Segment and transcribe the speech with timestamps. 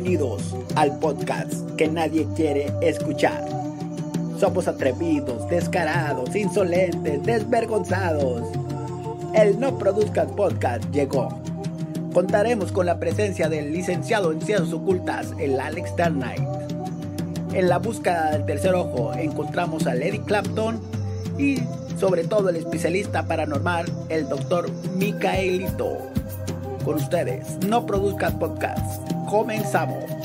[0.00, 3.46] Bienvenidos al podcast que nadie quiere escuchar.
[4.38, 8.48] Somos atrevidos, descarados, insolentes, desvergonzados.
[9.34, 11.28] El No Produzcas Podcast llegó.
[12.14, 16.48] Contaremos con la presencia del licenciado en Ciencias Ocultas, el Alex Darnight.
[17.52, 20.80] En la búsqueda del tercer ojo encontramos a Lady Clapton
[21.36, 21.58] y
[21.98, 25.98] sobre todo el especialista paranormal, el doctor Micaelito.
[26.86, 29.09] Con ustedes, No Produzcas Podcast.
[29.30, 30.19] Comenzamos.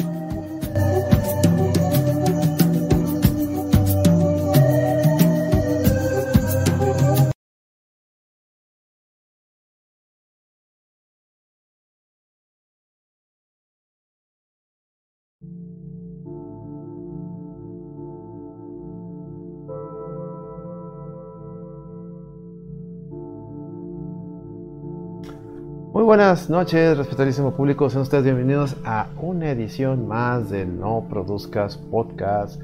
[26.16, 27.90] Buenas noches, respetabilísimo público.
[27.90, 32.62] Sean ustedes bienvenidos a una edición más del No Produzcas Podcast.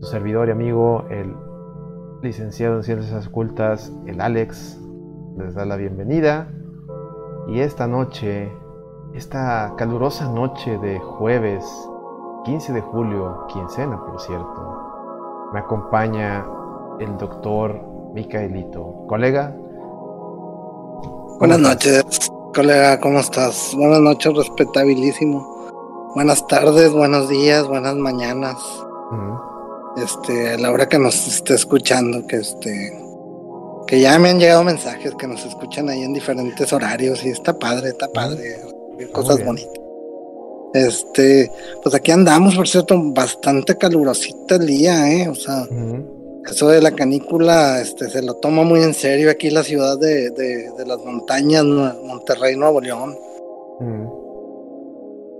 [0.00, 1.34] Su servidor y amigo, el
[2.22, 4.78] licenciado en Ciencias Ocultas, el Alex,
[5.38, 6.52] les da la bienvenida.
[7.48, 8.48] Y esta noche,
[9.12, 11.64] esta calurosa noche de jueves
[12.44, 16.46] 15 de julio, quincena por cierto, me acompaña
[17.00, 17.82] el doctor
[18.14, 19.04] Micaelito.
[19.08, 19.52] Colega.
[21.40, 22.30] Buenas noches.
[22.58, 23.72] Colega, ¿cómo estás?
[23.76, 26.10] Buenas noches, respetabilísimo.
[26.16, 28.56] Buenas tardes, buenos días, buenas mañanas.
[29.96, 33.00] Este, a la hora que nos esté escuchando, que este,
[33.86, 37.56] que ya me han llegado mensajes que nos escuchan ahí en diferentes horarios y está
[37.56, 38.56] padre, está padre,
[39.12, 39.78] cosas bonitas.
[40.74, 45.64] Este, pues aquí andamos, por cierto, bastante calurosita el día, eh, o sea,
[46.50, 50.30] eso de la canícula este, se lo toma muy en serio aquí la ciudad de,
[50.30, 53.16] de, de las montañas, Monterrey, Nuevo León.
[53.80, 54.06] Mm.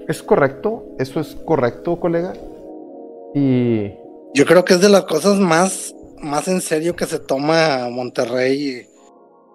[0.09, 0.85] ¿Es correcto?
[0.99, 2.33] ¿Eso es correcto, colega?
[3.35, 3.93] Y...
[4.35, 8.87] Yo creo que es de las cosas más, más en serio que se toma Monterrey,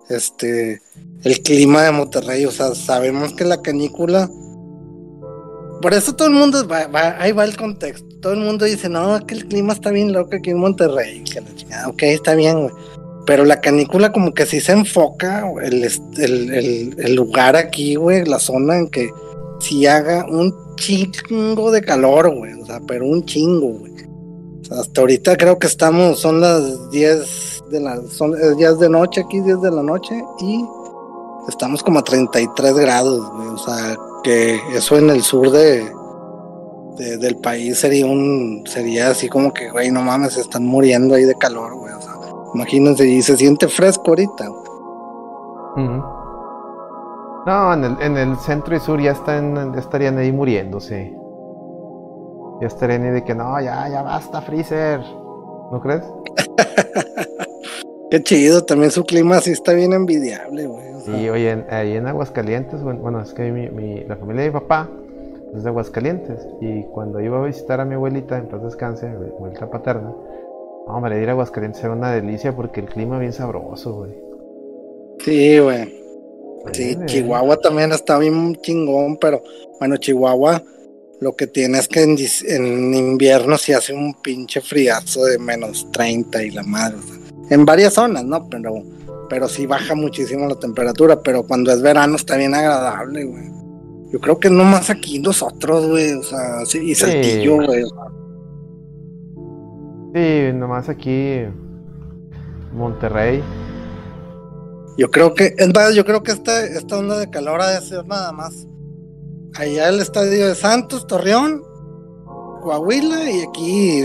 [0.09, 0.81] este,
[1.23, 4.29] el clima de Monterrey, o sea, sabemos que la canícula
[5.83, 8.12] por eso todo el mundo, va, ahí va el contexto.
[8.23, 11.25] Todo el mundo dice, no, que el clima está bien loco aquí en Monterrey.
[11.25, 12.73] Que la chingada, ok, está bien, güey.
[13.25, 15.83] Pero la canícula como que sí se enfoca, el,
[16.97, 19.09] el, lugar aquí, güey, la zona en que
[19.59, 22.53] sí haga un chingo de calor, güey.
[22.53, 23.91] O sea, pero un chingo, güey.
[24.61, 28.89] O sea, hasta ahorita creo que estamos, son las 10 de la, son 10 de
[28.89, 30.63] noche aquí, 10 de la noche, y
[31.49, 33.47] estamos como a 33 grados, güey.
[33.49, 35.91] O sea, que eso en el sur de,
[36.95, 41.23] del país sería un sería así como que güey no mames se están muriendo ahí
[41.23, 42.13] de calor güey o sea,
[42.53, 44.47] imagínense y se siente fresco ahorita
[47.45, 51.13] no en el, en el centro y sur ya están estarían ahí muriéndose
[52.61, 55.01] ya estarían ahí de que no ya ya basta Freezer
[55.73, 56.03] ¿no crees?
[58.11, 60.85] Qué chido, también su clima sí está bien envidiable, güey.
[61.03, 64.87] Sí, oye, ahí en Aguascalientes, bueno, es que mi, la familia de mi papá
[65.55, 66.47] es de Aguascalientes.
[66.61, 70.13] Y cuando iba a visitar a mi abuelita, en paz descanse, abuelita paterna,
[70.87, 74.11] hombre, ir a Aguascalientes era una delicia porque el clima bien sabroso, güey.
[75.19, 76.03] Sí, güey.
[76.71, 79.41] Sí, Chihuahua también está bien chingón, pero
[79.79, 80.63] bueno, Chihuahua
[81.19, 86.43] lo que tiene es que en, invierno sí hace un pinche friazo de menos 30
[86.43, 86.97] y la madre.
[87.49, 88.47] en varias zonas, ¿no?
[88.49, 88.81] Pero
[89.29, 93.62] pero sí baja muchísimo la temperatura, pero cuando es verano está bien agradable, güey.
[94.13, 97.83] Yo creo que no más aquí nosotros, güey, o sea, sí, y Saltillo, güey.
[100.13, 101.39] Sí, nomás aquí
[102.71, 103.43] Monterrey.
[104.99, 107.81] Yo creo que, es más, yo creo que esta, esta onda de calor ha de
[107.81, 108.67] ser nada más.
[109.55, 111.63] Allá el estadio de Santos, Torreón,
[112.61, 114.03] Coahuila y aquí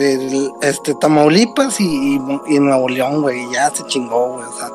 [0.62, 4.69] este Tamaulipas y, y Nuevo León, güey, ya se chingó, güey, o sea.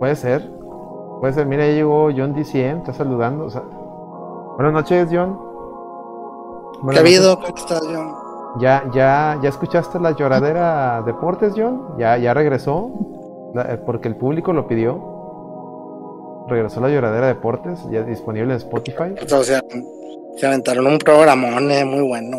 [0.00, 0.55] Puede ser.
[1.20, 1.46] Puede ser.
[1.46, 3.48] Mira, ahí llegó John DCM, está saludando.
[4.56, 5.38] Buenas noches, John.
[6.90, 7.36] ¿Qué ha habido?
[7.36, 8.14] ¿Cómo estás, John?
[8.60, 11.94] ¿Ya, ya, ¿Ya escuchaste la lloradera Deportes, John?
[11.98, 12.90] ¿Ya, ya regresó?
[13.54, 15.14] Eh, porque el público lo pidió.
[16.48, 19.14] Regresó la lloradera Deportes, ya disponible en Spotify.
[19.22, 19.62] O sea,
[20.36, 22.36] se aventaron un programón eh, muy bueno.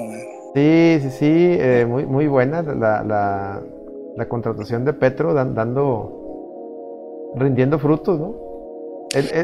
[0.53, 3.61] Sí, sí, sí, eh, muy, muy buena la, la,
[4.15, 8.46] la contratación de Petro, dando rindiendo frutos, ¿no?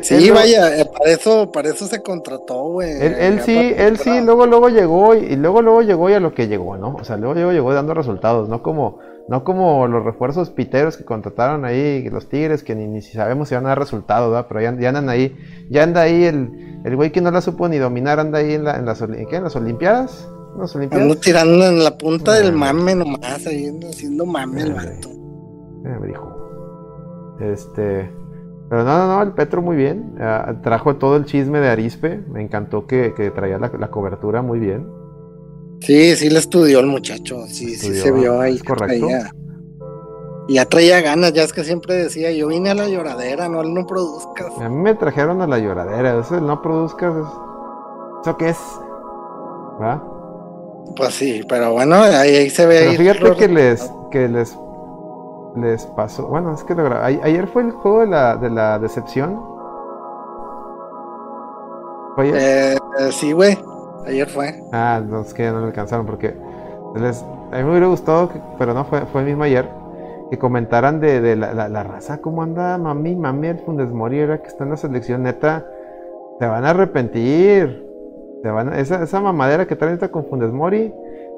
[0.02, 2.92] Sí, vaya, eh, para eso, para eso se contrató, güey.
[3.02, 6.48] Él, sí, él sí, luego, luego llegó y, luego, luego llegó y a lo que
[6.48, 6.96] llegó, ¿no?
[6.96, 9.00] O sea, luego llegó, llegó dando resultados, no como,
[9.30, 13.50] No como los refuerzos piteros que contrataron ahí, los Tigres, que ni, ni si sabemos
[13.50, 14.48] si van a dar resultado, ¿verdad?
[14.50, 15.36] Pero ya, ya andan ahí.
[15.70, 18.66] Ya anda ahí el, el güey que no la supo ni dominar, anda ahí en,
[18.66, 19.38] la, en, las, ¿en, qué?
[19.38, 20.28] ¿En las Olimpiadas.
[20.56, 21.04] ¿En las Olimpiadas?
[21.04, 25.10] Ando tirando en la punta del mame nomás, ahí haciendo mame el vato.
[25.10, 27.38] Eh, me dijo.
[27.40, 28.23] Este.
[28.74, 30.16] Pero no, no, no, el Petro muy bien.
[30.16, 32.24] Uh, trajo todo el chisme de Arispe.
[32.28, 34.88] Me encantó que, que traía la, la, cobertura muy bien.
[35.82, 37.46] Sí, sí le estudió el muchacho.
[37.46, 38.56] Sí, estudió, sí se vio ahí.
[38.56, 39.06] Es correcto.
[39.06, 39.32] Traía,
[40.50, 43.86] ya traía ganas, ya es que siempre decía, yo vine a la lloradera, no no
[43.86, 44.60] produzcas.
[44.60, 47.14] A mí me trajeron a la lloradera, eso el no produzcas,
[48.24, 48.60] ¿eso qué es?
[49.80, 50.02] ¿verdad?
[50.96, 52.80] Pues sí, pero bueno, ahí, ahí se ve.
[52.80, 54.58] Pero ahí fíjate que les, que les,
[55.56, 59.40] les pasó, bueno, es que lo ayer fue el juego de la, de la decepción.
[62.16, 62.36] ¿Fue ayer?
[62.38, 63.58] Eh, eh, sí, güey,
[64.08, 64.64] ayer fue.
[64.72, 66.36] Ah, no, es que no le alcanzaron porque
[66.96, 69.70] les, a mí me hubiera gustado, que, pero no, fue, fue el mismo ayer
[70.32, 74.22] que comentaran de, de la, la, la, raza, cómo anda mami, mami, el Fundes Mori,
[74.22, 75.66] ahora que está en la selección, neta,
[76.40, 77.84] te van a arrepentir.
[78.42, 80.94] Te van a, esa, esa mamadera que traen ahorita con Fundes Mori,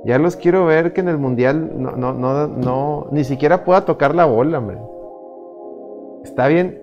[0.06, 3.86] ya los quiero ver que en el mundial no, no, no, no ni siquiera pueda
[3.86, 4.80] tocar la bola, man.
[6.24, 6.80] Está bien,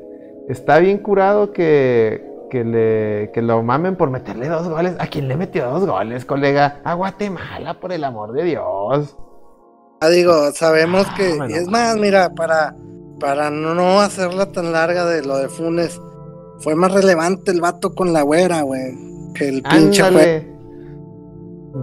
[0.48, 4.96] está bien curado que, que, le, que lo mamen por meterle dos goles.
[4.98, 6.80] ¿A quién le metió dos goles, colega?
[6.82, 9.16] A Guatemala, por el amor de Dios.
[10.00, 11.38] Ah, digo, sabemos que.
[11.40, 12.74] Ah, es más, mira, para,
[13.20, 16.00] para no hacerla tan larga de lo de Funes,
[16.58, 18.96] fue más relevante el vato con la güera, güey.
[19.32, 20.52] Que el pinche fue.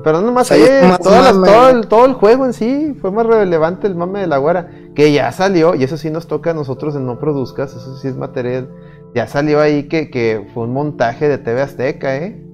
[0.03, 3.25] Pero no más allá, todas las, todo, el, todo el juego en sí fue más
[3.25, 4.69] relevante el mame de la güera.
[4.95, 8.07] Que ya salió, y eso sí nos toca a nosotros en No Produzcas, eso sí
[8.07, 8.69] es material.
[9.15, 12.45] Ya salió ahí que, que fue un montaje de TV Azteca, ¿eh?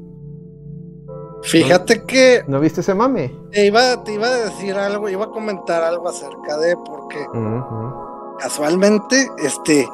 [1.44, 2.44] Fíjate que.
[2.48, 3.36] ¿No viste ese mame?
[3.52, 7.38] Te iba, te iba a decir algo, iba a comentar algo acerca de, porque uh
[7.38, 8.38] -huh.
[8.40, 9.88] casualmente, este.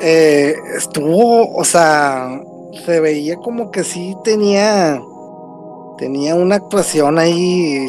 [0.00, 2.40] Eh, estuvo, o sea,
[2.84, 5.00] se veía como que sí tenía.
[5.98, 7.88] Tenía una actuación ahí.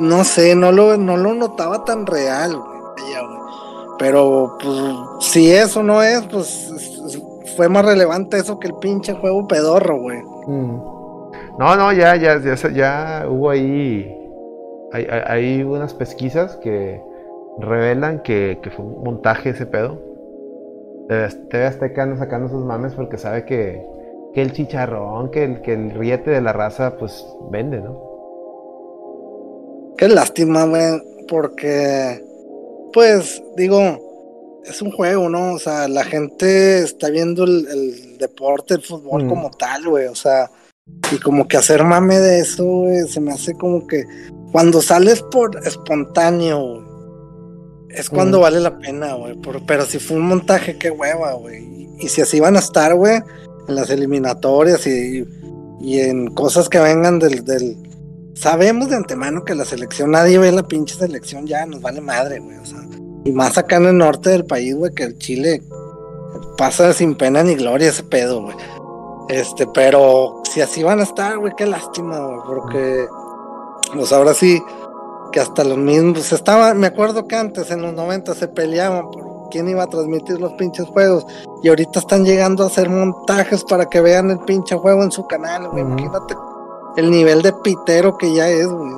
[0.00, 2.72] No sé, no lo, no lo notaba tan real, güey.
[3.98, 7.20] Pero, pues, si eso no es, pues
[7.56, 10.20] fue más relevante eso que el pinche juego pedorro, güey.
[10.46, 10.76] Mm.
[11.58, 14.12] No, no, ya, ya, ya, ya hubo ahí.
[14.92, 17.00] Hay, hay, unas pesquisas que
[17.58, 19.98] revelan que, que, fue un montaje ese pedo.
[21.08, 23.86] TV Azteca anda sacando sus mames porque sabe que,
[24.34, 28.10] que el chicharrón, que el, que el riete de la raza, pues vende, ¿no?
[29.96, 32.22] Qué lástima, güey, porque,
[32.92, 35.54] pues, digo, es un juego, ¿no?
[35.54, 39.28] O sea, la gente está viendo el, el deporte, el fútbol mm.
[39.28, 40.50] como tal, güey, o sea
[41.12, 44.04] y como que hacer mame de eso, güey, se me hace como que
[44.50, 46.84] cuando sales por espontáneo,
[47.90, 48.42] es cuando mm.
[48.42, 49.38] vale la pena, güey.
[49.66, 51.88] Pero si fue un montaje, qué hueva, güey.
[51.98, 53.20] Y si así van a estar, güey,
[53.68, 55.26] en las eliminatorias y,
[55.80, 57.76] y en cosas que vengan del, del,
[58.34, 62.40] Sabemos de antemano que la selección, nadie ve la pinche selección ya, nos vale madre,
[62.40, 62.56] güey.
[62.56, 62.80] O sea,
[63.24, 65.62] y más acá en el norte del país, güey, que el Chile
[66.56, 68.56] pasa sin pena ni gloria ese pedo, güey.
[69.28, 73.06] Este, pero si así van a estar, güey, qué lástima, güey, porque,
[73.94, 74.62] pues ahora sí,
[75.30, 79.31] que hasta los mismos, estaba, me acuerdo que antes, en los 90, se peleaban por
[79.52, 81.26] quién iba a transmitir los pinches juegos,
[81.62, 85.26] y ahorita están llegando a hacer montajes para que vean el pinche juego en su
[85.26, 85.90] canal, güey, uh -huh.
[85.90, 86.34] imagínate
[86.96, 88.92] el nivel de pitero que ya es, güey.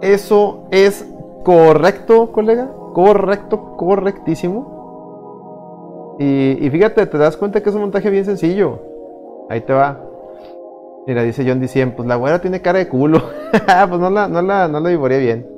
[0.00, 1.04] Eso es
[1.44, 4.78] correcto, colega, correcto, correctísimo.
[6.18, 8.80] Y, y fíjate, te das cuenta que es un montaje bien sencillo.
[9.48, 10.00] Ahí te va.
[11.06, 13.22] Mira, dice John Dicien, pues la güera tiene cara de culo.
[13.50, 15.57] pues no la, no la, no la bien.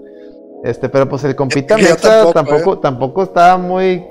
[0.62, 2.78] Este, pero pues el compita Mexa tampoco, tampoco, ¿eh?
[2.82, 4.04] tampoco, estaba muy.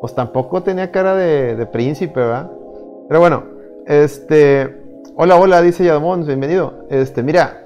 [0.00, 2.50] Pues tampoco tenía cara de, de, príncipe, ¿verdad?
[3.08, 3.44] Pero bueno,
[3.86, 4.82] este.
[5.16, 6.86] Hola, hola, dice Yadomón, bienvenido.
[6.88, 7.64] Este, mira,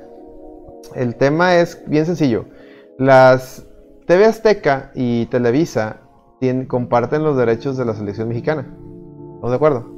[0.94, 2.47] el tema es bien sencillo.
[2.99, 3.64] Las
[4.06, 6.00] TV Azteca y Televisa
[6.40, 8.62] tienen, comparten los derechos de la selección mexicana.
[8.62, 9.90] ¿Estamos de acuerdo?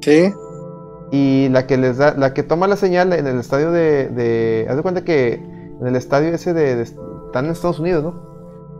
[0.00, 0.32] Sí.
[1.10, 4.66] Y la que les da, la que toma la señal en el estadio de, de
[4.68, 6.82] haz de cuenta que en el estadio ese de, de
[7.34, 8.14] están en Estados Unidos, ¿no?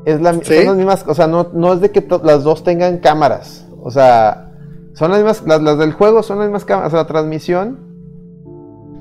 [0.04, 0.44] Es la, ¿Sí?
[0.44, 3.90] son las mismas, o sea, no, no es de que las dos tengan cámaras, o
[3.90, 4.52] sea,
[4.92, 7.78] son las mismas, las, las del juego son las mismas cámaras, o sea, la transmisión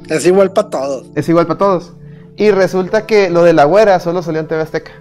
[0.09, 1.11] es igual para todos.
[1.15, 1.93] Es igual para todos.
[2.35, 4.91] Y resulta que lo de la güera solo salió en TV Azteca.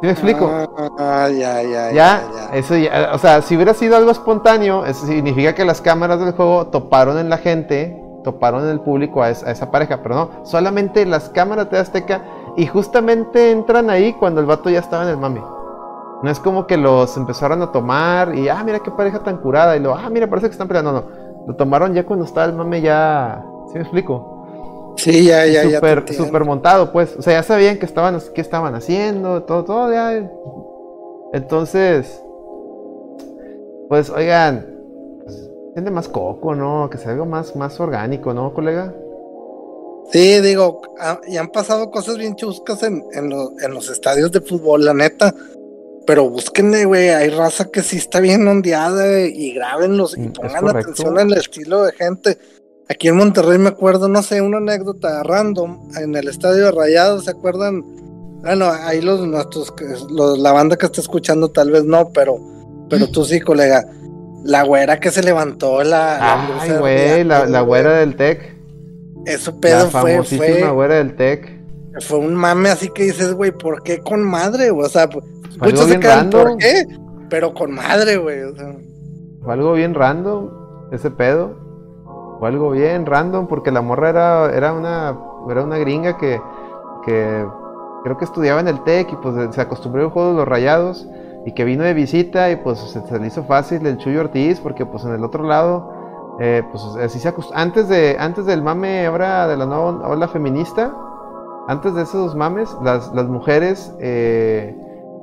[0.00, 0.50] ¿Sí me explico?
[0.98, 5.06] Ah, ya, ya, ya, ya, Eso ya, o sea, si hubiera sido algo espontáneo, eso
[5.06, 9.30] significa que las cámaras del juego toparon en la gente, toparon en el público a
[9.30, 12.24] esa, a esa pareja, pero no, solamente las cámaras de Azteca
[12.56, 15.42] y justamente entran ahí cuando el vato ya estaba en el mame.
[16.22, 19.76] No es como que los empezaron a tomar y, ah, mira qué pareja tan curada.
[19.76, 20.92] Y lo, ah, mira, parece que están peleando.
[20.92, 21.46] No, no.
[21.48, 23.44] Lo tomaron ya cuando estaba el mame ya.
[23.68, 24.94] ¿Sí me explico?
[24.96, 25.76] Sí, ya, ya, ya.
[25.76, 27.14] Super, super montado, pues.
[27.18, 30.30] O sea, ya sabían que estaban, qué estaban haciendo, todo, todo, ya.
[31.34, 32.22] Entonces,
[33.90, 34.73] pues, oigan,
[35.74, 36.88] tiene más coco, ¿no?
[36.88, 38.94] Que sea algo más, más orgánico, ¿no, colega?
[40.12, 40.82] Sí, digo,
[41.26, 45.34] y han pasado cosas bien chuscas en, en, en los estadios de fútbol, la neta.
[46.06, 50.68] Pero búsquenle, güey, hay raza que sí está bien ondeada y grábenlos y mm, pongan
[50.68, 52.38] atención al estilo de gente.
[52.88, 57.24] Aquí en Monterrey me acuerdo, no sé, una anécdota random en el estadio de Rayados,
[57.24, 57.82] ¿se acuerdan?
[58.42, 59.72] Bueno, ahí los nuestros,
[60.10, 62.38] los, la banda que está escuchando tal vez no, pero,
[62.90, 63.88] pero tú sí, colega.
[64.44, 66.60] La güera que se levantó, la.
[66.60, 68.54] Ay, güey, la, la, güera del TEC.
[69.24, 70.12] Eso pedo la fue.
[70.12, 71.60] Famosísima güera del TEC.
[72.00, 74.70] Fue un mame así que dices, güey, ¿por qué con madre?
[74.70, 75.08] O sea,
[75.60, 76.84] Muchos se quedan, ¿por qué?
[77.30, 78.40] Pero con madre, güey.
[79.42, 80.50] Fue algo bien random,
[80.92, 81.56] ese pedo.
[82.38, 85.18] Fue algo bien random, porque la morra era, era, una,
[85.50, 86.38] era una gringa que,
[87.06, 87.46] que
[88.02, 91.08] creo que estudiaba en el TEC y pues se acostumbró al juego de los rayados
[91.46, 94.86] y que vino de visita y pues se, le hizo fácil el Chuyo Ortiz porque
[94.86, 95.92] pues en el otro lado
[96.40, 100.92] eh, pues así se antes de antes del mame ahora de la nueva ola feminista
[101.68, 104.74] antes de esos mames las, las mujeres eh,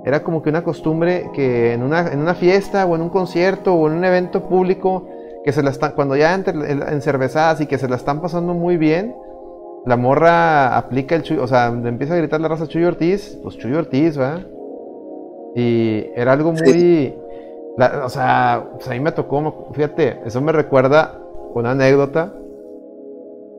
[0.03, 3.73] era como que una costumbre que en una, en una fiesta o en un concierto
[3.73, 5.07] o en un evento público,
[5.43, 8.77] que se la están, cuando ya en cervezadas y que se la están pasando muy
[8.77, 9.15] bien,
[9.85, 13.57] la morra aplica el chuyo, o sea, empieza a gritar la raza Chuyo Ortiz, pues
[13.57, 14.45] Chuyo Ortiz, ¿verdad?
[15.55, 17.13] Y era algo muy,
[17.77, 21.19] o sea, pues a mí me tocó, fíjate, eso me recuerda
[21.53, 22.33] una anécdota.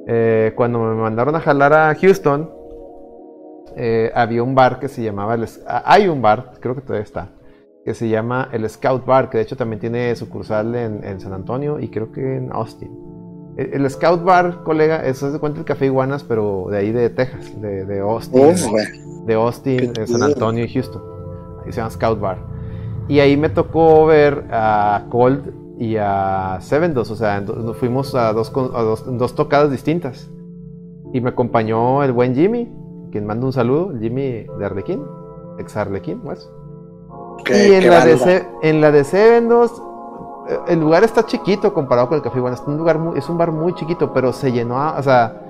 [0.06, 2.50] Eh, cuando me mandaron a jalar a Houston,
[3.76, 7.04] eh, había un bar que se llamaba, el, ah, hay un bar, creo que todavía
[7.04, 7.30] está,
[7.84, 11.32] que se llama el Scout Bar, que de hecho también tiene sucursal en, en San
[11.32, 12.90] Antonio y creo que en Austin.
[13.56, 17.10] El, Scout Bar, colega, eso es de cuenta el Café Iguanas, pero de ahí de
[17.10, 18.54] Texas, de, de Austin,
[19.26, 21.11] de Austin, en San Antonio y Houston.
[21.64, 22.38] Ahí se llama Scout Bar.
[23.08, 28.14] Y ahí me tocó ver a Cold y a Seven Dos, o sea, nos fuimos
[28.14, 30.30] a dos, a dos, dos tocadas distintas.
[31.12, 32.72] Y me acompañó el buen Jimmy,
[33.10, 35.02] quien manda un saludo, Jimmy de Arlequín,
[35.58, 36.48] ex Arlequín, pues.
[37.48, 39.48] y en la, de en la de Seven
[40.68, 42.56] el lugar está chiquito comparado con el Café Iguana.
[42.56, 45.40] Es un, lugar es un bar muy chiquito, pero se llenó, o sea,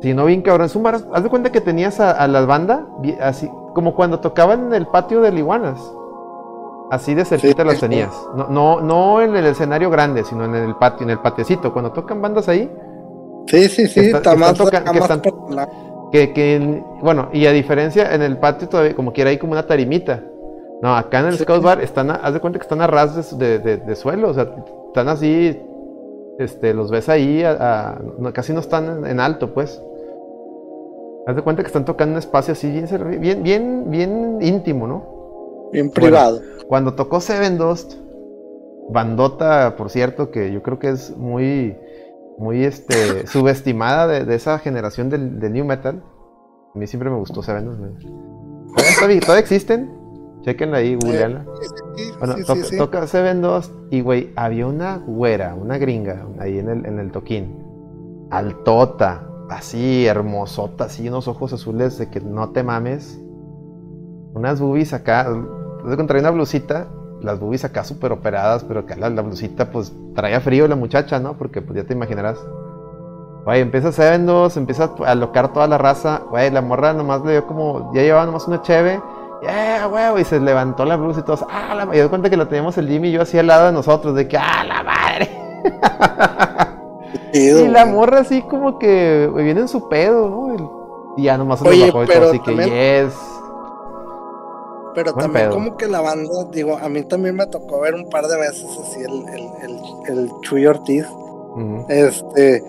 [0.00, 0.66] se llenó bien cabrón.
[0.66, 2.86] Es un bar, haz de cuenta que tenías a, la banda,
[3.20, 5.80] así, como cuando tocaban en el patio del Iguanas.
[6.90, 8.12] Así de cerquita las tenías.
[8.36, 11.72] No, no, no en el escenario grande, sino en el patio, en el patiecito.
[11.72, 12.70] Cuando tocan bandas ahí.
[13.46, 14.58] Sí, sí, sí, está, más,
[16.12, 20.22] que, bueno, y a diferencia, en el patio todavía, como quiera, hay como una tarimita.
[20.82, 23.58] No, acá en el Scout Bar están, haz de cuenta que están a ras de,
[23.58, 24.52] de, suelo, o sea,
[24.88, 25.58] están así,
[26.38, 27.42] este, los ves ahí,
[28.34, 29.80] casi no están en, alto, pues.
[31.26, 32.86] Haz de cuenta que están tocando un espacio así bien,
[33.20, 35.70] bien, bien, bien íntimo, ¿no?
[35.72, 36.40] Bien privado.
[36.66, 37.94] cuando tocó Seven Dust,
[38.90, 41.76] bandota, por cierto, que yo creo que es muy
[42.38, 46.02] muy este, subestimada de, esa generación del, New Metal.
[46.74, 47.66] A mí siempre me gustó Seven
[48.96, 50.02] ¿Todavía, ¿Todavía existen?
[50.42, 51.46] Chequenla ahí, googleanla.
[52.18, 52.34] bueno,
[52.76, 57.12] toca Seven 2 y güey, había una güera, una gringa ahí en el, en el
[57.12, 57.62] toquín.
[58.30, 63.20] Altota, así, hermosota, así, unos ojos azules de que no te mames.
[64.34, 65.28] Unas boobies acá.
[65.84, 66.88] Te encontré una blusita
[67.22, 71.34] las boobies acá súper operadas, pero que la, blusita pues traía frío la muchacha, ¿no?
[71.34, 72.38] Porque pues ya te imaginarás.
[73.44, 76.22] Güey, empieza a dos, empieza a alocar toda la raza.
[76.30, 79.00] Güey, la morra nomás le dio como, ya llevaba nomás una cheve.
[79.42, 82.46] Yeah, güey, y se levantó la blusa y todos, ah, la Y cuenta que lo
[82.46, 85.30] teníamos el Jimmy y yo así al lado de nosotros, de que, ah, la madre.
[87.32, 91.14] y la morra así como que viene en su pedo, ¿no?
[91.16, 93.14] Y ya nomás se Oye, bajó y todo, así que, yes.
[94.94, 98.26] Pero también como que la banda, digo, a mí también me tocó ver un par
[98.26, 101.06] de veces así el, el, el, Chuy Ortiz.
[101.88, 102.62] Este,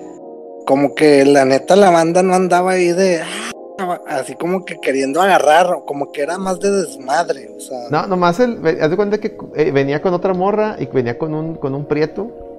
[0.65, 5.21] como que la neta la banda no andaba ahí de ah", así como que queriendo
[5.21, 7.77] agarrar, como que era más de desmadre, o sea.
[7.89, 11.33] No, nomás el, haz de cuenta que eh, venía con otra morra y venía con
[11.33, 12.52] un, con un prieto.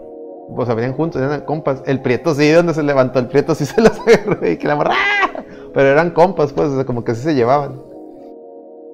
[0.64, 1.82] Sea, venían juntos, eran compas.
[1.86, 4.76] El prieto sí, donde se levantó el prieto sí se los agarró y que la
[4.76, 5.42] morra, ¡ah!
[5.72, 7.82] pero eran compas, pues, o sea, como que sí se llevaban.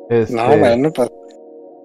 [0.09, 1.11] Este, no, bueno, pues.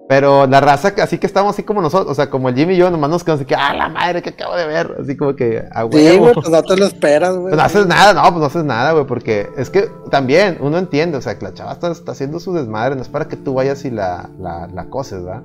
[0.08, 2.76] Pero la raza, así que estamos así como nosotros, o sea, como el Jimmy y
[2.76, 5.34] yo, nomás nos quedamos así que, ah, la madre que acabo de ver, así como
[5.34, 7.48] que, a Sí, güey, pues no te lo esperas, güey.
[7.48, 10.78] Pues no haces nada, no, pues no haces nada, güey, porque es que también uno
[10.78, 13.54] entiende, o sea, que la chava está, haciendo su desmadre, no es para que tú
[13.54, 15.42] vayas y la, la, la coses, ¿verdad?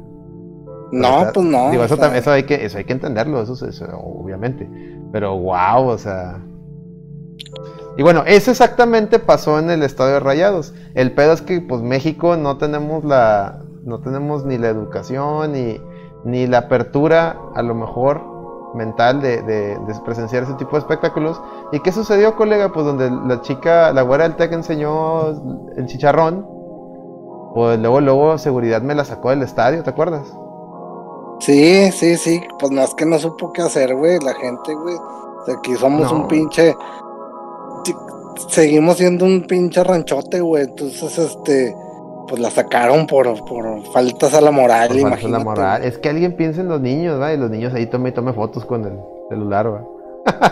[0.91, 1.71] No, pues no.
[1.71, 4.69] Digo, eso, eso, hay que, eso hay que entenderlo, eso, eso, obviamente.
[5.11, 6.41] Pero wow, o sea.
[7.97, 10.73] Y bueno, eso exactamente pasó en el estadio de Rayados.
[10.93, 15.81] El pedo es que, pues, México no tenemos la, no tenemos ni la educación ni,
[16.23, 18.21] ni la apertura, a lo mejor,
[18.75, 21.41] mental de, de, presenciar ese tipo de espectáculos.
[21.71, 22.71] ¿Y qué sucedió, colega?
[22.71, 25.29] Pues donde la chica, la güera del TEC enseñó
[25.75, 26.45] el chicharrón,
[27.53, 30.33] pues luego, luego seguridad me la sacó del estadio, ¿te acuerdas?
[31.41, 34.95] Sí, sí, sí, pues no es que no supo qué hacer, güey, la gente, güey.
[35.57, 36.75] Aquí somos un pinche...
[38.47, 40.63] Seguimos siendo un pinche ranchote, güey.
[40.63, 41.75] Entonces, este
[42.31, 45.31] pues la sacaron por, por faltas a la moral, por imagínate.
[45.31, 45.83] la moral.
[45.83, 47.33] Es que alguien piensa en los niños, ¿va?
[47.33, 49.85] Y los niños ahí tome y tome fotos con el celular, ¿va?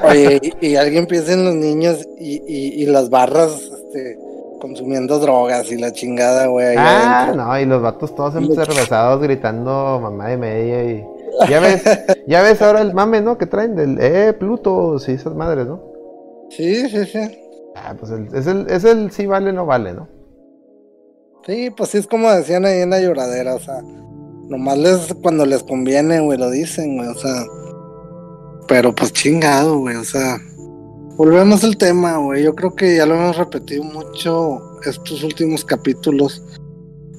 [0.09, 4.19] Oye, y, alguien piensa en los niños y, y, y las barras, este,
[4.59, 6.75] consumiendo drogas y la chingada, güey.
[6.77, 11.05] Ah, no, y los vatos todos encervezados gritando mamá de media y...
[11.47, 11.83] Ya ves,
[12.27, 13.37] ya ves ahora el mame, ¿no?
[13.37, 15.81] Que traen del, eh, Pluto, sí, esas madres, ¿no?
[16.49, 17.19] Sí, sí, sí.
[17.75, 20.07] Ah, pues el, es, el, es el sí vale, no vale, ¿no?
[21.45, 23.81] Sí, pues sí es como decían ahí en la lloradera, o sea,
[24.49, 27.45] nomás les, cuando les conviene, güey, lo dicen, güey, o sea,
[28.67, 30.37] pero pues chingado, güey, o sea,
[31.19, 36.41] volvemos al tema, güey, yo creo que ya lo hemos repetido mucho estos últimos capítulos,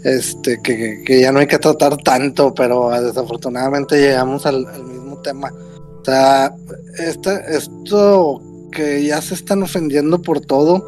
[0.05, 6.03] este, que, ya no hay que tratar tanto, pero desafortunadamente llegamos al, mismo tema, o
[6.03, 6.51] sea,
[6.97, 8.41] este, esto
[8.73, 10.83] que ya se están ofendiendo por todo,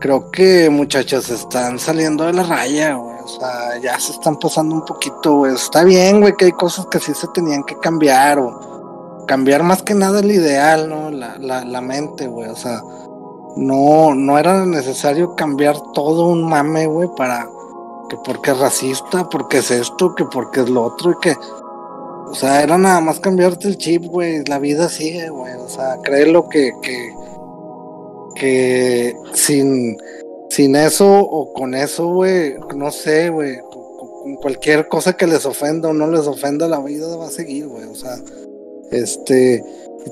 [0.00, 3.16] creo que muchachos están saliendo de la raya, güey.
[3.22, 5.52] O sea, ya se están pasando un poquito, güey.
[5.52, 8.75] Está bien, güey, que hay cosas que sí se tenían que cambiar o
[9.26, 11.10] cambiar más que nada el ideal, ¿no?
[11.10, 12.48] La, la, la mente, güey.
[12.48, 12.82] O sea,
[13.56, 17.48] no, no era necesario cambiar todo un mame, güey, para
[18.08, 21.36] que porque es racista, porque es esto, que porque es lo otro y que...
[22.28, 24.44] O sea, era nada más cambiarte el chip, güey.
[24.46, 25.54] La vida sigue, güey.
[25.54, 27.14] O sea, créelo que, que
[28.36, 29.96] que sin,
[30.50, 35.88] sin eso o con eso, güey, no sé, güey, con cualquier cosa que les ofenda
[35.88, 38.16] o no les ofenda, la vida va a seguir, güey, o sea,
[38.90, 39.64] este,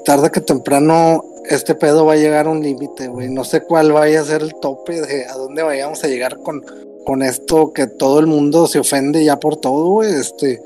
[0.05, 3.93] tarde que temprano este pedo va a llegar a un límite, güey, no sé cuál
[3.93, 6.65] vaya a ser el tope de a dónde vayamos a llegar con,
[7.05, 10.63] con esto que todo el mundo se ofende ya por todo, güey, este,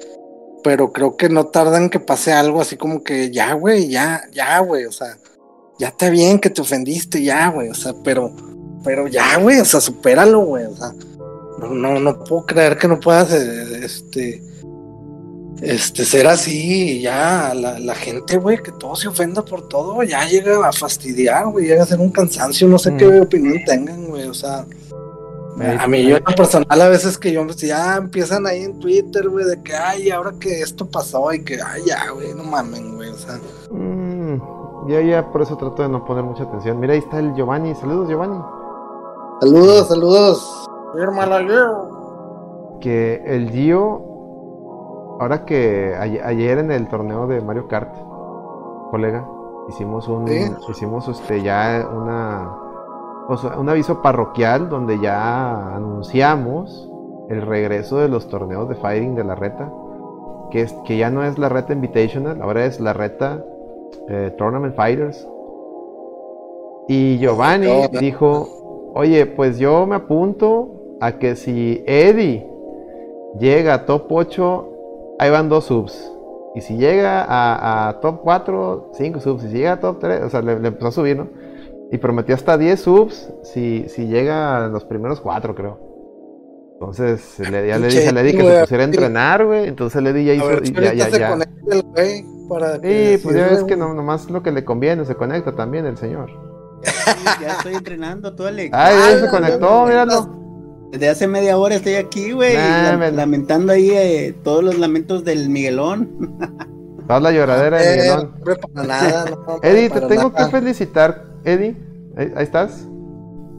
[0.62, 4.58] pero creo que no tardan que pase algo así como que ya, güey, ya, ya,
[4.60, 5.18] güey, o sea,
[5.78, 8.32] ya está bien que te ofendiste, ya, güey, o sea, pero,
[8.84, 10.92] pero ya, güey, o sea, supéralo, güey, o sea,
[11.58, 14.42] no, no, no puedo creer que no puedas, eh, este,
[15.60, 20.24] este, ser así, ya, la, la gente, güey, que todo se ofenda por todo, ya
[20.26, 23.22] llega a fastidiar, güey, llega a ser un cansancio, no sé qué mm.
[23.22, 24.64] opinión tengan, güey, o sea,
[25.80, 29.28] a mí yo en personal a veces que yo pues, ya empiezan ahí en Twitter,
[29.28, 32.94] güey, de que, ay, ahora que esto pasó y que, ay, ya, güey, no mamen,
[32.94, 33.40] güey, o sea.
[33.70, 34.40] Mm.
[34.88, 36.78] Ya, ya, por eso trato de no poner mucha atención.
[36.78, 37.74] Mira, ahí está el Giovanni.
[37.74, 38.40] Saludos, Giovanni.
[39.40, 40.68] Saludos, saludos.
[42.80, 44.07] Que el Gio,
[45.18, 47.94] ahora que ayer en el torneo de Mario Kart,
[48.90, 49.26] colega,
[49.68, 50.28] hicimos un,
[50.68, 52.56] hicimos este ya una,
[53.58, 56.90] un aviso parroquial donde ya anunciamos
[57.28, 59.70] el regreso de los torneos de fighting de la reta,
[60.50, 63.44] que es que ya no es la reta invitational, ahora es la reta
[64.08, 65.28] eh, Tournament Fighters.
[66.88, 68.48] Y Giovanni dijo,
[68.94, 72.48] oye, pues yo me apunto a que si Eddie
[73.38, 74.77] llega a top 8,
[75.18, 76.12] ahí van dos subs.
[76.54, 79.44] Y si llega a, top 4, 5 subs.
[79.44, 81.28] Y si llega a top 3, o sea, le, empezó a subir, ¿no?
[81.92, 85.88] Y prometió hasta 10 subs si, si llega a los primeros 4, creo.
[86.80, 89.66] Entonces, le, ya le dije a Lady que se pusiera a entrenar, güey.
[89.66, 90.62] Entonces Lady ya hizo.
[90.62, 91.36] ya, ya, ya.
[91.36, 95.96] sí, pues ya ves que no, nomás lo que le conviene se conecta también el
[95.96, 96.30] señor.
[97.40, 100.47] ya estoy entrenando todo el Ah, ya se conectó, míralo.
[100.90, 102.54] Desde hace media hora estoy aquí, güey,
[103.12, 106.38] lamentando ahí eh, todos los lamentos del Miguelón.
[107.06, 108.34] Toda la lloradera de Miguelón.
[109.62, 111.76] Eddie, te tengo que felicitar, Eddie.
[112.16, 112.86] ahí estás.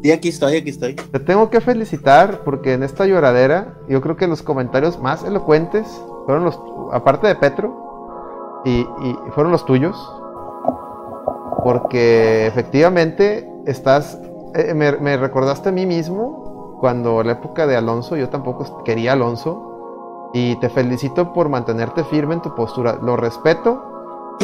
[0.01, 0.95] Sí, aquí estoy, aquí estoy.
[0.95, 5.85] Te tengo que felicitar porque en esta lloradera, yo creo que los comentarios más elocuentes
[6.25, 6.59] fueron los,
[6.93, 8.85] aparte de Petro, y,
[9.33, 9.95] fueron los tuyos.
[11.63, 14.17] Porque efectivamente estás,
[14.55, 16.48] eh, me, recordaste a mí mismo
[16.79, 19.65] cuando la época de Alonso, yo tampoco quería Alonso.
[20.33, 22.99] Y te felicito por mantenerte firme en tu postura.
[23.01, 23.81] Lo respeto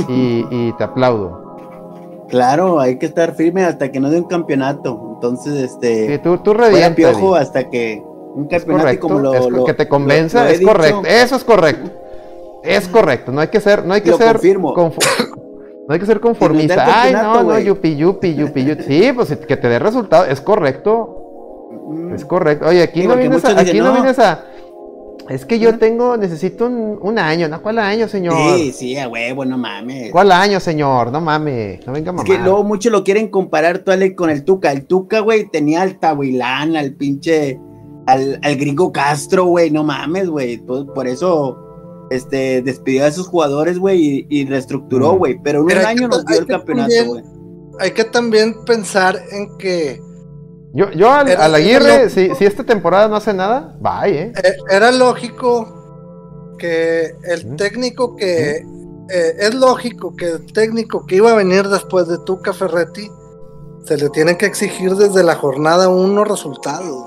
[0.08, 2.26] y, te aplaudo.
[2.28, 5.12] Claro, hay que estar firme hasta que no dé un campeonato.
[5.14, 6.08] Entonces, este.
[6.08, 6.56] Sí, tú, tú
[6.96, 11.04] piojo hasta que un campeonato como lo, que te convenza, es correcto.
[11.06, 11.92] Eso es correcto.
[12.64, 13.32] Es correcto.
[13.32, 14.40] No hay que ser, no hay que ser.
[15.88, 17.04] No hay que ser conformista.
[17.04, 18.84] Ay, no, no, yupi, yupi, yupi, yupi.
[18.84, 20.26] Sí, pues que te dé resultado.
[20.26, 21.25] Es correcto.
[21.76, 22.14] Mm.
[22.14, 22.68] Es correcto.
[22.68, 24.46] Oye, aquí no vienes a, aquí no vienes a
[25.30, 27.62] es que yo tengo, necesito un, año, ¿no?
[27.62, 28.36] ¿Cuál año, señor?
[28.58, 30.12] Sí, sí, a huevo, no mames.
[30.12, 31.12] ¿Cuál año, señor?
[31.12, 32.24] No mames, no venga mamá.
[32.24, 34.72] Es que luego muchos lo quieren comparar tú, Ale, con el Tuca.
[34.72, 37.60] El Tuca, güey, tenía al Tahuilán, al pinche,
[38.06, 40.58] al, al gringo Castro, güey, no mames, güey.
[40.58, 41.58] Por eso,
[42.12, 45.18] este, despidió a esos jugadores, güey, y, reestructuró, mm.
[45.18, 45.40] güey.
[45.44, 47.24] Pero en un año nos dio el campeonato, güey.
[47.80, 50.00] Hay que también pensar en que
[50.76, 54.34] yo, yo al, Aguirre, si, esta temporada no hace nada, bye, ¿eh?
[54.44, 54.56] ¿eh?
[54.70, 58.66] Era lógico que el técnico que.
[59.08, 63.10] Eh, es lógico que el técnico que iba a venir después de Tuca Ferretti
[63.86, 67.06] se le tiene que exigir desde la jornada uno resultados.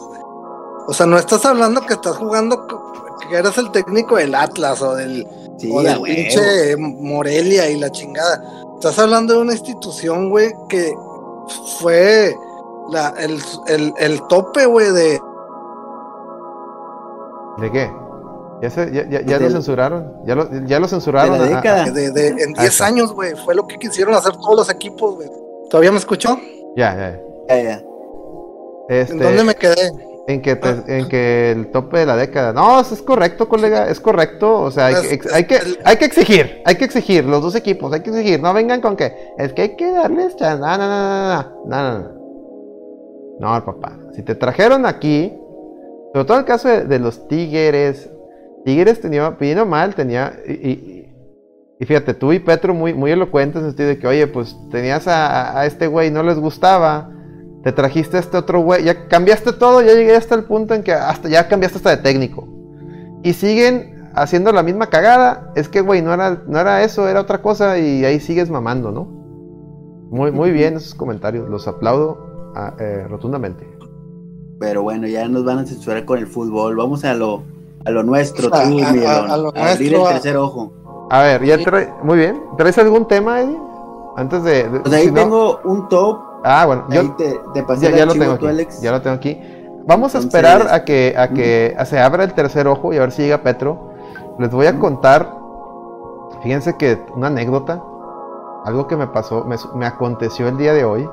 [0.87, 2.67] O sea, no estás hablando que estás jugando
[3.29, 5.27] que eres el técnico del Atlas o del,
[5.71, 8.43] o del pinche Morelia y la chingada.
[8.77, 10.95] Estás hablando de una institución, güey, que
[11.81, 12.35] fue
[12.89, 15.21] la, el, el, el tope, güey, de...
[17.59, 17.91] ¿De qué?
[18.63, 20.13] Ya, se, ya, ya, ya lo censuraron.
[20.25, 21.33] Ya lo, ya lo censuraron.
[21.33, 21.85] De la década.
[21.91, 23.35] De, de, en 10 años, güey.
[23.45, 25.29] Fue lo que quisieron hacer todos los equipos, güey.
[25.71, 26.39] ¿Todavía me escuchó?
[26.77, 27.21] Ya, ya.
[27.49, 27.83] Ya, ya.
[28.89, 29.93] Este, ¿En dónde me quedé?
[30.27, 30.85] En que, ah.
[30.87, 32.53] en que el tope de la década.
[32.53, 34.61] No, es correcto, colega, es correcto.
[34.61, 37.93] O sea, hay, que, hay, que, hay que exigir, hay que exigir, los dos equipos,
[37.93, 38.41] hay que exigir.
[38.41, 40.61] No vengan con que es que hay que darles chance.
[40.61, 41.99] No, no, no, no, no, no.
[41.99, 42.18] No,
[43.41, 43.99] papá.
[44.15, 45.33] Si te trajeron aquí,
[46.13, 48.11] sobre todo en el caso de, los Tigres,
[48.65, 51.07] Tigres tenía, pidiendo mal, tenía, y,
[51.81, 55.07] fíjate, tú y Petro muy, muy elocuentes en el sentido de que, oye, pues tenías
[55.07, 57.11] a, este güey, no les gustaba,
[57.63, 60.83] te trajiste a este otro güey, ya cambiaste todo, ya llegué hasta el punto en
[60.83, 62.49] que hasta ya cambiaste hasta de técnico.
[63.23, 67.21] Y siguen haciendo la misma cagada, es que, güey, no era, no era eso, era
[67.21, 69.05] otra cosa, y ahí sigues mamando, ¿no?
[70.11, 72.28] Muy, muy bien esos comentarios, los aplaudo
[72.79, 73.69] eh, rotundamente.
[74.59, 76.77] Pero bueno, ya nos van a censurar con el fútbol.
[76.77, 77.43] Vamos a lo,
[77.85, 80.73] a lo nuestro, a, abrir el tercer ojo.
[81.11, 82.43] A ver, ya trae, muy bien.
[82.57, 83.59] ¿Traes algún tema, Eddie?
[84.17, 84.65] Antes de.
[84.83, 86.21] pues ahí tengo un top.
[86.45, 87.41] Ah, bueno, yo te,
[87.81, 88.47] ya, lo tengo aquí,
[88.81, 89.41] Ya lo tengo aquí.
[89.87, 93.13] Vamos a esperar a que, a que se abra el tercer ojo y a ver
[93.13, 93.91] si llega Petro.
[94.39, 95.37] Les voy a contar.
[96.43, 97.83] Fíjense que una anécdota.
[98.65, 101.09] Algo que me pasó, me, me aconteció el día de hoy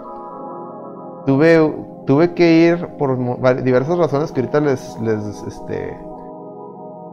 [1.25, 1.73] tuve,
[2.05, 3.17] tuve que ir por
[3.63, 5.97] diversas razones que ahorita les, les, este,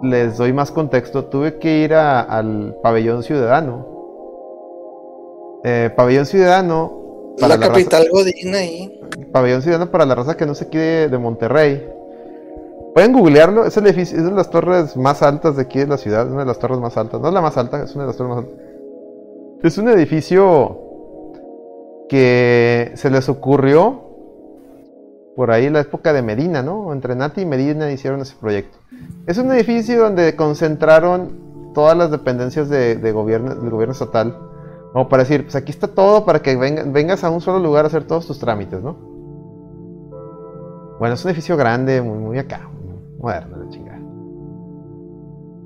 [0.03, 1.25] les doy más contexto.
[1.27, 3.87] Tuve que ir al pabellón ciudadano.
[5.65, 7.01] Eh, pabellón ciudadano.
[7.41, 9.01] Para la, capital Godín ahí.
[9.33, 11.89] Pabellón ciudadano para la raza que no se quede de Monterrey.
[12.95, 15.97] Pueden googlearlo, es el edificio, es de las torres más altas de aquí de la
[15.97, 18.05] ciudad, es una de las torres más altas, no es la más alta, es una
[18.05, 18.61] de las torres más altas.
[19.63, 20.82] Es un edificio
[22.13, 24.03] que se les ocurrió
[25.35, 26.93] por ahí la época de Medina, ¿no?
[26.93, 28.77] Entre Nati y Medina hicieron ese proyecto.
[29.27, 34.37] Es un edificio donde concentraron todas las dependencias de, gobierno, del gobierno estatal.
[34.93, 37.89] Como para decir, pues aquí está todo para que vengas a un solo lugar a
[37.89, 38.95] hacer todos tus trámites, ¿no?
[40.99, 42.69] Bueno, es un edificio grande, muy, muy acá,
[43.19, 44.01] moderno, de chingada.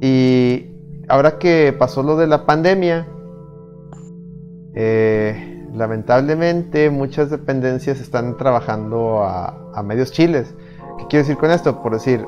[0.01, 0.77] Y
[1.09, 3.09] ahora que pasó lo de la pandemia,
[4.77, 10.55] eh, lamentablemente muchas dependencias están trabajando a, medios chiles.
[10.99, 11.83] ¿Qué quiero decir con esto?
[11.83, 12.27] Por decir,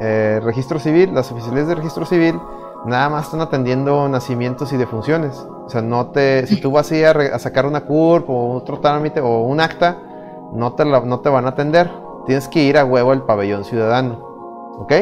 [0.00, 2.38] eh, registro civil, las oficiales de registro civil
[2.86, 5.46] nada más están atendiendo nacimientos y defunciones.
[5.66, 8.80] O sea, no te, si tú vas a ir a, sacar una CURP o otro
[8.80, 9.98] trámite o un acta,
[10.52, 11.90] no te, no te van a atender.
[12.26, 14.18] Tienes que ir a huevo al pabellón ciudadano.
[14.78, 14.92] ¿Ok?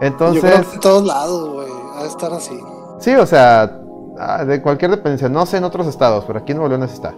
[0.00, 0.42] Entonces...
[0.42, 2.58] Yo creo que en todos lados, güey, a estar así.
[2.98, 3.83] Sí, o sea,
[4.46, 7.14] de cualquier dependencia, no sé en otros estados, pero aquí en Nuevo León está.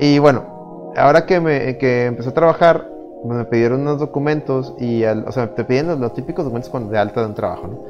[0.00, 2.88] Y bueno, ahora que, me, que empecé a trabajar,
[3.24, 7.26] me pidieron unos documentos y, o sea, te piden los, típicos documentos de alta de
[7.26, 7.84] un trabajo, ¿no?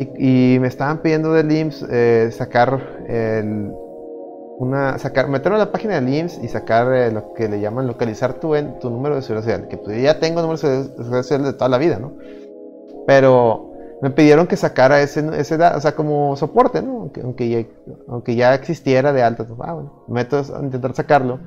[0.00, 3.72] Y, me estaban pidiendo del IMSS eh, sacar el,
[4.58, 7.88] una, sacar, meterme a la página del IMSS y sacar eh, lo que le llaman
[7.88, 11.42] localizar tu, tu número de seguridad social, que pues, ya tengo número de seguridad social
[11.42, 12.12] de toda la vida, ¿no?
[13.08, 13.67] Pero
[14.00, 17.00] me pidieron que sacara ese, ese o sea, como soporte, ¿no?
[17.00, 17.64] Aunque, aunque, ya,
[18.08, 21.40] aunque ya existiera de alta, pues, ah, bueno, meto a intentar sacarlo.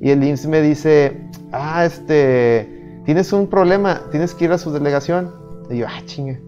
[0.00, 4.70] Y el IMSS me dice, ah, este, tienes un problema, tienes que ir a su
[4.70, 5.32] delegación.
[5.70, 6.40] Y yo, ah, chingue.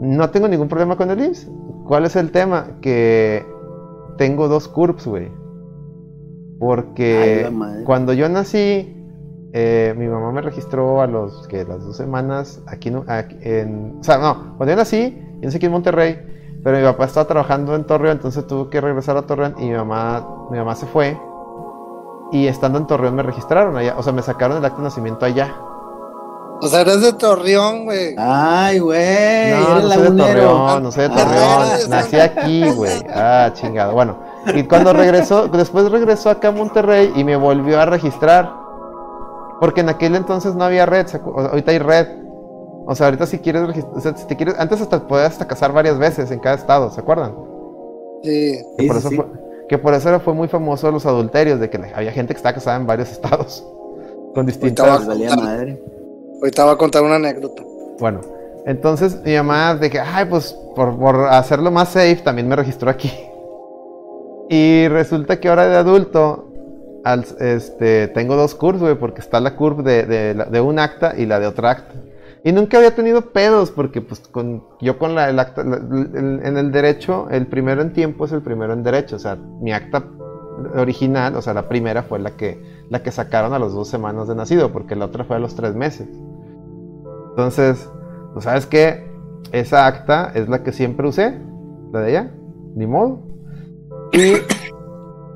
[0.00, 1.48] No tengo ningún problema con el IMSS.
[1.86, 2.78] ¿Cuál es el tema?
[2.80, 3.46] Que
[4.16, 5.30] tengo dos CURPS, güey.
[6.58, 8.93] Porque Ay, cuando yo nací,
[9.56, 13.98] eh, mi mamá me registró a los que las dos semanas aquí, no- aquí en,
[14.00, 16.18] o sea, no, cuando yo nací, yo nací aquí en Monterrey,
[16.64, 19.76] pero mi papá estaba trabajando en Torreón, entonces tuve que regresar a Torreón y mi
[19.76, 21.16] mamá, mi mamá se fue
[22.32, 25.24] y estando en Torreón me registraron allá, o sea, me sacaron el acta de nacimiento
[25.24, 25.54] allá.
[26.60, 28.14] O sea, eres de Torreón, güey.
[28.16, 29.50] Ay, güey.
[29.50, 30.16] No, eres no soy de.
[30.16, 31.44] Torreón, no soy de Ah, Torreón.
[31.44, 33.02] ah, Nací aquí, güey.
[33.14, 33.92] Ah, chingado.
[33.92, 34.18] Bueno,
[34.54, 38.63] y cuando regresó, después regresó acá a Monterrey y me volvió a registrar.
[39.60, 42.06] Porque en aquel entonces no había red, ¿se acu- o- ahorita hay red.
[42.86, 45.46] O sea, ahorita si quieres registrar, o sea, si te quieres, antes hasta podías hasta
[45.46, 47.34] casar varias veces en cada estado, ¿se acuerdan?
[48.22, 48.30] Sí.
[48.76, 49.16] Que Sí, por eso sí.
[49.16, 49.26] fue,
[49.68, 52.52] que por eso era- fue muy famoso los adulterios, de que había gente que estaba
[52.54, 53.66] casada en varios estados.
[54.34, 54.86] Con distintas.
[54.86, 55.82] Ahorita Les valía madre.
[56.40, 57.62] Ahorita voy a contar una anécdota.
[58.00, 58.20] Bueno,
[58.66, 62.90] entonces mi mamá de que, ay, pues por, por hacerlo más safe, también me registró
[62.90, 63.10] aquí.
[64.50, 66.48] Y resulta que ahora de adulto,
[67.04, 71.14] al- este, tengo dos curves, güey, porque está la curva de, de, de un acta
[71.16, 71.94] y la de otra acta.
[72.42, 76.40] Y nunca había tenido pedos, porque pues con, yo con la, el acta, la- el-
[76.44, 79.16] en el derecho, el primero en tiempo es el primero en derecho.
[79.16, 80.04] O sea, mi acta
[80.76, 84.28] original, o sea, la primera fue la que, la que sacaron a las dos semanas
[84.28, 86.06] de nacido, porque la otra fue a los tres meses.
[87.30, 87.90] Entonces,
[88.32, 89.10] pues sabes qué,
[89.52, 91.40] esa acta es la que siempre usé,
[91.92, 92.30] la de ella,
[92.76, 93.20] ni modo.
[94.12, 94.34] Y,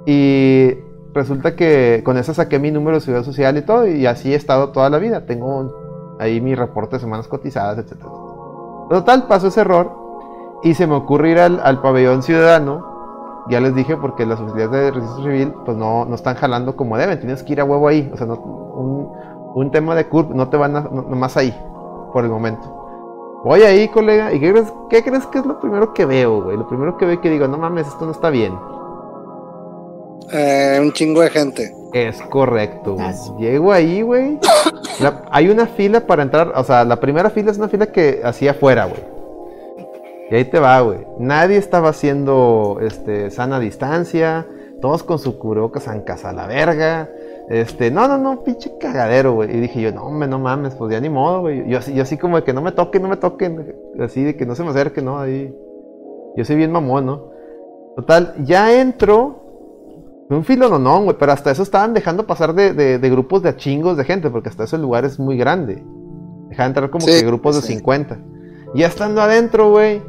[0.07, 0.77] y
[1.19, 4.37] resulta que con esa saqué mi número de seguridad social y todo, y así he
[4.37, 5.27] estado toda la vida.
[5.27, 7.97] Tengo ahí mi reporte de semanas cotizadas, etc.
[8.91, 9.93] Total, pasó ese error
[10.63, 12.87] y se me ocurre ir al, al pabellón ciudadano.
[13.51, 16.97] Ya les dije porque las oficinas de registro civil pues no, no están jalando como
[16.99, 18.11] deben, tienes que ir a huevo ahí.
[18.13, 19.13] O sea, no, un,
[19.55, 21.55] un tema de CURP no te van a, no- nomás ahí,
[22.13, 22.75] por el momento.
[23.45, 26.57] Voy ahí, colega, ¿y qué crees, qué crees que es lo primero que veo, güey?
[26.57, 28.53] Lo primero que veo que digo, no mames, esto no está bien.
[30.33, 31.75] Eh, un chingo de gente.
[31.93, 33.07] Es correcto, güey.
[33.39, 34.39] Llego ahí, güey.
[35.01, 38.21] La- Hay una fila para entrar, o sea, la primera fila es una fila que
[38.25, 39.01] hacía afuera, güey.
[40.31, 40.99] Y ahí te va, güey.
[41.19, 44.47] Nadie estaba haciendo este, sana distancia.
[44.83, 47.09] Todos con su cubrebocas en casa a la verga.
[47.49, 49.57] Este, no, no, no, pinche cagadero, güey.
[49.57, 51.67] Y dije yo, no, hombre, no mames, pues ya ni modo, güey.
[51.69, 53.75] Yo así, yo así como de que no me toquen, no me toquen.
[53.99, 55.19] Así de que no se me acerquen, ¿no?
[55.19, 55.53] Ahí.
[56.37, 57.31] Yo soy bien mamón, ¿no?
[57.97, 59.48] Total, ya entro.
[60.31, 63.43] Un filo no, no, güey, pero hasta eso estaban dejando pasar de, de- de grupos
[63.43, 65.83] de chingos de gente, porque hasta ese lugar es muy grande.
[66.51, 67.75] Dejaban entrar como Sí, que grupos de sí.
[67.75, 68.19] 50.
[68.75, 70.03] Y ya estando adentro, güey,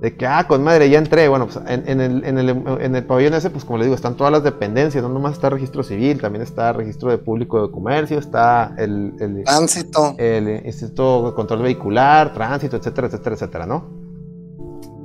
[0.00, 1.28] de que, ah, con madre, ya entré.
[1.28, 2.48] Bueno, pues en, en el, en, el,
[2.80, 5.50] en el pabellón ese, pues como le digo, están todas las dependencias, no nomás está
[5.50, 10.14] registro civil, también está registro de público de comercio, está el, el, Tránsito.
[10.18, 14.05] el Instituto de Control Vehicular, Tránsito, etcétera, etcétera, etcétera, ¿no?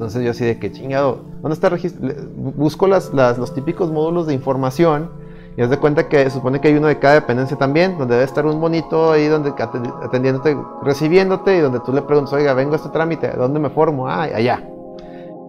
[0.01, 1.69] Entonces yo así de que chingado, ¿dónde está?
[1.69, 5.11] Le- Busco las, los típicos módulos de información
[5.55, 8.25] y haz de cuenta que supone que hay uno de cada dependencia también, donde debe
[8.25, 12.73] estar un monito ahí donde atendi- atendiéndote, recibiéndote y donde tú le preguntas, oiga, vengo
[12.73, 14.07] a este trámite, ¿a ¿dónde me formo?
[14.07, 14.63] Ah, allá.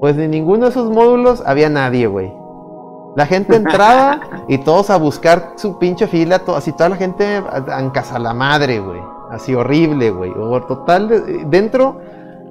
[0.00, 2.30] Pues en ninguno de esos módulos había nadie, güey.
[3.16, 7.42] La gente entraba y todos a buscar su pinche fila, to- así toda la gente
[7.78, 9.00] en casa la madre, güey.
[9.30, 10.30] Así horrible, güey.
[10.68, 11.96] Total, de- dentro,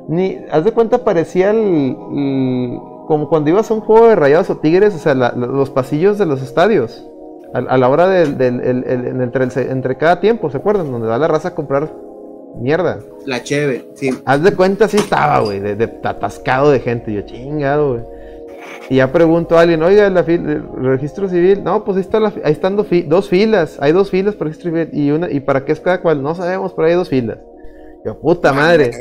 [0.07, 4.49] ni, haz de cuenta, parecía el, el- como cuando ibas a un juego de rayados
[4.49, 7.05] o tigres, o sea, la- los pasillos de los estadios.
[7.53, 10.91] A, a la hora del, del- el- el- en- entre, entre cada tiempo, ¿se acuerdan?
[10.91, 11.91] Donde va la raza a comprar
[12.59, 12.99] mierda.
[13.25, 14.11] La cheve, sí.
[14.25, 17.11] Haz de cuenta, así estaba, güey, de, de atascado de gente.
[17.13, 18.03] Yo, chingado, güey.
[18.89, 21.63] Y ya pregunto a alguien, oiga, la el registro civil.
[21.63, 23.77] No, pues ahí, está la, ahí están do- fi- dos filas.
[23.81, 24.89] Hay dos filas para registro civil.
[24.91, 26.21] ¿Y, una, ¿Y para qué es cada cual?
[26.21, 27.37] No sabemos, pero hay dos filas.
[28.05, 28.91] Yo, puta madre.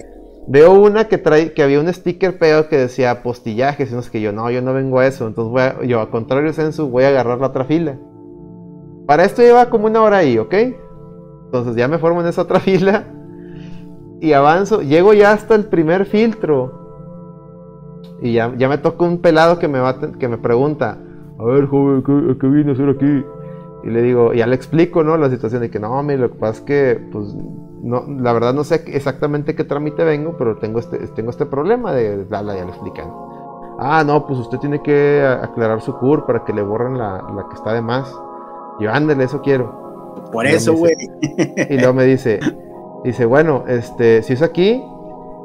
[0.53, 3.93] Veo una que trae, que había un sticker pedo que decía postillajes.
[3.93, 5.29] Y sé que yo, no, yo no vengo a eso.
[5.29, 7.97] Entonces voy a- yo, a contrario censo, voy a agarrar la otra fila.
[9.07, 10.55] Para esto lleva como una hora ahí, ¿ok?
[11.45, 13.07] Entonces ya me formo en esa otra fila
[14.21, 16.79] y avanzo, llego ya hasta el primer filtro.
[18.21, 20.99] Y ya, ya me toca un pelado que me, va, que me pregunta,
[21.39, 23.25] a ver, joven, ¿qué, qué vine a hacer aquí?
[23.85, 25.17] Y le digo, ya le explico, ¿no?
[25.17, 27.35] La situación de que no, mire, lo que pasa es que, pues,
[27.83, 31.93] no, la verdad no sé exactamente qué trámite vengo, pero tengo este, tengo este problema
[31.93, 33.11] de bla, bla, ya le explican.
[33.79, 37.47] Ah, no, pues usted tiene que aclarar su CUR para que le borren la, la
[37.49, 38.15] que está de más.
[38.79, 39.81] Yo, ándale, eso quiero.
[40.33, 40.95] Por eso, güey.
[41.71, 42.41] Y luego me dice,
[43.05, 44.85] dice, bueno, este, si es aquí,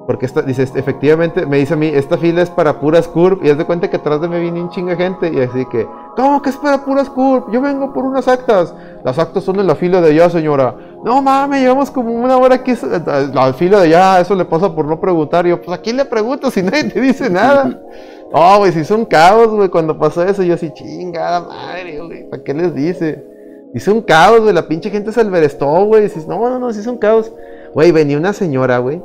[0.06, 3.44] porque esta, dice, "este, efectivamente, me dice a mí, esta fila es para puras curv,
[3.44, 5.88] y haz de cuenta que atrás de mí viene un chinga gente, y así que,
[6.16, 7.52] ¿Cómo que espera puras CURP?
[7.52, 8.74] Yo vengo por unas actas.
[9.04, 10.76] Las actas son en la fila de allá, señora.
[11.04, 12.72] No mames, llevamos como una hora aquí.
[12.72, 15.46] eh, La fila de allá, eso le pasa por no preguntar.
[15.46, 17.82] Y yo, pues a quién le pregunto si nadie te dice nada.
[18.34, 20.42] No, güey, si hizo un caos, güey, cuando pasó eso.
[20.42, 23.24] Yo así, chingada madre, güey, ¿para qué les dice?
[23.74, 26.12] Hizo un caos, güey, la pinche gente se alberestó, güey.
[26.28, 27.32] No, no, no, sí hizo un caos.
[27.74, 29.02] Güey, venía una señora, güey.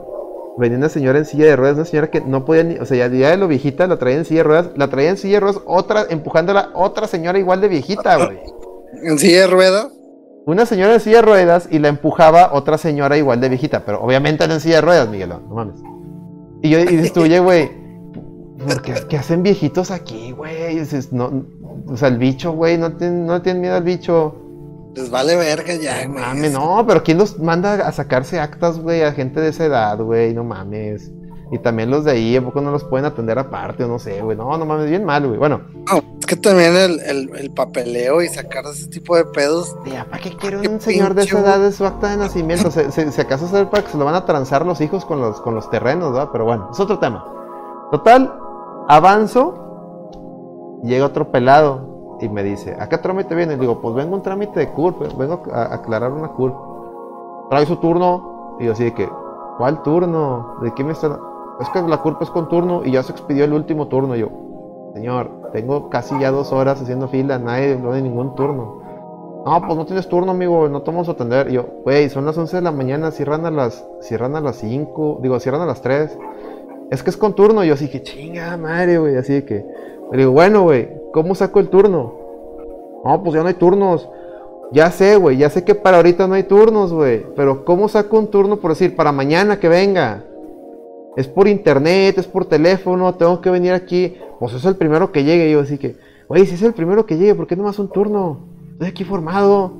[0.59, 3.09] Venía una señora en silla de ruedas, una señora que no podía ni, o sea,
[3.09, 5.35] ya, ya de lo viejita la traía en silla de ruedas, la traía en silla
[5.35, 8.41] de ruedas, otra, empujándola, otra señora igual de viejita, güey.
[9.03, 9.89] En silla de ruedas.
[10.47, 14.03] Una señora en silla de ruedas y la empujaba otra señora igual de viejita, pero
[14.03, 15.77] obviamente era en silla de ruedas, Miguelón, no mames.
[16.63, 17.71] Y yo y dices tú, oye, güey,
[18.67, 20.79] ¿por qué, qué hacen viejitos aquí, güey?
[20.79, 21.45] Dices, no,
[21.87, 24.37] o sea, el bicho, güey, no, no tienen miedo al bicho.
[24.94, 26.24] Les vale verga ya, No güey.
[26.24, 29.03] mames, no, pero ¿quién los manda a sacarse actas, güey?
[29.03, 31.11] A gente de esa edad, güey, no mames.
[31.53, 34.20] Y también los de ahí, ¿a poco no los pueden atender aparte o no sé,
[34.22, 34.37] güey?
[34.37, 35.37] No, no mames, bien mal, güey.
[35.38, 39.74] Bueno, No, es que también el, el, el papeleo y sacar ese tipo de pedos.
[39.85, 42.70] ya, ¿para qué quiere Qué un señor de esa edad de su acta de nacimiento?
[42.70, 45.20] Se, se- si acaso es para que se lo van a transar los hijos con
[45.20, 46.29] los, con los terrenos, ¿verdad?
[46.33, 47.24] Pero bueno, es otro tema.
[47.90, 48.33] Total,
[48.88, 51.89] avanzo, llega otro pelado
[52.21, 53.55] y me dice, ¿a qué trámite viene?
[53.55, 56.55] Y digo, pues vengo a un trámite de CURP, vengo a aclarar una CURP.
[57.51, 58.57] Trae su turno.
[58.61, 59.09] Y yo así de que,
[59.59, 60.57] ¿cuál turno?
[60.63, 61.19] ¿De qué me están...?
[61.61, 64.17] Es que la CURP es con turno y ya se expidió el último turno.
[64.17, 64.29] Y yo,
[64.95, 68.81] señor, tengo casi ya dos horas haciendo fila, nadie no hay ningún turno.
[69.45, 71.49] No, pues no tienes turno, amigo, no te vamos a atender.
[71.51, 74.57] Y yo, güey, son las 11 de la mañana, cierran a las, cierran a las
[74.57, 76.19] 5, digo, cierran a las 3.
[76.91, 77.65] Es que es con turno.
[77.65, 79.67] Y yo así que, chinga madre, güey, así de que.
[80.13, 82.14] Le digo, bueno, güey, ¿cómo saco el turno?
[83.05, 84.09] No, pues ya no hay turnos.
[84.73, 87.27] Ya sé, güey, ya sé que para ahorita no hay turnos, güey.
[87.35, 90.25] Pero ¿cómo saco un turno por decir, para mañana que venga?
[91.16, 94.16] Es por internet, es por teléfono, tengo que venir aquí.
[94.38, 95.51] Pues es el primero que llegue.
[95.51, 95.96] Yo así que,
[96.29, 98.46] güey, si es el primero que llegue, ¿por qué no más un turno?
[98.73, 99.73] Estoy aquí formado.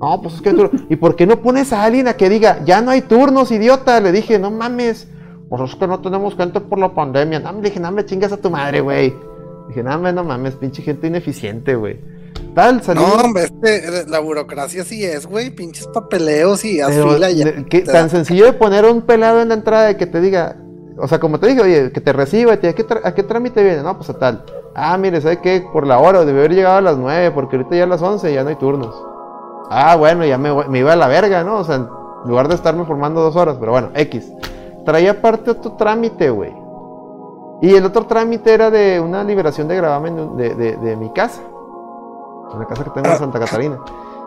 [0.00, 0.80] No, pues es que hay turno.
[0.88, 4.00] ¿Y por qué no pones a alguien a que diga, ya no hay turnos, idiota?
[4.00, 5.08] Le dije, no mames.
[5.48, 7.38] Pues es que no tenemos gente por la pandemia.
[7.38, 9.14] No, dije, no me chingas a tu madre, güey.
[9.68, 11.98] Dije, no, hombre, no mames, pinche gente ineficiente, güey.
[12.54, 13.00] Tal, salí.
[13.00, 15.50] No, hombre, este, la burocracia sí es, güey.
[15.50, 17.64] Pinches papeleos y haz Pero, fila ya.
[17.64, 20.56] que- tan sencillo de poner un pelado en la entrada de que te diga,
[20.98, 23.82] o sea, como te dije, oye, que te reciba, ¿a qué, a qué trámite viene?
[23.82, 24.44] No, pues a tal.
[24.74, 25.64] Ah, mire, ¿sabe qué?
[25.72, 28.32] Por la hora, debe haber llegado a las 9, porque ahorita ya a las 11
[28.32, 28.94] ya no hay turnos.
[29.70, 31.58] Ah, bueno, ya me iba a la verga, ¿no?
[31.58, 31.86] O sea, en
[32.26, 34.30] lugar de estarme formando dos horas, pero bueno, X.
[34.84, 36.52] Traía aparte otro trámite, güey.
[37.66, 41.40] Y el otro trámite era de una liberación de gravamen de, de- de mi casa.
[42.52, 43.78] En la casa que tengo en Santa Catarina.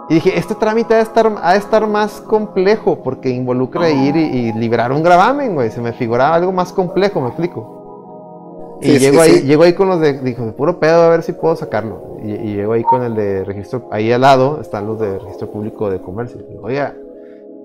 [0.10, 4.16] Y dije, este trámite ha de estar, ha de estar más complejo porque involucra ir
[4.16, 5.70] y, y liberar un gravamen, güey.
[5.70, 8.78] Se me figuraba algo más complejo, me explico.
[8.82, 9.42] Y Sí, llego sí, ahí, sí.
[9.48, 12.18] llego ahí con los de, dijo, de puro pedo, a ver si puedo sacarlo.
[12.24, 15.50] Y, y llego ahí con el de registro, ahí al lado están los de registro
[15.52, 16.40] público de comercio.
[16.50, 16.96] Digo, Oiga,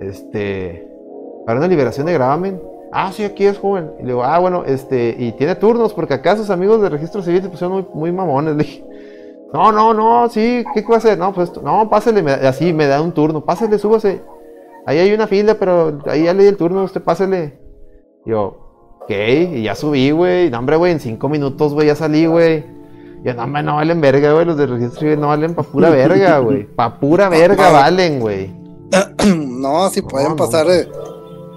[0.01, 0.89] este,
[1.47, 2.61] para una liberación de gravamen.
[2.93, 3.91] Ah, sí, aquí es joven.
[3.99, 7.23] Y le digo, ah, bueno, este, y tiene turnos, porque acá sus amigos de registro
[7.23, 8.55] civil se pusieron muy, muy mamones.
[8.57, 8.85] Le dije,
[9.53, 11.19] no, no, no, sí, ¿qué a hacer?
[11.19, 14.23] No, pues esto, no, pásele, me- así me da un turno, pásele, súbase.
[14.87, 17.59] Ahí hay una fila, pero ahí ya le di el turno, usted pásele.
[18.27, 20.51] Yo, ok, y ya subí, güey.
[20.51, 22.65] No, hombre, güey, en cinco minutos, güey, ya salí, güey.
[23.25, 25.91] Yo, no, hombre, no valen verga, güey, los de registro civil no valen pa' pura
[25.91, 26.65] verga, güey.
[26.65, 28.51] Pa' pura verga valen, güey.
[29.37, 30.67] no, si pueden no, pasar.
[30.67, 31.12] no.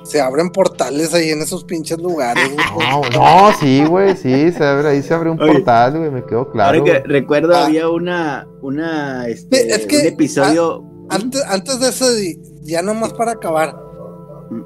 [0.06, 2.90] Se abren portales ahí en esos pinches lugares, güey.
[2.90, 6.24] No, no, sí, güey, sí, se abre, ahí se abre un Oye, portal, güey, me
[6.24, 6.80] quedó claro.
[6.80, 7.66] Ahora que recuerdo, Ah.
[7.66, 10.84] había una, una, este, es que- un episodio.
[11.10, 13.76] Antes, antes de eso, y ya nomás para acabar.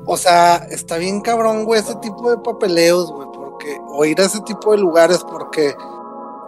[0.05, 4.25] O sea, está bien cabrón, güey, ese tipo de papeleos, güey, porque, o ir a
[4.25, 5.73] ese tipo de lugares, porque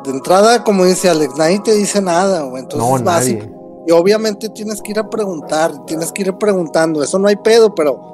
[0.04, 3.40] de entrada, como dice Alex, nadie te dice nada, güey, entonces No, es básico.
[3.46, 3.56] nadie.
[3.88, 7.74] Y obviamente tienes que ir a preguntar, tienes que ir preguntando, eso no hay pedo,
[7.74, 8.11] pero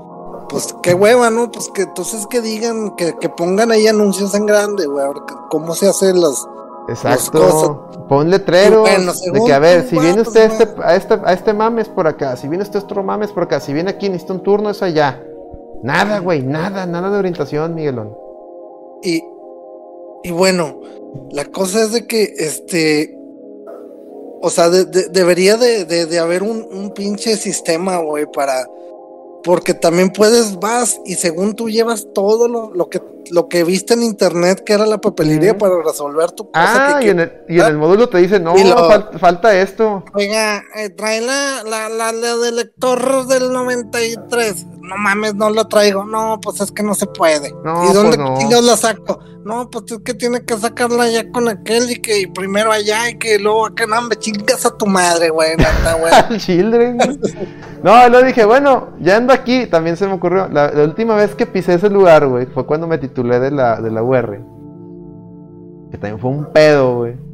[0.50, 1.52] pues qué hueva, ¿no?
[1.52, 5.18] Pues que entonces que digan, que, que pongan ahí anuncios en grande, güey, a ver
[5.50, 6.46] cómo se hacen las...
[6.90, 7.40] Exacto.
[7.42, 8.06] cosas.
[8.08, 11.14] Pon letrero Y bueno, de que a ver, si viene usted a este, a este
[11.26, 14.08] a este mames por acá, si viene usted otro mames por acá, si viene aquí
[14.08, 15.22] necesita un turno es allá.
[15.84, 18.16] Nada, güey, nada, nada de orientación, Miguelón.
[19.04, 19.22] Y,
[20.24, 20.80] y bueno,
[21.32, 23.14] la cosa es de que, este,
[24.42, 28.66] o sea, de- de- debería de, de- de haber un, un pinche sistema, güey, para,
[29.44, 33.94] porque también puedes, vas y según tú llevas todo lo, lo que lo que viste
[33.94, 36.96] en internet que era la papelería para resolver tu cosa.
[36.96, 39.54] Ah, que- y en, el, y en el módulo te dice, no, lo- fal- falta
[39.60, 40.06] esto.
[40.14, 44.66] Oiga, eh, trae la, la, la, la del lector del 93.
[44.88, 46.06] No mames, no lo traigo.
[46.06, 47.54] No, pues es que no se puede.
[47.64, 48.62] No, ¿Y dónde pues no.
[48.62, 49.20] la saco?
[49.46, 53.18] No, pues es que tiene que sacarla ya con aquel y que primero allá y
[53.18, 56.14] que luego acá, no, me chingas a tu madre, güey, güey.
[56.30, 56.98] Al Children.
[57.84, 60.48] No, luego dije, bueno, ya ando aquí, también se me ocurrió.
[60.48, 63.80] La, la última vez que pisé ese lugar, güey, fue cuando me titulé de la,
[63.82, 64.42] de la UR.
[65.92, 67.27] Que también fue un pedo, güey.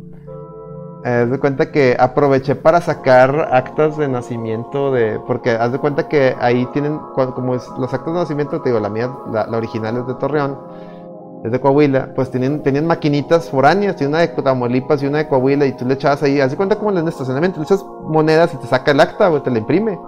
[1.06, 5.20] Haz de cuenta que aproveché para sacar actas de nacimiento de.
[5.28, 6.98] Porque haz de cuenta que ahí tienen.
[7.16, 10.58] Como los actas de nacimiento, te digo, la mía, la, la original es de Torreón,
[11.44, 12.14] es de Coahuila.
[12.16, 15.66] Pues tienen, tenían maquinitas foráneas, tiene una de Tamaulipas y una de Coahuila.
[15.66, 18.54] Y tú le echabas ahí, haz de cuenta como en el estacionamiento, le echas monedas
[18.54, 20.00] y te saca el acta, güey, te la imprime.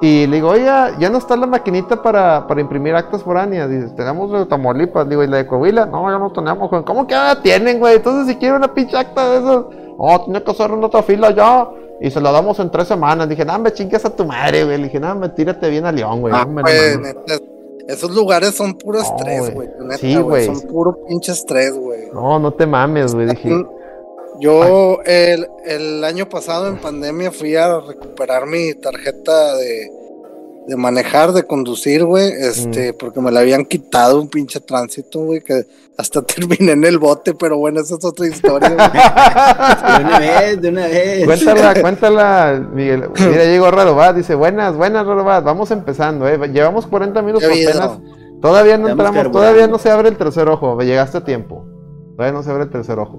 [0.00, 0.64] Y le digo, oye,
[0.98, 3.68] ya no está la maquinita para, para imprimir actas foráneas.
[3.68, 5.86] Dice, tenemos la de Tamaulipas, digo, y la de Coahuila.
[5.86, 6.82] No, ya no tenemos, güey.
[6.82, 7.96] ¿Cómo que la tienen, güey?
[7.96, 9.66] Entonces, si quiero una pinche acta de esos,
[9.98, 11.68] oh, tiene que hacer una otra fila ya.
[12.00, 13.28] Y se la damos en tres semanas.
[13.28, 14.78] Dije, no, me chingas a tu madre, güey.
[14.78, 16.34] Le dije, no, me tírate bien a León, güey.
[16.36, 16.98] Ah, güey, mames".
[17.00, 17.38] neta,
[17.86, 19.68] esos lugares son puro No, estrés, güey.
[19.68, 19.68] güey.
[19.80, 20.46] neta, Sí, güey.
[20.46, 22.10] Son puro pinche estrés, güey.
[22.12, 23.28] No, no te mames, güey.
[23.28, 23.64] Dije,
[24.40, 29.90] Yo el, el año pasado en pandemia fui a recuperar mi tarjeta de,
[30.66, 35.40] de manejar, de conducir, güey, este, porque me la habían quitado un pinche tránsito, güey,
[35.40, 35.66] que
[35.98, 39.98] hasta terminé en el bote, pero bueno, esa es otra historia, güey.
[39.98, 41.24] De una vez, de una vez.
[41.24, 43.08] Cuéntala, cuéntala, Miguel.
[43.14, 46.38] Mira, llegó Rarobat, dice, buenas, buenas, Rarobat, vamos empezando, eh.
[46.52, 47.98] Llevamos 40 minutos ¿Qué apenas.
[48.40, 49.38] Todavía no Estamos entramos, carburando.
[49.38, 51.64] todavía no se abre el tercer ojo, llegaste a tiempo.
[52.16, 53.18] Todavía no se abre el tercer ojo.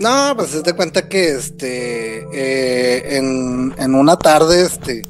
[0.00, 5.02] No, pues es de cuenta que este eh, en, en una tarde, este,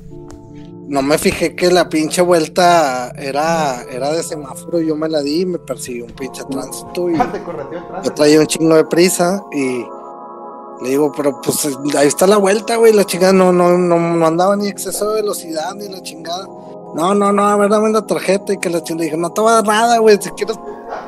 [0.89, 5.43] no me fijé que la pinche vuelta era, era de semáforo, yo me la di
[5.43, 9.85] y me persiguió un pinche tránsito y yo traía un chingo de prisa y
[10.83, 11.67] le digo, pero pues
[11.97, 15.23] ahí está la vuelta, güey, la chingada no, no, no, no andaba ni exceso de
[15.23, 16.47] velocidad ni la chingada.
[16.95, 18.99] No, no, no, a ver, dame la tarjeta y que la chingada.
[18.99, 20.59] Le dije, no te va a dar nada, güey, si quieres.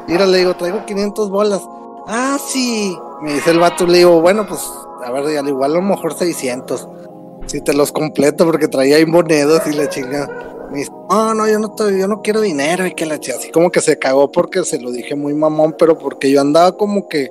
[0.08, 1.62] Mira, le digo, traigo 500 bolas.
[2.08, 2.96] Ah, sí.
[3.22, 4.60] Me dice el vato, le digo, bueno, pues,
[5.04, 6.88] a ver, al igual a lo mejor 600.
[7.46, 10.28] Si te los completo porque traía ahí monedas y la chingada.
[10.70, 13.40] Me dice, no, no, yo no, te- yo no quiero dinero y que la chingada.
[13.40, 16.76] Así como que se cagó porque se lo dije muy mamón, pero porque yo andaba
[16.76, 17.30] como que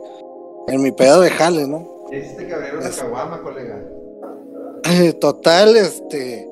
[0.68, 1.88] en mi pedo de jale, ¿no?
[2.12, 3.84] Hiciste la caguama, colega.
[5.20, 6.50] Total, este.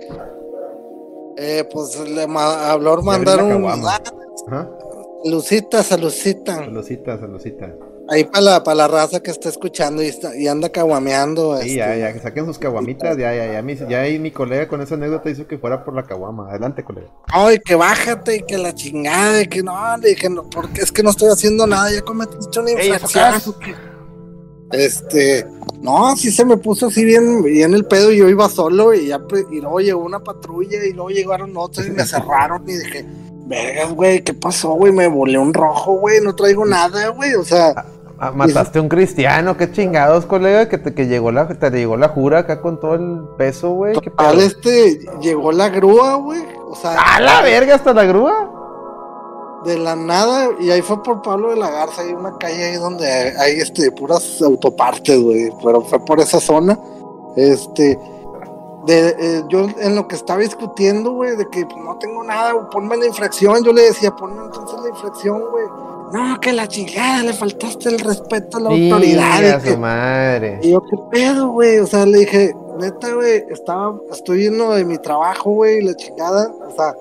[1.38, 3.86] Eh, pues le ma- habló mandaron un.
[3.88, 3.99] Ah,
[4.47, 4.70] Ajá.
[6.66, 7.76] Salucita, salucita.
[8.09, 11.57] Ahí para la, para la raza que está escuchando y, está, y anda caguameando.
[11.61, 11.77] Sí, este.
[11.77, 14.81] ya, ya, que saquen sus caguamitas, ya, ya, ya, mi, ya ahí mi colega con
[14.81, 16.49] esa anécdota hizo que fuera por la caguama.
[16.49, 17.07] Adelante, colega.
[17.27, 20.91] Ay, que bájate y que la chingada, y que no, le dije, no, porque es
[20.91, 23.55] que no estoy haciendo nada, ya cometiste una Ey, infracción.
[24.73, 25.45] Este,
[25.81, 29.07] no, sí se me puso así bien, bien el pedo y yo iba solo y
[29.07, 32.73] ya, pues, y luego llegó una patrulla y luego llegaron otros y me cerraron y
[32.73, 33.05] dije,
[33.45, 34.91] vergas, güey, ¿qué pasó, güey?
[34.91, 37.85] Me volé un rojo, güey, no traigo nada, güey, o sea,
[38.19, 41.97] Ah, mataste a un cristiano, qué chingados, colega, que te que llegó la, te llegó
[41.97, 43.99] la jura acá con todo el peso, güey.
[43.99, 44.31] ¿Qué pedo?
[44.39, 48.49] este, llegó la grúa, güey, o sea, ¡A la verga hasta la grúa!
[49.65, 52.75] de la nada, y ahí fue por Pablo de la Garza, hay una calle ahí
[52.75, 56.77] donde hay este puras autopartes, güey, pero fue por esa zona.
[57.37, 57.97] Este,
[58.86, 62.65] de, eh, yo en lo que estaba discutiendo, güey, de que no tengo nada, güey,
[62.71, 65.65] ponme la infracción, yo le decía, ponme entonces la infracción, güey.
[66.11, 69.61] No, que la chingada, le faltaste el respeto a la autoridad.
[69.61, 70.59] Que- madre.
[70.61, 71.79] y yo, ¿qué pedo, güey?
[71.79, 76.51] O sea, le dije, neta, güey, estaba, estoy yendo de mi trabajo, güey, la chingada.
[76.67, 76.93] O sea,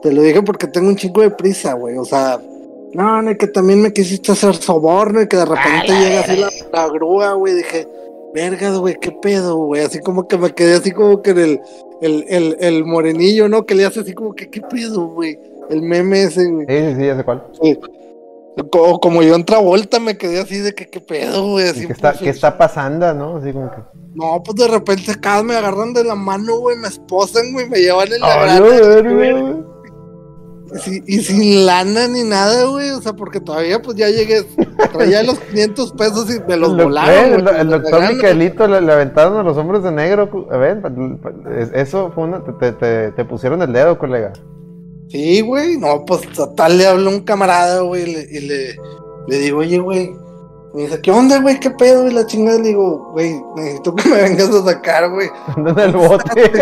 [0.00, 1.98] te lo dije porque tengo un chingo de prisa, güey.
[1.98, 2.40] O sea,
[2.94, 6.88] no, que también me quisiste hacer soborno y que de repente llega así la, la
[6.88, 7.54] grúa, güey.
[7.54, 7.86] Dije,
[8.36, 9.82] vergas, güey, ¿qué pedo, güey?
[9.82, 11.60] Así como que me quedé así como que en el,
[12.02, 13.64] el, el, el morenillo, ¿no?
[13.64, 15.38] Que le hace así como que, ¿qué pedo, güey?
[15.70, 16.66] El meme ese, güey.
[16.68, 17.42] Sí, sí, sí, ya sé cuál.
[18.70, 21.68] Como, como yo en Travolta me quedé así de que, ¿qué pedo, güey?
[21.68, 23.38] Así ¿Qué está, pues, ¿Qué está pasando, no?
[23.38, 23.78] Así como que.
[24.14, 27.78] No, pues de repente acá me agarran de la mano, güey, me esposan, güey, me
[27.78, 29.64] llevan en la ¡Ay, grana, la verga, güey,
[30.74, 34.44] y, si- y sin lana ni nada, güey, o sea, porque todavía pues ya llegué,
[34.92, 38.02] traía los 500 pesos y me los doc- volaron, güey, el, el doctor.
[38.12, 40.48] Miquelito le, le aventaron a los hombres de negro.
[40.50, 40.82] A ver,
[41.74, 42.42] eso fue una.
[42.44, 44.32] Te, te- te- te pusieron el dedo, colega.
[45.08, 48.40] Sí, güey, no, pues total le hablo a un camarada, güey, y le, y
[49.28, 50.10] le, digo, oye, güey,
[50.74, 51.60] me dice, ¿qué onda, güey?
[51.60, 52.08] ¿Qué pedo?
[52.08, 55.28] Y la chingada le digo, güey, necesito que me vengas a sacar, güey.
[55.56, 56.52] Anda en el bote.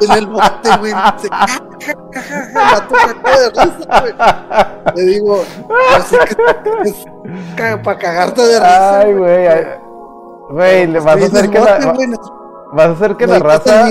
[0.00, 0.92] En el bote, güey.
[4.94, 5.42] Le digo,
[5.96, 6.16] así
[7.56, 9.00] que para cagarte de risa.
[9.00, 9.48] Ay, güey.
[10.50, 11.94] Güey, le vas a hacer que la,
[12.72, 13.88] vas a hacer que la raza,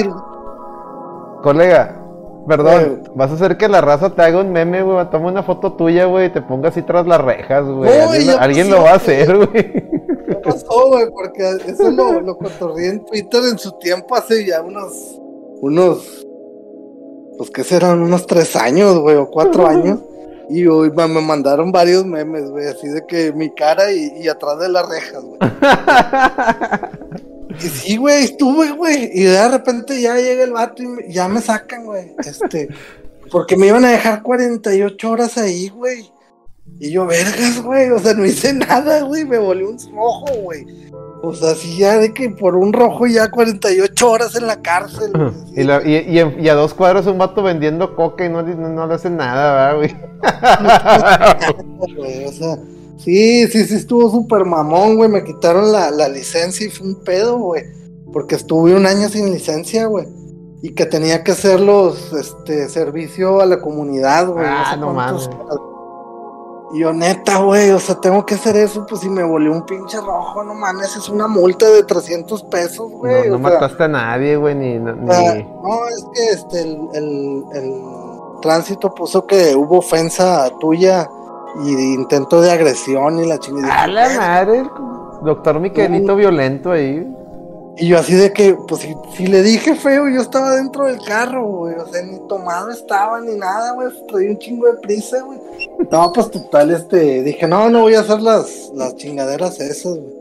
[1.42, 2.04] colega,
[2.48, 5.10] Perdón, vas a hacer que la raza te haga un meme, güey.
[5.10, 8.26] Toma una foto tuya, güey, y te ponga así tras las rejas, güey.
[8.26, 9.52] No, alguien lo va a hacer, güey.
[9.54, 11.10] ¿Qué pasó, güey?
[11.10, 12.38] Porque eso lo, lo
[12.78, 15.22] en Twitter en su tiempo hace ya unos,
[15.62, 16.28] unos,
[17.38, 20.00] pues que serán unos tres años, güey, o cuatro años.
[20.50, 24.28] Y hoy me me mandaron varios memes, güey, así de que mi cara y, y
[24.28, 25.40] atrás de las rejas, güey.
[27.64, 29.12] Y sí, güey, estuve, güey.
[29.14, 32.16] Y de repente ya llega el vato y me- ya me sacan, güey.
[32.26, 32.68] Este,
[33.32, 36.12] porque me iban a dejar 48 horas ahí, güey.
[36.80, 37.92] Y yo, vergas, güey.
[37.92, 39.24] O sea, no hice nada, güey.
[39.24, 40.66] Me volvió un rojo, güey.
[41.26, 45.14] O sea, sí, ya de que por un rojo ya 48 horas en la cárcel.
[45.14, 45.32] güey.
[45.56, 48.42] y, la- y- y en- y a dos cuadros un vato vendiendo coca y no,
[48.44, 49.96] no, no le hacen nada, ¿verdad, güey?
[51.98, 52.58] güey, o sea,
[52.98, 55.10] sí, sí, sí, estuvo súper mamón, güey.
[55.10, 57.64] Me quitaron la, la licencia y fue un pedo, güey.
[58.12, 60.08] Porque estuve un año sin licencia, güey.
[60.62, 64.46] Y que tenía que hacer los, este, servicio a la comunidad, güey.
[64.48, 65.30] Ah, sé no mames.
[66.74, 69.64] Y yo, neta, güey, o sea, tengo que hacer eso, pues si me volvió un
[69.66, 73.30] pinche rojo, no mames, es una multa de 300 pesos, güey.
[73.30, 76.62] no no sea, mataste a nadie, güey, ni, ni- o sea, no, es que este,
[76.62, 77.82] el, el- el
[78.42, 81.08] tránsito puso que hubo ofensa tuya
[81.64, 83.84] y intento de agresión y la chingada.
[83.84, 84.64] A la madre,
[85.22, 87.08] doctor Miquelito violento ahí.
[87.78, 91.00] Y yo así de que, pues si, si le dije feo, yo estaba dentro del
[91.02, 91.76] carro, güey.
[91.76, 93.88] O sea, ni tomado estaba ni nada, güey.
[94.08, 95.40] Traía un chingo de prisa, güey.
[95.92, 100.14] No, pues total, este, dije, no, no voy a hacer las, las chingaderas esas, güey.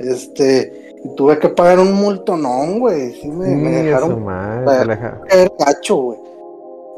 [0.00, 3.12] Este, y tuve que pagar un multonón, güey.
[3.20, 4.24] Sí, me, dejaron
[5.28, 6.18] caer gacho, güey.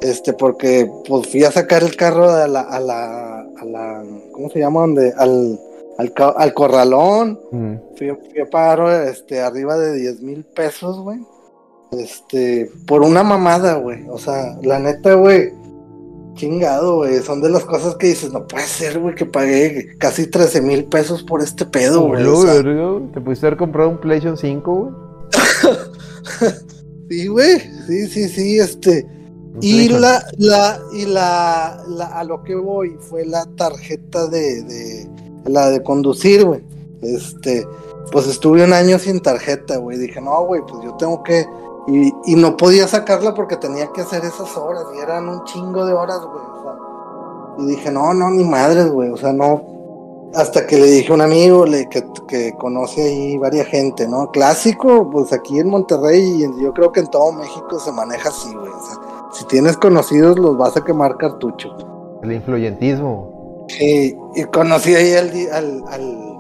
[0.01, 4.51] Este, porque pues fui a sacar el carro a la, a la, a la, ¿cómo
[4.51, 4.81] se llama?
[4.81, 5.59] Donde, al,
[5.99, 7.41] al, al corralón.
[7.51, 7.75] Mm.
[7.97, 11.21] Fui, fui a pagar, este, arriba de 10 mil pesos, güey.
[11.93, 14.07] Este, por una mamada, güey.
[14.09, 15.53] O sea, la neta, güey.
[16.35, 17.21] Chingado, güey.
[17.21, 20.85] Son de las cosas que dices, no puede ser, güey, que pagué casi 13 mil
[20.87, 22.25] pesos por este pedo, güey.
[22.25, 22.63] o sea.
[23.13, 24.93] Te pudiste haber comprado un PlayStation 5, güey.
[27.09, 27.61] sí, güey.
[27.87, 29.07] Sí, sí, sí, este.
[29.61, 35.09] Y la, la, y la, la, a lo que voy fue la tarjeta de, de
[35.47, 36.63] la de conducir, güey.
[37.03, 37.67] Este,
[38.13, 39.99] pues estuve un año sin tarjeta, güey.
[39.99, 41.47] Dije, no, güey, pues yo tengo que.
[41.87, 45.85] Y, y no podía sacarla porque tenía que hacer esas horas y eran un chingo
[45.85, 46.45] de horas, güey.
[46.45, 49.11] O sea, y dije, no, no, ni madres, güey.
[49.11, 49.75] O sea, no.
[50.35, 54.33] Hasta que le dije a un amigo le, que, que conoce ahí varias gente, ¿no?
[54.33, 58.53] Clásico, pues aquí en Monterrey y yo creo que en todo México se maneja así,
[58.53, 58.69] güey.
[58.69, 58.97] O sea,
[59.33, 61.77] si tienes conocidos, los vas a quemar cartucho.
[62.23, 63.34] El influyentismo.
[63.69, 66.35] Sí, y conocí ahí al, al, al-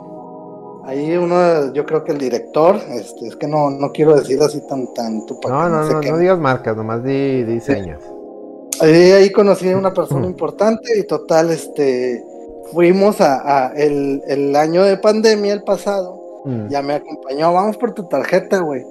[0.84, 4.60] ahí uno, yo creo que el director, este, es que no, no quiero decir así
[4.68, 8.02] tan tanto para No, no, no, no digas marcas, nomás di diseños.
[8.80, 12.22] Ahí, ahí conocí a una persona importante y total, este,
[12.72, 16.68] fuimos a, a el, el año de pandemia, el pasado, Mm.
[16.68, 18.84] ya me acompañó, vamos por tu tarjeta, güey.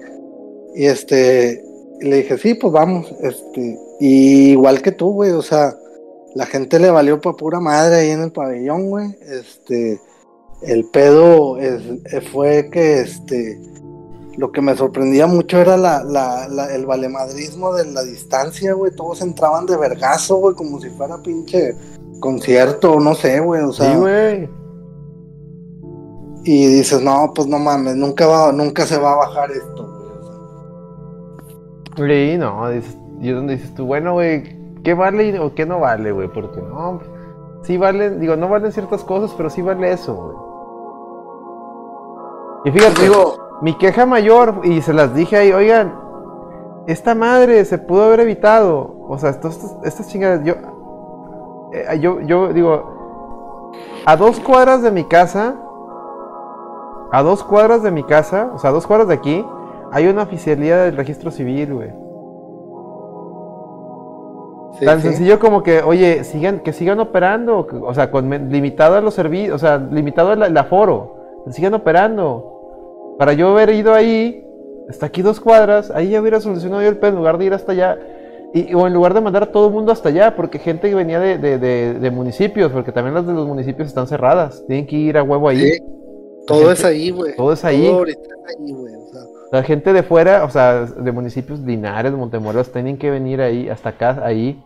[0.73, 1.63] Y este,
[1.99, 5.75] le dije, sí, pues vamos, este, y igual que tú, güey, o sea,
[6.35, 9.15] la gente le valió pa' pura madre ahí en el pabellón, güey.
[9.21, 9.99] Este,
[10.61, 11.81] el pedo es-
[12.11, 13.59] eh, fue que, este,
[14.37, 18.91] lo que me sorprendía mucho era la, la, la- el valemadrismo de la distancia, güey.
[18.95, 21.75] Todos entraban de vergazo, güey, como si fuera pinche
[22.19, 23.91] concierto, no sé, güey, o sea.
[23.93, 24.49] Sí, güey.
[26.45, 30.17] Y dices, no, pues no mames, nunca va, nunca se va a bajar esto, güey.
[30.19, 32.07] o sea.
[32.07, 34.43] Sí, no, dices, y es donde dices tú, bueno, güey,
[34.83, 36.27] ¿qué vale y- o qué no vale, güey?
[36.27, 36.99] Porque no,
[37.63, 40.37] sí valen, digo, no valen ciertas cosas, pero sí vale eso, güey.
[42.65, 45.93] Y fíjate, Digo, mi queja mayor, y se las dije ahí, oigan,
[46.87, 48.95] esta madre se pudo haber evitado.
[49.07, 50.53] O sea, estas chingadas, yo,
[51.73, 53.71] eh, yo, yo digo,
[54.05, 55.55] a dos cuadras de mi casa,
[57.11, 59.45] a dos cuadras de mi casa, o sea, a dos cuadras de aquí,
[59.91, 62.02] hay una oficialía del registro civil, güey.
[64.79, 65.07] Sí, Tan sí.
[65.07, 69.55] sencillo como que, oye, sigan, que sigan operando, o sea, con limitado a los servicios,
[69.55, 73.15] o sea, limitado el, el aforo, sigan operando.
[73.17, 74.45] Para yo haber ido ahí,
[74.89, 77.53] hasta aquí dos cuadras, ahí ya hubiera solucionado yo el pedo en lugar de ir
[77.53, 77.97] hasta allá.
[78.55, 80.93] Y, o en lugar de mandar a todo el mundo hasta allá, porque gente que
[80.95, 84.85] venía de, de- de- de municipios, porque también las de los municipios están cerradas, tienen
[84.85, 85.71] que ir a huevo ahí.
[85.73, 85.79] Sí,
[86.45, 87.35] todo es ahí, güey.
[87.35, 87.85] Todo es ahí.
[87.87, 88.93] Todo ahorita es ahí, güey.
[88.95, 89.21] O sea,
[89.53, 93.89] La gente de fuera, o sea, de municipios Linares, Montemorelos, tienen que venir ahí, hasta
[93.89, 94.63] acá, ahí.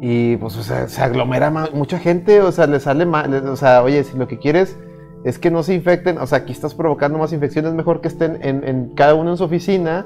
[0.00, 3.84] Y pues, o sea, se aglomera mucha gente, o sea, le sale mal, o sea,
[3.84, 4.76] oye, si lo que quieres
[5.24, 8.40] es que no se infecten, o sea, aquí estás provocando más infecciones, mejor que estén
[8.42, 10.04] en, en cada uno en su oficina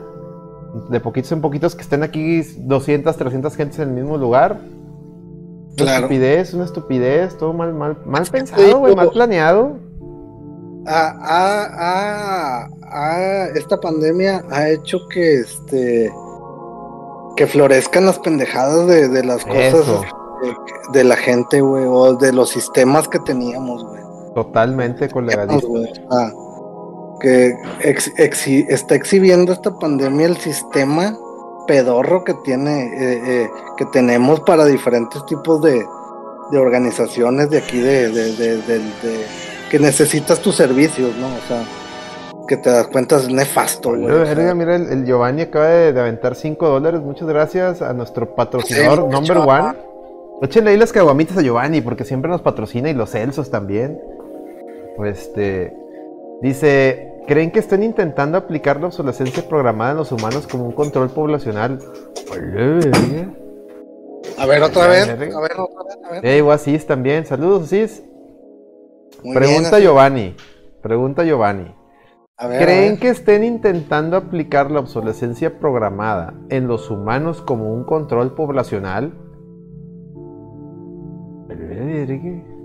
[0.90, 4.58] de poquitos en poquitos que estén aquí 200, 300 gentes en el mismo lugar.
[4.60, 5.96] Una Claro.
[6.00, 9.78] estupidez, una estupidez, todo mal, mal, mal pensado, güey, mal planeado.
[10.86, 16.10] Ah, ah, ah, ah, esta pandemia ha hecho que este
[17.36, 20.02] que florezcan las pendejadas de, de las cosas
[20.42, 24.00] de, de la gente, güey, o de los sistemas que teníamos, güey.
[24.34, 25.68] Totalmente colegadito.
[26.10, 26.30] Ah,
[27.20, 31.16] que ex- exhi- está exhibiendo esta pandemia el sistema
[31.66, 35.84] pedorro que tiene, eh, eh, que tenemos para diferentes tipos de,
[36.50, 38.32] de organizaciones de aquí, de- de-
[39.70, 41.28] que necesitas tus servicios, ¿no?
[41.28, 41.62] O sea,
[42.46, 44.06] que te das cuenta es nefasto, güey.
[44.06, 47.00] Verga, mira, el, el Giovanni acaba de, de aventar 5 dólares.
[47.00, 49.74] Muchas gracias a nuestro patrocinador Sí, number one.
[50.42, 54.00] Échenle ahí las caguamitas a Giovanni porque siempre nos patrocina y los Celsos también.
[54.96, 55.72] Pues este.
[56.42, 61.10] Dice: ¿Creen que estén intentando aplicar la obsolescencia programada en los humanos como un control
[61.10, 61.78] poblacional?
[64.38, 66.26] A ver, otra vez, a ver, otra vez, a ver.
[66.26, 67.26] Ey, o Asís también.
[67.26, 68.02] Saludos, Asís.
[69.24, 70.36] Muy Pregunta bien, Giovanni.
[70.82, 71.74] Pregunta Giovanni.
[72.36, 77.72] a ver, a ¿Creen que estén intentando aplicar la obsolescencia programada en los humanos como
[77.72, 79.12] un control poblacional?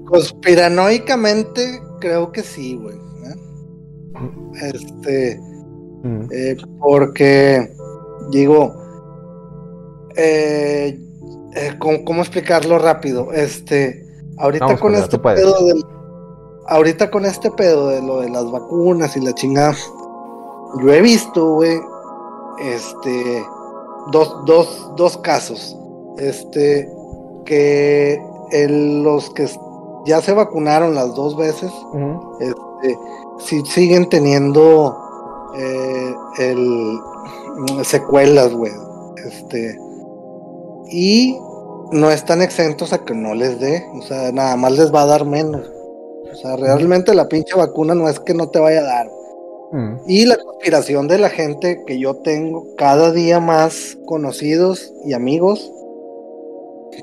[0.05, 2.97] Conspiranoicamente, creo que sí, güey.
[2.97, 4.71] ¿eh?
[4.73, 5.39] Este.
[6.03, 7.73] Mm, Eh, porque,
[8.29, 8.73] digo,
[10.15, 10.99] eh,
[11.55, 13.33] eh, ¿cómo, cómo explicarlo rápido?
[13.33, 14.05] Este,
[14.37, 15.83] ahorita Vamos, con este pedo del,
[16.67, 19.75] ahorita con este pedo de lo de las vacunas y la chingada,
[20.81, 21.79] yo he visto, güey,
[22.59, 23.45] este,
[24.11, 25.77] dos, dos, dos casos,
[26.17, 26.89] este,
[27.45, 29.47] que el- los que
[30.05, 31.71] ya se vacunaron las dos veces,
[32.39, 32.97] este,
[33.39, 35.01] sí siguen teniendo
[35.57, 36.99] eh, el
[37.83, 38.73] secuelas, güey.
[39.25, 39.79] Este
[40.89, 41.39] y
[41.91, 45.05] no están exentos a que no les dé, o sea, nada más les va a
[45.07, 45.61] dar menos.
[46.35, 49.07] O sea, realmente la pinche vacuna no es que no te vaya a dar.
[49.71, 55.13] Mm, Y la conspiración de la gente que yo tengo cada día más conocidos y
[55.13, 55.71] amigos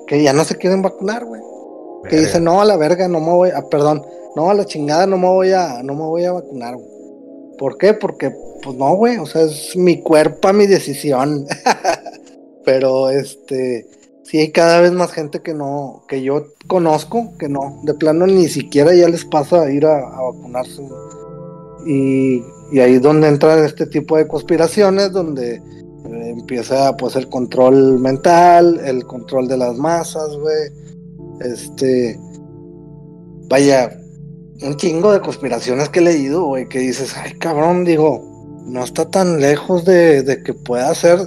[0.06, 1.40] que ya no se quieren vacunar, güey
[2.08, 2.26] que verga.
[2.26, 4.04] dice no a la verga no me voy a perdón
[4.34, 6.88] no a la chingada no me voy a no me voy a vacunar güey.
[7.58, 7.94] ¿por qué?
[7.94, 11.46] porque pues no güey o sea es mi cuerpo mi decisión
[12.64, 13.86] pero este
[14.24, 18.26] sí hay cada vez más gente que no que yo conozco que no de plano
[18.26, 20.82] ni siquiera ya les pasa a ir a, vacunarse
[21.86, 25.60] y, y ahí es donde entran este tipo de conspiraciones donde eh,
[26.38, 30.82] empieza pues el control mental el control de las masas güey
[31.44, 32.18] este.
[33.48, 33.98] Vaya,
[34.62, 39.10] un chingo de conspiraciones que he leído, güey, que dices, ay, cabrón, digo, no está
[39.10, 41.18] tan lejos de, de que pueda ser.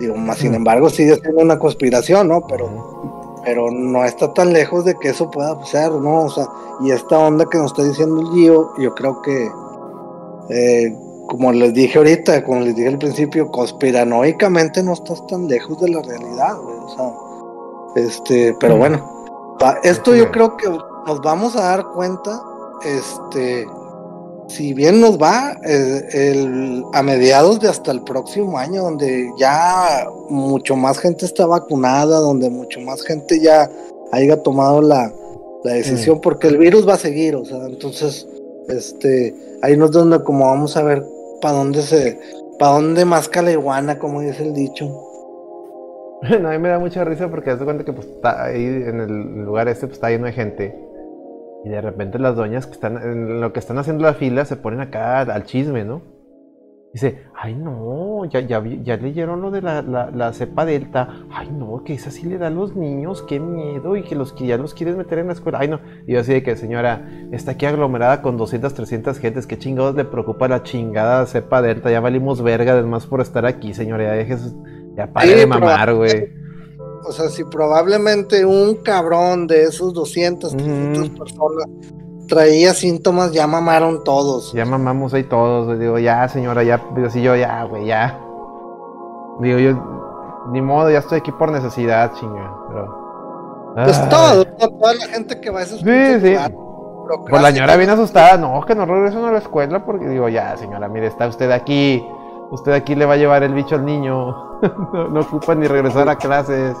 [0.00, 2.46] Digo, más sin embargo, sigue siendo una conspiración, ¿no?
[2.46, 6.24] Pero, pero no está tan lejos de que eso pueda ser, ¿no?
[6.24, 6.46] O sea,
[6.80, 9.50] y esta onda que nos está diciendo el Gio, yo creo que,
[10.50, 15.80] eh, como les dije ahorita, como les dije al principio, conspiranoicamente no estás tan lejos
[15.80, 16.76] de la realidad, güey.
[16.76, 22.42] O sea, este, pero bueno, esto yo creo que nos vamos a dar cuenta,
[22.82, 23.66] este,
[24.48, 30.06] si bien nos va, eh, el- a mediados de hasta el próximo año, donde ya
[30.28, 33.70] mucho más gente está vacunada, donde mucho más gente ya
[34.12, 35.12] haya tomado la,
[35.64, 38.28] la decisión, porque el virus va a seguir, o sea, entonces,
[38.68, 41.04] este, ahí nos es donde como vamos a ver
[41.40, 42.18] para dónde se,
[42.58, 45.10] para dónde más la iguana, como dice el dicho.
[46.40, 48.64] No, a mí me da mucha risa porque haz de cuenta que pues, está ahí
[48.64, 50.83] en el lugar este pues, está lleno de gente.
[51.64, 54.56] Y de repente las doñas que están en lo que están haciendo la fila se
[54.56, 56.02] ponen acá al, chisme, ¿no?
[56.92, 61.08] Dice, ay no, ya, ya, ya leyeron lo de la, la, la cepa delta.
[61.32, 63.96] Ay no, que esa sí le da a los niños, qué miedo.
[63.96, 65.58] Y que los que ya los quieres meter en la escuela.
[65.58, 65.80] Ay no.
[66.06, 69.46] Y yo así de que señora, está aquí aglomerada con 200, 300 gentes.
[69.46, 71.90] ¿Qué chingados le preocupa la chingada cepa delta?
[71.90, 74.04] Ya valimos verga además por estar aquí, señora.
[74.04, 74.54] Ya dejes,
[74.96, 76.43] ya pare de mamar, güey.
[77.06, 80.62] O sea, si probablemente un cabrón de esos 200, Ujú.
[80.64, 81.66] 300 personas
[82.26, 84.52] traía síntomas, ya mamaron todos.
[84.52, 85.78] Ya mamamos ahí todos.
[85.78, 86.80] Digo, ya, señora, ya.
[86.94, 88.18] Digo, así yo, ya, güey, ya.
[89.40, 89.72] Digo, yo,
[90.50, 92.52] ni modo, ya estoy aquí por necesidad, chinga.
[92.68, 93.74] Pero.
[93.74, 94.08] Pues Ay.
[94.08, 96.36] todo, toda la gente que va a esos Sí, sí.
[97.28, 98.36] Pues la señora viene asustada.
[98.36, 102.04] No, que no regresen a la escuela porque digo, ya, señora, mire, está usted aquí.
[102.50, 104.60] Usted aquí le va a llevar el bicho al niño.
[104.92, 106.76] no, no ocupa ni regresar a clases.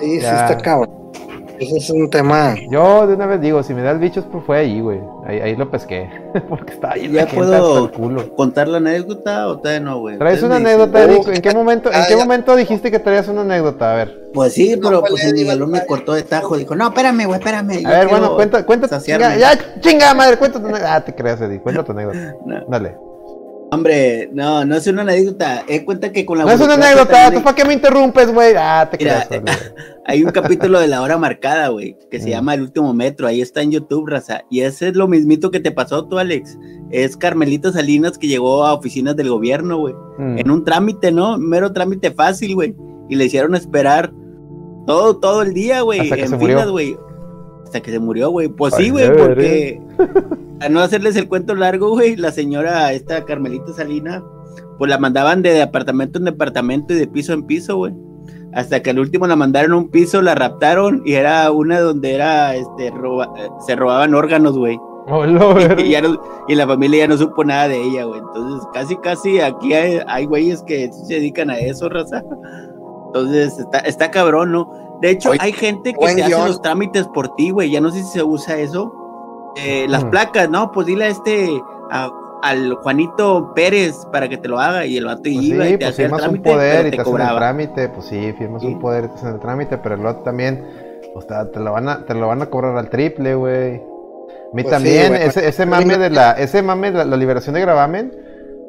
[0.00, 1.06] Sí, sí está cabrón.
[1.58, 2.54] Ese es un tema.
[2.70, 5.00] Yo de una vez digo, si me da el bicho, pues fue ahí, güey.
[5.26, 6.08] Ahí, ahí lo pesqué.
[6.48, 7.90] Porque estaba ahí ¿Ya puedo
[8.36, 10.18] contar la anécdota o todavía no, güey?
[10.18, 11.34] ¿Traes una anécdota, Eddie?
[11.34, 13.92] ¿En qué momento, en qué momento dijiste que traías una anécdota?
[13.92, 14.30] A ver.
[14.34, 16.56] Pues sí, pero pues el balón me cortó de tajo.
[16.56, 17.86] Dijo, no, espérame, güey, espérame.
[17.86, 18.98] A ver, bueno, cuenta, cuenta.
[18.98, 20.94] Ya, ya, chinga madre, cuenta tu anécdota.
[20.94, 21.60] Ah, te creas, Eddie.
[21.60, 22.34] Cuenta tu anécdota.
[22.68, 22.96] Dale.
[23.72, 25.64] Hombre, no, no es una anécdota.
[25.66, 26.44] Es cuenta que con la.
[26.44, 28.54] No es una anécdota, ¿tú para qué me interrumpes, güey?
[28.56, 29.28] Ah, te creas.
[30.06, 32.30] hay un capítulo de la hora marcada, güey, que se mm.
[32.30, 33.26] llama El último metro.
[33.26, 34.42] Ahí está en YouTube, raza.
[34.50, 36.56] Y ese es lo mismito que te pasó tú, Alex.
[36.92, 39.94] Es Carmelita Salinas que llegó a oficinas del gobierno, güey.
[40.18, 40.38] Mm.
[40.38, 41.36] En un trámite, ¿no?
[41.36, 42.76] Mero trámite fácil, güey.
[43.08, 44.12] Y le hicieron esperar
[44.86, 46.08] todo, todo el día, güey.
[46.08, 46.96] En filas, güey.
[47.66, 48.48] Hasta que se murió, güey.
[48.48, 49.80] Pues sí, güey, porque.
[50.60, 54.22] a no hacerles el cuento largo, güey, la señora, esta Carmelita Salina,
[54.78, 57.92] pues la mandaban de departamento en departamento y de piso en piso, güey.
[58.54, 62.14] Hasta que al último la mandaron a un piso, la raptaron y era una donde
[62.14, 62.90] era, este,
[63.66, 64.78] se robaban órganos, güey.
[65.08, 65.24] Oh,
[65.78, 65.94] y,
[66.48, 68.20] y, la familia ya no supo nada de ella, güey.
[68.20, 72.24] Entonces, casi, casi aquí hay, güeyes que se dedican a eso, raza.
[73.08, 74.85] Entonces, está, está cabrón, ¿no?
[75.00, 77.70] De hecho, hay gente que te hace los trámites por ti, güey.
[77.70, 78.92] Ya no sé si se usa eso
[79.56, 80.70] eh, las placas, ¿no?
[80.70, 81.62] Pues dile a este,
[82.42, 85.78] al Juanito Pérez para que te lo haga y el vato pues iba sí, y
[85.78, 89.04] te pues firmas un poder y te, hacen el trámite, pues sí, firmas un poder
[89.04, 90.62] y te hacen el trámite, pero el otro también,
[91.14, 93.76] pues te, lo van a, te lo van a cobrar al triple, güey.
[93.76, 97.62] A mí pues también, ese, ese mame de la, ese mame de la, liberación de
[97.62, 98.12] gravamen,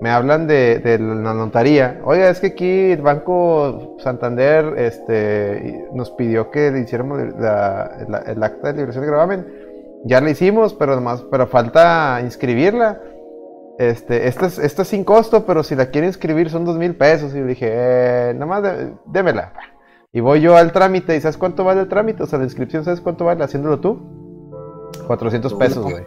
[0.02, 2.02] me hablan de, de, la notaría.
[2.04, 8.68] Oiga, es que aquí el Banco Santander este, nos pidió que le hiciéramos el acta
[8.68, 9.68] de liberación de gravamen
[10.08, 13.02] ya la hicimos, pero nomás, pero falta inscribirla.
[13.78, 17.34] Este, esta es, es sin costo, pero si la quiere inscribir son dos mil pesos.
[17.34, 18.64] Y le dije, eh, nada más
[19.06, 19.54] démela.
[20.14, 22.24] Y voy yo al trámite, ¿y sabes cuánto vale el trámite?
[22.24, 24.00] O sea, la inscripción, ¿sabes cuánto vale haciéndolo tú?
[25.06, 26.06] 400 pesos, güey.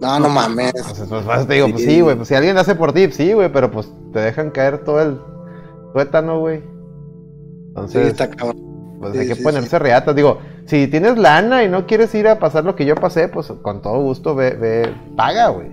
[0.00, 0.72] No, no mames.
[0.72, 2.16] Pues, pues, te digo, pues sí, güey.
[2.16, 5.18] Pues si alguien hace por ti, sí, güey, pero pues te dejan caer todo el
[5.92, 6.62] tuétano, güey.
[7.68, 8.68] Entonces, sí, está cabrón.
[9.00, 10.14] Pues hay que ponerse reatas.
[10.14, 13.52] Digo, si tienes lana y no quieres ir a pasar lo que yo pasé, pues
[13.62, 15.70] con todo gusto ve, ve paga, güey.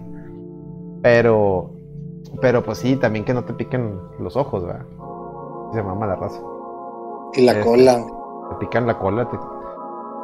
[1.02, 1.74] Pero,
[2.42, 4.86] pero pues sí, también que no te piquen los ojos, ¿verdad?
[5.74, 6.40] Se mama la raza.
[7.34, 8.04] Y la cola.
[8.50, 9.28] Te pican la cola,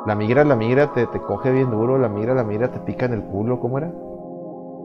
[0.05, 3.05] la migra, la migra te, te coge bien duro, la migra, la migra te pica
[3.05, 3.91] en el culo, ¿cómo era?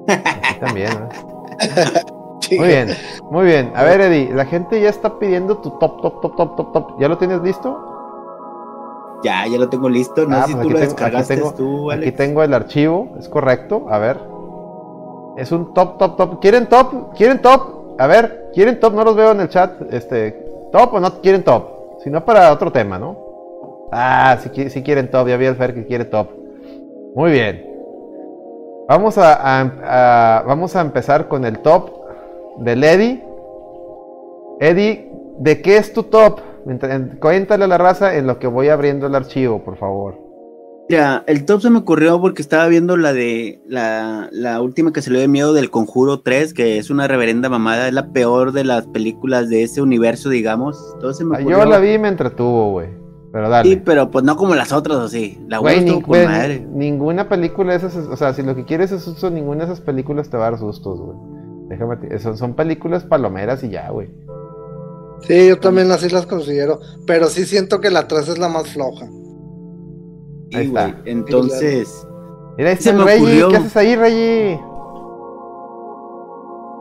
[0.09, 2.01] Así también, ¿eh?
[2.59, 2.89] Muy bien,
[3.31, 3.73] muy bien.
[3.75, 7.01] A ver, Eddie, la gente ya está pidiendo tu top, top, top, top, top, top.
[7.01, 9.19] ¿Ya lo tienes listo?
[9.25, 10.27] Ya, ya lo tengo listo.
[10.27, 13.09] No ah, sé si pues tú lo descargaste aquí tengo, tú, Aquí tengo el archivo,
[13.19, 13.87] es correcto.
[13.89, 14.21] A ver.
[15.37, 16.41] Es un top, top, top.
[16.41, 17.15] ¿Quieren top?
[17.15, 17.97] ¿Quieren top?
[17.99, 18.95] A ver, ¿quieren top?
[18.95, 19.83] No los veo en el chat.
[19.91, 21.99] Este, ¿top o no quieren top?
[22.05, 23.26] Si no, para otro tema, ¿no?
[23.93, 25.29] Ah, si, quieren top.
[25.29, 26.31] Ya vi al Fer que quiere top.
[27.15, 27.65] Muy bien.
[28.89, 31.91] Vamos a, vamos a empezar con el top
[32.59, 33.25] del Eddie.
[34.61, 36.41] Eddie, ¿de qué es tu top?
[37.21, 40.27] Cuéntale a la raza en lo que voy abriendo el archivo, por favor.
[40.89, 45.11] Ya, el top se me ocurrió porque estaba viendo la de la, última que se
[45.11, 48.63] le dio miedo del Conjuro 3, que es una reverenda mamada, es la peor de
[48.63, 50.79] las películas de ese universo, digamos.
[50.95, 53.06] Entonces me ah, Yo la vi y me entretuvo, güey.
[53.33, 53.69] Pero dale.
[53.69, 55.39] Sí, pero pues no como las otras, así.
[55.49, 56.67] La güey, madre.
[56.73, 59.81] Ninguna película de esas, o sea, si lo que quieres es susto, ninguna de esas
[59.81, 61.19] películas te va a dar sustos, güey.
[61.69, 64.09] Déjame, son, son películas palomeras y ya, güey.
[65.23, 68.69] Sí, yo también así las considero, pero sí siento que la 3 es la más
[68.69, 69.07] floja.
[70.55, 71.01] Ahí está.
[71.05, 72.07] Entonces.
[72.57, 73.49] Mira, ahí está el Reggie.
[73.49, 74.61] ¿Qué haces ahí, Reggie?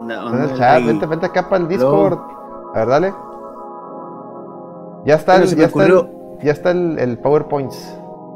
[0.04, 2.20] No, no, chat, vente, vente acá para el Discord.
[2.76, 3.14] A ver, dale.
[5.06, 7.72] Ya está, ya, está el, ya está el, el PowerPoint.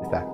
[0.03, 0.27] Está.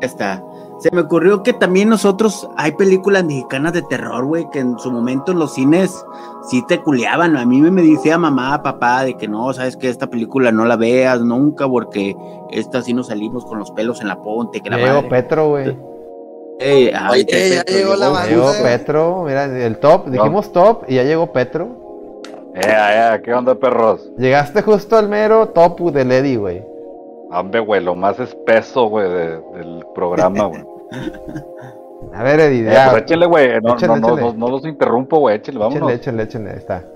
[0.00, 0.42] Está.
[0.78, 4.92] Se me ocurrió que también nosotros hay películas mexicanas de terror, güey, que en su
[4.92, 6.04] momento en los cines
[6.48, 7.36] sí te culeaban.
[7.36, 10.76] A mí me decía mamá, papá, de que no, sabes que esta película no la
[10.76, 12.14] veas nunca porque
[12.52, 14.60] esta sí nos salimos con los pelos en la ponte.
[14.60, 15.76] Que la llegó Petro, güey.
[16.60, 21.88] Eh, ya llegó la Llegó Petro, mira, el top, dijimos top y ya llegó Petro.
[22.54, 24.10] Eh, eh, ¿qué onda, perros?
[24.16, 26.64] Llegaste justo al mero top de Lady, güey.
[27.30, 30.64] Hombre, güey, lo más espeso, güey, del programa, güey.
[32.14, 32.96] A ver, Eddie, eh, ya.
[32.96, 33.60] échale, güey.
[33.60, 35.36] No, no, no, no, los interrumpo, güey.
[35.36, 35.92] Échale, vámonos.
[35.92, 36.58] Échale, échale, échale.
[36.58, 36.88] Está.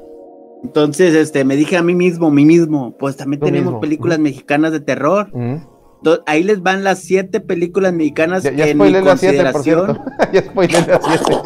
[0.62, 4.80] Entonces, este, me dije a mí mismo, mí mismo, pues también tenemos películas mexicanas de
[4.80, 5.28] terror.
[5.34, 9.62] Entonces, ahí les van las siete películas mexicanas ya, ya en mi las siete, por
[9.62, 10.04] cierto.
[10.32, 11.42] ya spoilé las siete.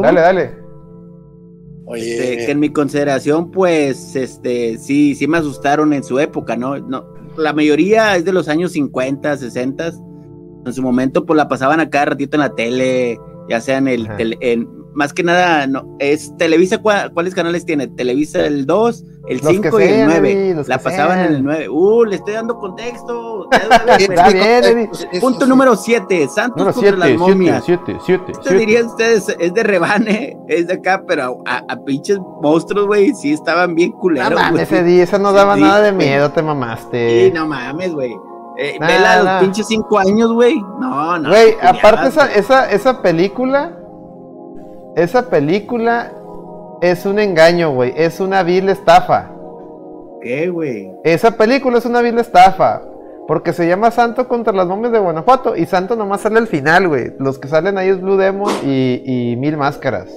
[0.00, 0.54] Dale, dale.
[1.86, 2.14] Oye.
[2.14, 6.78] Este, que en mi consideración, pues, este, sí, sí me asustaron en su época, ¿no?
[6.78, 7.04] No,
[7.36, 9.92] la mayoría es de los años 50, 60.
[10.66, 13.18] En su momento, pues la pasaban a cada ratito en la tele,
[13.48, 17.64] ya sea en el, tele- en, más que nada, no, es Televisa, ¿cuál- ¿cuáles canales
[17.64, 17.86] tiene?
[17.88, 20.32] Televisa el 2, el Los que 5 y el sean, 9.
[20.32, 21.68] Eddie, los La pasaban en el 9.
[21.68, 23.48] Uh, le estoy dando contexto.
[23.98, 27.62] Está bien, Punto número 7, Santos Número contra 7, las 7, momias.
[27.64, 32.18] 7, 7, Esto dirían ustedes, es de rebane, es de acá, pero a, a pinches
[32.42, 34.80] monstruos, güey, sí estaban bien No culeros, mames, güey.
[34.82, 37.26] Eddie, esa no daba Sí, nada de miedo, te mamaste.
[37.26, 38.12] Sí, no mames, güey.
[38.58, 39.40] Eh, Nah, vela a los nah.
[39.40, 40.60] pinches 5 años, güey.
[40.80, 41.28] No, no.
[41.30, 43.78] Güey, aparte esa, esa, esa película,
[44.96, 46.12] esa película
[46.80, 49.30] es un engaño, güey, es una vil estafa.
[50.22, 50.92] ¿Qué, güey?
[51.04, 52.82] Esa película es una vil estafa.
[53.26, 55.56] Porque se llama Santo contra las momias de Guanajuato.
[55.56, 57.12] Y Santo nomás sale al final, güey.
[57.18, 60.10] Los que salen ahí es Blue Demon y, y Mil Máscaras.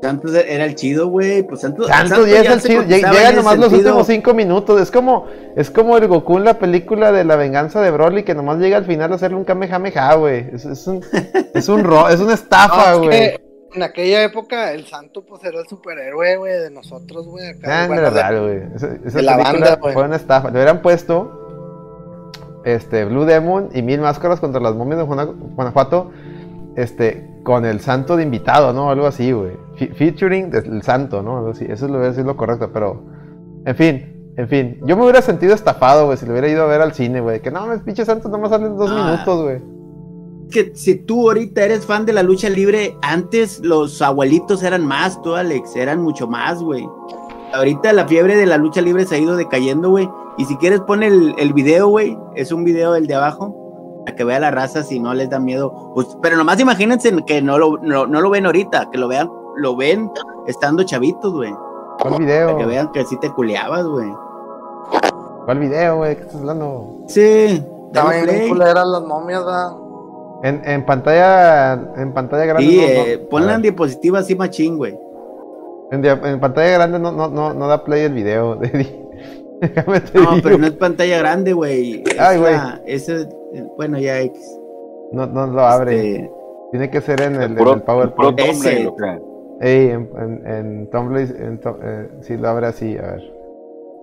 [0.00, 1.42] Santos era el chido, güey.
[1.42, 1.88] Pues Santos.
[1.88, 2.82] Santo ya es el chido.
[2.82, 4.80] Lleg- contestaba Llegan en nomás los últimos cinco minutos.
[4.80, 5.26] Es como,
[5.56, 8.76] es como el Goku en la película de la venganza de Broly que nomás llega
[8.76, 10.46] al final a hacerle un Kamehameha, güey.
[10.52, 11.02] Es, es un,
[11.54, 13.40] es un ro- es una estafa, No, es güey.
[13.74, 17.46] en aquella época el santo pues era el superhéroe, güey, de nosotros, güey.
[17.64, 18.62] Ah, bueno, de de- verdad, güey.
[18.76, 19.94] Esa, esa de la banda, güey.
[19.94, 20.48] fue una estafa.
[20.50, 25.24] Le hubieran puesto este, Blue Demon y Mil Máscaras contra las momias de Guana-
[25.56, 26.10] Guanajuato
[26.76, 28.90] este, con el santo de invitado, ¿no?
[28.90, 29.66] Algo así, güey.
[29.78, 31.46] Fe- featuring del santo, ¿no?
[31.48, 31.64] Así.
[31.68, 33.02] Eso es lo, eso es lo correcto, pero...
[33.64, 34.78] En fin, en fin.
[34.84, 37.40] Yo me hubiera sentido estafado, güey, si lo hubiera ido a ver al cine, güey.
[37.40, 39.04] Que no, mames, pinche santo nomás salen dos Ah.
[39.12, 39.62] minutos, güey.
[40.50, 45.20] Que si tú ahorita eres fan de la lucha libre, antes los abuelitos eran más,
[45.22, 46.88] tú, Alex, eran mucho más, güey.
[47.52, 50.08] Ahorita la fiebre de la lucha libre se ha ido decayendo, güey.
[50.38, 52.16] Y si quieres, pon el, el video, güey.
[52.34, 54.02] Es un video el de abajo.
[54.06, 55.92] Para que vea la raza si no les da miedo.
[55.94, 59.28] Pues, pero nomás imagínense que no lo, no, no lo ven ahorita, que lo vean,
[59.58, 60.10] lo ven
[60.46, 61.52] estando chavitos, güey.
[62.00, 62.46] ¿Cuál video?
[62.48, 64.08] Para que vean que sí te culeabas, güey.
[65.44, 66.16] ¿Cuál video, güey?
[66.16, 66.96] ¿Qué estás hablando?
[67.08, 69.72] Sí, Estaba dale bien culeras las momias, ¿verdad?
[70.44, 72.62] En, en pantalla en pantalla grande.
[72.68, 74.96] Sí, no- no- eh, a ponla en diapositiva así machín, güey.
[75.90, 78.56] En, en pantalla grande no, no, no, no da play el video.
[79.60, 80.40] Déjame te No, digo.
[80.42, 82.04] pero no es pantalla grande, güey.
[82.20, 82.54] Ay, güey.
[82.86, 83.28] ese-
[83.76, 84.60] bueno, ya X.
[85.12, 85.96] no, no lo abre.
[86.16, 86.32] Este,
[86.70, 88.38] Tiene que ser en el, en puro, el PowerPoint.
[88.38, 88.88] Ese.
[89.60, 93.22] Ey, en, en, en Tumblr, en eh, sí lo abre así, a ver.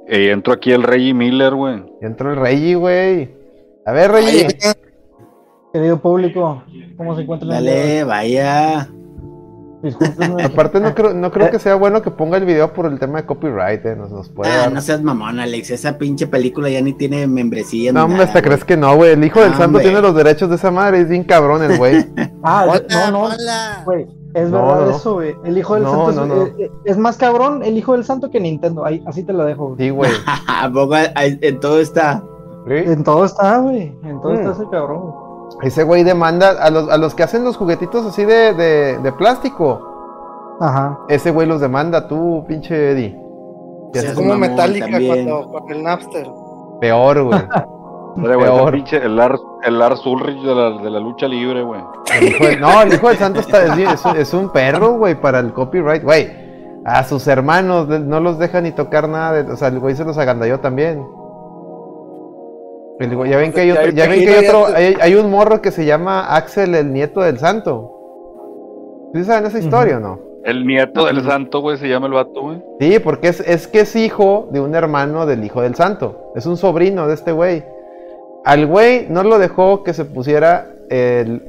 [0.07, 1.83] Y entro aquí el Reggie Miller, güey.
[2.01, 3.33] Entró el Reggie, güey.
[3.85, 4.47] A ver, Reggie.
[5.73, 6.63] Querido público,
[6.97, 8.87] ¿cómo se el de dale, vaya.
[8.89, 8.95] hoy?
[9.83, 10.43] Discúlpenme.
[10.43, 13.21] Aparte, no creo, no creo que sea bueno que ponga el video por el tema
[13.21, 13.95] de copyright, eh.
[13.95, 15.69] Nos, nos puede Ah, dar- no seas mamón, Alex.
[15.71, 17.91] Esa pinche película ya ni tiene membresía.
[17.91, 19.11] No, hombre, hasta crees que no, güey.
[19.13, 19.83] El hijo del No, santo hombre.
[19.83, 21.01] tiene los derechos de esa madre.
[21.01, 22.05] Es bien cabrón el güey.
[22.41, 23.81] Ah, Hola, no, no, hola.
[23.85, 24.07] güey.
[24.35, 24.95] Es No, verdad no.
[24.97, 25.35] eso, güey.
[25.45, 26.45] El hijo del No, santo es, no, no.
[26.45, 28.85] eh, eh, es más cabrón el hijo del santo que Nintendo.
[28.85, 29.69] Ahí, así te la dejo.
[29.69, 29.77] güey.
[29.79, 30.11] Sí, güey.
[30.47, 32.21] ¿A poco hay- en todo está?
[32.67, 32.73] ¿Sí?
[32.73, 33.95] En todo está, güey.
[34.03, 34.35] En todo Mm.
[34.35, 35.13] está ese cabrón.
[35.61, 39.11] Ese güey demanda a los, a los que hacen los juguetitos así de, de, de
[39.13, 39.79] plástico.
[40.59, 40.99] Ajá.
[41.07, 43.17] Ese güey los demanda, tú, pinche Eddie.
[43.93, 46.27] Sí, es como Metallica cuando con el Napster.
[46.81, 47.39] peor, güey.
[48.15, 48.71] Mira, güey, ese Peor.
[48.73, 51.81] pinche, el Lars, el Lars Ulrich de la, de la lucha libre, güey.
[52.61, 55.51] No, el hijo del santo está, es, es un- es un perro, güey, para el
[55.53, 56.29] copyright, güey.
[56.85, 60.05] A sus hermanos no los deja ni tocar nada, de- o sea, el güey se
[60.05, 61.05] los agandalló también.
[62.99, 65.29] El güey- ya ven que hay otro, ya ven que hay otro, hay, hay un
[65.29, 67.91] morro que se llama Axel, el nieto del santo.
[69.13, 70.19] ¿Sí saben esa historia o no?
[70.45, 72.61] El nieto del santo, güey, se llama el vato, güey.
[72.79, 76.31] Sí, porque es, es que es hijo de un hermano del hijo del santo.
[76.35, 77.65] Es un sobrino de este güey.
[78.45, 81.41] Al güey no lo dejó que se pusiera el,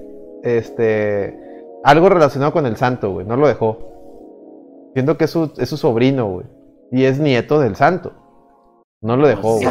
[0.42, 1.38] este,
[1.84, 3.26] algo relacionado con el santo, güey.
[3.26, 3.78] No lo dejó.
[4.94, 6.47] Siendo que es su, es su sobrino, güey.
[6.92, 8.12] Y es nieto del santo.
[9.03, 9.64] No lo dejó, güey.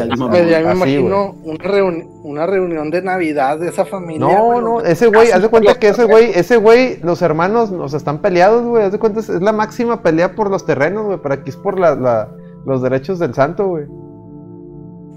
[0.48, 4.20] ya me Así, imagino una, reuni- una reunión de Navidad de esa familia.
[4.20, 7.72] No, güey, no, ese güey, haz de cuenta que ese güey, ese güey, los hermanos,
[7.72, 10.64] o sea, están peleados, güey, haz de cuenta, es, es la máxima pelea por los
[10.64, 12.28] terrenos, güey, para aquí es por la, la-
[12.64, 13.86] los derechos del santo, güey.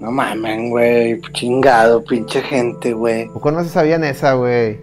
[0.00, 1.20] No mamen, güey.
[1.32, 3.28] Chingado, pinche gente, güey.
[3.28, 4.80] ¿Poco no se sabían esa, güey?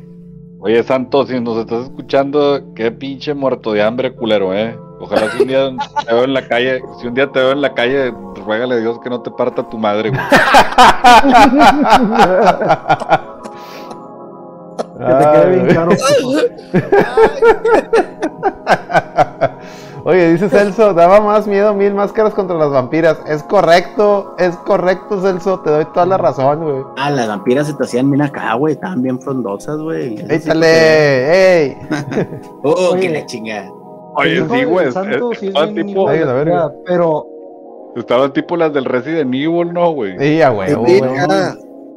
[0.60, 4.78] Oye, Santo, si nos estás escuchando, qué pinche muerto de hambre, culero, eh.
[5.00, 5.72] Ojalá si un día
[6.06, 8.78] te veo en la calle, si un día te veo en la calle, ruégale a
[8.78, 10.22] Dios que no te parta tu madre, güey.
[14.98, 15.92] Que te quede bien Ay, claro.
[20.08, 23.20] Oye, dice Celso, daba más miedo mil máscaras contra las vampiras.
[23.28, 26.84] Es correcto, es correcto, Celso, te doy toda la razón, güey.
[26.96, 28.76] Ah, las vampiras se te hacían bien acá, güey.
[28.76, 30.16] Estaban bien frondosas, güey.
[30.30, 31.66] ¡Échale!
[31.66, 31.78] ¡Ey!
[32.64, 33.02] Oh, Oye.
[33.02, 33.70] que la chingada.
[34.16, 34.92] Oye, El hijo sí, güey.
[35.38, 36.72] sí es bien tipo, Ay, la verga.
[36.86, 37.26] Pero
[37.98, 40.18] estaban tipo las del Resident Evil, ¿no, güey?
[40.18, 41.02] Sí, a huevo, güey.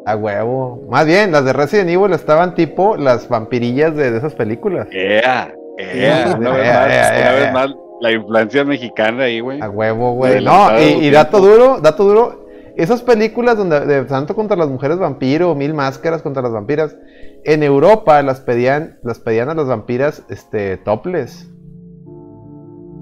[0.07, 0.81] A huevo.
[0.91, 4.89] Más bien, las de Resident Evil estaban tipo las vampirillas de, de esas películas.
[4.91, 9.61] Ea, ea, una vez Ea, más, una vez más, la influencia mexicana ahí, güey.
[9.61, 10.43] A huevo, güey.
[10.45, 12.47] No, y, dato duro, dato duro.
[12.77, 16.97] Esas películas donde de Santo contra las mujeres vampiro, Mil máscaras contra las vampiras,
[17.45, 21.51] en Europa las pedían, las pedían a las vampiras, este, topless.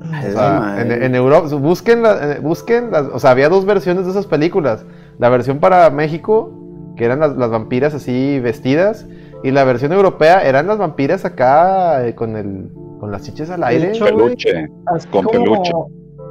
[0.01, 0.97] O sea, madre.
[0.97, 4.85] en, en Europa, busquen, la- busquen las, o sea, había dos versiones de esas películas.
[5.19, 6.53] La versión para México,
[6.97, 9.07] que eran las, las vampiras así vestidas,
[9.45, 13.63] y la versión europea eran las vampiras acá eh, con el, con las chiches al
[13.65, 14.69] aire hecho, Peluche.
[14.87, 15.73] Así Con como- peluche.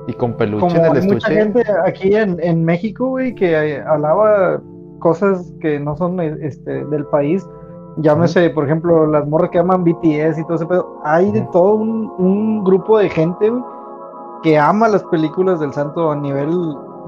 [0.08, 3.76] y con peluche Como en el hay mucha gente aquí en, en México, güey, que
[3.76, 4.62] eh, alaba
[5.00, 7.46] cosas que no son eh, este, del país.
[7.98, 11.00] Llámese, por ejemplo, las morras que aman BTS y todo ese pedo.
[11.04, 13.64] Hay de todo un, un grupo de gente, güey,
[14.44, 16.50] que ama las películas del santo a nivel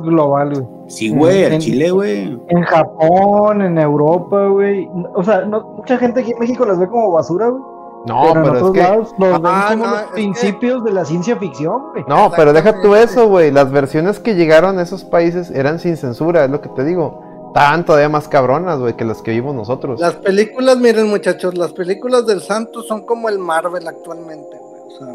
[0.02, 0.68] global, güey.
[0.88, 2.40] Sí, güey, En- Chile, güey.
[2.48, 4.90] En Japón, en Europa, güey.
[5.14, 7.62] O sea, no, mucha gente aquí en México las ve como basura, güey.
[8.06, 10.06] No, pero, pero, en es otros que lados los ven Ah, como no, los es
[10.08, 12.04] que- principios de la ciencia ficción, güey.
[12.08, 13.52] No, pero deja tú eso, güey.
[13.52, 17.22] Las versiones que llegaron a esos países eran sin censura, es lo que te digo.
[17.48, 20.00] Estaban todavía más cabronas, güey, que las que vimos nosotros.
[20.00, 24.82] Las películas, miren muchachos, las películas del santo son como el Marvel actualmente, güey.
[24.88, 25.08] O sea,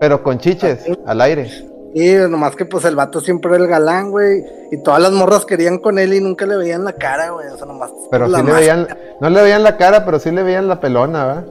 [0.00, 1.48] Pero con chiches, al aire.
[1.94, 4.42] y nomás que pues el vato siempre era el galán, güey.
[4.72, 7.46] Y todas las morras querían con él y nunca le veían la cara, güey.
[7.48, 7.92] O sea, nomás.
[8.10, 8.88] Pero sí le veían,
[9.20, 11.44] no le veían la cara, pero sí le veían la pelona, ¿verdad?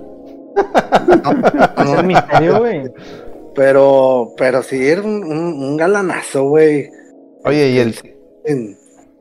[0.56, 2.92] Es el misterio, güey.
[3.56, 6.90] Pero, pero sí era un, un- un galanazo, güey.
[7.46, 7.94] Oye, y el,
[8.46, 8.78] Sin,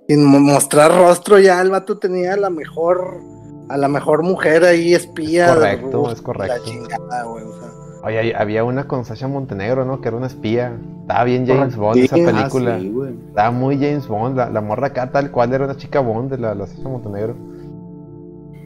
[0.08, 3.20] sin mo- mostrar rostro ya el vato tenía a la mejor,
[3.68, 5.46] a la mejor mujer ahí espía.
[5.46, 6.56] Es correcto, es correcto.
[6.56, 7.44] La chingada, güey.
[7.44, 7.68] O sea,
[8.02, 10.00] oye, había una con Sasha Montenegro, ¿no?
[10.00, 10.76] Que era una espía.
[11.02, 11.80] Estaba bien James Correcto.
[11.80, 12.74] Bond Sí, esa ah, película.
[12.74, 12.94] Ah, sí.
[13.28, 14.36] Estaba muy James Bond.
[14.36, 17.36] La, la morra acá tal cual era una chica Bond de la, la Sasha Montenegro.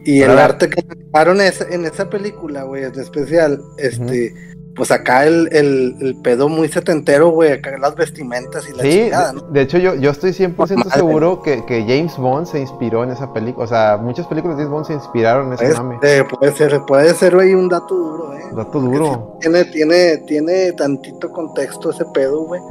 [0.09, 4.33] Y el arte que sacaron esa- en esa película, güey, en especial, este,
[4.75, 8.91] pues acá el, el, el pedo muy setentero, güey, acá las vestimentas y la Sí,
[8.91, 9.41] chingada, ¿no?
[9.41, 10.91] de hecho yo, yo estoy 100% Madre.
[10.95, 13.65] seguro que, que James Bond se inspiró en esa película.
[13.65, 15.97] O sea, muchas películas de James Bond se inspiraron en ese Pues, mame.
[16.01, 18.43] eh, puede ser, puede ser, güey, un dato duro, eh.
[18.55, 19.37] Dato duro.
[19.41, 22.61] Tiene, tiene, tiene tantito contexto ese pedo, güey.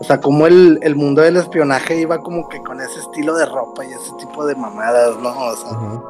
[0.00, 3.44] O sea, como el, el mundo del espionaje iba como que con ese estilo de
[3.46, 5.28] ropa y ese tipo de mamadas, ¿no?
[5.30, 6.02] O sea.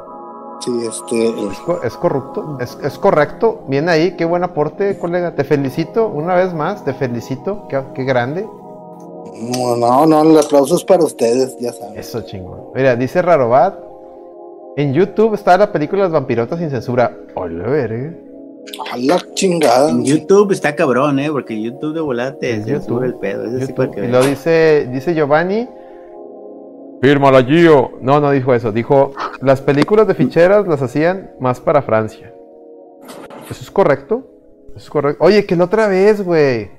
[0.65, 1.29] Sí, este.
[1.29, 3.63] Es, co- es corrupto, es, es correcto.
[3.69, 5.35] Bien ahí, qué buen aporte, colega.
[5.35, 7.67] Te felicito una vez más, te felicito.
[7.69, 8.47] Qué, qué grande.
[9.37, 11.99] No, no, no, el aplauso es para ustedes, ya saben.
[11.99, 12.69] Eso chingón.
[12.75, 13.75] Mira, dice Rarobat.
[14.77, 17.17] En YouTube está la película Las vampirotas sin censura.
[17.35, 18.13] Hola, verga.
[18.93, 19.91] A la chingada.
[19.91, 21.31] En YouTube está cabrón, ¿eh?
[21.31, 23.03] Porque YouTube de volada te En censura YouTube.
[23.05, 23.59] el pedo.
[23.59, 23.91] YouTube.
[23.95, 25.69] que Y lo dice, dice Giovanni.
[27.05, 27.99] Fírmala, Gio.
[28.01, 28.73] No, no dijo eso.
[28.73, 32.33] Dijo, las películas de ficheras las hacían más para Francia.
[33.51, 34.27] ¿Eso es correcto?
[34.69, 35.23] Eso es correcto.
[35.23, 36.71] Oye, que la otra vez, güey.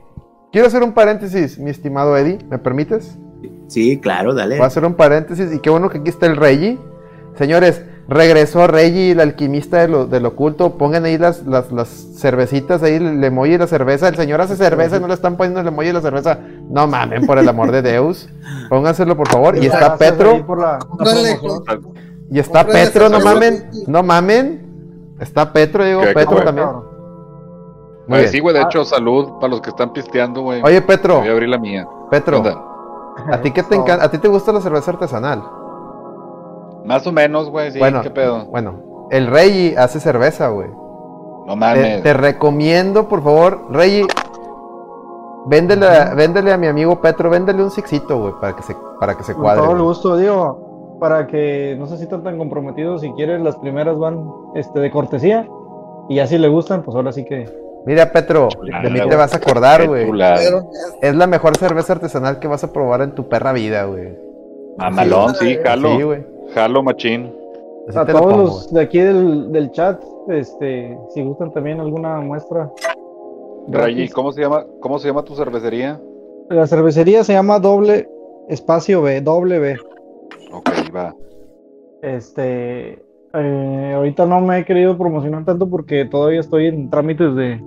[0.52, 2.40] Quiero hacer un paréntesis, mi estimado Eddie.
[2.50, 3.20] ¿Me permites?
[3.68, 4.56] Sí, claro, dale.
[4.56, 6.80] Voy a hacer un paréntesis y qué bueno que aquí está el Reggie.
[7.36, 10.78] Señores, regresó Reggie, el alquimista de lo, del oculto.
[10.78, 11.88] Pongan ahí las, las, las
[12.18, 14.08] cervecitas, ahí el emoji de la cerveza.
[14.08, 16.39] El señor hace cerveza y no le están poniendo el emoji de la cerveza.
[16.70, 18.30] No mamen, por el amor de Deus.
[18.70, 19.58] Pónganselo, por favor.
[19.58, 20.45] Y está Petro.
[20.45, 21.93] por la- la Cómprale, promoción.
[22.30, 23.70] Y está Petro, no mamen.
[23.88, 24.66] No mamen.
[25.20, 26.68] Está Petro, digo, ¿Qué, Petro también.
[28.08, 28.32] Muy bien.
[28.32, 30.62] sí, güey, de hecho, salud para los que están pisteando, güey.
[30.64, 31.88] Oye, Petro, Voy a abrir la mía.
[32.12, 32.43] ¿Qué Petro?
[33.32, 34.06] ¿a ti, qué te encanta?
[34.06, 35.41] ¿a ti te gusta la cerveza artesanal?
[36.86, 38.46] Más o menos, güey, sí, Bueno, qué pedo.
[38.46, 40.70] Bueno, el Reggie hace cerveza, güey.
[40.70, 42.04] No Te, mames.
[42.04, 44.06] te recomiendo, por favor, Reggie,
[45.48, 49.16] véndele, a- véndele a mi amigo Petro, véndele un sixito, güey, para que se, para
[49.16, 49.62] que se Con cuadre.
[49.64, 53.98] todo el gusto, digo, para que no se sientan tan comprometidos, si quieren las primeras
[53.98, 55.48] van este, de cortesía
[56.10, 57.46] y ya si le gustan, pues ahora sí que...
[57.86, 58.48] Mira, Petro,
[58.82, 60.10] de mí te vas a acordar, güey.
[61.02, 64.18] Es la mejor cerveza artesanal que vas a probar en tu perra vida, güey.
[64.78, 65.96] Mamalón, sí, jalo.
[65.98, 66.24] Sí, güey.
[66.54, 67.34] Jalo, machín.
[67.88, 71.80] Así a lo todos pongo, los de aquí del, del chat, este, si gustan también
[71.80, 72.72] alguna muestra.
[73.68, 74.10] Rayi.
[74.10, 76.00] ¿cómo se llama, cómo se llama tu cervecería?
[76.50, 78.08] La cervecería se llama doble
[78.50, 79.78] espacio B, doble B.
[80.52, 81.16] Ok, va.
[82.02, 83.04] Este,
[83.34, 87.64] eh, ahorita no me he querido promocionar tanto porque todavía estoy en trámites de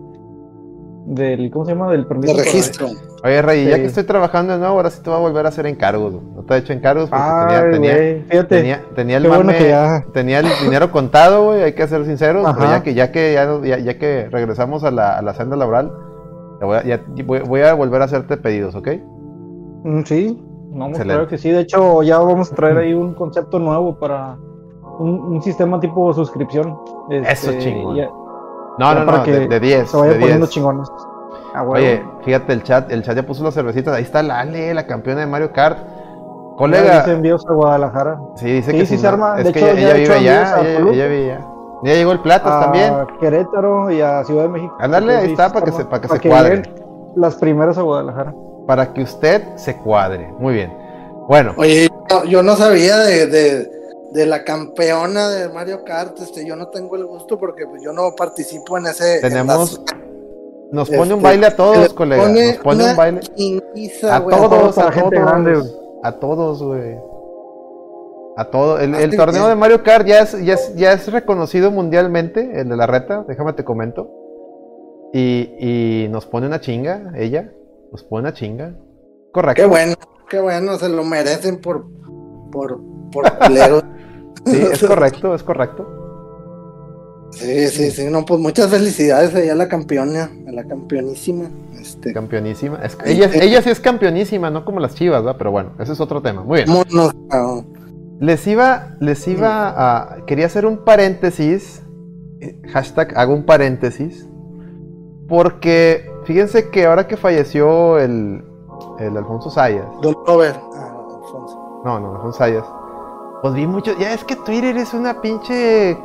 [1.07, 1.91] del ¿cómo se llama?
[1.91, 2.89] del permiso de para- registro.
[3.25, 5.49] Oye, Rey, ya que estoy trabajando de nuevo, ahora sí te voy a volver a
[5.49, 6.12] hacer encargos.
[6.14, 6.25] güey.
[6.37, 10.05] No te he hecho encargos porque Ay, tenía, tenía, tenía, tenía el bueno mame- ya-
[10.12, 13.47] tenía el dinero contado, güey, hay que ser sinceros, pero ya que, ya que, ya,
[13.47, 15.93] no- que regresamos a la, a la senda laboral,
[16.61, 18.89] voy a, ya- voy, voy a volver a hacerte pedidos, ¿ok?
[19.85, 20.41] Mm, Sí,
[20.71, 21.51] no, claro que sí.
[21.51, 24.37] De hecho, ya vamos a traer ahí un concepto nuevo para
[25.01, 26.77] un, un sistema tipo suscripción.
[27.11, 27.97] Eso este, chingón.
[27.97, 28.09] ya-
[28.79, 29.89] No, no, para no, que de, de 10.
[29.91, 30.51] se vayan de poniendo 10.
[30.51, 30.89] chingones.
[31.55, 31.62] Ah.
[31.64, 33.95] Oye, fíjate el chat, el chat ya puso las cervecitas.
[33.95, 35.79] Ahí está la Ale, la campeona de Mario Kart.
[36.57, 38.18] Colega, hice envíos a Guadalajara.
[38.37, 39.39] sí, dice Sí, que sí sí, se no, arma.
[39.39, 41.47] Es De que hecho, ella, vive allá, a ella, vive allá.
[41.85, 42.93] Ya llegó el Platos a también.
[43.20, 44.76] Querétaro y a Ciudad de México.
[44.81, 46.62] Ándale, ahí está, para que se- para que Para se cuadre.
[47.14, 48.35] Las primeras a Guadalajara.
[48.66, 50.33] Para que usted se cuadre.
[50.39, 50.76] Muy bien.
[51.29, 53.70] Bueno, Oye, yo, yo no sabía de, de,
[54.12, 57.93] de la campeona de Mario Kart, este, yo no tengo el gusto porque pues, yo
[57.93, 59.16] no participo en ese.
[59.16, 59.79] en tenemos.
[59.79, 59.97] las-
[60.71, 62.23] Nos pone un este, baile a todos, colega.
[62.23, 63.21] pone Nos pone un baile.
[64.11, 64.37] A güey.
[64.37, 65.27] todos, para a gente todos.
[65.27, 65.73] grande, güey.
[66.03, 66.97] A todos, güey.
[68.37, 68.81] A todos.
[68.81, 72.61] El, el Así torneo de Mario Kart ya es, ya, es, ya es reconocido mundialmente,
[72.61, 74.11] el de la reta, déjame te comento.
[75.12, 77.51] Y, y nos pone una chinga, ella.
[77.91, 78.75] Nos pone una chinga.
[79.33, 79.62] Correcto.
[79.62, 79.95] Qué bueno,
[80.29, 81.87] qué bueno, se lo merecen por
[82.53, 83.25] por por.
[84.47, 85.97] Sí, es correcto, es correcto.
[87.31, 91.45] Sí, sí, sí, no, pues muchas felicidades a la campeona, a la campeonísima.
[91.79, 92.79] Este, Campeonísima.
[92.83, 95.37] Es- ella, ella sí es campeonísima, no como las chivas, ¿verdad?
[95.39, 96.43] Pero bueno, ese es otro tema.
[96.43, 96.68] Muy bien.
[96.68, 97.66] vámonos, cabrón.
[98.20, 100.24] Les iba, les iba a.
[100.26, 101.83] Quería hacer un paréntesis.
[102.41, 104.26] eh, Hashtag hago un paréntesis.
[105.29, 108.43] Porque fíjense que ahora que falleció el,
[108.99, 109.87] el Alfonso Sayas.
[110.03, 110.59] Don Robert.
[110.74, 111.83] Ah, Alfonso.
[111.85, 112.64] No, no, Alfonso Sayas.
[113.43, 113.97] Pues vi mucho.
[113.99, 115.97] Ya es que Twitter es una pinche.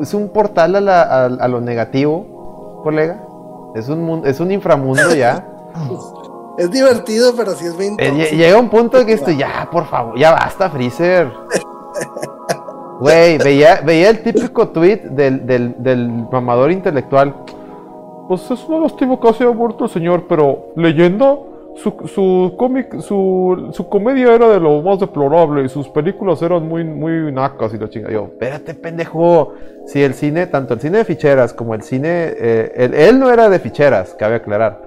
[0.00, 3.22] Es un portal a, la- a- a lo negativo, colega.
[3.74, 5.46] Es un, mun- es un inframundo ya.
[6.58, 9.84] Es divertido, pero sí es bien Eh, llega un punto en que estoy, ya, por
[9.84, 11.30] favor, ya basta, Freezer.
[12.98, 17.34] Güey, veía, veía el típico tweet del, del, del mamador intelectual.
[18.26, 21.36] Pues es una lástima que haya muerto el señor, pero leyenda,
[21.76, 26.66] su, su cómic, su, su comedia era de lo más deplorable y sus películas eran
[26.66, 28.10] muy, muy nacas y la chinga.
[28.10, 29.52] Yo, espérate, pendejo.
[29.86, 32.08] Si el cine, tanto el cine de ficheras como el cine,
[32.38, 34.82] eh, él, él no era de ficheras, cabe aclarar.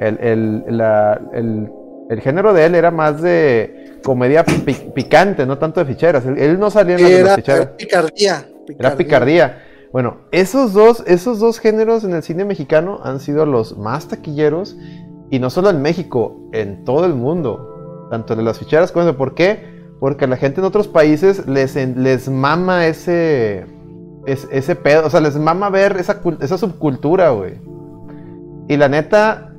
[0.00, 1.70] El, el, la- el-
[2.08, 6.26] el género de él era más de comedia pi- picante, no tanto de ficheras.
[6.26, 7.60] Él, él no salía en las de las Era, ficheras.
[7.60, 8.44] era picardía,
[8.78, 9.58] Era picardía.
[9.92, 14.76] Bueno, esos dos, esos dos géneros en el cine mexicano han sido los más taquilleros,
[15.30, 18.08] y no solo en México, en todo el mundo.
[18.10, 19.80] Tanto de las ficheras como ¿Por qué?
[20.00, 23.66] Porque la gente en otros países les, les mama ese,
[24.26, 27.60] es- ese pedo, o sea, les mama ver esa, esa subcultura, güey.
[28.68, 29.52] Y la neta,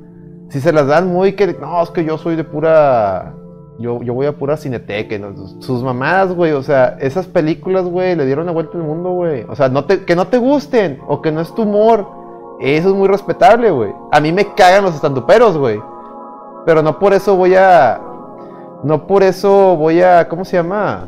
[0.50, 3.34] si se las dan muy que, no, es que yo soy de pura,
[3.78, 8.16] yo, yo voy a pura cineteca, no, sus mamadas, güey, o sea, esas películas, güey,
[8.16, 9.44] le dieron la vuelta al mundo, güey.
[9.48, 12.06] O sea, no te, que no te gusten, o que no es tu humor,
[12.62, 13.92] eso es muy respetable, güey.
[14.12, 15.80] A mí me cagan los estanduperos, güey.
[16.64, 18.00] Pero no por eso voy a,
[18.84, 21.06] no por eso voy a, ¿cómo se llama?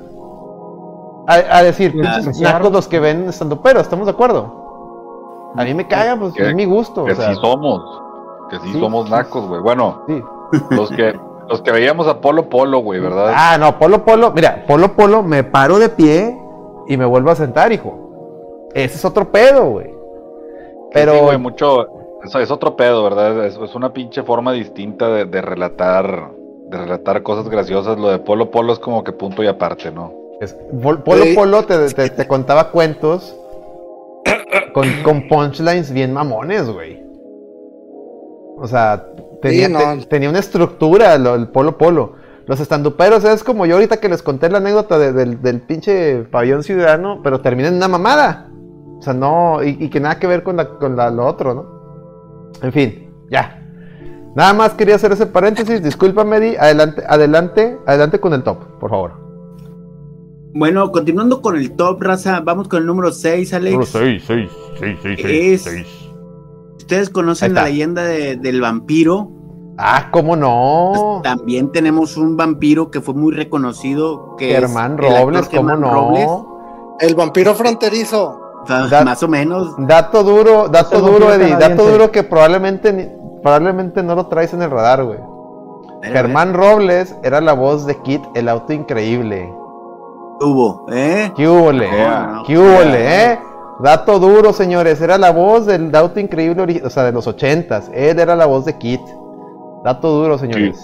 [1.26, 5.52] A, a decir, pinches nacos los que ven estanduperos, ¿estamos de acuerdo?
[5.56, 7.04] A mí me cagan, pues Que- es mi gusto.
[7.04, 8.02] Que o sea, sí somos.
[8.50, 8.80] Que sí, Sí.
[8.80, 9.62] somos nacos, güey.
[9.62, 10.22] Bueno, sí.
[10.70, 13.32] los que, los que veíamos a Polo Polo, güey, ¿verdad?
[13.34, 16.36] Ah, no, Polo Polo, mira, Polo Polo me paro de pie
[16.88, 17.94] y me vuelvo a sentar, hijo.
[18.74, 19.93] Ese es otro pedo, güey.
[20.94, 21.88] Pero, Sí, güey, mucho.
[22.24, 23.44] Eso es otro pedo, ¿verdad?
[23.44, 26.30] Es, es una pinche forma distinta de, de relatar.
[26.68, 27.98] De relatar cosas graciosas.
[27.98, 30.12] Lo de Polo Polo es como que punto y aparte, ¿no?
[30.40, 31.34] es- Pol- Polo Sí.
[31.34, 33.36] Polo te, te- te contaba cuentos
[34.72, 37.02] con, con punchlines bien mamones, güey.
[38.56, 39.04] O sea,
[39.42, 39.78] tenía, Sí, no.
[40.00, 42.12] te- tenía una estructura lo- el Polo Polo.
[42.46, 46.24] Los estanduperos es como yo ahorita que les conté la anécdota de- del, del pinche
[46.30, 48.48] pabellón ciudadano, pero termina en una mamada.
[49.04, 51.52] O sea, no, y, y que nada que ver con, la, con la- lo otro,
[51.54, 52.54] ¿no?
[52.62, 53.60] En fin, ya.
[54.34, 55.82] Nada más quería hacer ese paréntesis.
[55.82, 56.56] Discúlpame, Di.
[56.56, 59.12] Adelante, adelante, adelante con el top, por favor.
[60.54, 63.88] Bueno, continuando con el top, raza, vamos con el número 6, Alex.
[63.88, 64.50] 6, 6,
[64.80, 65.86] 6, 6, Es- 6.
[66.78, 69.30] Ustedes conocen la leyenda de- del vampiro.
[69.76, 71.20] Ah, ¿cómo no?
[71.22, 74.34] También tenemos un vampiro que fue muy reconocido.
[74.38, 75.92] Que es Germán Robles, ¿cómo Germán no?
[75.92, 76.28] Robles.
[77.00, 78.40] El vampiro fronterizo.
[78.68, 79.74] Da- más o menos.
[79.78, 81.56] Dato duro, dato duro, Eddie.
[81.56, 85.18] Dato duro que probablemente, probablemente no lo traes en el radar, güey.
[86.02, 89.50] Germán Robles era la voz de Kit, el auto increíble.
[90.38, 91.32] Tuvo, ¿eh?
[91.36, 91.88] ¿Qué húbole?
[91.90, 93.38] No, no, ¿Qué húbole, eh?
[93.80, 95.00] Dato duro, señores.
[95.00, 97.90] Era la voz del auto increíble, o sea, de los ochentas.
[97.94, 99.00] Él era la voz de Kit.
[99.84, 100.76] Dato duro, señores.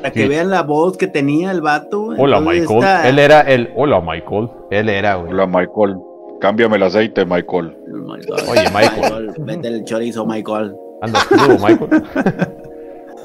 [0.00, 0.28] Para que Sí.
[0.28, 2.06] vean la voz que tenía el vato.
[2.18, 2.78] Hola, Entonces, Michael.
[2.78, 3.72] esta- Él era el.
[3.76, 4.50] Hola, Michael.
[4.70, 5.32] Él era, güey.
[5.32, 5.98] Hola, Michael.
[6.44, 7.74] Cámbiame el aceite, Michael.
[7.88, 8.48] Michael.
[8.50, 9.32] Oye, Michael.
[9.38, 10.74] Vete el chorizo, Michael.
[11.00, 12.02] Andas crudo, Michael.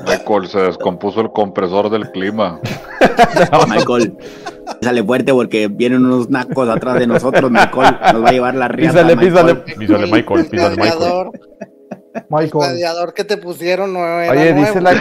[0.08, 2.62] Michael, se descompuso el compresor del clima.
[3.68, 4.16] Michael.
[4.82, 7.98] Sale fuerte porque vienen unos nacos atrás de nosotros, Michael.
[8.14, 8.94] Nos va a llevar la riata.
[9.04, 9.34] Písale, Michael.
[9.66, 9.76] písale.
[9.78, 11.30] Písale, Michael, El písale, Michael.
[12.30, 12.52] Michael.
[12.54, 14.66] gladiador que te pusieron no era Oye, nuevo.
[14.68, 14.92] dice la.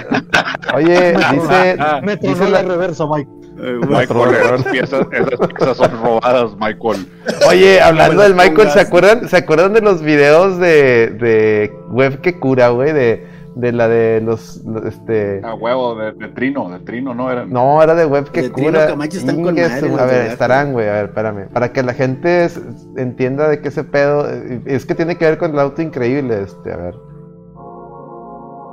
[0.75, 1.77] Oye, dice.
[2.03, 3.31] Me dice la- la reversa, Mike.
[3.61, 7.07] Eh, Michael, esas piezas, esas piezas son robadas, Michael.
[7.49, 8.71] Oye, hablando del Michael.
[8.71, 12.93] ¿se acuerdan, ¿se acuerdan de los videos de, de web que cura, güey?
[12.93, 13.27] De,
[13.57, 15.41] de la de los, los, este...
[15.45, 17.33] A huevo, de, de trino, de trino, ¿no?
[17.33, 18.95] Era, No, era de web que De cura.
[19.05, 21.49] Están con madre A ver, estarán, güey, a ver, espérame.
[21.53, 22.49] Para que la gente
[22.97, 24.31] entienda de qué ese pedo...
[24.31, 26.95] eh, Es que tiene que ver con el auto increíble, este, a ver.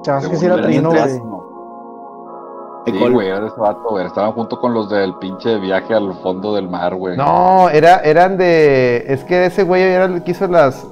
[0.03, 1.19] Chas que sí era trino, güey.
[2.85, 4.05] Sí, güey, era ese vato, güey.
[4.05, 7.17] Estaban junto con los del pinche viaje al fondo del mar, güey.
[7.17, 9.03] No, era, eran de...
[9.07, 10.85] Es que ese güey era el que hizo las...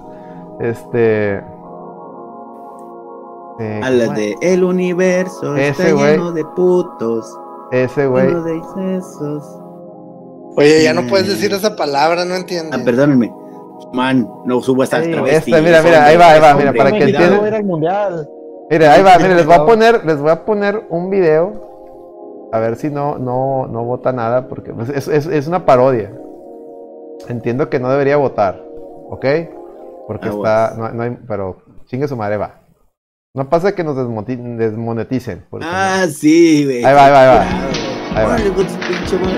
[0.60, 1.36] Este...
[3.60, 6.12] eh, A las ¿cómo de El universo Ese está güey.
[6.14, 7.38] lleno de putos,
[7.72, 8.28] Ese güey...
[8.28, 9.60] lleno de excesos.
[10.58, 12.80] Oye, ya no puedes decir esa palabra, no entiendes.
[12.80, 13.34] Ah, perdónenme.
[13.92, 15.54] Man, no subo estas Ey, travestis.
[15.54, 17.46] esta, mira, mira, ahí va, ahí va, mira, para que entiendan.
[17.46, 18.30] era el mundial.
[18.70, 21.73] Mire, ahí va, mire, les voy a poner, les voy a poner un video.
[22.54, 26.12] A ver si no, no, no vota nada, porque pues, es, es- es una parodia.
[27.28, 28.62] Entiendo que no debería votar,
[29.10, 29.26] ¿ok?
[30.08, 32.60] Porque está, no, no hay, pero chingue su madre, va.
[33.36, 35.46] No pasa que nos desmoneticen.
[35.50, 36.84] porque Ah, sí, güey.
[36.86, 37.44] Ahí va, ahí va, ahí va.
[38.20, 38.38] Ahí va.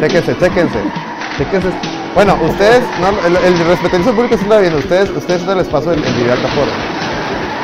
[0.01, 0.79] Chéquense, chéquense.
[1.37, 1.69] Chéquense.
[2.13, 4.73] Bueno, ustedes, no, el, el respetuoso público sí está bien.
[4.75, 6.73] Ustedes, ustedes no les paso el, el video alta forma.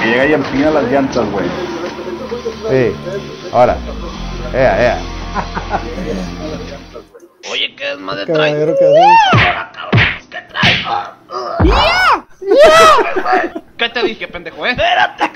[0.02, 1.46] Que llega y empina las llantas, güey.
[2.70, 2.96] Sí.
[3.52, 3.76] Ahora.
[4.54, 4.98] Ea, ea.
[8.26, 8.98] Caballero que hace.
[13.78, 14.72] ¿Qué te dije, pendejo, eh?
[14.72, 15.32] Espérate,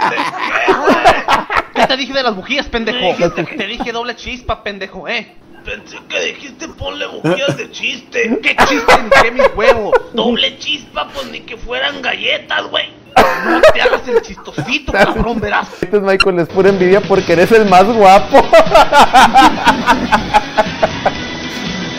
[1.73, 3.15] ¿Qué te dije de las bujías, pendejo?
[3.57, 5.35] Te dije doble chispa, pendejo, eh.
[5.63, 8.39] Pensé que dijiste ponle bujías de chiste.
[8.43, 9.91] ¿Qué chiste ni qué mi huevo?
[10.13, 13.04] Doble chispa, pues ni que fueran galletas, güey.
[13.15, 15.67] No te hagas el chistosito, cabrón, verás.
[15.81, 18.37] Este es Michael, es pura envidia porque eres el más guapo.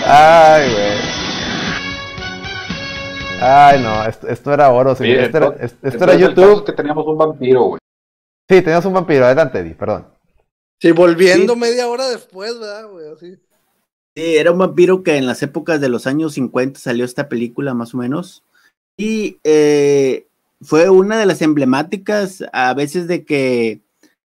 [0.08, 0.98] Ay, güey.
[3.40, 6.64] Ay, no, esto, esto era oro, sí, esto era, esto- es YouTube.
[6.64, 7.78] que teníamos un vampiro, güey.
[8.48, 10.06] Sí, teníamos un vampiro, adelante, Eddie, perdón.
[10.80, 11.58] Sí, volviendo Sí.
[11.60, 13.08] media hora después, ¿verdad, güey?
[13.12, 13.34] Así.
[14.16, 17.74] Sí, era un vampiro que en las épocas de los años 50 salió esta película,
[17.74, 18.42] más o menos.
[18.98, 20.26] Y eh,
[20.66, 23.82] fue una de las emblemáticas, a veces, de que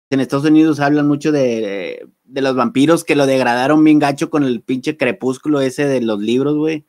[0.10, 4.44] en Estados Unidos hablan mucho de, de los vampiros que lo degradaron bien gacho con
[4.44, 6.86] el pinche crepúsculo ese de los libros, güey.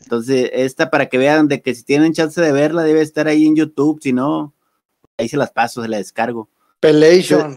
[0.00, 3.46] Entonces, esta para que vean de que si tienen chance de verla, debe estar ahí
[3.46, 4.54] en YouTube, si no,
[5.16, 6.50] ahí se las paso, se la descargo.
[6.80, 7.56] Pelation.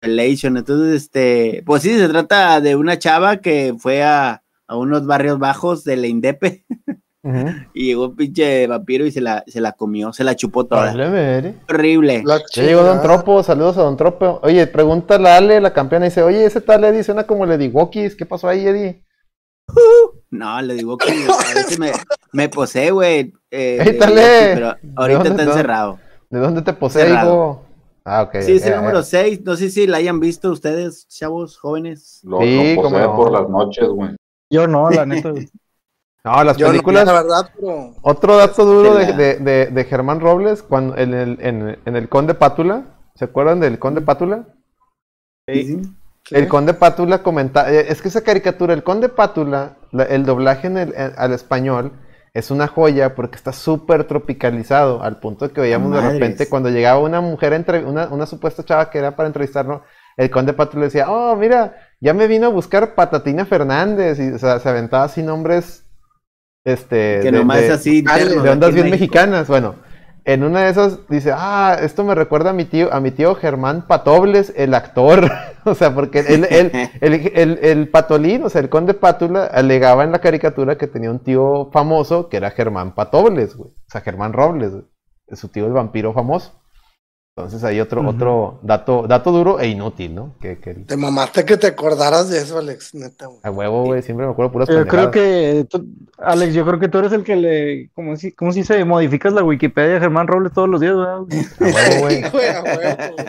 [0.00, 0.56] Relation.
[0.56, 5.38] Entonces, este, pues sí, se trata de una chava que fue a, a unos barrios
[5.38, 6.64] bajos de la Indepe
[7.74, 10.92] Y llegó un pinche vampiro y se la, se la comió, se la chupó toda.
[10.94, 11.54] Vale.
[11.68, 12.22] Horrible.
[12.24, 13.02] La Ya llegó Don.
[13.02, 14.40] Tropo, saludos a Don Tropo.
[14.42, 18.14] Oye, pregúntale a Ale, la campeona, dice, oye, ese tal Eddie suena como Lady Wokis,
[18.16, 19.02] ¿qué pasó ahí, Eddie?
[20.30, 21.90] No, le digo que a veces me,
[22.32, 23.32] me posee, güey.
[23.50, 24.22] eh, Ey, de- dale.
[24.54, 25.98] Pero ahorita está encerrado.
[26.30, 27.62] ¿De dónde te posee, hijo?
[28.04, 28.36] Ah, ok.
[28.42, 29.04] Sí, es el eh, número eh.
[29.04, 29.40] 6.
[29.44, 32.20] No sé si la hayan visto ustedes, chavos jóvenes.
[32.22, 33.16] Lo, Sí, lo posee no.
[33.16, 34.10] por las noches, güey.
[34.50, 35.32] Yo no, la neta.
[36.26, 37.06] No, las Yo no, películas...
[37.06, 37.94] la verdad, pero.
[38.02, 42.08] Otro dato duro de, De de- de- Germán Robles, cuando en el, en, en el
[42.08, 42.82] Conde Pátula,
[43.14, 44.44] ¿se acuerdan del Conde Pátula?
[45.48, 45.80] Sí.
[46.32, 50.66] El Conde Pátula comenta, eh, es que esa caricatura, el Conde Pátula, la- el doblaje
[50.66, 51.92] en el- en- al español
[52.34, 56.98] es una joya porque está súper tropicalizado, al punto que veíamos de repente cuando llegaba
[57.00, 59.82] una mujer, entre, una, una supuesta chava que era para entrevistarnos,
[60.16, 64.38] el Conde Pátula decía, oh, mira, ya me vino a buscar Patatina Fernández, y o
[64.40, 65.85] sea, se aventaba así nombres,
[66.66, 67.98] este, Que de- nomás de- es así.
[68.00, 69.48] interno de ondas bien mexicanas.
[69.48, 69.76] Bueno,
[70.24, 73.34] en una de esas dice, ah, esto me recuerda a mi tío, a mi tío
[73.36, 75.30] Germán Patobles, el actor.
[75.64, 80.04] o sea, porque él, él- el, el- el Patolín, o sea, el conde Pátula, alegaba
[80.04, 83.70] en la caricatura que tenía un tío famoso que era Germán Patobles, güey.
[83.70, 84.84] O sea, Germán Robles, güey.
[85.32, 86.60] Su tío el vampiro famoso.
[87.38, 90.32] Entonces hay otro, otro dato, dato duro e inútil, ¿no?
[90.40, 93.40] Que, que Te mamaste que te acordaras de eso, Alex, neta, güey.
[93.42, 95.86] a huevo, güey, siempre me acuerdo puras Yo creo que, tú-
[96.16, 99.34] Alex, yo creo que tú eres el que le, como si, como si se modificas
[99.34, 101.16] la Wikipedia de Germán Robles todos los días, ¿verdad?
[101.16, 102.22] A huevo, güey.
[102.32, 103.26] Güey, a huevo, güey.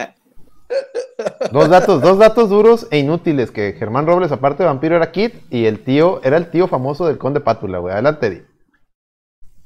[1.51, 5.31] Dos datos, dos datos duros e inútiles, que Germán Robles, aparte de vampiro, era Kid,
[5.49, 7.91] y el tío, era el tío famoso del conde Pátula, güey.
[7.91, 8.43] Adelante, Eddie.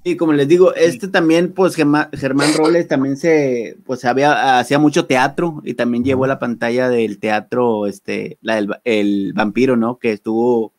[0.03, 4.79] Y como les digo, este también, pues Germán, Germán Robles también se, pues había, hacía
[4.79, 9.99] mucho teatro y también llevó la pantalla del teatro, este, la del el vampiro, ¿no?
[9.99, 10.73] Que estuvo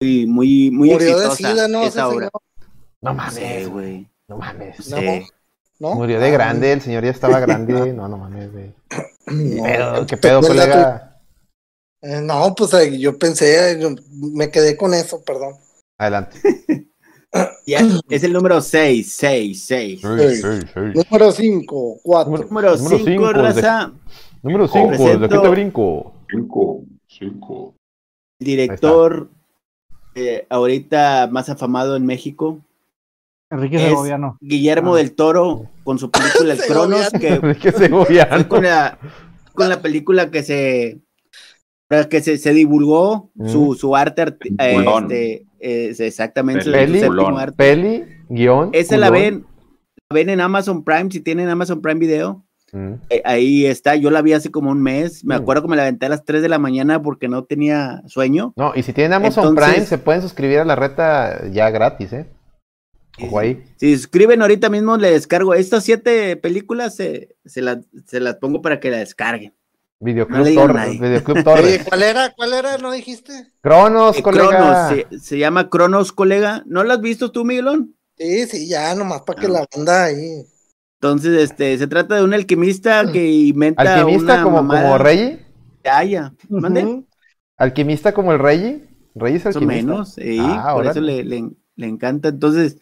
[0.00, 1.84] muy, muy, muy Murió de exitosa sida, ¿no?
[1.84, 2.28] esa obra.
[2.28, 2.42] señor.
[3.00, 4.08] No mames, güey.
[4.28, 4.76] No mames.
[4.78, 4.94] Sí.
[5.78, 5.94] No, ¿no?
[5.94, 7.94] Murió de Ah, grande, el señor ya estaba grande.
[7.94, 8.74] No, no mames, güey.
[9.26, 10.06] no.
[10.06, 11.20] ¿Qué pedo, Pues la colega?
[12.02, 15.54] Eh, no, pues yo pensé, yo me quedé con eso, perdón.
[15.98, 16.36] Adelante.
[18.08, 20.00] Es el número 6, 6, 6.
[20.00, 20.36] Sí, Sí.
[20.36, 20.80] sí, sí.
[21.10, 22.30] Número 5, 4.
[22.32, 23.92] Número- Número Número 5, cinco, raza.
[24.42, 26.12] Número 5, ¿de qué te brinco?
[26.30, 27.74] Cinco, cinco.
[28.40, 29.28] El director
[30.14, 32.58] eh, ahorita más afamado en México,
[33.50, 34.38] Enrique Es- Segoviano.
[34.40, 34.98] Guillermo Ah.
[34.98, 38.48] del Toro, con su película El Cronos, que ¿Qué segoviano?
[38.48, 38.98] con la,
[39.54, 40.98] con la película que se
[42.10, 43.48] que se, se divulgó Mm.
[43.48, 44.22] su, su arte
[44.58, 46.86] eh, este, es exactamente Peli.
[46.94, 47.38] su séptimo Culón.
[47.40, 47.56] arte.
[47.56, 48.70] Peli, guion.
[48.72, 49.44] Esa la ven,
[50.10, 52.42] la ven en Amazon Prime, si tienen Amazon Prime Video.
[52.72, 52.94] Mm.
[53.10, 55.24] eh, ahí está, yo la vi hace como un mes.
[55.24, 55.40] Me Mm.
[55.40, 58.52] acuerdo que me la aventé a las 3 de la mañana porque no tenía sueño.
[58.56, 62.12] No, y si tienen Amazon Entonces- Prime, se pueden suscribir a la reta ya gratis,
[62.12, 62.26] ¿eh?
[63.22, 63.62] Ojo ahí.
[63.76, 65.54] Si suscriben ahorita mismo, le descargo.
[65.54, 69.54] Estas siete películas se, se, las, se las pongo para que la descarguen.
[70.00, 71.00] Videoclub No Torres.
[71.00, 71.84] Videoclub Torres.
[71.88, 72.32] ¿cuál era?
[72.34, 72.78] ¿Cuál era?
[72.78, 73.52] ¿No dijiste?
[73.62, 74.48] Cronos, Eh, colega.
[74.48, 76.62] Cronos, se, se llama Cronos, colega.
[76.66, 77.94] ¿No la has visto tú, Miguelón?
[78.18, 79.50] Sí, sí, ya, nomás para que Ah.
[79.50, 80.44] la banda ahí.
[81.00, 85.46] Entonces, este, se trata de un alquimista que inventa Alquimista una como, mamada como Reggie.
[85.84, 86.32] de haya.
[86.48, 87.04] ¿Mande?
[87.58, 88.88] Alquimista como el Reggie.
[89.14, 89.86] Reggie es Más o alquimista.
[89.86, 90.90] menos, sí, Ah, por órale.
[90.90, 92.28] eso le, le- le encanta.
[92.28, 92.78] Entonces,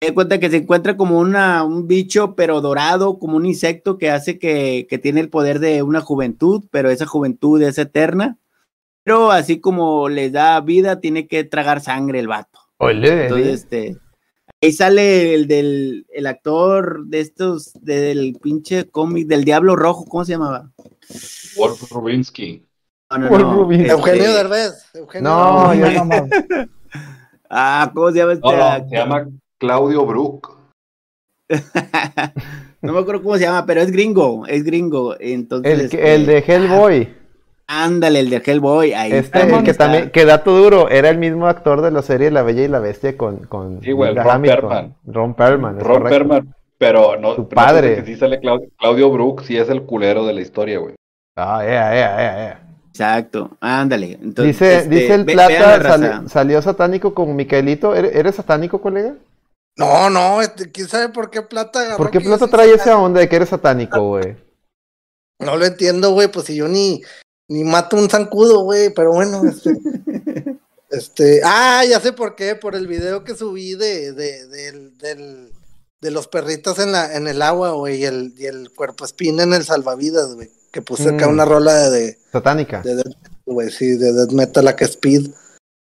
[0.00, 4.10] me cuenta que se encuentra como una, un bicho, pero dorado, como un insecto que
[4.10, 8.38] hace que, que tiene el poder de una juventud, pero esa juventud es eterna.
[9.04, 12.60] Pero así como le da vida, tiene que tragar sangre el vato.
[12.78, 13.96] Ole, Entonces, este,
[14.62, 20.24] ahí sale el del el actor de estos, del pinche cómic del Diablo Rojo, ¿cómo
[20.24, 20.70] se llamaba?
[21.56, 22.64] Wolf Rubinsky.
[23.10, 23.82] No, no, Wolf no, Rubinsky.
[23.90, 24.72] este- Eugenio Derbez.
[24.94, 25.94] Eugenio No, Derbez.
[25.94, 26.68] ya- No, no,
[27.54, 28.46] Ah, ¿cómo se llama este?
[28.48, 28.88] No, no, actor?
[28.88, 29.28] se llama
[29.66, 30.58] Claudio Brook.
[32.82, 35.14] no me acuerdo cómo se llama, pero es gringo, es gringo.
[35.20, 37.14] Entonces, El, que- este, el de Hellboy.
[37.68, 38.92] ándale, el de Hellboy.
[38.92, 39.84] Ahí Este, está, el que está.
[39.84, 42.80] también, que dato duro, era el mismo actor de la serie La Bella y la
[42.80, 44.60] Bestia con, con Sí, güey, Ron Hamilton.
[44.60, 44.94] Perlman.
[45.06, 46.08] Ron Perlman, Ron correcto.
[46.18, 46.54] Perlman.
[46.78, 47.36] Pero no.
[47.36, 47.88] Su no padre.
[47.96, 50.96] pensé Que sí sale Claudio, Claudio Brook, sí es el culero de la historia, güey.
[51.36, 52.58] Ah, ea, ea, ea, ea.
[52.88, 54.18] Exacto, ándale.
[54.20, 57.94] Entonces, Dice, este, dice el ve- plata, salió satánico con Micaelito.
[57.94, 59.14] ¿Eres, eres satánico, colega?
[59.76, 62.98] No, no, este, ¿quién sabe por qué Plata agarró ¿Por qué plata trae sé esa
[62.98, 64.36] onda de que eres satánico, güey?
[65.38, 67.02] No lo entiendo, güey, pues si yo ni,
[67.48, 69.72] ni mato un zancudo, güey, pero bueno, este,
[70.90, 75.52] este, ah, ya sé por qué, por el video que subí de, de, del, del,
[76.00, 79.42] de los perritos en la, en el agua, güey, y el, y el cuerpo espina
[79.42, 81.30] en el salvavidas, güey, que puse acá Mm.
[81.30, 82.82] una rola de, de, Satánica.
[82.82, 83.16] de death,
[83.46, 85.30] güey, sí, de death metal, la que speed,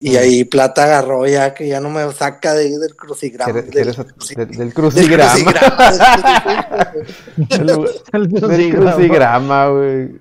[0.02, 3.54] y ahí Plata agarró ya que ya no me saca de ahí del crucigrama.
[3.62, 5.54] Del crucigrama.
[7.38, 9.70] del crucigrama.
[9.70, 10.20] Güey.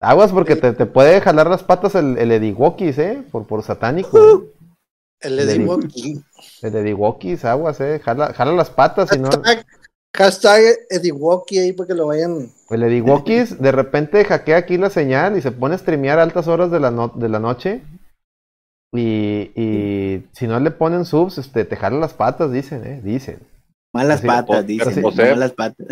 [0.00, 3.22] Aguas porque te, te puede jalar las patas el, el Ediwokis, ¿eh?
[3.30, 4.18] Por, por satánico.
[4.18, 4.44] Uh.
[5.20, 6.22] El Walkie.
[6.62, 8.00] El Ediwokis, aguas, ¿eh?
[8.04, 9.28] Jala, jala las patas y no...
[10.16, 10.62] Hashtag,
[11.12, 12.50] Walkie ahí para que lo vayan.
[12.70, 16.48] El Ediwokis de repente hackea aquí la señal y se pone a streamear a altas
[16.48, 17.82] horas de la, no- de la noche.
[18.94, 23.00] Y, y si no le ponen subs, este, te jala las patas, dicen, ¿eh?
[23.02, 23.40] Dicen.
[23.94, 25.02] Malas Así, patas, dicen.
[25.02, 25.86] posee- Malas patas.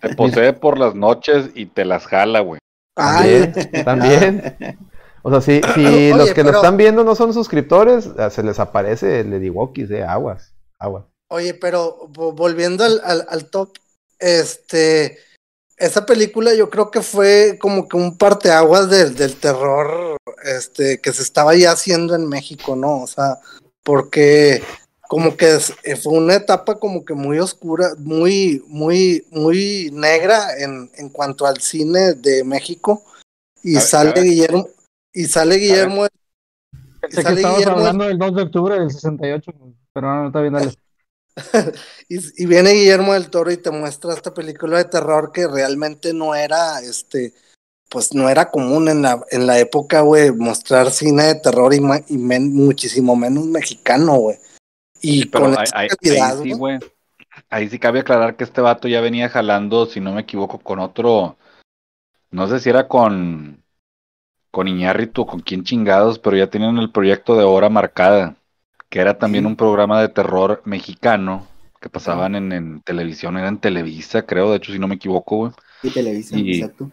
[0.00, 2.58] Te posee por las noches y te las jala, güey.
[2.96, 3.52] Ay,
[3.84, 4.78] También, también.
[5.22, 8.42] O sea, si, si Oye, los que lo pero- están viendo no son suscriptores, se
[8.44, 10.04] les aparece el Ediwokis, ¿eh?
[10.04, 11.04] Aguas, aguas.
[11.32, 13.70] oye, pero vo- volviendo al, al, al top,
[14.20, 15.18] este,
[15.76, 21.12] esa película yo creo que fue como que un parteaguas del, del terror, este, que
[21.12, 23.02] se estaba ya haciendo en México, ¿no?
[23.02, 23.38] O sea,
[23.82, 24.62] porque
[25.08, 30.90] como que eh, fue una etapa como que muy oscura, muy, muy, muy negra en,
[30.96, 33.04] en cuanto al cine de México.
[33.62, 34.24] Y A sale ver.
[34.24, 34.68] Guillermo,
[35.12, 36.06] y sale Guillermo,
[37.00, 39.52] Pensé que sale estabas Guillermo- hablando del 2 de octubre del 68,
[39.92, 40.74] pero no, no está bien, dale.
[42.08, 46.12] y, y viene Guillermo del Toro y te muestra esta película de terror que realmente
[46.14, 47.34] no era, este,
[47.90, 51.80] pues no era común en la, en la época, güey, mostrar cine de terror y,
[51.80, 54.38] ma- y men- muchísimo menos mexicano, güey.
[55.02, 56.78] Y Pero con ahí, esa ahí- calidad, ahí sí, güey.
[57.50, 60.78] Ahí sí cabe aclarar que este vato ya venía jalando, si no me equivoco, con
[60.78, 61.36] otro.
[62.30, 63.62] No sé si era con.
[64.50, 68.36] Con Iñárritu o con quién chingados, pero ya tenían el proyecto de Hora Marcada,
[68.88, 71.46] que era también un programa de terror mexicano
[71.80, 75.36] que pasaban en, en televisión, era en Televisa, creo, de hecho, si no me equivoco,
[75.36, 75.52] güey.
[75.82, 76.90] Sí, Televisa, Y- exacto.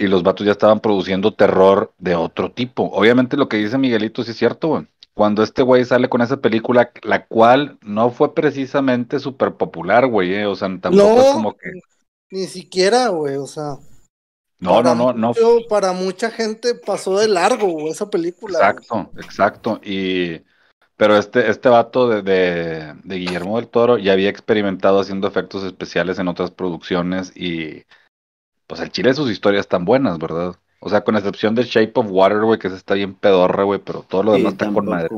[0.00, 2.84] Y los vatos ya estaban produciendo terror de otro tipo.
[2.84, 4.86] Obviamente lo que dice Miguelito sí es cierto, güey.
[5.12, 10.32] cuando este güey sale con esa película, la cual no fue precisamente súper popular, güey,
[10.32, 11.20] eh, o sea, tampoco No.
[11.20, 11.70] es como que...
[12.30, 13.78] Ni siquiera, güey, o sea.
[14.60, 15.28] No, no, no, no.
[15.28, 18.58] mucho- Para mucha gente pasó de largo, güey, esa película.
[18.58, 18.70] güey.
[18.70, 19.80] Exacto, exacto.
[19.82, 20.42] Y
[20.98, 25.64] pero este, este vato de, de, de Guillermo del Toro ya había experimentado haciendo efectos
[25.64, 27.84] especiales en otras producciones y
[28.66, 30.56] pues el chile de sus historias están buenas, ¿verdad?
[30.80, 33.80] O sea, con excepción de Shape of Water, güey, que esa está bien pedorra, güey,
[33.82, 35.08] pero todo lo Sí, demás está con madre.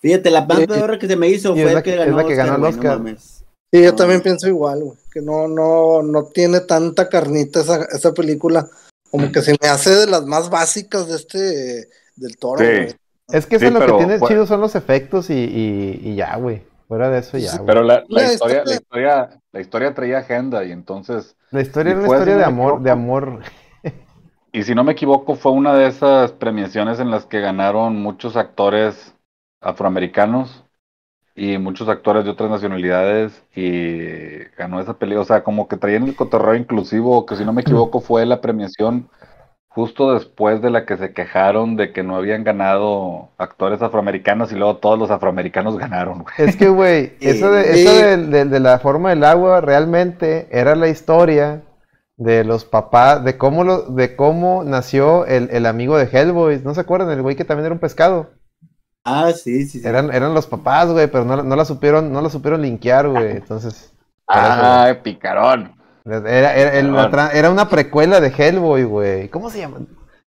[0.00, 2.16] Fíjate, la más peor que se me hizo fue la el que que- ganó es
[2.24, 2.98] la que ganó el güey, no Oscar.
[2.98, 3.44] mames.
[3.72, 3.96] Sí, yo No.
[3.96, 8.68] también pienso igual, güey, que no, no, no tiene tanta carnita esa, esa película,
[9.10, 12.64] como que se me hace de las más básicas de este, del toro, Sí.
[12.66, 12.94] güey.
[13.32, 16.00] Es que eso Sí, es lo que tiene fue- chido son los efectos y, y,
[16.02, 16.62] y ya, güey.
[16.86, 17.66] Fuera de eso ya, güey.
[17.66, 18.02] Pero la,
[18.32, 22.44] historia, la historia- la historia traía agenda y entonces, La historia era una historia de
[22.44, 23.40] amor, de amor.
[24.52, 28.36] y si no me equivoco, fue una de esas premiaciones en las que ganaron muchos
[28.36, 29.14] actores
[29.60, 30.64] afroamericanos
[31.34, 36.04] y muchos actores de otras nacionalidades y ganó esa película, o sea, como que traían
[36.04, 39.08] el cotorreo inclusivo, que si no me equivoco fue la premiación
[39.68, 44.56] justo después de la que se quejaron de que no habían ganado actores afroamericanos y
[44.56, 46.34] luego todos los afroamericanos ganaron, güey.
[46.36, 50.74] Es que, güey, eso, de, eso de, de- de la forma del agua realmente era
[50.74, 51.62] la historia
[52.16, 56.60] de los papás, de cómo, lo, de cómo nació el, el amigo de Hellboy.
[56.64, 57.10] ¿No se acuerdan?
[57.10, 58.30] El güey que también era un pescado.
[59.04, 59.88] Ah, sí, sí, sí.
[59.88, 63.32] Eran, eran los papás, güey, pero no, no la supieron, no la supieron linkear, güey.
[63.38, 63.92] Entonces,
[64.26, 65.74] Ah, picarón.
[66.04, 67.12] Era, era, el- la Cabrón.
[67.12, 69.28] tra- era una precuela de Hellboy, güey.
[69.28, 69.78] ¿Cómo se llama?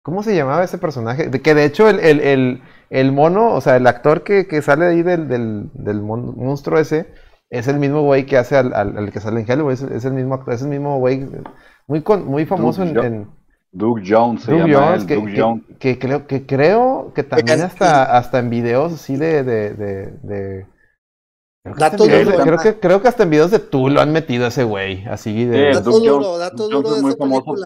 [0.02, 1.30] ¿Cómo se llamaba ese personaje?
[1.30, 4.62] De que de hecho el, el, el, el mono, o sea, el actor que, que
[4.62, 7.08] sale ahí del, del, del mon- monstruo ese,
[7.50, 9.74] es el mismo güey que hace al, al- al que sale en Hellboy.
[9.74, 11.28] Es, es el mismo actor, es el mismo güey.
[11.88, 13.28] Muy, con- muy famoso en, en
[13.72, 15.64] Duke Jones se Doug llama Jones, él, que, Doug que- Jones.
[15.80, 20.66] que creo, que creo que también hasta, hasta en videos así de, de, de, de-
[20.66, 23.52] creo que hasta en Dato videos duro, de- creo que, creo que hasta en videos
[23.52, 25.72] de tú lo han metido a ese güey, así de...
[25.74, 27.44] Sí, Dato Doug duro, Jones- dato duro es muy esa famoso.
[27.46, 27.66] película.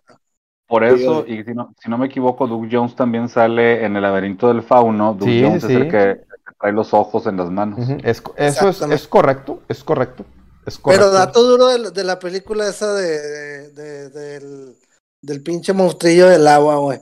[0.68, 4.02] Por eso, y si no, si no me equivoco, Doug Jones también sale en el
[4.04, 5.14] laberinto del fauno.
[5.14, 7.80] Doug Sí, Jones sí, es el que, el que trae los ojos en las manos.
[8.04, 10.24] Es eso es, es correcto, es correcto,
[10.66, 11.06] es correcto.
[11.06, 14.76] Pero dato duro de, la- de la película esa de, de- de- del,
[15.22, 17.00] del pinche monstrillo del agua, güey.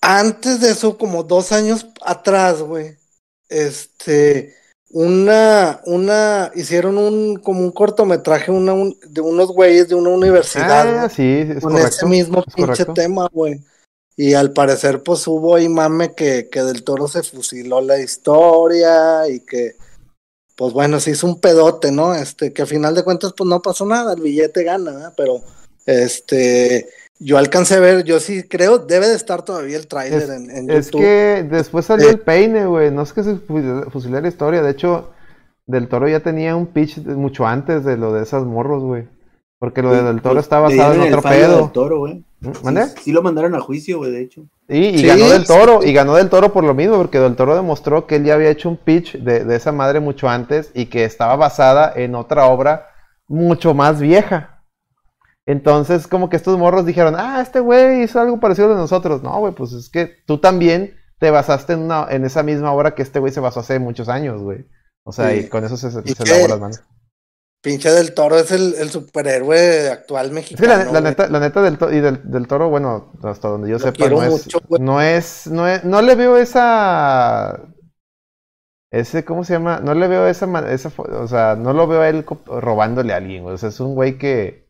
[0.00, 2.96] Antes de eso, como dos años atrás, güey,
[3.48, 4.56] este,
[4.92, 11.04] una, una, hicieron un, como un cortometraje una, un- de unos güeyes de una universidad,
[11.04, 11.88] Ah, sí, es con correcto.
[11.88, 12.92] ese mismo es pinche correcto.
[12.94, 13.60] tema, güey.
[14.16, 19.26] Y al parecer, pues hubo ahí mame que, que del toro se fusiló la historia
[19.28, 19.76] y que,
[20.56, 22.14] pues bueno, se hizo un pedote, ¿no?
[22.14, 25.14] Este, que a final de cuentas, pues no pasó nada, el billete gana, ¿verdad?
[25.16, 25.40] Pero,
[25.86, 26.88] este,
[27.24, 30.50] yo alcancé a ver, yo sí creo, debe de estar todavía el tráiler Es- en,
[30.50, 31.00] en Es YouTube.
[31.02, 32.12] que después salió Eh.
[32.12, 32.90] el peine, güey.
[32.90, 34.62] No es que se fu- fusilara la historia.
[34.62, 35.10] De hecho,
[35.66, 39.08] Del Toro ya tenía un pitch de- mucho antes de lo de esas morros, güey.
[39.58, 41.58] Porque lo de Del Toro está Le basado en otro pedo.
[41.58, 42.24] del toro, güey.
[42.64, 42.86] ¿Mande?
[42.88, 44.42] Sí, sí lo mandaron a juicio, güey, de hecho.
[44.68, 45.90] Y, y Sí, ganó Del Toro, sí.
[45.90, 48.50] y ganó Del Toro por lo mismo, porque Del Toro demostró que él ya había
[48.50, 52.46] hecho un pitch de, de esa madre mucho antes y que estaba basada en otra
[52.46, 52.88] obra
[53.28, 54.51] mucho más vieja.
[55.46, 59.22] Entonces, como que estos morros dijeron, ah, este güey hizo algo parecido de nosotros.
[59.22, 62.94] No, güey, pues es que tú también te basaste en, una, en esa misma obra
[62.94, 64.66] que este güey se basó hace muchos años, güey.
[65.04, 65.38] O sea, Sí.
[65.40, 66.82] y con eso se, se, lavó las manos.
[67.60, 70.92] Pinche del toro es el, el superhéroe actual Es mexicano.
[70.92, 74.08] la, neta, la neta del, y del, del toro, bueno, hasta donde yo Lo sepa,
[74.08, 74.82] no es, mucho, güey.
[74.82, 77.60] no es, no es, no le veo esa,
[78.90, 79.80] ese, ¿cómo se llama?
[79.80, 83.42] No le veo esa, esa, o sea, no lo veo a él robándole a alguien,
[83.44, 83.54] güey.
[83.54, 84.61] O sea, es un güey que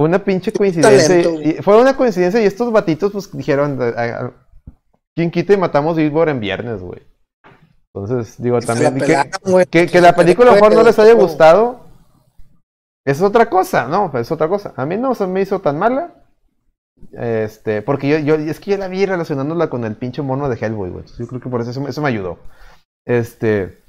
[0.00, 4.32] fue una pinche coincidencia, y, fue una coincidencia y estos batitos pues dijeron, "A- a-
[5.14, 7.02] ¿quién quita y matamos Billboard en viernes, güey?
[7.94, 11.12] Entonces, digo, la también, que, que, que la película a lo mejor no les haya
[11.12, 11.80] gustado.
[13.06, 14.72] Es otra cosa, no, es otra cosa.
[14.76, 16.14] A mí no se me hizo tan mala.
[17.12, 20.56] Este, porque yo, yo es que yo la vi relacionándola con el pinche mono de
[20.56, 21.04] Hellboy, güey.
[21.18, 22.38] Yo creo que por eso, eso, me- eso me ayudó.
[23.06, 23.82] Este,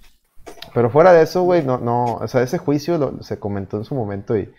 [0.74, 3.86] pero fuera de eso, güey, no, no, o sea, ese juicio lo- se comentó en
[3.86, 4.52] su momento y,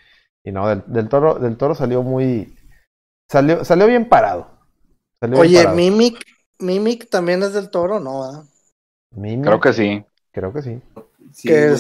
[0.44, 2.56] y no, del, del toro, del toro salió muy,
[3.31, 4.48] salió, salió bien parado.
[5.20, 5.77] Salió bien Oye, parado.
[5.77, 6.24] Mimic,
[6.59, 8.47] Mimic también es del toro, ¿no?
[9.14, 10.05] Mimi, Creo que sí.
[10.32, 10.81] creo que sí.
[11.32, 11.77] Sí, que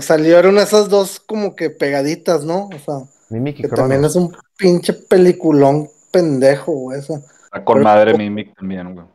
[0.00, 2.68] salieron esas dos como que pegaditas, ¿no?
[2.68, 3.78] O sea, Mimic y que Cronos.
[3.82, 7.00] también es un pinche peliculón pendejo, güey.
[7.00, 7.14] esa.
[7.16, 9.06] Está con Pero- madre Mimic también, güey.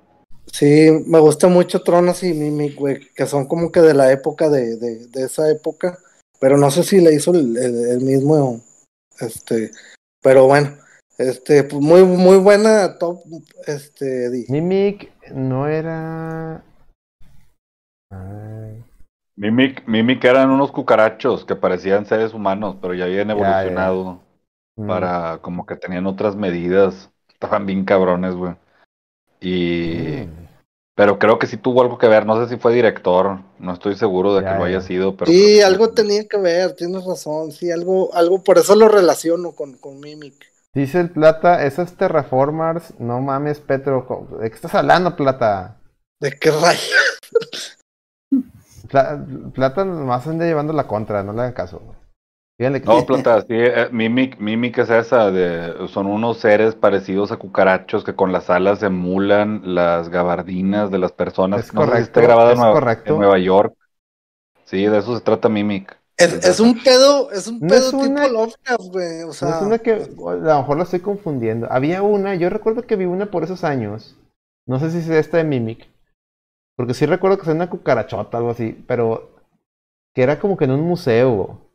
[0.51, 4.49] Sí, me gusta mucho Tronos y Mimic, güey, que son como que de la época
[4.49, 5.99] de, de, de esa época,
[6.39, 8.59] pero no sé si le hizo el, el- el mismo,
[9.21, 9.71] este,
[10.21, 10.75] pero bueno,
[11.17, 13.19] este, pues muy, muy buena top,
[13.67, 14.45] este, Eddie.
[14.49, 16.63] Mimic no era.
[18.11, 18.83] Ay,
[19.35, 23.39] Mimic, Mimic eran unos cucarachos que parecían seres humanos, pero ya habían Ya, ya.
[23.39, 24.21] evolucionado
[24.77, 24.87] mm.
[24.87, 27.09] para como que tenían otras medidas.
[27.29, 28.55] Estaban bien cabrones, güey.
[29.39, 30.38] Y Mm.
[30.99, 33.95] Pero creo que sí tuvo algo que ver, no sé si fue director, no estoy
[33.95, 34.65] seguro de Ya, que lo ya.
[34.65, 38.57] haya sido, pero Sí, que algo tenía que ver, tienes razón, sí, algo, algo, por
[38.57, 40.45] eso lo relaciono con, con Mimic.
[40.73, 45.77] Dice el Plata, esos terraformers, no mames, Petro, ¿de qué estás hablando, Plata?
[46.21, 47.19] ¿De qué rayos?
[48.89, 51.81] Pla- Plata nomás anda llevando la contra, no le hagan caso.
[52.59, 57.37] Que No, plata, sí, eh, Mimic, Mimic es esa, de, son unos seres parecidos a
[57.37, 61.61] cucarachos que con las alas emulan las gabardinas de las personas.
[61.61, 63.73] Es no sé si correcto, esté grabado en es en Nueva York.
[64.65, 65.97] Sí, de eso se trata Mimic.
[66.17, 69.33] Es, es un pedo, es un No pedo es una- tipo Lovecraft, güey, o No
[69.33, 71.67] sea, es una que a lo mejor lo estoy confundiendo.
[71.71, 74.17] Había una, yo recuerdo que vi una por esos años.
[74.67, 75.87] No sé si es esta de Mimic.
[76.75, 79.31] Porque sí recuerdo que es una cucarachota, algo así, pero
[80.15, 81.68] que era como que en un museo.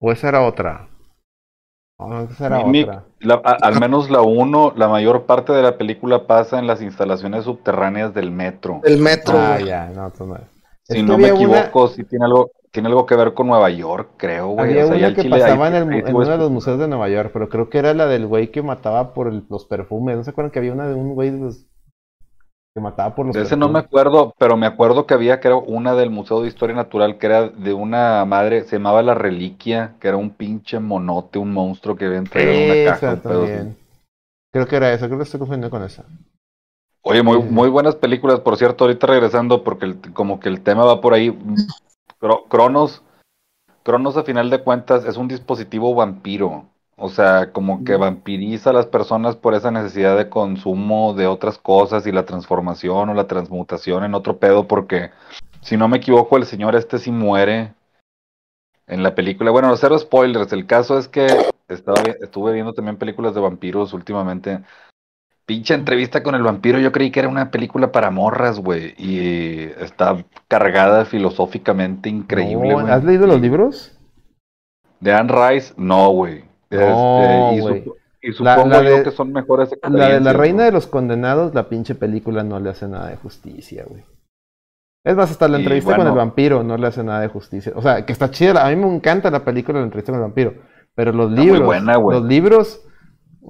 [0.00, 0.88] O esa era otra.
[1.98, 3.04] No, esa era Mimic, otra.
[3.20, 6.80] la- a- al menos la uno, la mayor parte de la película pasa en las
[6.80, 8.80] instalaciones subterráneas del metro.
[8.84, 10.36] el metro, Ah, ya, no, tú no.
[10.84, 13.68] Si no me había una- equivoco, sí tiene algo, tiene algo que ver con Nueva
[13.70, 14.70] York, creo, güey.
[14.70, 16.86] Había O sea, una que chile pasaba en, el, en uno de los museos de
[16.88, 20.16] Nueva York, pero creo que era la del güey que mataba por el- los perfumes.
[20.16, 21.66] ¿No se acuerdan que había una de un güey de los-
[22.80, 25.94] mataba por los De ese no me acuerdo, pero me acuerdo que había, creo, una
[25.94, 30.08] del Museo de Historia Natural que era de una madre, se llamaba La Reliquia, que
[30.08, 33.20] era un pinche monote, un monstruo que habían traído en una caja.
[33.20, 33.76] También.
[34.52, 36.04] Creo que era esa, creo que estoy confundiendo con esa.
[37.02, 40.84] Oye, muy, muy buenas películas, por cierto, ahorita regresando, porque el- como que el tema
[40.84, 41.36] va por ahí.
[42.20, 43.02] Cro- Cronos,
[43.82, 46.66] Cronos a final de cuentas es un dispositivo vampiro.
[46.98, 51.56] O sea, como que vampiriza a las personas por esa necesidad de consumo de otras
[51.56, 55.10] cosas y la transformación o la transmutación en otro pedo, porque
[55.60, 57.72] si no me equivoco, el señor este sí muere
[58.88, 59.52] en la película.
[59.52, 60.52] Bueno, cero spoilers.
[60.52, 61.26] El caso es que
[61.68, 64.60] estaba, estuve viendo también películas de vampiros últimamente.
[65.46, 68.94] Pinche entrevista con el vampiro, yo creí que era una película para morras, güey.
[68.98, 72.90] Y está cargada filosóficamente increíble, No, güey.
[72.90, 73.96] ¿Has leído los libros?
[75.00, 76.47] De Anne Rice, no, güey.
[76.70, 77.84] No, Este,
[78.22, 80.64] y, y La- supongo la yo de- que son mejores La de la reina ¿no?
[80.64, 84.02] de los condenados, la pinche película no le hace nada de justicia, güey.
[85.04, 87.72] Es más, hasta la Y entrevista con el vampiro no le hace nada de justicia.
[87.76, 88.52] O sea, que está chida.
[88.54, 90.54] la- A mí me encanta la película de la entrevista con el vampiro.
[90.94, 92.84] Pero los libros, buena, los libros,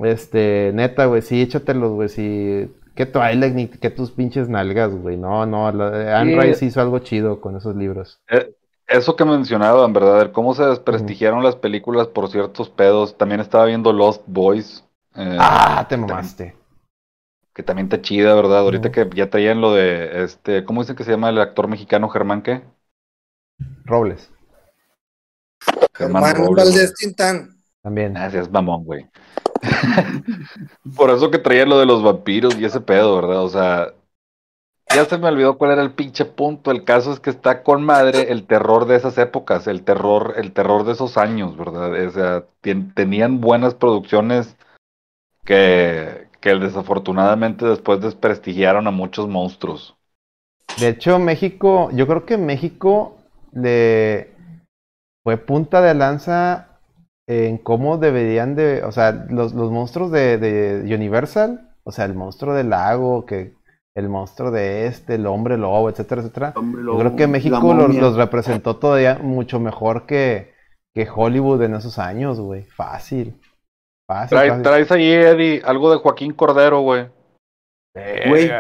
[0.05, 2.71] este, neta, güey, sí, échatelos, güey, sí.
[2.95, 5.17] Que Twilight ni que tus pinches nalgas, güey.
[5.17, 6.41] No, no, la Anne Sí.
[6.41, 8.21] Rice hizo algo chido con esos libros.
[8.29, 8.53] Eh,
[8.89, 10.23] Eso que mencionaban, ¿verdad?
[10.23, 13.17] El cómo se desprestigiaron las películas por ciertos pedos.
[13.19, 14.85] También estaba viendo Lost Boys.
[15.15, 16.57] eh, Ah, te también- mamaste.
[17.53, 18.61] Que también está chida, ¿verdad?
[18.61, 22.09] Ahorita que ya traían lo de, este, ¿cómo dicen que se llama el actor mexicano
[22.09, 22.63] Germán qué?
[23.85, 24.31] Robles,
[25.97, 27.61] Germán Germán Robles, Valdés Tintán.
[27.83, 28.15] también.
[28.15, 29.07] Gracias, mamón, güey.
[30.97, 33.43] Por eso que traía lo de los vampiros y ese pedo, ¿verdad?
[33.43, 33.89] O sea,
[34.95, 36.71] ya se me olvidó cuál era el pinche punto.
[36.71, 40.53] El caso es que está con madre el terror de esas épocas, el terror, el
[40.53, 41.93] terror de esos años, ¿verdad?
[42.07, 42.45] O sea,
[42.95, 44.57] tenían buenas producciones
[45.45, 49.97] que, que desafortunadamente después desprestigiaron a muchos monstruos.
[50.79, 53.17] De hecho, México, yo creo que México
[53.53, 54.33] le
[55.25, 56.79] fue punta de lanza
[57.27, 62.15] en cómo deberían de, o sea, los, los monstruos de, de Universal, o sea, el
[62.15, 63.58] monstruo del lago, que
[63.99, 66.55] el monstruo de este, el hombre lobo, etcétera, etcétera.
[66.55, 70.55] Yo creo que México los, representó todavía mucho mejor que,
[70.95, 72.63] que Hollywood en esos años, güey.
[72.65, 73.41] Fácil.
[74.09, 74.63] Fácil, Trae- fácil.
[74.63, 77.09] traes ahí, Eddie, algo de Joaquín Cordero, güey.
[78.29, 78.51] Güey,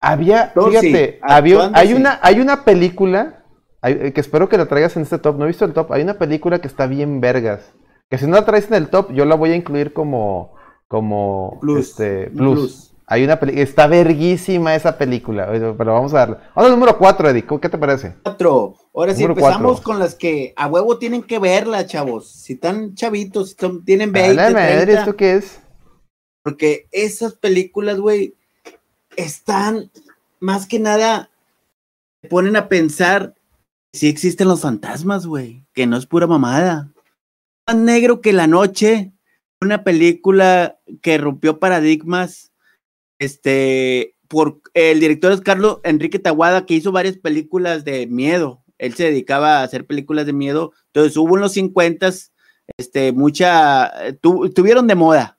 [0.00, 1.94] Había, No, sí, fíjate, había, actuando hay sí.
[1.94, 3.44] una, hay una película
[3.82, 5.36] hay- eh, que espero que la traigas en este top.
[5.36, 5.92] No he visto el top.
[5.92, 7.72] Hay una película que está bien vergas.
[8.10, 10.54] Que si no la traes en el top, yo la voy a incluir como,
[10.88, 12.58] como Plus, este, plus.
[12.58, 12.91] plus.
[13.12, 15.46] Hay una película, está verguísima esa película.
[15.50, 16.36] Pero vamos a darle.
[16.54, 17.44] Vamos al número 4, Eddie.
[17.60, 18.14] ¿Qué te parece?
[18.22, 18.74] Cuatro.
[18.94, 19.84] Ahora sí Número empezamos cuatro.
[19.84, 22.30] con las que a huevo tienen que verla, chavos.
[22.30, 25.58] Si están chavitos, si están- tienen 20, Dale, madre, 30, ¿esto qué es?
[26.44, 28.34] porque esas películas, güey,
[29.16, 29.90] están
[30.40, 31.30] más que nada
[32.20, 33.34] te ponen a pensar
[33.92, 36.90] si existen los fantasmas, güey, que no es pura mamada.
[37.66, 39.12] Más negro que la noche,
[39.60, 42.51] una película que rompió paradigmas,
[43.22, 48.64] este, por el director es Carlos Enrique Taguada, que hizo varias películas de miedo.
[48.78, 50.72] Él se dedicaba a hacer películas de miedo.
[50.86, 52.10] Entonces hubo en los 50
[52.76, 55.38] este, mucha, eh, tu- tuvieron de moda.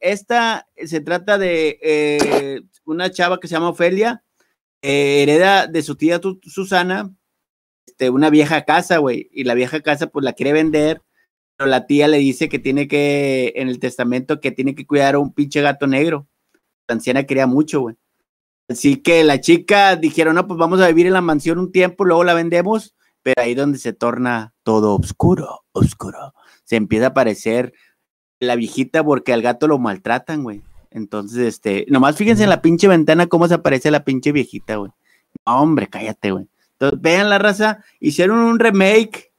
[0.00, 4.24] Esta se trata de eh, una chava que se llama Ofelia,
[4.82, 7.14] eh, hereda de su tía Susana
[7.86, 11.02] este, una vieja casa, güey, y la vieja casa pues la quiere vender,
[11.56, 15.16] pero la tía le dice que tiene que, en el testamento, que tiene que cuidar
[15.16, 16.26] a un pinche gato negro.
[16.88, 17.96] La anciana quería mucho, güey.
[18.68, 22.04] Así que la chica dijeron, no, pues vamos a vivir en la mansión un tiempo,
[22.04, 26.34] luego la vendemos, pero ahí donde se torna todo oscuro, oscuro.
[26.64, 27.74] Se empieza a aparecer
[28.40, 30.62] la viejita porque al gato lo maltratan, güey.
[30.90, 34.92] Entonces, este, nomás fíjense en la pinche ventana cómo se aparece la pinche viejita, güey.
[35.46, 36.48] No, hombre, cállate, güey.
[36.72, 39.32] Entonces, vean la raza, hicieron un remake,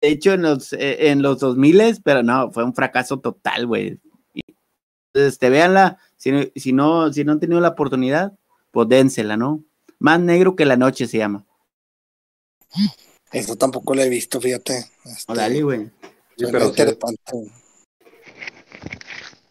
[0.00, 4.00] de hecho, en los, eh, en los 2000, pero no, fue un fracaso total, güey.
[4.34, 8.32] Entonces, este, véanla, si, no- si, no, si no han tenido la oportunidad,
[8.70, 9.64] pues dénsela, ¿no?
[9.98, 11.44] Más negro que la noche se llama.
[13.32, 14.86] Eso tampoco lo he visto, fíjate.
[15.04, 15.90] Este, O dale, güey.
[16.36, 17.20] Sí, pero interesante.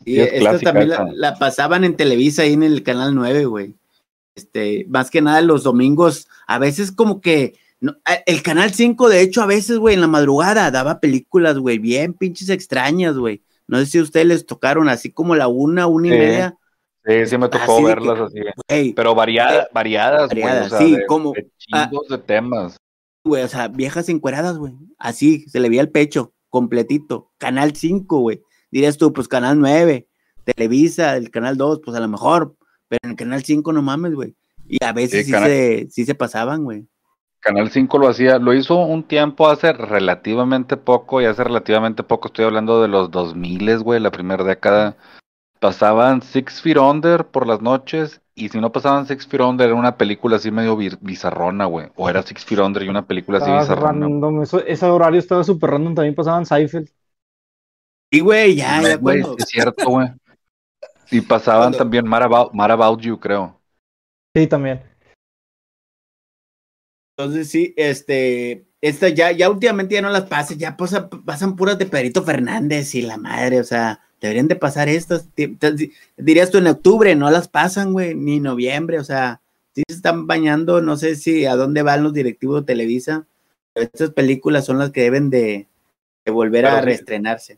[0.06, 3.76] Y Sí, es esta también la, pasaban en Televisa ahí en el canal 9, güey.
[4.35, 9.10] Este, más que nada los domingos, a veces como que no, a- el canal 5,
[9.10, 13.43] de hecho, a veces, güey, en la madrugada daba películas, güey, bien pinches extrañas, güey.
[13.68, 16.18] No sé si a ustedes les tocaron así como la una, una y Sí.
[16.18, 16.57] media,
[17.05, 18.49] Sí, sí me tocó Así de verlas que- así.
[18.69, 20.43] güey, Pero variada- variadas, güey.
[20.43, 21.89] variadas, o sea, sí, como- de ah.
[21.89, 22.77] chingos de temas.
[23.23, 24.73] güey, o sea, viejas encueradas, güey.
[24.97, 27.31] Así, se le veía el pecho, completito.
[27.37, 28.41] Canal 5, güey.
[28.71, 30.07] Dirías tú, pues canal 9,
[30.43, 32.55] Televisa, el canal 2, pues a lo mejor.
[32.87, 34.35] Pero en el canal 5 no mames, güey.
[34.67, 36.87] Y a veces Sí, sí, canal- se, sí se pasaban, güey.
[37.39, 42.27] Canal 5 lo hacía, lo hizo un tiempo hace relativamente poco, y hace relativamente poco
[42.27, 44.97] estoy hablando de los 2000, güey, la primera década.
[45.61, 49.75] Pasaban Six Feet Under por las noches, y si no pasaban Six Feet Under, era
[49.77, 51.89] una película así medio bizarrona, güey.
[51.95, 54.05] O era Six Feet Under y una película así Estaba bizarrona.
[54.07, 56.89] random, eso- ese horario estaba súper random, también pasaban Seinfeld.
[58.11, 60.07] Y, güey, ya, ya Güey, cuando- sí es cierto, güey.
[61.11, 63.61] Y pasaban Cuando- también Mad About, Mad About You, creo.
[64.35, 64.81] Sí, también.
[67.17, 71.77] Entonces sí, este, esta ya, ya últimamente ya no las pasan, ya pasa- pasan puras
[71.77, 75.27] de Pedrito Fernández y la madre, o sea, deberían de pasar estas.
[76.15, 79.41] Dirías tú en octubre, no las pasan, güey, ni noviembre, o sea,
[79.73, 83.26] sí se están bañando, no sé si a dónde van los directivos de Televisa,
[83.73, 85.68] pero estas películas son las que deben de,
[86.23, 87.57] de volver Pero a reestrenarse.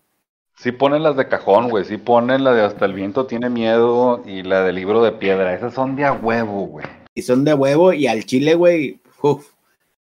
[0.56, 1.84] Sí ponen las de cajón, güey.
[1.84, 5.54] Sí ponen la de Hasta el viento tiene miedo y la del libro de piedra.
[5.54, 6.86] Esas son de a huevo, güey.
[7.16, 9.48] Y son de huevo y al chile, güey, uf,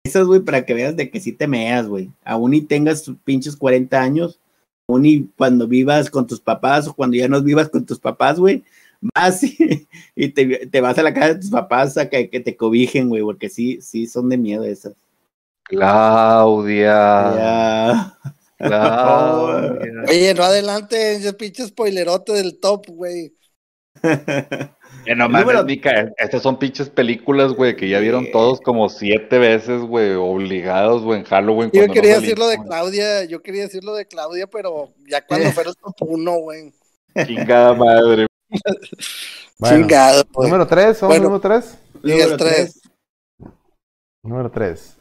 [0.05, 2.11] esas, güey, para que veas de que sí te meas, güey.
[2.25, 4.41] Aún y tengas pinches 40 años,
[4.93, 8.39] aún y cuando vivas con tus papás o cuando ya no vivas con tus papás,
[8.39, 8.62] güey,
[9.14, 12.40] vas y, y te, te vas a la casa de tus papás a que, que
[12.40, 14.94] te cobijen, güey, porque sí, sí son de miedo esas.
[15.64, 16.85] Claudia.
[17.36, 18.19] Ya.
[18.59, 20.05] Claudia.
[20.09, 23.35] Oye, no adelante, ese pinche spoilerote del top, güey.
[25.05, 28.89] Eh, no mames, Número- Mica, estas son pinches películas, güey, que ya vieron todos como
[28.89, 31.70] siete veces, güey, obligados, güey, en Halloween.
[31.73, 32.59] Yo quería no decir lo de.
[32.59, 36.73] Claudia, yo quería decir lo de Claudia, pero ya cuando fuera el top uno, güey.
[37.27, 38.27] Chingada madre.
[39.59, 40.51] Bueno, Chingado, güey.
[40.51, 41.24] número 3, ¿vamos Bueno.
[41.24, 41.79] número 3?
[42.03, 42.55] Diga el Número tres.
[42.83, 43.49] tres.
[44.24, 44.97] Número 3.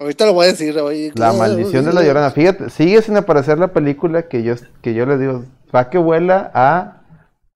[0.00, 1.12] Ahorita lo voy a decir, oye.
[1.14, 2.32] La maldición de la llorona.
[2.32, 6.50] Fíjate, sigue sin aparecer la película que yo, que yo les digo, va que vuela
[6.54, 7.03] a,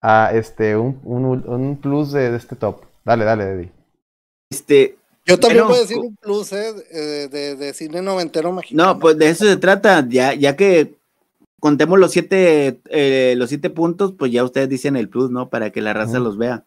[0.01, 2.83] a este, un, un, un plus de, de este top.
[3.03, 3.71] Dale, dale, Eddie.
[4.51, 8.93] Este, Yo también voy a decir un plus, eh, de, de, de cine noventero mexicano.
[8.93, 10.95] No, pues de eso se trata, ya, ya que
[11.59, 15.49] contemos los siete, eh, los siete puntos, pues ya ustedes dicen el plus, ¿no?
[15.49, 16.63] Para que la raza los vea.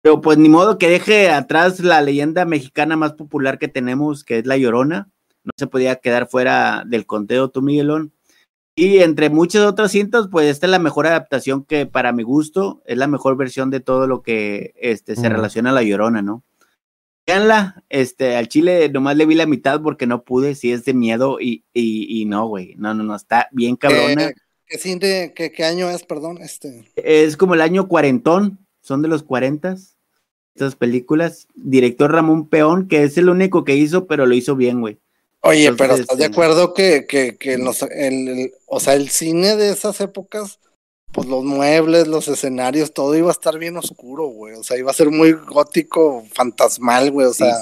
[0.00, 4.38] Pero pues ni modo que deje atrás la leyenda mexicana más popular que tenemos, que
[4.38, 5.08] es La Llorona.
[5.42, 8.12] No se podía quedar fuera del conteo tú, Miguelón.
[8.76, 12.82] Y entre muchas otras cintas, pues esta es la mejor adaptación que para mi gusto
[12.86, 16.42] es la mejor versión de todo lo que este, se relaciona a La Llorona, ¿no?
[17.26, 20.92] Véanla, este, al chile nomás le vi la mitad porque no pude, si es de
[20.92, 24.26] miedo y, y, y no, güey, no, no, no, está bien cabrona.
[24.26, 24.34] Eh,
[24.66, 26.38] ¿Qué cine, qué, qué año es, perdón?
[26.38, 26.84] Este.
[26.96, 29.96] Es como el año cuarentón, son de los cuarentas,
[30.54, 31.46] estas películas.
[31.54, 34.98] Director Ramón Peón, que es el único que hizo, pero lo hizo bien, güey.
[35.44, 39.08] Oye, Entonces, pero ¿estás de acuerdo que, que, que los- el, el- o sea, el
[39.10, 40.58] cine de esas épocas,
[41.12, 44.54] pues los muebles, los escenarios, todo iba a estar bien oscuro, güey.
[44.54, 47.26] O sea, iba a ser muy gótico, fantasmal, güey.
[47.26, 47.56] O sea,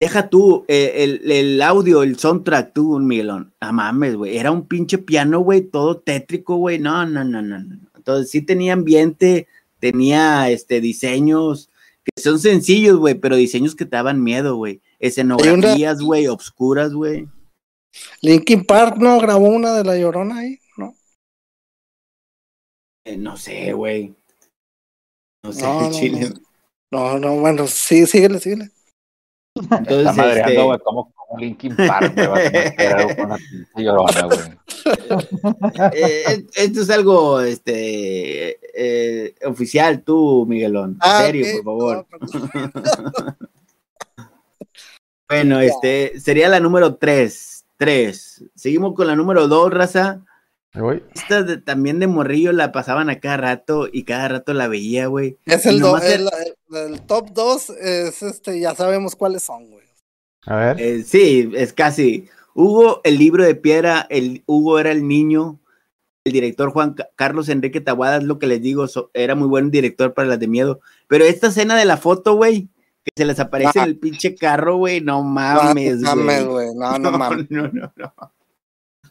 [0.00, 3.54] Deja tú eh, el, el audio, el soundtrack, tú, un Miguelón.
[3.60, 4.36] No mames, güey.
[4.36, 6.78] Era un pinche piano, güey, todo tétrico, güey.
[6.78, 7.78] No, no, no, no, no.
[7.96, 9.46] Entonces sí tenía ambiente,
[9.78, 11.70] tenía este diseños
[12.04, 14.82] que son sencillos, güey, pero diseños que te daban miedo, güey.
[14.98, 17.28] Escenografías, güey, obscuras, güey.
[18.20, 20.94] Linkin Park no grabó una de La Llorona ahí, ¿no?
[23.04, 24.14] Eh, no sé, güey.
[25.42, 26.32] No sé, No, no, chile.
[26.90, 28.70] No, no, bueno, sí, síguele, síguele.
[29.54, 34.40] Está Entonces, este, como, como Linkin Park, güey, va a con la pinche llorona, güey.
[35.92, 40.96] eh, esto es algo este eh, oficial, tú, Miguelón.
[41.00, 42.06] Ah, serio, por favor.
[42.10, 43.36] no,
[45.28, 47.64] Bueno, este sería la número 3.
[47.76, 48.44] 3.
[48.54, 50.20] Seguimos con la número 2, raza.
[50.74, 51.02] Ahí voy.
[51.14, 55.06] Esta de- también de morrillo la pasaban a cada rato y cada rato la veía,
[55.06, 55.38] güey.
[55.46, 56.28] Es el, do- nomás el,
[56.72, 59.84] el- el top 2 es este, ya sabemos cuáles son, güey.
[60.46, 60.80] A ver.
[60.80, 62.28] Eh, sí, es casi.
[62.54, 65.60] Hugo, el libro de piedra, el Hugo era el niño.
[66.24, 69.46] El director Juan Ca- Carlos Enrique Tabuada, es lo que les digo, so- era muy
[69.48, 70.80] buen director para las de miedo.
[71.06, 72.68] Pero esta escena de la foto, güey,
[73.04, 76.66] que se les aparece en el pinche carro, güey, no mames, no mames, güey.
[76.68, 76.74] güey.
[76.76, 77.50] No, no mames.
[77.50, 78.14] No, no, no.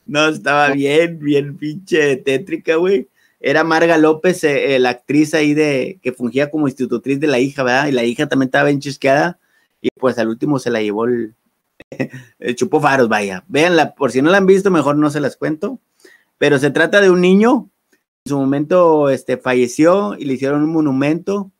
[0.05, 3.07] No, estaba bien, bien pinche tétrica, güey.
[3.39, 7.39] Era Marga López, eh, eh, la actriz ahí de que fungía como institutriz de la
[7.39, 7.87] hija, ¿verdad?
[7.87, 9.39] Y la hija también estaba bien chisqueada.
[9.81, 11.35] Y pues al último se la llevó el,
[12.39, 13.43] el chupó faros, vaya.
[13.47, 15.79] Véanla, por si no la han visto, mejor no se las cuento.
[16.37, 17.69] Pero se trata de un niño.
[18.25, 21.51] En su momento este, falleció y le hicieron un monumento.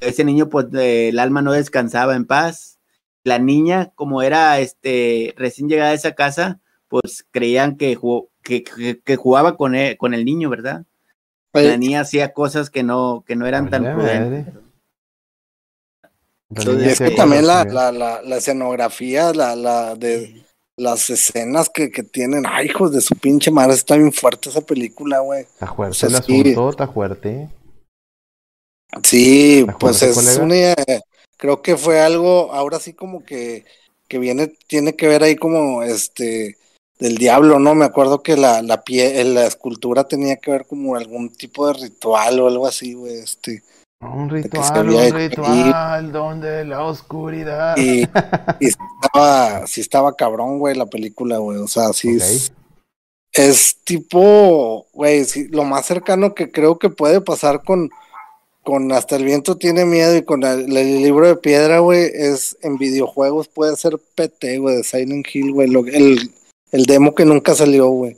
[0.00, 2.78] Ese niño, pues, eh, el alma no descansaba en paz.
[3.24, 8.62] La niña, como era este, recién llegada a esa casa, pues creían que, jugó- que,
[8.64, 10.84] que- que jugaba con el, con el niño, ¿verdad?
[11.52, 14.46] La Oye, niña hacía cosas que no, que no eran tan prudentes.
[14.46, 14.68] madre.
[16.54, 20.44] La Entonces, niña y es que también la, la, la, la escenografía, la, la de
[20.76, 24.60] las escenas que, que tienen, ay, hijos de su pinche madre, está bien fuerte esa
[24.60, 25.42] película, güey.
[25.42, 26.42] Está fuerte o sea, el sí.
[26.42, 27.48] asunto, está fuerte.
[29.04, 30.42] Sí, ¿Te pues es colega?
[30.42, 30.74] una,
[31.36, 33.64] creo que fue algo, ahora sí como que,
[34.08, 36.56] que viene, tiene que ver ahí como este
[36.98, 37.74] del diablo, ¿no?
[37.74, 41.74] Me acuerdo que la, la pie, la escultura tenía que ver como algún tipo de
[41.74, 43.62] ritual o algo así, güey, este.
[44.00, 47.76] Un ritual, un ritual, donde la oscuridad.
[47.76, 48.02] Y,
[48.60, 51.58] y estaba, sí estaba cabrón, güey, la película, güey.
[51.58, 52.52] O sea, sí es,
[53.32, 57.90] es tipo, güey, sí, lo más cercano que creo que puede pasar con,
[58.62, 62.56] con Hasta el viento tiene miedo y con el, el libro de piedra, güey, es
[62.62, 66.30] en videojuegos puede ser PT, güey, de Silent Hill, güey, el,
[66.72, 68.16] el demo que nunca salió, güey.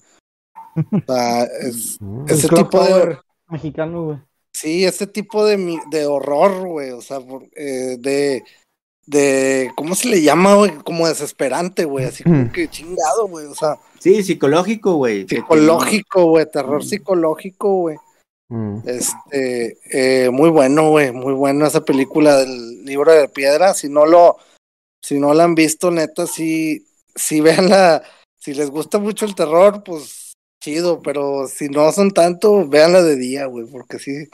[0.93, 2.25] O sea, es, Mm.
[2.29, 3.19] ese tipo de,
[3.49, 4.19] mexicano, güey.
[4.55, 8.43] Sí, ese tipo de, mi- de horror, güey, o sea, por- eh, de,
[9.07, 10.71] de, ¿cómo se le llama, güey?
[10.85, 15.27] Como desesperante, güey, así como que chingado, güey, o sea, Sí, psicológico, güey.
[15.29, 17.97] psicológico, güey, terror psicológico, güey.
[18.49, 18.79] Mm.
[18.87, 24.07] Este, eh, muy bueno, güey, muy bueno esa película del libro de piedra, si no
[24.07, 24.37] lo,
[25.05, 27.41] si no la han visto, neta, sí, sí
[27.73, 28.03] véanla,
[28.41, 33.17] si les gusta mucho el terror, pues chido, pero si no son tanto, véanla de
[33.17, 34.29] día, güey, porque sí,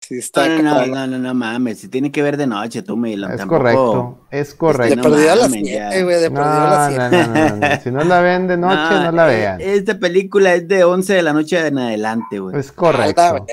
[0.00, 1.78] sí está No, no, no, no, no, mames.
[1.78, 3.24] Si tiene que ver de noche, tú, Miguel.
[3.24, 4.96] Es tampoco- correcto, es De correcto.
[4.96, 6.02] no perdida a las mames, 7, ya.
[6.04, 7.26] güey, de No, perdida a las no, 7.
[7.28, 7.80] no, no, no.
[7.82, 9.60] Si no la ven de noche, no, la eh, vean.
[9.60, 12.56] Esta película es de 11 de la noche en adelante, güey.
[12.58, 13.46] Es correcto.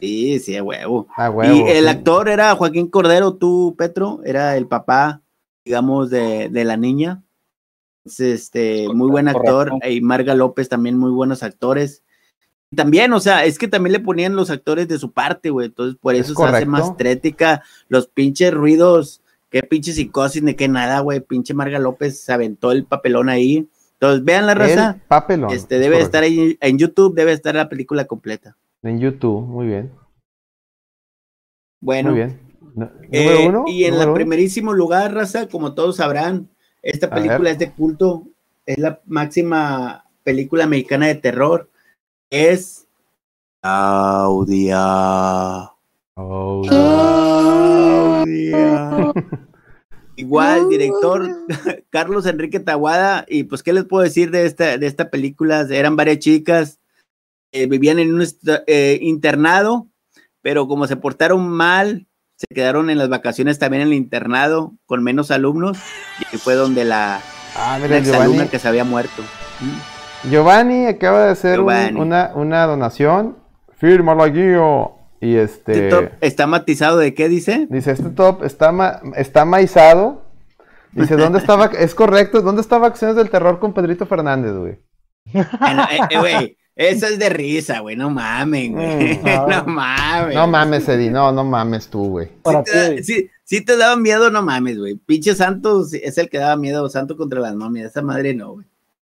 [0.00, 1.08] Sí, sí, a huevo.
[1.16, 1.54] A huevo.
[1.56, 1.90] y el sí.
[1.90, 5.22] actor era Joaquín Cordero, tú, Petro, era el papá,
[5.64, 7.23] digamos, de, de la niña.
[8.04, 9.68] Este, muy buen actor.
[9.70, 9.88] Correcto.
[9.88, 12.02] Y Marga López también muy buenos actores.
[12.74, 15.66] También, o sea, es que también le ponían los actores de su parte, güey.
[15.68, 17.62] Entonces, por Es eso se hace más trética.
[17.88, 21.20] Los pinches ruidos, qué pinche psicosis, ni qué nada, güey.
[21.20, 23.68] Pinche Marga López se aventó el papelón ahí.
[23.92, 24.90] Entonces, vean la raza.
[24.96, 25.50] El papelón.
[25.52, 26.04] Este es debe correcto.
[26.06, 28.56] estar ahí en YouTube, debe estar la película completa.
[28.82, 29.92] En YouTube, muy bien.
[31.80, 32.40] Bueno, Muy bien.
[32.74, 33.64] No- Eh, uno.
[33.68, 34.14] y en uno.
[34.14, 36.48] primerísimo lugar, raza, como todos sabrán,
[36.84, 38.28] esta película es de culto,
[38.66, 41.70] es la máxima película mexicana de terror,
[42.30, 42.86] es
[43.62, 44.76] Claudia.
[46.14, 48.24] Oh, Claudia.
[50.16, 51.28] Igual, director
[51.90, 55.66] Carlos Enrique Taguada, y pues, ¿qué les puedo decir de esta, de esta película?
[55.70, 56.78] Eran varias chicas,
[57.50, 58.22] eh, vivían en un
[58.66, 59.88] eh, internado,
[60.42, 62.06] pero como se portaron mal,
[62.36, 65.78] se quedaron en las vacaciones también en el internado con menos alumnos,
[66.32, 67.20] y fue donde la,
[67.56, 68.48] Ah, mira, Giovanni.
[68.48, 69.22] que se había muerto.
[70.24, 73.36] Giovanni acaba de hacer un- una, una donación.
[73.76, 74.42] Fírmalo aquí.
[74.58, 74.98] oh.
[75.20, 75.88] Y Este este.
[75.88, 77.66] top está matizado de qué dice?
[77.70, 80.22] Dice, este top está, ma- está maizado.
[80.92, 81.66] Dice, ¿dónde estaba?
[81.78, 84.78] es correcto, ¿dónde estaba Acciones del Terror con Pedrito Fernández, güey?
[85.60, 89.18] Ah, eh, eh, güey, eso es de risa, güey, no mamen, güey.
[89.18, 89.64] Mm, no.
[89.66, 90.34] mames.
[90.34, 92.28] No mames, Eddie, no, no mames tú, güey.
[92.44, 94.94] Si te, si- si te daba miedo, no mames, güey.
[94.96, 97.90] Pinche Santos es el que daba miedo, Santo contra las momias.
[97.90, 98.66] Esa madre no, güey.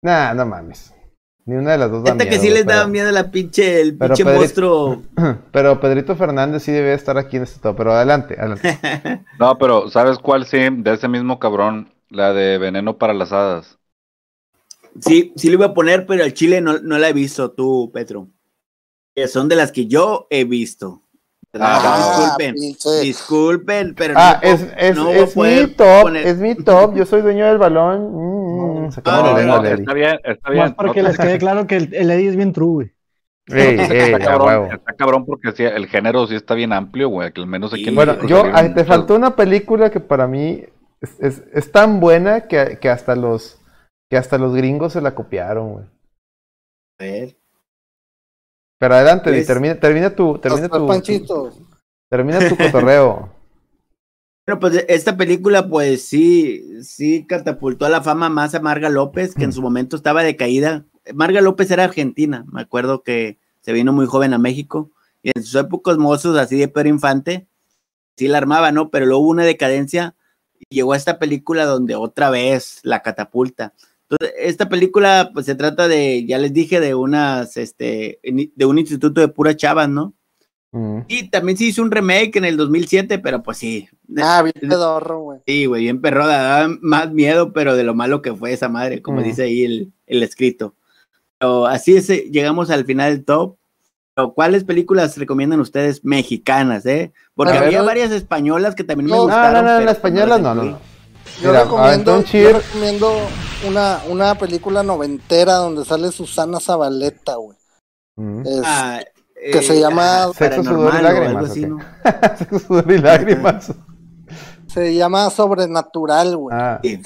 [0.02, 0.94] Nah, no mames.
[1.46, 3.30] Ni una de las dos da Neta que miedo, sí les pero- daba miedo la
[3.32, 5.02] pinche, el pero pinche Pedrito- monstruo.
[5.52, 7.76] Pero Pedrito Fernández sí debe estar aquí en este top.
[7.76, 8.78] Pero adelante, adelante.
[9.40, 10.58] No, pero ¿sabes cuál sí?
[10.70, 13.78] De ese mismo cabrón La de Veneno para las Hadas.
[15.00, 17.90] Sí, sí lo iba a poner, pero al chile no, no la he visto tú,
[17.92, 18.28] Petro.
[19.14, 21.02] Que son de las que yo he visto.
[21.52, 21.96] Ah,
[22.36, 23.00] disculpen, pinche.
[23.00, 26.54] disculpen, pero Ah, no, es, es, no voy a es mi top, poner- es mi
[26.54, 26.94] top.
[26.94, 28.12] Yo soy dueño del balón.
[28.12, 28.88] Mm, mm, No.
[28.88, 30.74] Está bien, está Más bien.
[30.74, 32.92] para no que te- les quede claro que el, el Eddie es bien true, güey.
[33.48, 37.08] Ey, ey, está, a cabrón, está cabrón porque sí, el género sí está bien amplio,
[37.08, 37.32] güey.
[37.32, 40.62] Que al menos aquí en Bueno, yo, ah, te faltó una película que para mí
[41.00, 43.59] es, es- es tan buena que, que hasta los
[44.10, 45.84] que hasta los gringos se la copiaron, güey.
[46.98, 47.36] A ver.
[48.78, 50.86] Pero adelante, Di, Es- termina, termina tu, termina tu,
[52.10, 53.32] termina tu cotorreo.
[54.46, 59.34] Bueno, pues esta película, pues sí, sí catapultó a la fama más a Marga López,
[59.34, 60.84] que en su momento estaba decaída.
[61.14, 64.90] Marga López era argentina, me acuerdo que se vino muy joven a México,
[65.22, 67.46] y en sus épocas mozos, así de Pedro Infante,
[68.16, 68.90] sí la armaba, ¿no?
[68.90, 70.16] Pero luego hubo una decadencia
[70.58, 73.74] y llegó a esta película donde otra vez la catapulta.
[74.10, 78.78] Entonces, esta película, pues se trata de, ya les dije, de unas, este, de un
[78.78, 80.14] instituto de puras chavas, ¿no?
[80.72, 81.00] Mm.
[81.08, 83.88] Y también se hizo un remake en el 2007, pero pues sí,
[84.20, 85.38] Ah, bien pedorro, güey.
[85.46, 89.00] Sí, güey, bien perroda, daba más miedo, pero de lo malo que fue esa madre,
[89.02, 89.24] como Mm.
[89.24, 90.74] dice ahí el, el escrito.
[91.38, 93.56] Pero así es, eh, llegamos al final del top.
[94.14, 97.12] Pero, ¿Cuáles películas recomiendan ustedes mexicanas, eh?
[97.34, 99.64] Porque A ver, había varias españolas que también me No, No, gustaron.
[99.64, 100.72] no, no, pero la española las no, no, incluí.
[100.82, 100.89] no.
[101.40, 103.12] Yo Mira, recomiendo, yo recomiendo
[103.68, 107.56] una, una película noventera donde sale Susana Zabaleta, güey.
[108.16, 108.40] Mm.
[108.46, 109.00] Es- Ah,
[109.52, 111.68] que se llama ah, Sexo, sudor y lágrimas, algo así, ¿o qué?
[111.68, 111.78] ¿no?
[112.38, 113.72] Sexo, sudor y lágrimas.
[114.66, 116.56] se llama Sobrenatural, güey.
[116.58, 117.00] Ah, Sí.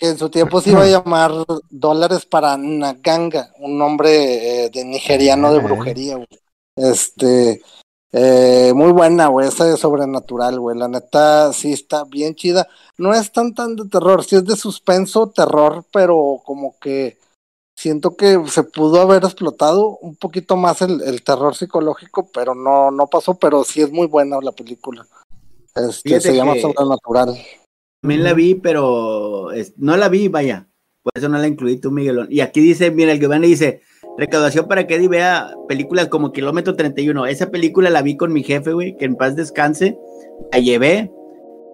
[0.00, 1.30] Que en su tiempo se iba a llamar
[1.70, 6.26] Dólares para Naganga, un nombre eh, de nigeriano de brujería, güey.
[6.74, 7.62] Este,
[8.12, 10.76] eh, muy buena, güey, esa de Sobrenatural, güey.
[10.78, 12.66] La neta, sí está bien chida.
[12.98, 17.18] No es tan tan de terror, sí es de suspenso, terror, pero como que
[17.78, 22.90] siento que se pudo haber explotado un poquito más el, el terror psicológico, pero no,
[22.90, 25.06] no pasó, pero sí es muy buena la película.
[25.74, 27.36] Este, se llama que- Sobrenatural.
[28.00, 30.66] También la vi, pero es- no la vi, vaya.
[31.02, 32.28] Por eso no la incluí tú, Miguelón.
[32.30, 33.82] Y aquí dice, mira, el Giovanni dice,
[34.18, 37.26] recaudación para que Eddie vea películas como Kilómetro 31.
[37.26, 39.98] Esa película la vi con mi jefe, güey, que en paz descanse.
[40.52, 41.12] La llevé.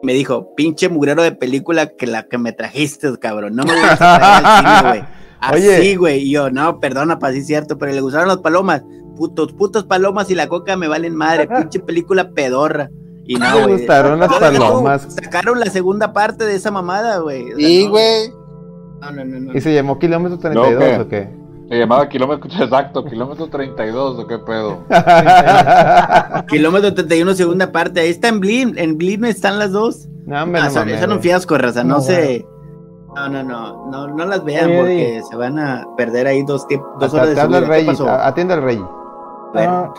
[0.02, 3.54] Me dijo, pinche mugrero de película que la que me trajiste, cabrón.
[3.54, 5.04] No me voy a traer al cine, güey.
[5.54, 5.76] Oye.
[5.76, 6.18] Así, güey.
[6.22, 8.82] Y yo, no, perdona, pa, sí es cierto, pero le gustaron las palomas.
[9.16, 11.46] Putos, putos palomas y la coca me valen madre.
[11.56, 12.90] Pinche película pedorra.
[13.24, 13.76] Y no, me güey.
[13.78, 15.06] gustaron las No, palomas.
[15.14, 17.52] Sacaron la segunda parte de esa mamada, güey.
[17.52, 18.28] O sea, Y, no, güey,
[19.00, 19.54] No, no, no, no.
[19.56, 21.00] ¿Y se llamó Kilómetro 32 ¿qué?
[21.00, 21.41] o qué?
[21.72, 24.78] Se llamaba kilómetro exacto, kilómetro 32, ¿o qué pedo?
[26.48, 28.00] Kilómetro 31, segunda parte.
[28.00, 28.74] Ahí está en Blin.
[28.76, 30.06] En Blin están las dos.
[30.26, 31.82] no, me Ah, lo son, son un fiasco, raza.
[31.82, 32.46] No, No, sé.
[33.16, 34.08] No, no, no, no.
[34.08, 35.22] No las vean Oye, porque Eddie.
[35.24, 36.66] se van a perder ahí dos,
[37.00, 37.56] dos horas de su vida.
[37.58, 37.88] al ¿Qué rey,
[38.20, 38.80] atiende al rey.
[39.54, 39.90] Ah.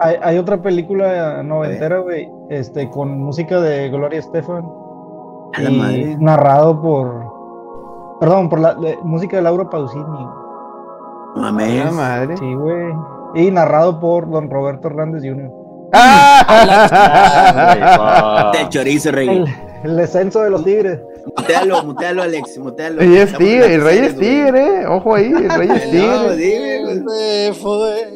[0.00, 4.64] Hay, hay otra película noventera, güey, este, con música de Gloria Estefan.
[5.56, 6.16] A la y madre.
[6.18, 8.18] narrado por.
[8.18, 10.04] Perdón, por la de- música de Laura Pausini.
[11.34, 11.84] Mames.
[11.84, 12.36] La madre.
[12.36, 12.92] Sí, güey.
[13.34, 15.50] Y narrado por don Roberto Hernández Jr.
[15.92, 17.30] ¡Ah!
[18.54, 19.28] Del chorizo, Rey.
[19.28, 19.46] El,
[19.84, 21.00] el descenso de los tigres.
[21.36, 22.58] Mutealo, mutealo, Alex.
[22.58, 23.02] Mutealo.
[23.02, 24.86] Y es tigre, el rey es tigre, eh.
[24.86, 26.36] ojo ahí, el rey es tigre.
[26.36, 27.02] dime, güey.
[27.08, 28.08] se fue.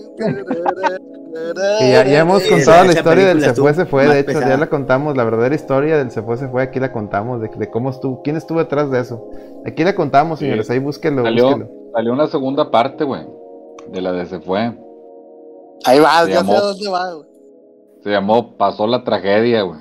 [1.81, 4.41] Y ya, ya hemos Sí, contado la historia del se fue, se fue, de hecho,
[4.41, 7.49] ya la contamos, la verdadera historia del se fue, se fue, aquí la contamos, de,
[7.49, 9.31] de cómo estuvo, quién estuvo detrás de eso.
[9.67, 10.45] Aquí la contamos, Sí.
[10.47, 11.69] señores, ahí búsquenlo, Salió, búsquenlo.
[11.93, 13.23] Salió una segunda parte, güey,
[13.91, 14.73] de la de Se Fue.
[15.85, 17.13] Ahí va, Se ya llamó- sé dónde va.
[17.15, 17.29] güey.
[18.03, 19.81] Se llamó Pasó la tragedia, güey.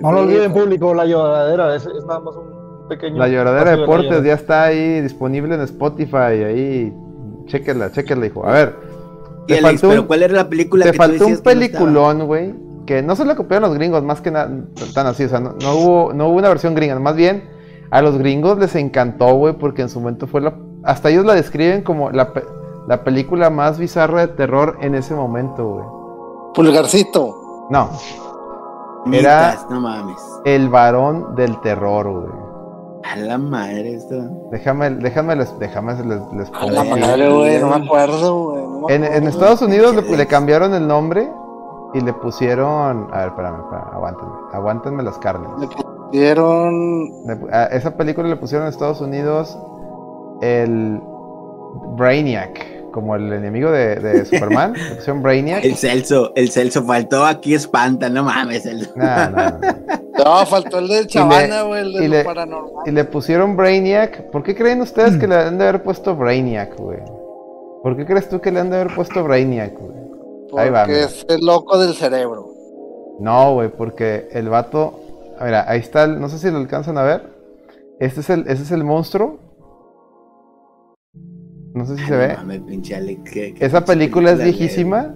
[0.00, 1.74] No lo olviden, público, la lloradera.
[1.74, 3.18] Es, es nada más un pequeño.
[3.18, 6.92] La lloradera de deportes la ya está ahí disponible en Spotify, ahí,
[7.46, 8.46] chéquenla, chéquenla, hijo.
[8.46, 8.76] A ver,
[9.44, 11.30] Y te Alex, faltó pero un- ¿cuál era la película te que tú faltó un
[11.32, 12.54] decías que no peliculón, güey,
[12.86, 14.50] que no se lo copiaron los gringos, más que nada,
[14.94, 17.42] tan así, o sea, no, no hubo, no hubo una versión gringa, más bien
[17.92, 21.34] a los gringos les encantó, güey, porque en su momento fue la, hasta ellos la
[21.34, 22.44] describen como la, pe-
[22.88, 25.84] la película más bizarra de terror en ese momento, güey.
[26.54, 27.66] Pulgarcito.
[27.70, 27.88] No,
[29.06, 30.16] Mitas, Era- No mames.
[30.44, 32.42] el varón del terror, güey.
[33.04, 34.14] A la madre esto.
[34.52, 37.00] Déjame, déjame les, déjame les, les A pongo la aquí.
[37.00, 38.62] madre, güey, no me acuerdo, güey.
[38.66, 39.26] no me En.
[39.26, 41.28] Estados Unidos le, le cambiaron el nombre
[41.94, 43.08] y le pusieron.
[43.12, 44.32] A ver, espérame, espérame, aguántenme.
[44.52, 45.50] Aguántenme las carnes.
[45.58, 45.66] Le
[46.12, 47.26] dieron.
[47.26, 49.58] Le- a esa película le pusieron en Estados Unidos
[50.42, 51.00] el
[51.96, 54.74] Brainiac, como el enemigo de, de Superman.
[54.74, 55.64] Le pusieron Brainiac.
[55.64, 58.62] El Celso, el Celso faltó aquí espanta, no mames.
[58.62, 58.90] Celso.
[58.96, 59.58] No, no, no.
[60.24, 62.72] No, faltó el de Chavana, güey, el y de le- lo paranormal.
[62.86, 64.30] Y le pusieron Brainiac.
[64.30, 66.98] ¿Por qué creen ustedes que le han de haber puesto Brainiac, güey?
[67.82, 69.92] ¿Por qué crees tú que le han de haber puesto Brainiac, güey?
[70.58, 72.46] ahí va, Porque es el loco del cerebro.
[73.18, 75.00] No, güey, porque el vato.
[75.42, 77.32] Mira, ahí está, el- no sé si lo alcanzan a ver.
[78.00, 79.38] Este es el, ese es el monstruo.
[81.74, 82.28] No sé si se ve.
[82.28, 85.14] no mames, pinche Alex, qué- qué Esa película es viejísima.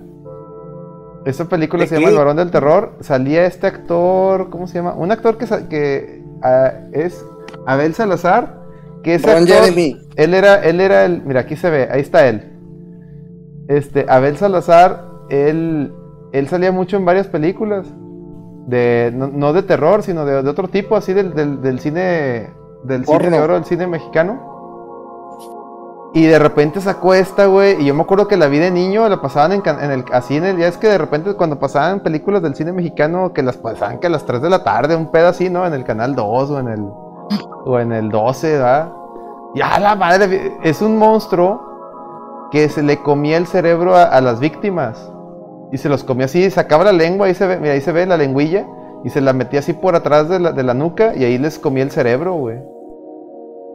[1.27, 2.13] Esa película ¿De se llama qué?
[2.13, 2.93] El Varón del Terror.
[3.01, 4.95] Salía este actor, ¿cómo se llama?
[4.95, 5.37] Un actor
[5.69, 7.25] que, ah, es
[7.67, 8.65] Abel Salazar.
[9.03, 9.99] Que actor, Jeremy.
[10.17, 12.53] él era, él era el, mira aquí se ve, ahí está él.
[13.69, 15.93] Este, Abel Salazar, él,
[16.33, 17.87] él salía mucho en varias películas.
[18.67, 22.53] De, no, no de terror, sino de, de otro tipo, así del, del, del cine,
[22.83, 24.57] del cine de oro, del cine mexicano.
[26.15, 27.83] Y de repente sacó esta, güey.
[27.83, 30.37] Y yo me acuerdo que la vi de niño, la pasaban en, en el así
[30.37, 30.57] en el.
[30.57, 34.07] Ya es que de repente cuando pasaban películas del cine mexicano, que las pasaban que
[34.07, 35.67] a las 3 de la tarde, un pedo así, ¿no?
[35.67, 36.81] En el canal 2 o en el.
[37.67, 38.93] O en el 12, ¿verdad?
[39.55, 44.21] Y a la madre, es un monstruo que se le comía el cerebro a, a
[44.21, 45.13] las víctimas.
[45.73, 48.07] Y se los comía así, sacaba la lengua, ahí se ve, mira, ahí se ve
[48.07, 48.67] la lengüilla.
[49.05, 51.59] Y se la metía así por atrás de la, de la nuca y ahí les
[51.59, 52.59] comía el cerebro, güey.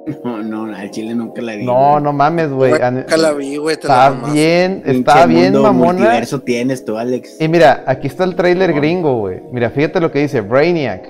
[0.23, 1.65] No, no, al chile nunca la vi.
[1.65, 2.71] No, no mames, güey.
[2.71, 5.99] Nunca la vi, güey, Está bien, está bien mundo mamona.
[5.99, 7.39] multiverso tienes tú, Alex.
[7.39, 9.41] Y mira, aquí está el trailer gringo, güey.
[9.51, 11.07] Mira, fíjate lo que dice Brainiac.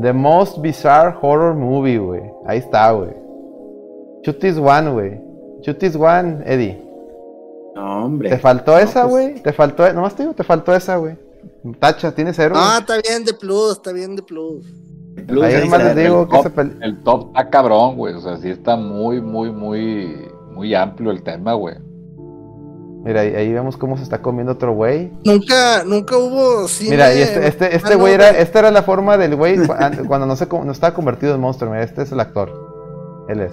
[0.00, 2.22] The most bizarre horror movie, güey.
[2.46, 3.10] Ahí está, güey.
[4.22, 5.20] This one, güey.
[5.78, 6.89] This one, Eddie.
[7.74, 8.30] No, hombre.
[8.30, 9.42] ¿Te faltó No, esa, pues, güey?
[9.42, 9.92] ¿Te faltó?
[9.92, 11.16] Nomás te digo, te faltó esa, güey.
[11.78, 12.54] Tacha, ¿tienes cero?
[12.58, 14.64] Ah, está bien de plus, está bien de plus.
[15.26, 15.78] Plus, Ahí está.
[15.78, 16.54] les digo el que top.
[16.56, 18.14] pel- El top está cabrón, güey.
[18.14, 21.76] O sea, sí está muy, muy, muy, muy amplio el tema, güey.
[23.02, 25.10] Mira, ahí, ahí vemos cómo se está comiendo otro güey.
[25.24, 26.90] Nunca, nunca hubo cine.
[26.90, 29.56] Mira, y este, este, este Ah, no, güey era, esta era la forma del güey
[29.66, 31.70] cu- an- cuando no se no estaba convertido en monstruo.
[31.70, 32.52] Mira, este es el actor.
[33.28, 33.52] Él es.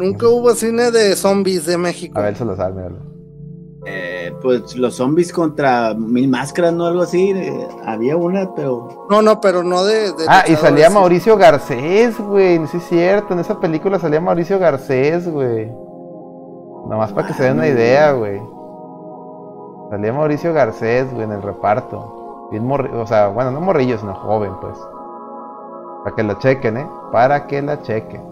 [0.00, 2.18] Nunca hubo cine de zombies de México.
[2.18, 2.96] Abel Salazar, míralo.
[3.86, 6.86] Eh, pues los zombies contra mil máscaras, ¿no?
[6.86, 7.30] Algo así.
[7.30, 9.06] eh, había una, pero.
[9.08, 10.12] No, no, pero no de.
[10.12, 10.90] de Ah, y salía.
[10.90, 12.66] Mauricio Garcés, güey.
[12.66, 15.66] Sí es cierto, en esa película salía Mauricio Garcés, güey.
[16.88, 18.40] Nomás para que se den una idea, güey.
[19.90, 22.48] Salía Mauricio Garcés, güey, en el reparto.
[22.50, 24.76] Bien morri- o sea, bueno, no morrillo, sino joven, pues.
[26.04, 26.86] Para que la chequen, ¿eh?
[27.12, 28.22] Para que la chequen.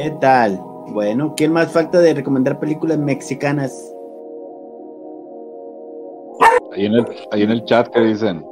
[0.00, 0.60] ¿Qué tal?
[0.92, 3.92] Bueno, ¿quién más falta de recomendar películas mexicanas?
[6.72, 8.46] Ahí en el, ahí en el chat que dicen.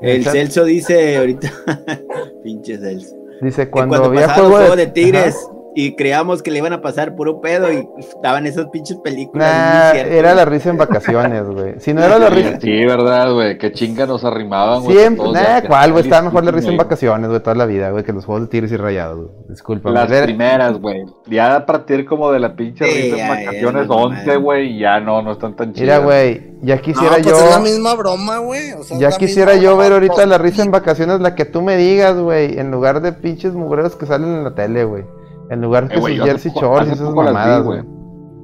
[0.00, 1.52] El Celso dice ahorita.
[2.44, 3.16] Pinche Celso.
[3.40, 5.61] Dice, cuando, Cuando, había juego los de, juegos de tigres Ajá.
[5.74, 9.50] Y creíamos que le iban a pasar puro pedo y estaban esas pinches películas.
[9.94, 11.74] Nah, era la risa en vacaciones, güey.
[11.80, 12.60] Si no era la Sí, risa.
[12.60, 13.56] sí, verdad, güey.
[13.58, 14.96] Qué chinga nos arrimaban, güey.
[14.98, 16.04] Siempre, todos nah, ya- ¿cuál, güey?
[16.04, 18.48] Estaba mejor la risa en vacaciones, güey, toda la vida, güey, que los juegos de
[18.48, 19.30] tigres y rayados, güey.
[19.48, 19.90] Disculpa.
[19.90, 21.04] Las primeras, güey.
[21.26, 24.42] Ya a partir como de la pinche Sí, risa en vacaciones ya, no 11, mames.
[24.42, 25.82] güey, y ya no, no están tan chidas.
[25.82, 27.36] Mira, güey, ya No, quisiera pues yo.
[27.36, 28.72] es la misma broma, güey.
[28.72, 31.62] o sea, Ya quisiera yo ver ahorita pues, la risa en vacaciones, la que tú
[31.62, 35.04] me digas, güey, en lugar de pinches mugreros que salen en la tele, güey.
[35.52, 37.82] En lugar de Eh, sus jersey shorts y esas mamadas, güey.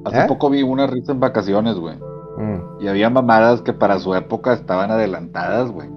[0.05, 0.25] Hace ¿Eh?
[0.27, 1.95] poco vi una risa en vacaciones, güey.
[2.37, 2.81] Mm.
[2.81, 5.89] Y había mamadas que para su época estaban adelantadas, güey.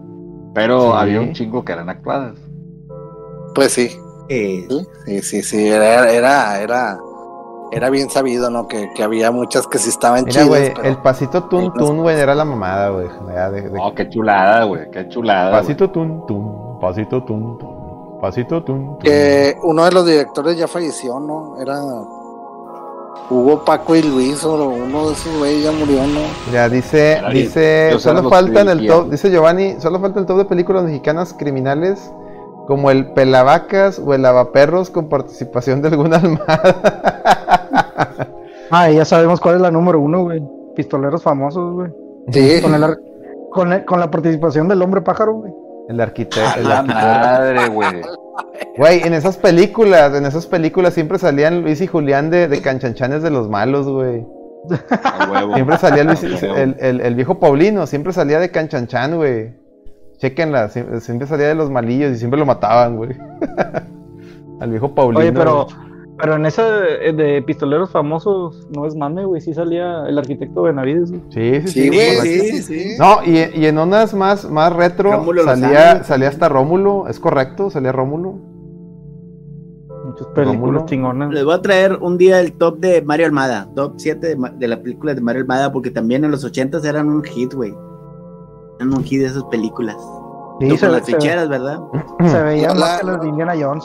[0.55, 0.97] Pero Sí.
[0.97, 2.39] había un chingo que eran actuadas.
[3.55, 3.91] Pues sí.
[4.29, 4.67] Sí,
[5.05, 6.99] sí, sí, sí, Era, era, era,
[7.71, 8.67] era bien sabido, ¿no?
[8.67, 10.49] Que, que había muchas que sí estaban Mira, chidas.
[10.49, 13.09] güey, pero- el pasito tun tun, güey, era la mamada, güey.
[13.35, 14.91] ya de- de- Oh, qué chulada, güey.
[14.91, 15.51] Qué chulada.
[15.51, 17.72] Pasito tun tun, pasito tun tun,
[18.23, 18.99] pasito tun tun.
[19.01, 21.61] Que uno de los directores ya falleció, ¿no?
[21.61, 21.79] Era
[23.29, 26.21] Hugo, Paco y Luis, o uno de esos güeyes ya murió, ¿no?
[26.53, 30.27] Ya dice, Era dice, Yo solo falta en el top, dice Giovanni, solo falta el
[30.27, 32.11] top de películas mexicanas criminales
[32.67, 36.77] como el Pelavacas o el Lavaperros con participación de alguna almada.
[38.71, 40.43] Ah, ya sabemos cuál es la número uno, güey.
[40.75, 41.91] Pistoleros famosos, güey.
[42.31, 42.63] Sí.
[42.63, 42.97] Con, el
[43.51, 45.53] con, el- con la participación del hombre pájaro, güey.
[45.89, 46.61] El arquitecto.
[46.63, 48.01] La madre, güey.
[48.79, 53.23] Güey, en esas películas, en esas películas siempre salían Luis y Julián de, de canchanchanes
[53.23, 54.25] de los malos, güey.
[55.05, 55.55] A huevo.
[55.55, 59.53] Siempre salía Luis, el, el- el viejo Paulino, siempre salía de canchanchan, güey.
[60.17, 63.11] Chequenla, siempre, siempre salía de los malillos y siempre lo mataban, güey.
[64.61, 65.21] Al viejo Paulino.
[65.21, 65.67] Oye, pero.
[66.23, 69.41] Pero en esa de, de pistoleros famosos no es mame, güey.
[69.41, 71.23] Sí salía el arquitecto Benavides, güey.
[71.31, 71.83] Sí, sí, sí.
[71.83, 72.91] Sí, güey, sí, sí, sí.
[72.99, 77.71] No, y, y en unas más, más retro Rómulo salía, salía hasta Rómulo, es correcto,
[77.71, 78.35] salía Rómulo.
[80.05, 80.85] Muchas películas Rómulo.
[80.87, 81.33] chingonas.
[81.33, 83.69] les voy a traer un día el top de Mario Almada.
[83.75, 87.23] Top 7 de, la película de Mario Almada, porque también en los 80 eran un
[87.25, 87.75] hit, güey.
[88.79, 89.97] Eran un hit de esas películas.
[90.61, 91.81] Sí, se, las se- ficheras, ¿verdad?
[92.27, 93.85] se veía Lola- más que las de Indiana Jones.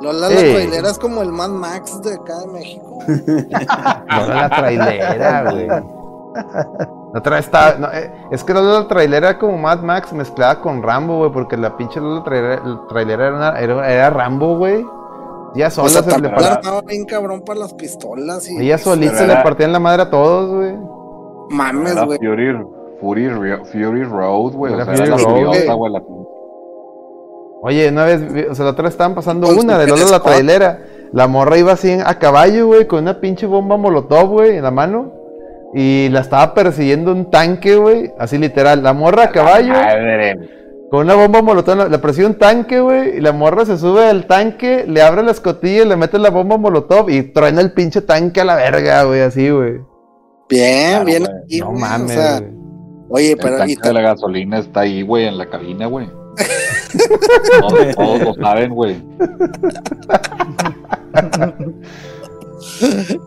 [0.00, 0.34] Lola, Sí.
[0.34, 2.98] la trailera es como el Mad Max de acá de México.
[3.08, 5.66] No la trailera, güey.
[5.66, 7.74] La otra vez estaba.
[7.78, 11.32] no, eh, es que Lola la trailera era como Mad Max mezclada con Rambo, güey.
[11.32, 14.84] Porque la pinche Lola trailera, la trailera era, una- era, era Rambo, güey.
[15.54, 18.46] Ella O sola sea, se le también la par- armaba bien cabrón para las pistolas
[18.50, 20.76] y Ella solita Pero le partían la madre a todos, güey.
[21.48, 22.18] mames, güey.
[22.18, 22.66] Fury,
[23.00, 24.74] Fury, Ro- Fury Road, güey.
[24.74, 25.76] O sea, Fury era la Road, furiosa, güey.
[25.78, 25.92] güey.
[25.92, 26.02] la-
[27.62, 28.20] Oye, una vez,
[28.50, 30.78] o sea, la otra vez estaban pasando una de Lola la trailera.
[31.12, 34.62] La morra iba así en- a caballo, güey, con una pinche bomba molotov, güey, en
[34.62, 35.12] la mano.
[35.74, 38.12] Y la estaba persiguiendo un tanque, güey.
[38.18, 38.82] Así literal.
[38.82, 39.72] La morra a caballo.
[39.72, 40.36] Madre.
[40.90, 44.06] Con una bomba molotov, la- le persigue un tanque, güey, y la morra se sube
[44.06, 47.72] al tanque, le abre la escotilla y le mete la bomba molotov y truena el
[47.72, 49.80] pinche tanque a la verga, güey, así, güey.
[50.48, 52.52] Bien, Claro, bien aquí, No mames, o sea, güey.
[53.10, 56.08] oye, El pero tanque y de la gasolina está ahí, güey, en la cabina, güey.
[57.60, 59.02] Todos, todos lo saben, güey.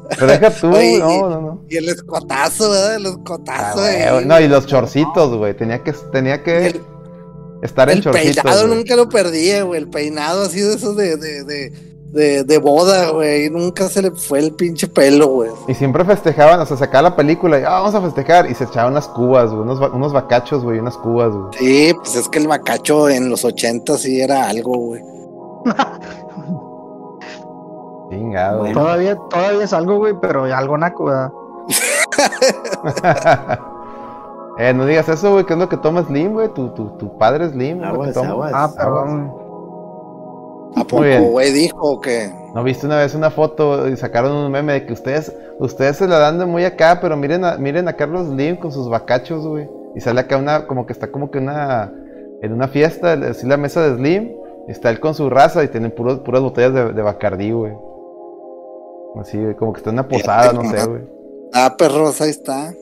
[0.10, 1.65] Pero deja tú, Oye, no, no, no.
[1.69, 2.95] y el escotazo, ¿verdad?
[2.95, 3.80] El Ah, escotazo.
[3.80, 5.56] güey, ahí, no, y los chorcitos, güey.
[5.56, 6.81] Tenía que, tenía que El-
[7.64, 8.36] estar en El chorcitos.
[8.44, 8.77] peinado güey.
[8.80, 9.81] nunca lo perdía, güey.
[9.81, 11.72] El peinado así de esos de, de, de,
[12.11, 13.49] de, de boda, güey.
[13.49, 15.52] Nunca se le fue el pinche pelo, güey.
[15.68, 18.49] Y siempre festejaban, o sea, sacaba la película y ah, vamos a festejar.
[18.49, 21.45] Y se echaban unas cubas, güey, unos, unos bacachos, güey, unas cubas, güey.
[21.57, 25.03] Sí, pues es que el bacacho en los 80 sí era algo, güey.
[28.10, 28.60] Chingado.
[28.61, 28.73] güey.
[28.73, 31.31] Todavía, todavía es algo, güey, pero algo naco, ¿verdad?
[34.57, 36.49] eh, no digas eso, güey, que es lo que toma Slim, güey.
[36.49, 37.90] Tu, tu, tu padre es Slim, güey.
[37.90, 38.30] Aguas, que toma.
[38.30, 38.52] aguas.
[38.53, 39.34] Ah, perdón.
[40.76, 41.32] ¿A poco, bien.
[41.32, 44.94] güey, dijo que ¿No viste una vez una foto y sacaron un meme de que
[44.94, 48.58] ustedes, ustedes se la dan de muy acá, pero miren a, miren a Carlos Slim
[48.58, 49.70] con sus bacachos, güey.
[49.96, 51.94] Y sale acá una, como que está como que una,
[52.41, 54.32] en una fiesta, así la mesa de Slim,
[54.68, 57.74] y está él con su raza y tienen puros, puras botellas de, de Bacardí, güey.
[59.20, 61.02] Así, güey, como que está en una posada, no sé, güey.
[61.54, 62.74] Ah, perros, ahí está.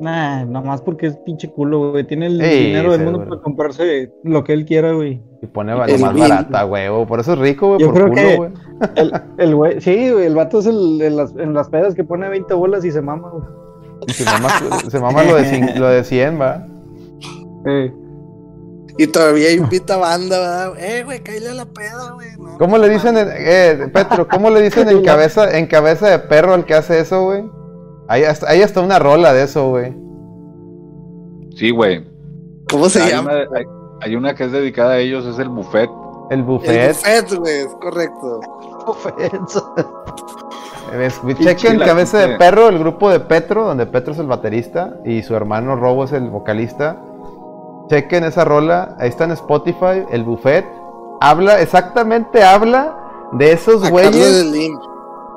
[0.00, 2.04] Nah, nomás porque es pinche culo, güey.
[2.04, 3.30] Tiene el Sí, dinero del mundo seguro.
[3.36, 5.20] para comprarse lo que él quiera, güey.
[5.40, 6.88] Y pone lo El más barata, güey.
[7.06, 8.50] Por eso es rico, güey, Yo por creo culo, que- güey.
[8.96, 12.02] El, el güey, sí, güey, el vato es el, en, las, en las pedas que
[12.04, 13.44] pone 20 bolas y se mama, güey.
[14.08, 14.48] Y Se mama,
[14.90, 16.66] se mama lo, de cin- lo de 100, va.
[17.66, 17.92] Eh,
[18.98, 20.72] Y todavía invita banda, ¿verdad?
[20.80, 22.28] Eh, güey, cállale a la peda, güey.
[22.38, 26.18] No, ¿Cómo le dicen, en, eh, Petro, cómo le dicen en cabeza, en cabeza de
[26.18, 27.44] perro al que hace eso, güey?
[28.08, 29.94] Ahí hasta, ahí hasta una rola de eso, güey.
[31.56, 32.04] Sí, güey.
[32.70, 33.30] ¿Cómo se Hay llama?
[33.32, 33.64] una, hay,
[34.00, 35.90] hay una que es dedicada a ellos, es el buffet.
[36.30, 36.88] El El buffet.
[36.96, 38.40] buffet, güey, es correcto.
[38.86, 39.62] ofensa.
[41.00, 45.22] Es- Chequen cabeza de perro, el grupo de Petro, donde Petro es el baterista y
[45.22, 47.00] su hermano Robo es el vocalista.
[47.88, 50.66] Chequen esa rola, ahí está en Spotify, el buffet.
[51.22, 52.94] Habla, exactamente habla
[53.32, 54.44] de esos A Carlos güeyes.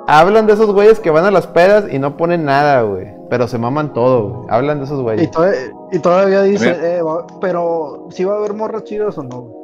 [0.08, 3.08] Hablan de esos güeyes que van a las pedas y no ponen nada, güey.
[3.30, 4.48] Pero se maman todo, güey.
[4.50, 5.32] Hablan de esos Y, güeyes.
[5.32, 5.44] to-
[5.92, 6.80] y todavía dice, Bien.
[6.84, 7.02] eh,
[7.42, 9.42] pero si va a haber morras chidas o no.
[9.42, 9.56] güey?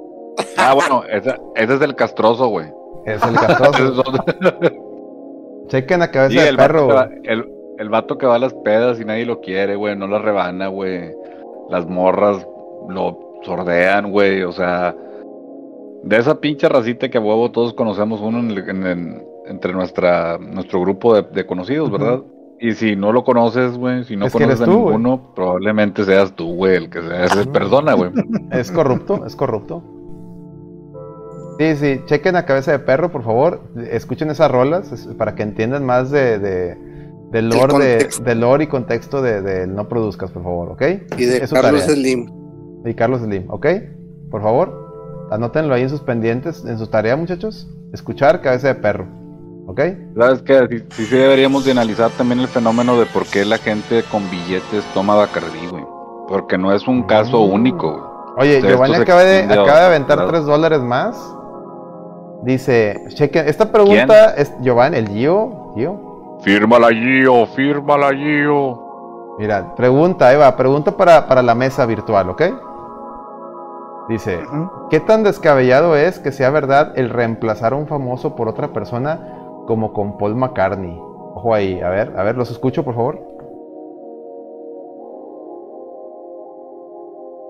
[0.58, 2.68] Ah, bueno, ese es el castroso, güey.
[3.06, 4.04] Es el castroso.
[5.68, 7.20] Chequen a cabeza Sí, de el, vato perro, que va, güey.
[7.26, 10.22] el, el vato que va a las pedas y nadie lo quiere, güey, no las
[10.22, 11.12] rebana, güey.
[11.70, 12.46] Las morras
[12.90, 14.96] lo sordean, güey, o sea,
[16.04, 19.74] de esa pinche racita que a huevo todos conocemos uno en el- en el- entre
[19.74, 21.92] nuestra nuestro grupo de, de conocidos.
[21.92, 22.22] ¿verdad?
[22.60, 26.34] Y si no lo conoces, güey, si no Es conoces a tú, ninguno, probablemente seas
[26.36, 27.28] tú, güey, el que sea.
[27.52, 28.12] Perdona, güey.
[28.52, 29.84] Es corrupto, es corrupto.
[31.60, 33.62] Sí, sí, chequen a cabeza de perro, por favor.
[33.92, 36.78] Escuchen esas rolas es- para que entiendan más de, de,
[37.32, 37.68] del lore, de,
[37.98, 38.24] contexto.
[38.24, 40.82] del lore y contexto de, de No Produzcas, por favor, ¿ok?
[41.18, 41.80] Y de Carlos tarea.
[41.82, 42.32] Slim.
[42.86, 43.68] Y Carlos Slim, ¿ok?
[44.32, 47.70] Por favor, anótenlo ahí en sus pendientes, en su tarea, muchachos.
[47.94, 49.06] Escuchar cabeza de perro,
[49.72, 49.82] ¿ok?
[50.18, 50.68] ¿Sabes qué?
[50.70, 54.30] Sí, sí, sí deberíamos de analizar también el fenómeno de por qué la gente con
[54.30, 55.86] billetes toma Bacardí, güey.
[56.28, 57.54] Porque no es un caso Mm.
[57.54, 58.04] único, güey.
[58.38, 60.32] Oye, Giovanni se acaba de, acaba de aventar lados.
[60.32, 61.36] 3 dólares más.
[62.44, 66.40] Dice, chequen, esta pregunta es Giovanni, el Gio, Gio.
[66.42, 69.36] Fírmala, Gio, fírmala, Gio.
[69.38, 72.42] Mira, pregunta, ahí va, pregunta para, para la mesa virtual, ¿ok?
[74.10, 74.40] Dice.
[74.90, 79.41] ¿qué tan descabellado es que sea verdad el reemplazar a un famoso por otra persona
[79.68, 80.98] como con Paul McCartney?
[81.00, 83.20] Ojo ahí, a ver, a ver, los escucho, por favor.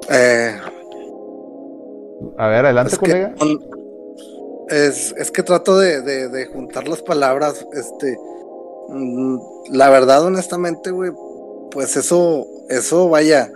[0.10, 0.56] Eh,
[2.38, 3.34] A ver, adelante, es, que, colega.
[3.40, 3.60] on-
[4.70, 7.66] es, es que trato de, de- de juntar las palabras.
[7.74, 8.18] Este,
[8.90, 9.38] mm,
[9.72, 11.12] la verdad, honestamente, güey,
[11.72, 13.52] pues eso, eso vaya.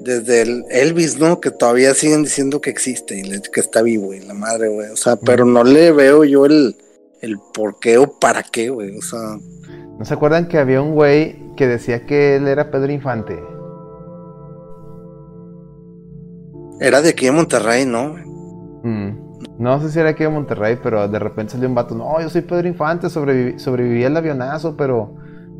[0.00, 1.38] desde el Elvis, ¿no?
[1.40, 4.90] Que todavía siguen diciendo que existe y que está vivo y la madre, güey.
[4.90, 6.74] O sea, pero no le veo yo el,
[7.22, 8.96] el por qué o para qué, güey.
[8.98, 9.20] O sea,
[9.98, 13.42] ¿No se acuerdan que había un güey que decía que él era Pedro Infante?
[16.80, 18.16] era de aquí de Monterrey, ¿no?
[18.82, 19.22] Mm.
[19.58, 21.94] No sé si era aquí de Monterrey, pero de repente salió un vato.
[21.94, 25.14] No, yo soy Pedro Infante, sobreviví, sobreviví al avionazo, pero,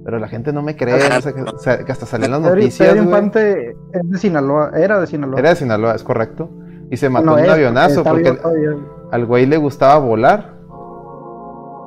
[0.05, 0.95] pero la gente no me cree.
[0.95, 2.89] O sea, que hasta salían las Pedro, noticias.
[2.89, 3.05] Pedro.
[3.05, 5.39] Infante es de Sinaloa, era de Sinaloa.
[5.39, 6.51] Era de Sinaloa, es correcto.
[6.91, 8.71] Y se mató No en un es, avionazo porque vivo todavía.
[9.13, 10.55] al güey le gustaba volar.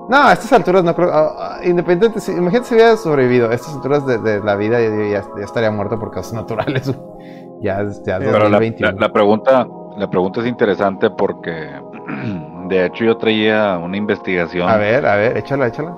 [0.09, 1.11] No, a estas alturas no creo.
[1.63, 3.49] independiente, si, imagínate si hubiera sobrevivido.
[3.49, 4.89] A estas alturas de, de la vida ya,
[5.21, 6.93] ya- ya estaría muerto por causas naturales.
[7.61, 8.91] Ya, ya Pero la, 2021.
[8.91, 9.67] la- la pregunta,
[9.97, 11.69] la pregunta es interesante porque
[12.67, 14.69] de hecho yo traía una investigación.
[14.69, 15.95] A ver, a ver, échala, échala.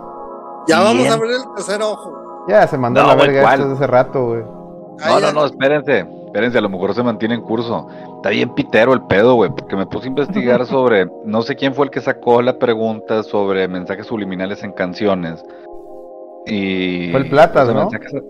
[0.67, 2.45] Ya vamos a ver el tercer ojo.
[2.47, 4.43] Ya se mandó No, a la güey, verga desde hace rato, güey.
[5.05, 7.87] No, no, no, espérense, espérense, a lo mejor se mantiene en curso.
[8.17, 11.73] Está bien pitero el pedo, güey, porque me puse a investigar sobre, no sé quién
[11.73, 15.43] fue el que sacó la pregunta sobre mensajes subliminales en canciones.
[16.45, 17.09] Y...
[17.11, 17.89] Fue el Platas, ¿no?
[17.89, 18.23] mensajes-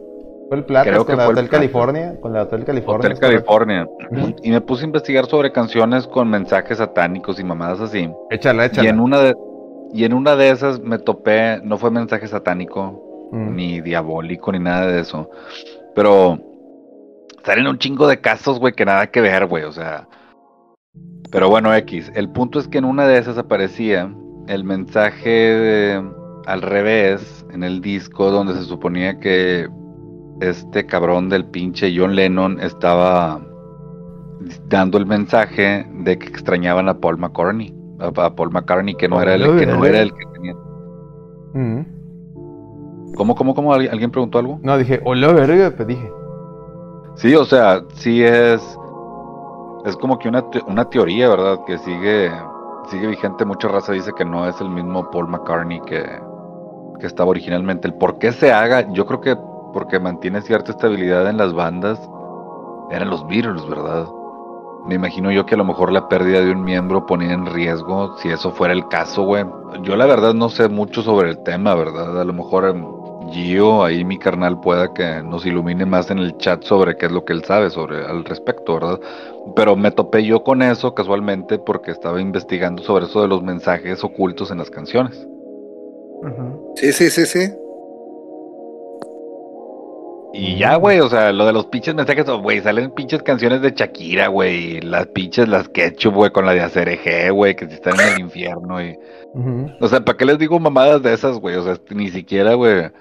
[0.48, 1.50] Fue el Platas Creo que con la fue el Hotel.
[1.50, 2.16] California.
[2.22, 3.08] Con la Hotel California.
[3.10, 3.20] Hotel.
[3.20, 3.88] California.
[4.44, 8.10] Y me puse a investigar sobre canciones con mensajes satánicos y mamadas así.
[8.32, 8.90] Échala, Y échala.
[8.90, 9.36] en una de,
[9.94, 13.56] y en una de esas me topé, no fue mensaje satánico, Mm.
[13.58, 15.30] ni diabólico, ni nada de eso.
[15.94, 16.40] Pero
[17.48, 20.06] salen un chingo de casos, güey, que nada que ver, güey, o sea.
[21.32, 22.12] Pero bueno, X.
[22.14, 24.14] El punto es que en una de esas aparecía
[24.50, 26.12] el mensaje de-
[26.46, 29.70] al revés en el disco donde se suponía que
[30.42, 33.42] este cabrón del pinche John Lennon estaba
[34.68, 37.74] dando el mensaje de que extrañaban a Paul McCartney.
[38.00, 40.54] A, Paul McCartney, que no, era el, que no era el que tenía.
[41.54, 41.86] Mm.
[43.16, 43.74] ¿Cómo, cómo, cómo?
[43.74, 44.60] ¿Alguien alguien preguntó algo?
[44.64, 46.12] No, dije, hola, verga, pues dije.
[47.18, 48.62] Sí, o sea, sí es.
[49.86, 51.60] Es como que una, una teoría, ¿verdad?
[51.66, 52.32] Que sigue
[52.90, 53.46] sigue vigente.
[53.46, 56.04] Mucha raza dice que no es el mismo Paul McCartney que,
[57.00, 57.88] que estaba originalmente.
[57.88, 59.38] El por qué se haga, yo creo que
[59.74, 62.00] porque mantiene cierta estabilidad en las bandas,
[62.92, 64.08] eran los Beatles, ¿verdad?
[64.88, 68.16] Me imagino yo que a lo mejor la pérdida de un miembro ponía en riesgo,
[68.18, 69.46] si eso fuera el caso, güey.
[69.82, 72.22] Yo la verdad no sé mucho sobre el tema, ¿verdad?
[72.22, 72.74] A lo mejor
[73.32, 77.12] Gio, ahí mi carnal, pueda que nos ilumine más en el chat sobre qué es
[77.12, 79.00] lo que él sabe sobre al respecto, ¿verdad?
[79.56, 84.04] Pero me topé yo con eso casualmente porque estaba investigando sobre eso de los mensajes
[84.04, 85.28] ocultos en las canciones.
[86.76, 87.54] Sí, sí, sí, sí.
[90.34, 93.62] Y ya, güey, o sea, lo de los pinches mensajes, oh, güey, salen pinches canciones
[93.62, 97.68] de Shakira, güey, y las pinches, las ketchup, güey, con la de Acereje, güey, que
[97.68, 98.98] si están en el infierno, y...
[99.80, 101.56] O sea, ¿para qué les digo mamadas de esas, güey?
[101.56, 102.92] O sea, ni siquiera, güey,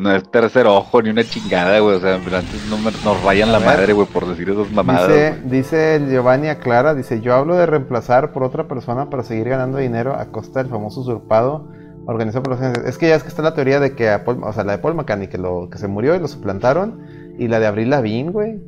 [0.00, 3.52] no es tercer ojo ni una chingada, güey, o sea, antes no me- nos rayan
[3.52, 5.08] la madre, güey, por decir esas mamadas.
[5.08, 9.78] Dice, dice Giovanni Aclara, dice, yo hablo de reemplazar por otra persona para seguir ganando
[9.78, 11.68] dinero a costa del famoso usurpado
[12.06, 12.76] organizado por los.
[12.84, 14.72] Es que ya es que está la teoría de que a Paul- o sea, la
[14.72, 17.00] de Paul McCartney, que, lo, que se murió y lo suplantaron,
[17.38, 18.58] y la de Avril Lavigne, güey.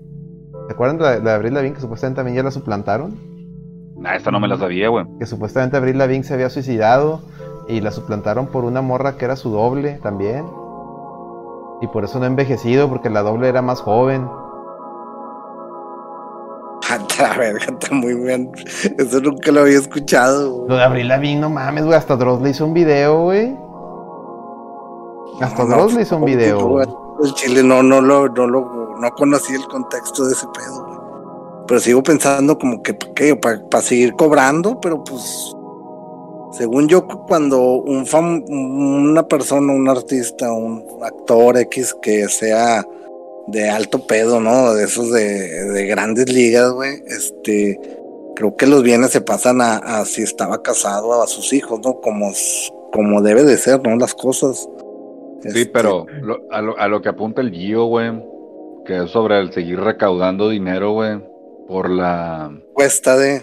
[0.68, 3.18] ¿Se acuerdan de la, la de Avril Lavigne que supuestamente también ya la suplantaron?
[3.96, 5.06] Nah, esta no me la sabía, güey.
[5.18, 7.22] Que supuestamente Avril Lavigne se había suicidado
[7.68, 10.44] y la suplantaron por una morra que era su doble también.
[11.82, 14.26] Y por eso no ha envejecido, porque la doble era más joven.
[17.18, 18.50] La verga, está muy bien.
[18.98, 20.52] Eso nunca lo había escuchado.
[20.52, 20.68] güey.
[20.68, 21.96] Lo de Avril Lavigne, no mames, güey.
[21.96, 23.56] Hasta Dross le hizo un video, güey.
[25.40, 26.66] Hasta No, Dross le hizo un video.
[26.68, 26.86] güey.
[27.24, 30.98] El chile no, no lo, no lo, no conocí el contexto de ese pedo, güey.
[31.68, 33.36] Pero sigo pensando como que, ¿pa' ¿qué?
[33.36, 35.54] Para seguir cobrando, pero pues,
[36.62, 42.86] según yo, cu- cuando un fam, una persona, un artista, un actor X que sea
[43.48, 44.72] de alto pedo, ¿no?
[44.74, 47.80] De esos de, de grandes ligas, güey, este,
[48.36, 52.00] creo que los bienes se pasan a, a si estaba casado a sus hijos, ¿no?
[52.00, 52.30] Como,
[52.92, 53.96] como debe de ser, ¿no?
[53.96, 54.68] Las cosas.
[55.42, 58.12] Sí, Este, pero lo- a, lo, a lo que apunta el Gio, güey,
[58.86, 61.18] que es sobre el seguir recaudando dinero, güey,
[61.66, 62.56] por la...
[62.72, 63.42] Cuesta de.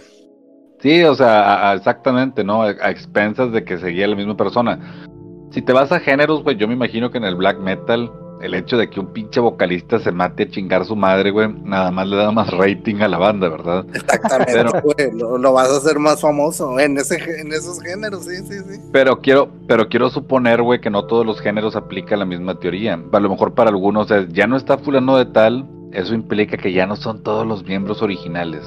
[0.81, 2.63] Sí, o sea, a- exactamente, ¿no?
[2.63, 4.79] A, a expensas de que seguía la misma persona.
[5.51, 8.11] Si te vas a géneros, güey, yo me imagino que en el black metal,
[8.41, 11.91] el hecho de que un pinche vocalista se mate a chingar su madre, güey, nada
[11.91, 13.85] más le da más rating a la banda, ¿verdad?
[13.93, 15.11] Exactamente, Pero- güey.
[15.19, 18.79] Lo, lo vas a hacer más famoso en ese en esos géneros, sí, sí, sí.
[18.93, 22.97] Pero quiero, pero quiero suponer, güey, que no todos los géneros aplican la misma teoría.
[23.11, 26.71] A lo mejor para algunos es, ya no está fulano de tal, eso implica que
[26.71, 28.63] ya no son todos los miembros originales.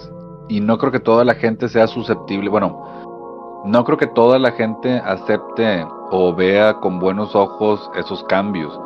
[0.53, 4.53] Y no creo que toda la gente sea susceptible, bueno, no creo que toda la
[4.53, 8.79] gente acepte o vea con buenos ojos esos cambios.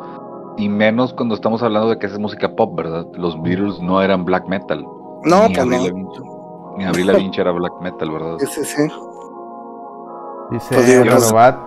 [0.55, 3.05] Y menos cuando estamos hablando de que es música pop, ¿verdad?
[3.15, 4.81] Los Beatles no eran black metal.
[5.25, 6.73] No, Ni pues no.
[6.77, 8.37] Ni Avril Lavigne era black metal, ¿verdad?
[8.39, 8.83] Sí, sí, sí.
[10.51, 11.25] Dice Pues digo, no sé.
[11.25, 11.59] Rarobat,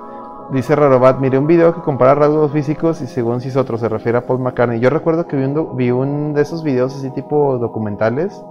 [0.50, 3.86] dice Rarobat, miré un video que compara rasgos físicos y según si es otro, se
[3.86, 4.80] refiere a Paul McCartney.
[4.80, 8.42] Yo recuerdo que vi un, vi un de esos videos así tipo documentales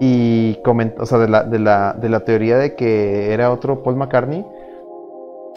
[0.00, 3.82] y coment, o sea, de la, de, la, de la teoría de que era otro
[3.82, 4.44] Paul McCartney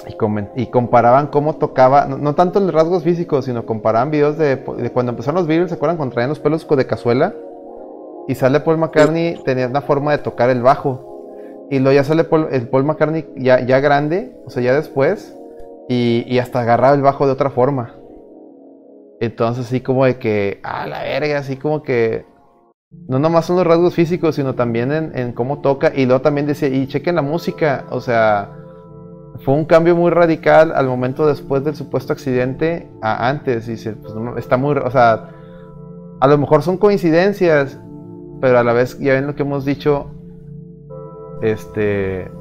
[0.08, 4.56] y, y comparaban cómo tocaba, no, no tanto los rasgos físicos, sino comparaban videos de,
[4.56, 5.98] de cuando empezaron los Beatles, ¿se acuerdan?
[5.98, 7.34] Cuando traían los pelos de cazuela
[8.28, 11.68] y sale Paul McCartney, tenía una forma de tocar el bajo.
[11.70, 15.36] Y luego ya sale Paul, el Paul McCartney ya, ya grande, o sea, ya después,
[15.90, 17.96] y, y hasta agarraba el bajo de otra forma.
[19.20, 22.26] Entonces, así como de que, a la verga, así como que.
[22.92, 25.92] No nomás son los rasgos físicos, sino también en, cómo toca.
[25.94, 28.52] Y luego también decía, y chequen la música, o sea,
[29.44, 33.68] fue un cambio muy radical al momento después del supuesto accidente a antes.
[33.68, 35.32] Y dice, pues está muy, o sea,
[36.20, 37.78] a lo mejor son coincidencias,
[38.40, 40.08] pero a la vez ya ven lo que hemos dicho,
[41.42, 42.32] este,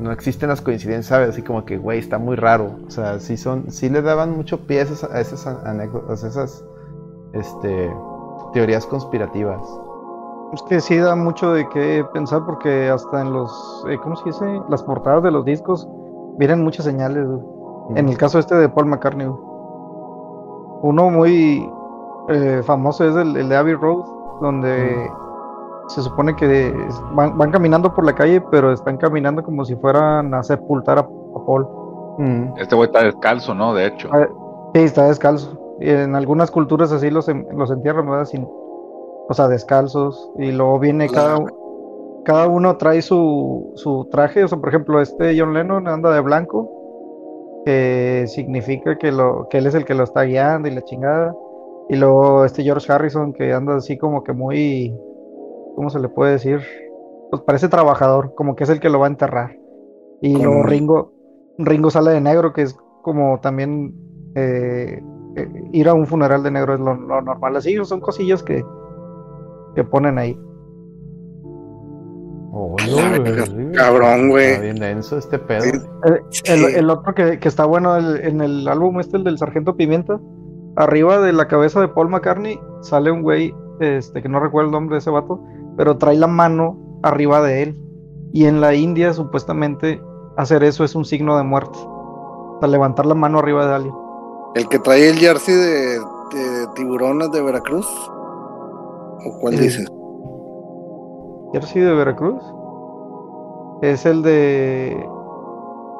[0.00, 1.30] no existen las coincidencias, ¿sabes?
[1.30, 2.78] Así como que, güey, está muy raro.
[2.86, 6.28] O sea, sí son, sí le daban mucho pie a esas, a esas anécdotas, a
[6.28, 6.64] esas,
[7.34, 7.90] este,
[8.54, 9.60] teorías conspirativas.
[10.54, 14.24] Es que sí da mucho de qué pensar porque hasta en los, eh, ¿cómo se
[14.26, 14.62] dice?
[14.68, 15.86] Las portadas de los discos
[16.38, 17.26] vienen muchas señales.
[17.96, 19.26] En el caso este de Paul McCartney.
[19.26, 21.70] Uno muy
[22.28, 24.04] eh, famoso es el, el de Abbey Road,
[24.40, 25.10] donde
[25.88, 26.74] se supone que
[27.12, 31.02] van, van caminando por la calle, pero están caminando como si fueran a sepultar a,
[31.02, 31.68] a Paul.
[32.18, 32.58] Mm.
[32.58, 33.74] Este güey está descalzo, ¿no?
[33.74, 34.08] De hecho.
[34.12, 34.26] Ah,
[34.74, 35.56] Sí, está descalzo.
[35.86, 38.24] En algunas culturas así los, los entierran, ¿verdad?
[38.24, 40.30] Sin, o sea, descalzos.
[40.38, 41.38] Y luego viene cada,
[42.24, 44.44] cada uno trae su, su traje.
[44.44, 49.58] O sea, por ejemplo, este John Lennon anda de blanco, que significa que, lo, que
[49.58, 51.34] él es el que lo está guiando y la chingada.
[51.88, 54.96] Y luego este George Harrison, que anda así como que muy,
[55.76, 56.60] ¿cómo se le puede decir?
[57.30, 59.58] Pues parece trabajador, como que es el que lo va a enterrar.
[60.22, 61.12] Y luego Ringo,
[61.58, 63.94] Ringo sale de negro, que es como también
[64.34, 65.02] eh,
[65.36, 67.56] eh, ir a un funeral de negro es lo, lo normal.
[67.56, 68.64] Así son cosillas que,
[69.74, 70.38] que ponen ahí.
[72.50, 74.50] Güey, cabrón, güey.
[74.50, 75.64] Está bien denso este pedo.
[76.30, 76.42] Sí.
[76.46, 80.20] El, otro que, que está bueno el- en el álbum este, el del Sargento Pimienta,
[80.76, 84.72] arriba de la cabeza de Paul McCartney sale un güey, este, que no recuerdo el
[84.72, 85.42] nombre de ese vato,
[85.76, 87.78] pero trae la mano arriba de él.
[88.32, 90.00] Y en la India, supuestamente,
[90.36, 91.78] hacer eso es un signo de muerte.
[91.78, 93.94] O sea, levantar la mano arriba de alguien.
[94.54, 97.86] El que trae el jersey de, de tiburones de Veracruz.
[99.26, 99.62] ¿O cuál Sí.
[99.64, 99.92] dices?
[101.52, 102.42] Jersey de Veracruz.
[103.82, 105.08] Es el de.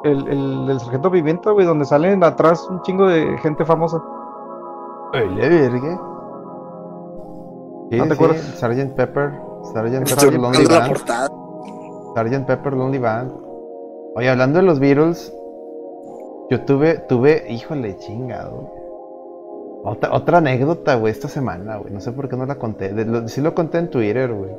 [0.03, 4.01] El, el del Sargento Pimienta, güey, donde salen atrás un chingo de gente famosa.
[5.13, 5.99] Oye, verga.
[7.89, 8.37] Sí, ¿No te sí, acuerdas?
[8.59, 8.95] Sgt.
[8.95, 9.41] Pepper.
[9.63, 10.97] Estoy Pepper Lonely Band.
[12.15, 12.45] Sgt.
[12.45, 13.31] Pepper Lonely Band.
[14.15, 15.34] Oye, hablando de los Beatles,
[16.49, 18.71] yo tuve, tuve, híjole, chingado.
[19.83, 21.93] Otra, otra anécdota, güey, esta semana, güey.
[21.93, 22.93] No sé por qué no la conté.
[22.93, 24.51] De- lo- sí lo conté en Twitter, güey.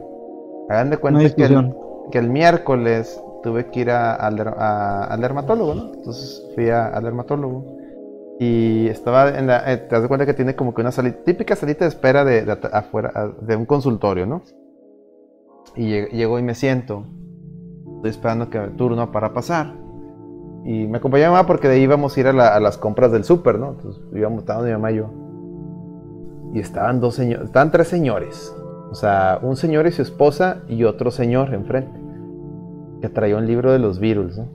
[0.69, 1.77] Hagan de cuenta que el, discusión.
[2.11, 5.95] que el miércoles tuve que ir a- al, der- a- al dermatólogo, ¿no?
[5.95, 7.65] Entonces fui a- al dermatólogo.
[8.39, 9.73] Y estaba en la.
[9.73, 12.45] eh, te das cuenta que tiene como que una salita, típica salita de espera de,
[12.45, 14.43] de afuera, a- de un consultorio, ¿no?
[15.75, 17.05] Y lleg- llego y me siento.
[17.97, 19.73] Estoy esperando que el turno para pasar.
[20.67, 22.77] Y me acompañó mi mamá porque de ahí íbamos a ir a, la- a las
[22.77, 23.71] compras del súper, ¿no?
[23.71, 25.11] Entonces íbamos, estábamos mi mamá y yo.
[26.55, 28.55] Y estaban dos señores, estaban tres señores.
[28.91, 32.01] O sea, un señor y su esposa y otro señor enfrente.
[33.01, 34.47] Que traía un libro de los Beatles, ¿no?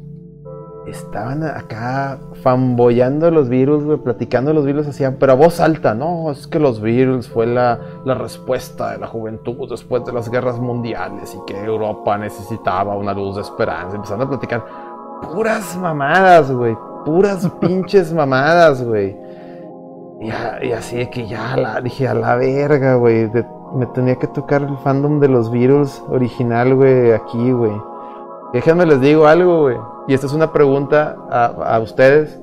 [0.88, 6.48] Estaban acá fanboyando los Beatles, platicando los Beatles, hacían, pero a voz alta, no, es
[6.48, 11.36] que los Beatles fue la, la respuesta de la juventud después de las guerras mundiales
[11.36, 13.96] y que Europa necesitaba una luz de esperanza.
[13.96, 14.64] Empezaron a platicar
[15.22, 16.76] puras mamadas, güey,
[17.06, 19.18] puras pinches mamadas, güey.
[20.22, 23.30] Y, así de que ya dije a la verga, güey.
[23.74, 27.74] Me tenía que tocar el fandom de los Beatles original, güey, aquí, güey.
[28.54, 29.78] Déjenme les digo algo, güey.
[30.08, 32.40] Y esta es una pregunta a, a ustedes.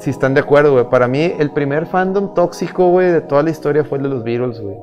[0.00, 0.90] Si están de acuerdo, güey.
[0.90, 4.24] Para mí, el primer fandom tóxico, güey, de toda la historia fue el de los
[4.24, 4.76] Beatles, güey.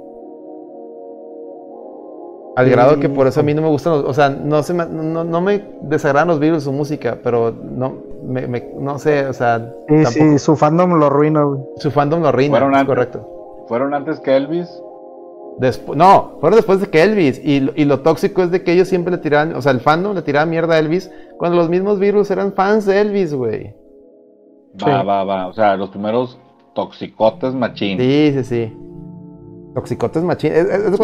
[2.55, 4.73] Al grado que por eso a mí no me gustan los, O sea, no, se
[4.75, 9.25] me, no, no me desagradan los Beatles su música, pero no, me, me- no sé,
[9.25, 9.73] o sea,
[10.07, 11.61] Sí, su fandom lo arruina, güey.
[11.77, 12.87] su fandom lo arruina, Fueron es antes.
[12.95, 13.65] correcto.
[13.67, 14.69] ¿Fueron antes que Elvis?
[15.59, 17.39] Despu- no, fueron después de que Elvis.
[17.43, 19.79] Y, lo- y lo tóxico es de que ellos siempre le tiraban, o sea, el
[19.79, 23.73] fandom le tiraba mierda a Elvis cuando los mismos virus eran fans de Elvis, güey.
[24.81, 25.07] Va, Sí.
[25.07, 25.47] va, va.
[25.47, 26.37] O sea, los primeros
[26.73, 27.97] toxicotes machín.
[27.99, 28.77] Sí, sí, sí.
[29.73, 30.53] Toxicotes machín.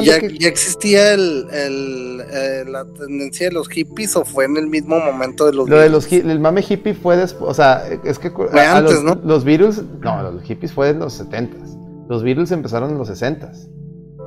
[0.03, 4.57] ¿Ya, que- ya existía el, el, eh, la tendencia de los hippies o fue en
[4.57, 7.83] el mismo momento de los Lo de los el mame hippie fue después, o sea,
[8.03, 9.21] es que Fue a- a antes, los, ¿no?
[9.23, 11.77] los Beatles, no, los hippies fue en los 70s.
[12.09, 13.69] Los Beatles empezaron en los 60s.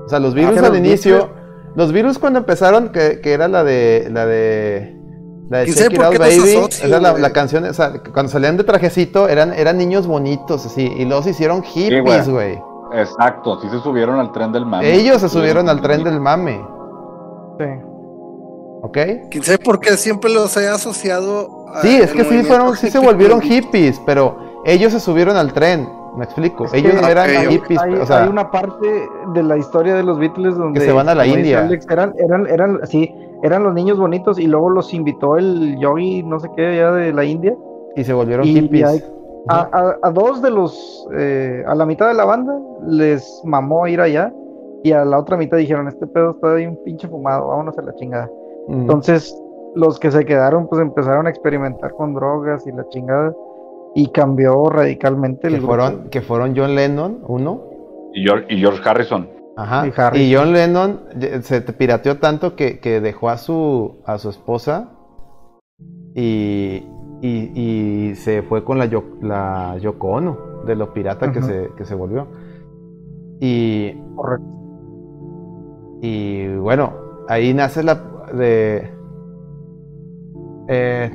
[0.07, 1.31] O sea, los Beatles que al los inicio,
[1.77, 4.97] los Beatles cuando empezaron que, que era la de la de
[5.51, 7.93] la de ¿Quién Shake sabe It Out los Baby, asocio, es la, canción, o sea,
[8.13, 12.57] cuando salían de trajecito eran eran niños bonitos así y luego se hicieron hippies, güey.
[12.57, 12.72] güey.
[12.95, 14.93] Exacto, sí se subieron al tren del mame.
[14.95, 16.61] Ellos se subieron al tren del mame,
[17.59, 17.65] Sí.
[18.83, 18.99] ¿ok?
[19.31, 22.91] ¿Quién sabe por qué siempre los he asociado a- Sí, es que sí fueron, sí
[22.91, 26.65] se volvieron hippies, pero ellos se subieron al tren, me explico.
[26.65, 29.95] Es ellos que no eran hippies, Hay, o sea, hay una parte de la historia
[29.95, 31.61] de los Beatles donde se van a la India.
[31.61, 36.23] Alex, eran, eran, eran, sí, eran los niños bonitos y luego los invitó el yogi,
[36.23, 37.55] no sé qué, ya de la India.
[37.95, 39.05] y se volvieron y hippies.
[39.49, 42.57] A, a- a dos de los, eh, a la mitad de la banda
[42.87, 44.33] les mamó ir allá
[44.85, 47.95] y a la otra mitad dijeron, este pedo está bien pinche fumado, vámonos a la
[47.97, 48.31] chingada.
[48.69, 48.81] Mm.
[48.83, 49.37] Entonces,
[49.75, 53.35] los que se quedaron, pues empezaron a experimentar con drogas y la chingada
[53.95, 55.75] y cambió radicalmente el que grupo.
[55.75, 57.63] fueron, que fueron John Lennon, uno,
[58.15, 59.29] Y George, y George Harrison.
[59.57, 60.27] ajá, Y Harrison.
[60.29, 61.01] y John Lennon
[61.43, 64.91] se te pirateó tanto que, que dejó a su a su esposa
[66.15, 66.87] y,
[67.23, 70.37] y, y se fue con la, Yo- la Yoko Ono,
[70.67, 72.27] de lo pirata que, se, que se volvió.
[73.41, 74.47] Y, Correcto.
[76.03, 76.93] y bueno,
[77.29, 77.95] ahí nace la
[78.35, 78.91] de...
[80.69, 81.11] eh,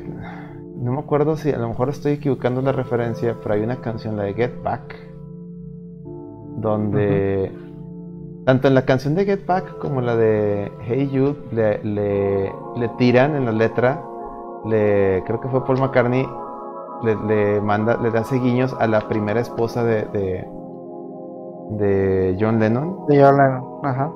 [0.77, 4.15] no me acuerdo si a lo mejor estoy equivocando la referencia, pero hay una canción,
[4.17, 4.95] la de Get Back,
[6.57, 7.51] donde
[8.45, 12.89] tanto en la canción de Get Back como la de Hey Jude le, le, le
[12.97, 14.01] tiran en la letra,
[14.69, 16.27] le, creo que fue Paul McCartney,
[17.03, 20.47] le, le manda, le hace guiños a la primera esposa de, de,
[21.71, 23.05] de John Lennon.
[23.07, 24.11] De John Lennon, Ajá.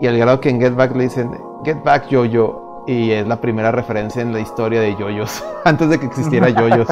[0.00, 1.30] Y al grado que en Get Back le dicen
[1.64, 2.84] Get Back Yo-Yo.
[2.86, 5.42] Y es la primera referencia en la historia de yoyos.
[5.64, 6.88] Antes de que existiera yoyos.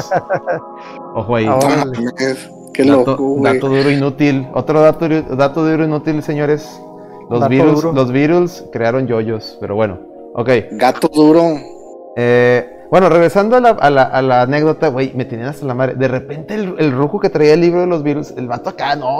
[1.13, 1.45] Ojo ahí.
[1.47, 4.47] Ah, mames, Qué dato, loco, dato duro inútil.
[4.55, 6.81] Otro dato, dato duro inútil, señores.
[7.29, 7.93] Los duro.
[7.93, 9.55] los Beatles crearon yoyos.
[9.61, 9.99] Pero bueno,
[10.33, 10.49] ok.
[10.71, 11.57] Gato duro.
[12.15, 15.95] Eh, bueno, regresando a la, anécdota, güey, me tenían hasta la madre.
[15.95, 18.95] De repente el, el ruco que traía el libro de los Beatles, el vato acá,
[18.95, 19.17] no,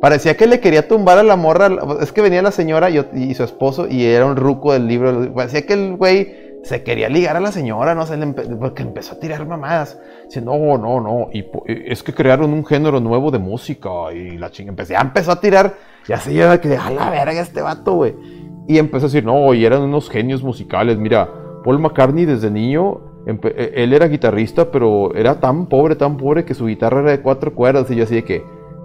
[0.00, 1.68] parecía que le quería tumbar a la morra.
[2.00, 5.30] Es que venía la señora y, y su esposo y era un ruco del libro.
[5.34, 8.80] Parecía que el güey se quería ligar a la señora, no sé, le empe- porque
[8.82, 9.98] empezó a tirar mamadas.
[10.24, 14.38] Dice, no, no, no, y po- es que crearon un género nuevo de música y
[14.38, 14.70] la chinga.
[14.70, 15.74] Empecé, ya empezó a tirar,
[16.08, 18.14] ya se lleva que a la verga este vato, güey.
[18.66, 20.96] Y empezó a decir, no, y eran unos genios musicales.
[20.96, 21.28] Mira,
[21.66, 26.54] Paul McCartney desde niño, eh, él era guitarrista, pero era tan pobre, tan pobre que
[26.54, 27.90] su guitarra era de cuatro cuerdas.
[27.90, 28.42] Y yo así de que,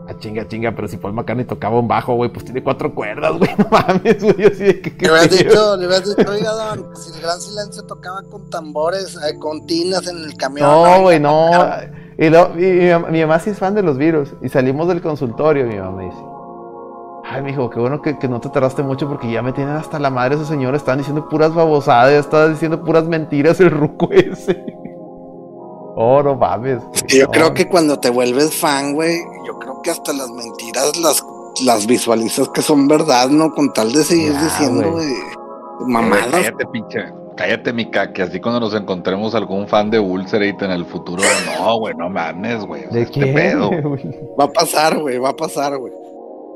[0.09, 3.33] ah, chinga, chinga, pero si Paul McCartney tocaba un bajo, güey, pues tiene cuatro cuerdas,
[3.37, 4.35] güey, no mames, güey.
[4.37, 5.37] Yo así de que, ¿qué Le hubieras pedo?
[5.49, 9.65] dicho, le hubieras dicho, oiga, don, si el gran silencio tocaba con tambores, eh, con
[9.67, 10.67] tinas en el camión.
[10.67, 11.49] No, güey, no.
[12.17, 14.33] Y luego, mi, mi mamá- mi mamá sí es fan de los virus.
[14.41, 16.17] Y salimos del consultorio, mi mamá dice.
[17.33, 19.99] Ay, mijo, qué bueno que, que no te tardaste mucho porque ya me tienen hasta
[19.99, 20.81] la madre esos señores.
[20.81, 24.61] Estaban diciendo puras babosadas, estaban diciendo puras mentiras el ruco ese.
[25.95, 26.79] Oh, no mames.
[26.79, 27.31] güey, Yo no.
[27.31, 31.23] creo que cuando te vuelves fan, güey, yo creo que hasta las mentiras las,
[31.63, 33.53] las visualizas que son verdad, ¿no?
[33.53, 35.05] Con tal de seguir Ya, diciendo, güey.
[35.07, 36.27] Güey, mamadas.
[36.31, 36.99] Cállate, pinche.
[37.37, 41.23] Cállate, Mica, que así cuando nos encontremos algún fan de Ulcerate en el futuro,
[41.57, 42.85] no, güey, no mames, güey.
[42.91, 43.33] ¿De este quién?
[43.33, 43.69] pedo.
[43.69, 44.19] güey?
[44.39, 45.93] Va a pasar, güey, va a pasar, güey.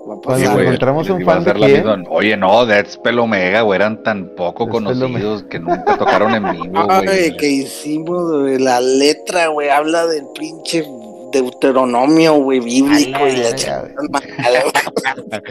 [0.06, 0.38] Cuando.
[0.38, 2.06] Sí, encontramos un fan de quién.
[2.10, 6.52] Oye, no, Death Pelomega, güey, eran tan poco Death Spell conocidos que nunca tocaron en
[6.52, 7.38] vivo, Ay, güey.
[7.38, 10.86] que hicimos, güey, la letra, güey, habla del pinche
[11.32, 13.56] deuteronomio, güey, bíblico A la y la.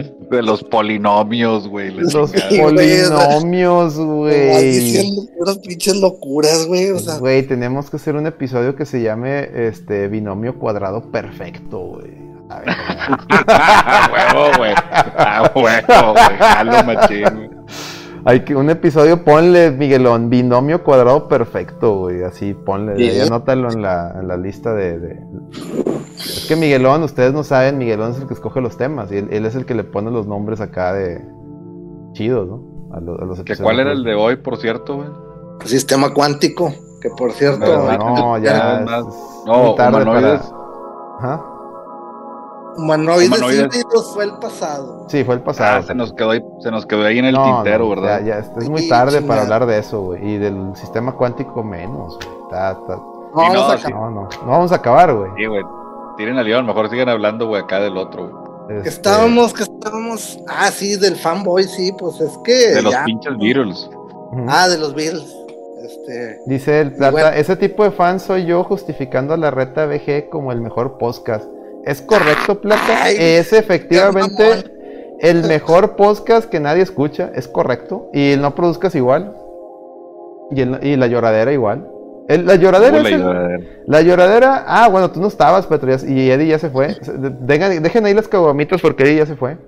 [0.31, 1.91] De los polinomios, güey.
[1.91, 2.31] Los.
[2.31, 4.73] Sí, polinomios, güey.
[4.73, 7.19] diciendo puras pinches locuras, güey, o sea.
[7.19, 12.24] Güey, tenemos que hacer un episodio que se llame este binomio cuadrado perfecto, güey.
[12.55, 12.75] A ver,
[13.49, 14.73] A huevo, güey.
[15.17, 16.39] A huevo, güey.
[16.39, 17.51] Jalo machín.
[18.27, 22.23] Hay que un episodio, ponle, Miguelón, binomio cuadrado perfecto, güey.
[22.23, 23.27] Así, ponle, ahí Bien.
[23.27, 25.21] anótalo en la, en la lista de, de-
[26.17, 29.13] Es que Miguelón, ustedes no saben, Miguelón es el que escoge los temas.
[29.13, 31.23] Y él, él es el que le pone los nombres acá de...
[32.13, 32.63] Chidos, ¿no?
[32.97, 33.61] A, lo- a los ¿Que episodios.
[33.63, 35.09] ¿Cuál era el de hoy, por cierto, güey?
[35.67, 36.73] Sistema cuántico,
[37.03, 39.15] que por cierto, Pero Pero no, ya es, más- es
[39.47, 40.41] No, tarde humanoides.
[41.21, 41.35] para...
[41.35, 41.45] Ajá.
[42.77, 43.65] Humanoides, Humanoides.
[43.67, 45.07] híbridos fue el pasado.
[45.09, 45.83] Sí, fue el Ah, pasado.
[45.83, 48.21] se nos quedó ahí, se nos quedó ahí en el No, tintero, no, ¿verdad?
[48.21, 49.29] Ya, ya, es- muy Sí, tarde chingada.
[49.29, 50.27] para hablar de eso, güey.
[50.35, 52.29] Y del sistema cuántico menos, güey.
[52.45, 53.93] Está- está- No, Sí, vamos sí.
[53.93, 55.31] No, no, no vamos a acabar, güey.
[55.37, 55.63] Sí, güey.
[56.17, 58.45] Tiren al león, mejor sigan hablando, güey, acá del otro, güey.
[58.69, 60.39] Que Este, estábamos, que estábamos.
[60.49, 62.53] Ah, sí, del fanboy, sí, pues es que.
[62.75, 63.91] De los ya- pinches Beatles.
[64.49, 65.37] Ah, de los Bills.
[65.85, 66.39] Este.
[66.47, 67.29] Dice el Plata, bueno.
[67.31, 71.45] ese tipo de fan soy yo justificando a la reta BG como el mejor podcast.
[71.87, 73.05] ¿Es correcto, Plata?
[73.05, 74.65] Ay, es efectivamente
[75.21, 78.09] el mejor podcast que nadie escucha, es correcto.
[78.13, 79.35] Y el no produzcas igual.
[80.51, 81.89] Y, el- y la lloradera igual.
[82.29, 83.65] El- la lloradera el- lloradera.
[83.87, 86.97] La lloradera, ah, bueno, tú no estabas, Petro, ya- y Eddie ya se fue.
[87.41, 89.59] Dejen, dejen ahí las caguamitas porque Eddie ya se fue.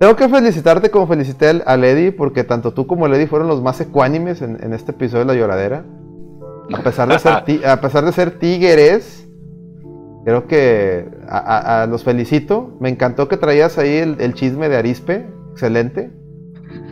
[0.00, 3.48] Tengo que felicitarte como felicité al, al Eddie, porque tanto tú como el Eddie fueron
[3.48, 5.84] los más ecuánimes en, en este episodio de La Lloradera.
[6.72, 9.28] A pesar de ser, ti- a pesar de ser tigres,
[10.30, 12.76] creo que a, a- a- los felicito.
[12.80, 16.10] Me encantó que traías ahí el, el chisme de Arispe, excelente.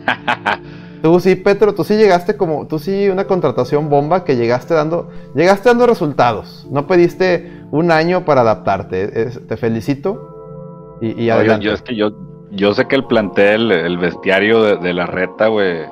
[1.01, 5.09] Tú sí, Petro, tú sí llegaste como, tú sí una contratación bomba que llegaste dando,
[5.33, 6.67] llegaste dando resultados.
[6.69, 9.21] No pediste un año para adaptarte.
[9.21, 11.65] Es- te felicito y, y Oigan, adelante.
[11.67, 12.11] yo es que yo,
[12.51, 15.83] yo sé que el plantel, el bestiario de, de la reta, güey.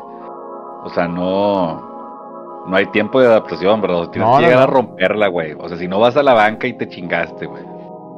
[0.84, 1.87] O sea, no.
[2.68, 4.10] No hay tiempo de adaptación, ¿verdad?
[4.10, 5.54] Tienes No, que no, llegar a romperla, güey.
[5.60, 7.64] O sea, si no vas a la banca y te chingaste, güey.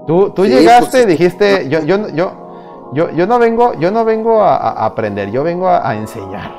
[0.07, 3.91] Tú, tú Sí, llegaste pues, y dijiste, yo, yo, yo, yo, yo no vengo, yo
[3.91, 6.51] no vengo a, a aprender, yo vengo a, a enseñar.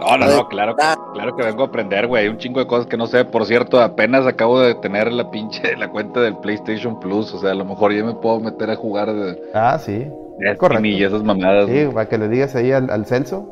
[0.00, 2.22] No, no, no, claro que, claro que vengo a aprender, güey.
[2.22, 3.24] Hay un chingo de cosas que no sé.
[3.24, 7.34] Por cierto, apenas acabo de tener la pinche la cuenta del PlayStation Plus.
[7.34, 10.06] O sea, a lo mejor ya me puedo meter a jugar de Ah, sí.
[10.38, 10.86] Destiny correcto.
[10.86, 11.66] y esas mamadas.
[11.68, 13.44] Sí, para que le digas ahí al, al Celso,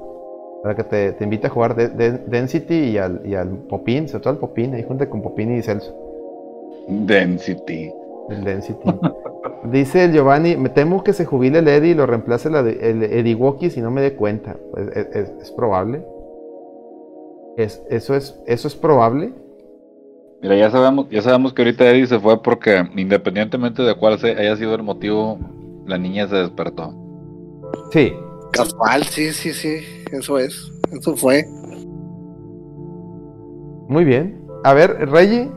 [0.62, 4.09] para que te, te invite a jugar de, de- Density y al, y al Popín,
[4.09, 5.95] sobre todo al Popín, ahí junto con Popín y Celso.
[6.89, 7.93] Density.
[8.31, 8.89] El Density.
[9.70, 12.91] Dice el Giovanni, me temo que se jubile el Eddie y lo reemplace la de-
[12.91, 14.57] el si no me dé cuenta.
[14.73, 16.05] Pues, es, es- es probable.
[17.57, 19.33] Es, eso, es, eso es probable.
[20.43, 24.57] Mira, ya sabemos, ya sabemos que ahorita Eddie se fue porque independientemente de cuál haya
[24.57, 25.39] sido el motivo,
[25.87, 26.93] la niña se despertó.
[27.91, 28.12] Sí.
[28.52, 29.78] Casual, sí, sí, sí.
[30.12, 30.73] Eso es.
[30.93, 31.44] Eso fue.
[33.89, 34.44] Muy bien.
[34.64, 35.51] A ver, Reggie.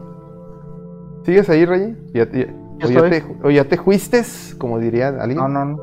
[1.24, 1.96] ¿Sigues ahí, Reggie?
[2.14, 2.54] ¿Ya, ya-
[2.86, 5.38] o, ya te, o ya te juistes, como diría alguien?
[5.38, 5.78] No, no, no.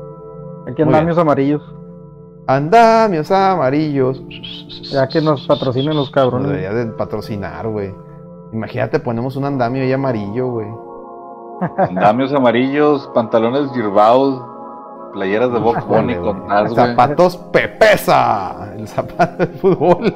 [0.67, 1.61] Aquí Muy andamios amarillos.
[2.47, 4.23] Andamios amarillos.
[4.91, 6.47] Ya que nos patrocinen los Nos cabrones.
[6.49, 7.93] debería de patrocinar, güey.
[8.53, 10.67] Imagínate, ponemos un andamio ahí amarillo, güey.
[11.77, 14.41] Andamios amarillos, pantalones girbados,
[15.13, 16.75] playeras de Box Bunny con güey.
[16.75, 18.73] Zapatos Pepesa.
[18.77, 20.13] El zapato de fútbol.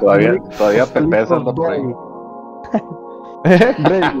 [0.00, 1.82] Todavía, todavía Pepesa anda por ahí.
[3.78, 4.20] Brady.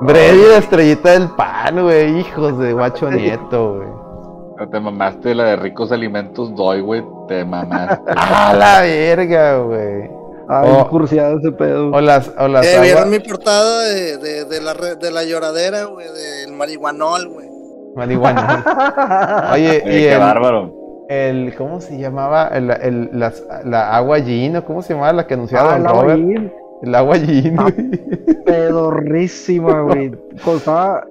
[0.00, 2.20] Brady, la estrellita del pan, güey.
[2.20, 4.68] Hijos de guacho nieto, güey.
[4.70, 7.04] Te mamaste la de ricos alimentos doy, güey.
[7.28, 8.02] Te mamaste.
[8.16, 10.10] A la verga, güey.
[10.50, 10.88] Ay, Oh.
[10.88, 11.90] cursiado ese pedo.
[11.90, 15.84] O las, o las Eh, ¿Vieron mi portada de, de, de la, de la lloradera,
[15.84, 16.06] güey?
[16.08, 17.48] Del marihuanol, güey.
[17.96, 19.50] Marihuana.
[19.54, 20.74] Oye, y qué el, bárbaro.
[21.08, 22.48] el- ¿cómo se llamaba?
[22.48, 25.86] El, el- las- la agua Gin, ¿o cómo se llamaba la que anunciaba Ah, Don
[25.86, 26.10] el Robert?
[26.20, 26.52] aguayín,
[26.82, 27.62] El agua Gin, Ah.
[27.62, 28.44] güey.
[28.44, 30.12] pedorrísima, güey.
[30.44, 31.04] Costaba.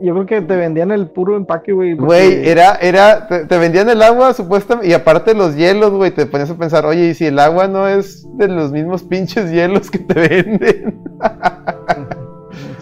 [0.00, 1.94] Yo creo que te vendían el puro empaque, güey.
[1.94, 6.10] porque- Güey, era, era, te, te vendían el agua supuestamente, y aparte los hielos, güey,
[6.10, 9.52] te ponías a pensar, oye, ¿y si el agua no es de los mismos pinches
[9.52, 11.00] hielos que te venden?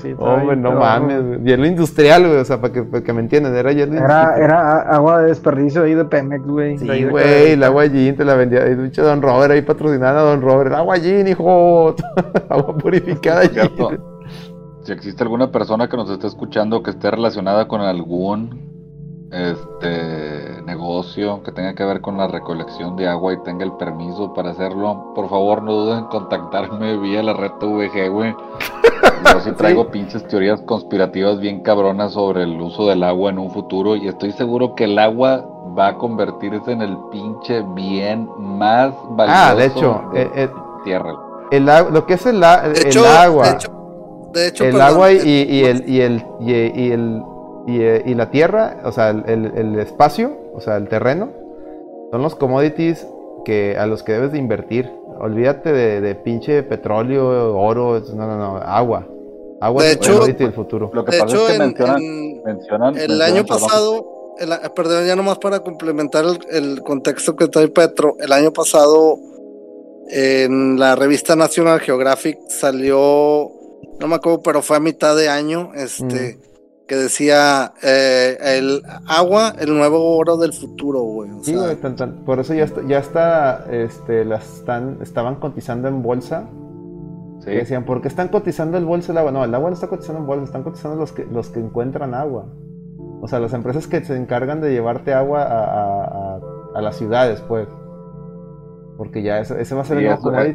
[0.02, 1.44] Sí, Hombre, no mames, güey.
[1.44, 4.42] hielo industrial, güey, o sea, para que, para que me entiendan, era hielo Era, industrial.
[4.42, 6.78] era agua de desperdicio ahí de Pemex, güey.
[6.78, 10.22] Sí, güey, el agua Gin te la vendía, el pinche Don Robert ahí patrocinando a
[10.24, 11.94] Don Robert, el agua Gin, hijo,
[12.48, 13.42] agua purificada
[14.82, 18.71] si existe alguna persona que nos esté escuchando que esté relacionada con algún
[19.32, 24.32] este negocio que tenga que ver con la recolección de agua y tenga el permiso
[24.34, 28.34] para hacerlo, por favor no duden en contactarme vía la red VG, güey.
[29.32, 33.50] Yo sí traigo pinches teorías conspirativas bien cabronas sobre el uso del agua en un
[33.50, 35.46] futuro y estoy seguro que el agua
[35.78, 40.50] va a convertirse en el pinche bien más valioso Ah, de hecho, de eh, eh,
[40.54, 41.14] la tierra.
[41.50, 43.44] el, lo que es el, a- De el hecho, agua.
[43.48, 43.68] de hecho,
[44.34, 47.22] de hecho, el perdón, agua y, eh, y el y el y, y el
[47.66, 51.30] y, eh, y la tierra, o sea, el, el- el espacio, o sea, el terreno,
[52.10, 53.06] son los commodities
[53.44, 54.90] que a los que debes de invertir.
[55.20, 59.06] Olvídate de, de pinche petróleo, oro, no, no, no, agua.
[59.60, 60.90] Agua De es el hecho- commodity del futuro.
[60.92, 64.06] Lo que De pasa hecho, es que en- mencionan, en- mencionan el mencionan, año pasado,
[64.38, 69.18] el perdón, ya nomás para complementar el, el contexto que trae Petro, el año pasado
[70.08, 73.50] en la revista National Geographic salió,
[74.00, 76.38] no me acuerdo, pero fue a mitad de año, este,
[76.86, 81.30] que decía eh, el agua, el nuevo oro del futuro, güey.
[81.30, 84.98] o Sí, sea, güey, tan- tan- por eso ya está, ya está, este, las están,
[85.02, 86.48] estaban cotizando en bolsa
[87.40, 87.46] Sí.
[87.50, 89.32] Que decían, ¿por qué están cotizando el bolso del agua?
[89.32, 92.14] No, el agua no está cotizando en bolsa, están cotizando los que, los que encuentran
[92.14, 92.46] agua.
[93.20, 96.40] O sea, las empresas que se encargan de llevarte agua a, a- a-
[96.76, 97.66] a las ciudades, pues.
[98.96, 100.46] Porque ya ese, ese va a ser Sí, el nuevo es.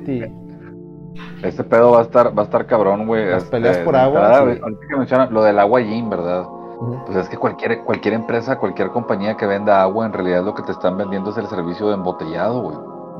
[1.43, 3.25] Ese pedo va a estar, va a estar cabrón, güey.
[3.29, 4.59] Las Este, peleas por agua, entrada, sí.
[4.61, 6.45] ahorita que mencionan lo del agua Jin, ¿verdad?
[7.05, 10.61] Pues es que cualquier, cualquier empresa, cualquier compañía que venda agua, en realidad lo que
[10.63, 12.77] te están vendiendo es el servicio de embotellado, güey.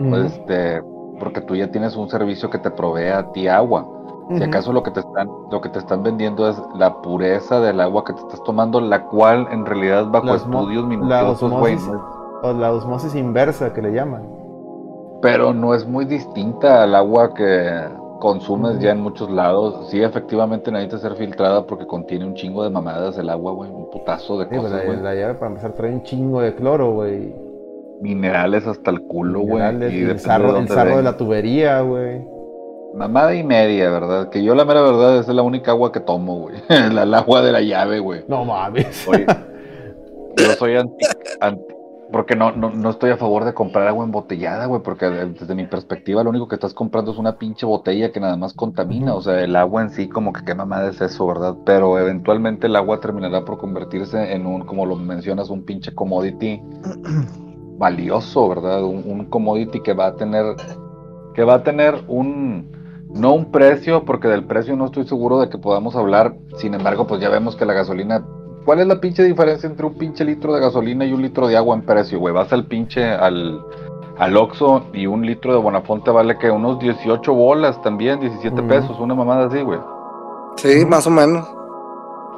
[0.10, 0.84] Pues, este,
[1.19, 3.88] porque tú ya tienes un servicio que te provee a ti agua.
[4.30, 7.80] Si acaso lo que te están, lo que te están vendiendo es la pureza del
[7.80, 11.78] agua que te estás tomando, la cual en realidad bajo La estudios minuciosos, güey,
[12.44, 14.24] O la osmosis inversa que le llaman.
[15.22, 17.69] Pero no es muy distinta al agua que
[18.19, 19.89] consumes ya en muchos lados.
[19.89, 23.89] Sí, efectivamente necesita ser filtrada porque contiene un chingo de mamadas el agua, güey, un
[23.89, 25.02] putazo de Sí, pues cosas, la, güey.
[25.02, 27.35] la llave para empezar trae un chingo de cloro, güey.
[28.02, 29.53] Minerales hasta el culo, güey.
[29.56, 32.22] Minerales, y y el sarro, de el sarro de la tubería, güey.
[32.95, 34.30] Mamada y media, ¿verdad?
[34.30, 36.56] Que yo la mera verdad es la única agua que tomo, güey.
[36.94, 38.23] la, el agua de la llave, güey.
[38.27, 39.07] No mames.
[39.07, 39.26] Oye,
[40.38, 41.06] yo soy anti,
[41.39, 41.76] anti-
[42.11, 45.65] porque no, no, no estoy a favor de comprar agua embotellada, güey, porque desde mi
[45.65, 49.21] perspectiva lo único que estás comprando es una pinche botella que nada más contamina, o
[49.21, 51.55] sea, el agua en sí como que qué mamada es eso, ¿verdad?
[51.65, 56.61] Pero eventualmente el agua terminará por convertirse en un, como lo mencionas, un pinche commodity
[57.77, 58.84] valioso, ¿verdad?
[58.84, 60.55] Un, un commodity que va a tener,
[61.34, 62.71] que va a tener un,
[63.09, 66.35] no un precio, porque del precio no estoy seguro de que podamos hablar.
[66.57, 68.25] Sin embargo, pues ya vemos que la gasolina.
[68.68, 71.56] ¿Cuál es la pinche diferencia entre un pinche litro de gasolina y un litro de
[71.56, 72.34] agua en precio, güey?
[72.34, 73.61] Vas al pinche al,
[74.18, 78.68] al Oxxo y un litro de Bonafonte vale que unos 18 bolas también, 17 Ujú.
[78.68, 79.80] pesos, una mamada así, güey.
[80.57, 81.49] Sí, más o menos.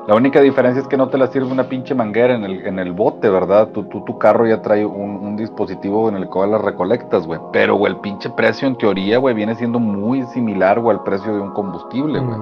[0.06, 2.78] La única diferencia es que no te la sirve una pinche manguera en el, en
[2.78, 3.70] el bote, ¿verdad?
[3.70, 7.40] Tu, tu, tu carro ya trae un, un dispositivo en el cual las recolectas, güey.
[7.52, 11.34] Pero, güey, el pinche precio en teoría, güey, viene siendo muy similar, güey, al precio
[11.34, 12.38] de un combustible, güey.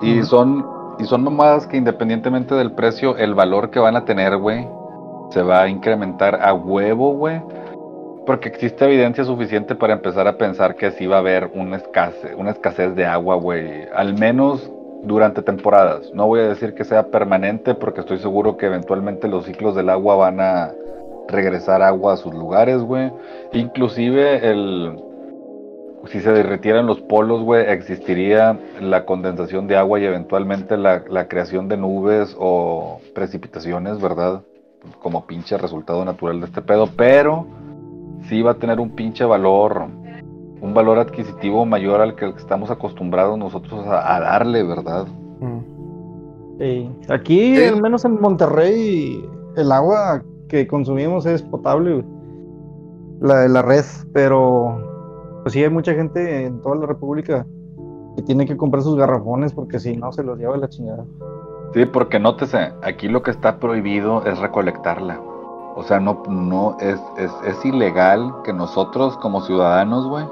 [0.00, 0.66] Y son,
[0.98, 4.66] y son mamadas que independientemente del precio, el valor que van a tener, güey,
[5.30, 7.40] se va a incrementar a huevo, güey.
[8.26, 12.34] Porque existe evidencia suficiente para empezar a pensar que sí va a haber una escasez,
[12.36, 13.86] una escasez de agua, güey.
[13.94, 14.70] Al menos
[15.02, 16.10] durante temporadas.
[16.14, 19.90] No voy a decir que sea permanente porque estoy seguro que eventualmente los ciclos del
[19.90, 20.72] agua van a
[21.28, 23.10] regresar agua a sus lugares, güey.
[23.52, 24.98] Inclusive el,
[26.06, 31.28] si se derritieran los polos, güey, existiría la condensación de agua y eventualmente la, la
[31.28, 34.42] creación de nubes o precipitaciones, ¿verdad?
[35.02, 37.46] Como pinche resultado natural de este pedo, pero
[38.28, 39.86] sí va a tener un pinche valor,
[40.60, 45.06] un valor adquisitivo mayor al que estamos acostumbrados nosotros a, a darle, ¿verdad?
[45.40, 45.74] Mm.
[46.58, 46.90] Sí.
[47.10, 47.64] Aquí, Sí.
[47.64, 52.04] al menos en Monterrey, el agua que consumimos es potable, güey.
[53.20, 54.93] La de la red, pero
[55.44, 57.46] pues sí hay mucha gente en toda la República
[58.16, 61.04] que tiene que comprar sus garrafones porque si no se los lleva la chingada.
[61.74, 65.20] Sí, porque nótese, aquí lo que está prohibido es recolectarla.
[65.76, 70.24] O sea, no, no es, es, es ilegal que nosotros como ciudadanos, güey,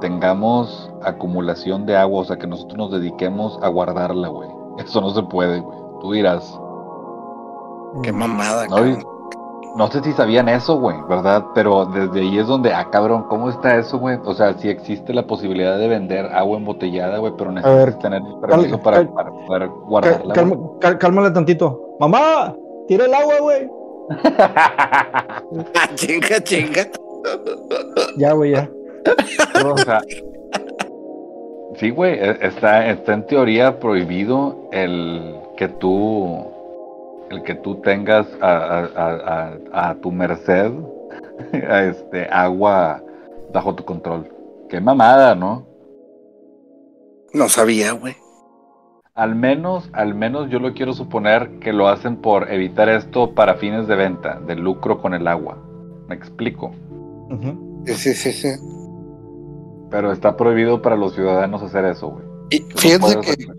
[0.00, 4.48] tengamos acumulación de agua, o sea, que nosotros nos dediquemos a guardarla, güey.
[4.78, 5.78] Eso no se puede, güey.
[6.00, 6.58] Tú dirás,
[8.02, 9.11] Qué mamada, No, cabrón.
[9.76, 11.44] No sé si sabían eso, güey, ¿verdad?
[11.54, 14.18] Pero desde ahí es donde, ah, cabrón, ¿cómo está eso, güey?
[14.24, 18.20] O sea, si existe la posibilidad de vender agua embotellada, güey, pero necesitas ver, tener
[18.22, 20.34] el permiso cal- para, cal- para poder guardarla.
[20.34, 21.96] calma- cal- cálmale tantito.
[22.00, 22.54] Mamá,
[22.88, 23.70] tira el agua, güey.
[25.74, 26.86] Ah, chinga, chinga.
[28.18, 28.68] Ya, güey, ya.
[29.64, 30.00] O sea,
[31.76, 36.44] sí, güey, e- está, está en teoría prohibido el que tú
[37.32, 40.72] el que tú tengas a, a- a- a- a tu merced
[41.52, 43.02] este agua
[43.52, 44.28] bajo tu control.
[44.68, 45.66] Qué mamada, ¿no?
[47.32, 48.14] No sabía, güey.
[49.14, 53.54] Al menos, al menos yo lo quiero suponer que lo hacen por evitar esto para
[53.56, 55.58] fines de venta, de lucro con el agua.
[56.08, 56.70] Me explico.
[57.30, 57.82] Ujú.
[57.86, 58.48] Sí, sí, sí, sí.
[59.90, 62.24] Pero está prohibido para los ciudadanos hacer eso, güey.
[62.50, 63.56] Y fíjense que, hacer-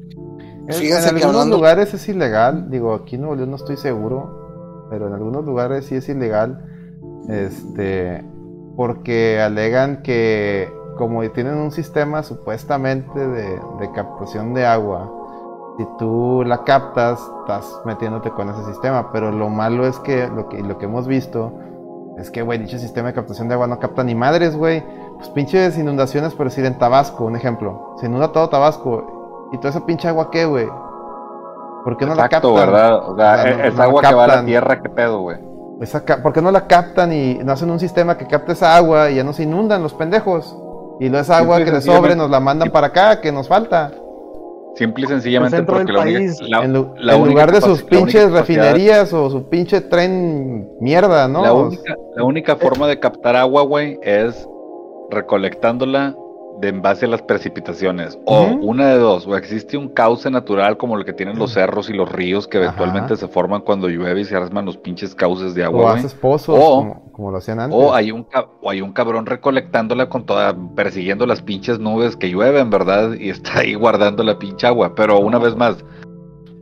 [0.70, 4.88] Fíjense en algunos hablando- lugares es ilegal, digo, aquí en Nuevo León no estoy seguro,
[4.90, 6.64] pero en algunos lugares sí es ilegal,
[7.30, 8.24] este,
[8.76, 15.12] porque alegan que como tienen un sistema supuestamente de, de captación de agua,
[15.78, 20.48] si tú la captas, estás metiéndote con ese sistema, pero lo malo es que lo
[20.50, 21.52] que, lo que hemos visto
[22.20, 24.84] es que, güey, dicho sistema de captación de agua no capta ni madres, güey.
[25.16, 27.96] Pues pinches inundaciones, por decir, en Tabasco, un ejemplo.
[28.00, 29.13] Se inunda todo Tabasco.
[29.54, 30.68] ¿Y toda esa pinche agua qué, güey?
[31.86, 32.74] ¿Por qué no la Exacto, captan?
[32.74, 32.96] ¿verdad?
[33.10, 34.82] O sea, O sea, es, no- es no la agua que va a la tierra,
[34.82, 35.38] qué pedo, güey.
[36.22, 39.16] ¿Por qué no la captan y no hacen un sistema que capte esa agua y
[39.16, 40.58] ya no se inundan los pendejos?
[41.00, 43.32] Y no es agua Simple que le sencillamente- sobre, nos la mandan para acá, que
[43.32, 43.92] nos falta.
[44.76, 46.42] Simple y sencillamente El centro porque la única, país.
[46.42, 49.50] la- en lu- la en única lugar de sus la única pinches refinerías o su
[49.50, 51.44] pinche tren mierda, ¿no?
[51.44, 54.48] La única, la única forma de captar agua, güey, es
[55.12, 56.16] recolectándola
[56.64, 58.18] de en base a las precipitaciones.
[58.26, 61.90] O una de dos, o existe un cauce natural como el que tienen los cerros
[61.90, 65.54] y los ríos que eventualmente se forman cuando llueve y se arman los pinches cauces
[65.54, 65.96] de o agua, güey.
[66.00, 67.78] haces pozos, O- como, como lo hacían antes.
[67.80, 68.26] O hay un
[68.62, 73.14] o hay un cabrón recolectándola con toda, persiguiendo las pinches nubes que llueven, ¿verdad?
[73.20, 74.96] Y está ahí guardando la pinche agua.
[74.96, 75.84] Pero una vez más,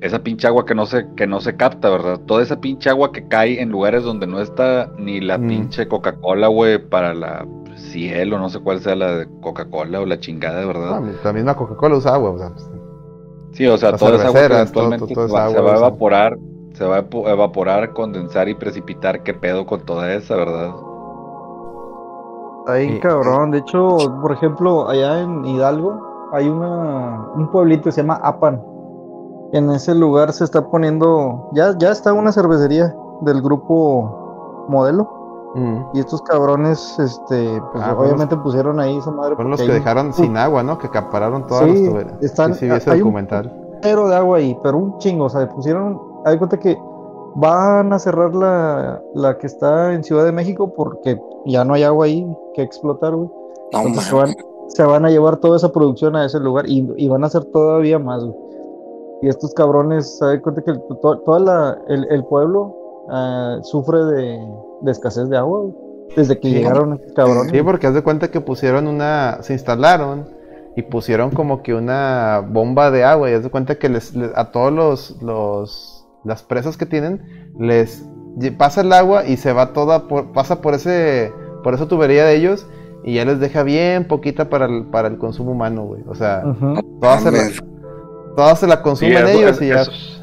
[0.01, 2.19] esa pinche agua que no se, que no se capta, ¿verdad?
[2.25, 5.47] Toda esa pinche agua que cae en lugares donde no está ni la Mm.
[5.47, 7.45] pinche Coca-Cola, güey, para la
[7.91, 10.99] cielo, no sé cuál sea la de Coca-Cola o la chingada, ¿verdad?
[11.01, 12.69] No, la misma Coca-Cola usa agua, o sea, pues,
[13.53, 15.61] Sí, o sea, toda esa agua que todo- eventualmente todo- se toda va, esa se
[15.61, 16.37] va a agua, evaporar,
[16.73, 19.23] se va a evaporar, condensar y precipitar.
[19.23, 20.71] ¿Qué pedo con toda esa, verdad?
[22.77, 22.99] Sí.
[23.01, 23.51] cabrón.
[23.51, 28.61] De hecho, por ejemplo, allá en Hidalgo hay una, un pueblito que se llama Apan.
[29.51, 35.09] En ese lugar se está poniendo, ya, ya está una cervecería del grupo Modelo.
[35.55, 39.35] Mm, Y estos cabrones, este, pues Ah, obviamente pusieron ahí esa madre.
[39.35, 40.77] fueron los que hay dejaron sin agua, ¿no?
[40.77, 42.23] Que acapararon todas Sí, las tuberías.
[42.23, 43.47] están- sí, sí, vi ese hay un- documental.
[43.47, 45.25] un cero de agua ahí, pero un chingo.
[45.25, 46.77] O sea, pusieron, hay cuenta que
[47.35, 51.83] van a cerrar la, la que está en Ciudad de México porque ya no hay
[51.83, 53.29] agua ahí que explotar, güey.
[53.73, 54.35] No, Entonces se van,
[54.67, 57.45] se van a llevar toda esa producción a ese lugar y, y van a hacer
[57.45, 58.35] todavía más, güey.
[59.23, 62.75] Y estos cabrones, se cuenta que el, to- toda la, el, el pueblo
[63.09, 64.47] ah, sufre de,
[64.81, 65.61] de escasez de agua,
[66.15, 66.55] Desde que Sí.
[66.55, 67.51] llegaron estos cabrones.
[67.53, 70.27] Sí, porque haz de cuenta que pusieron una, se instalaron
[70.75, 74.31] y pusieron como que una bomba de agua y haz de cuenta que les, les-
[74.35, 78.05] a todos los, los, las presas que tienen les
[78.57, 81.31] pasa el agua y se va toda por, pasa por ese,
[81.63, 82.67] por esa tubería de ellos
[83.05, 86.03] y ya les deja bien poquita para el, para el consumo humano, güey.
[86.09, 86.75] O sea, Ujú.
[86.99, 87.63] toda se la, Mames.
[88.35, 89.81] toda se la Sí, consumen ellos es, y ya.
[89.81, 90.21] es-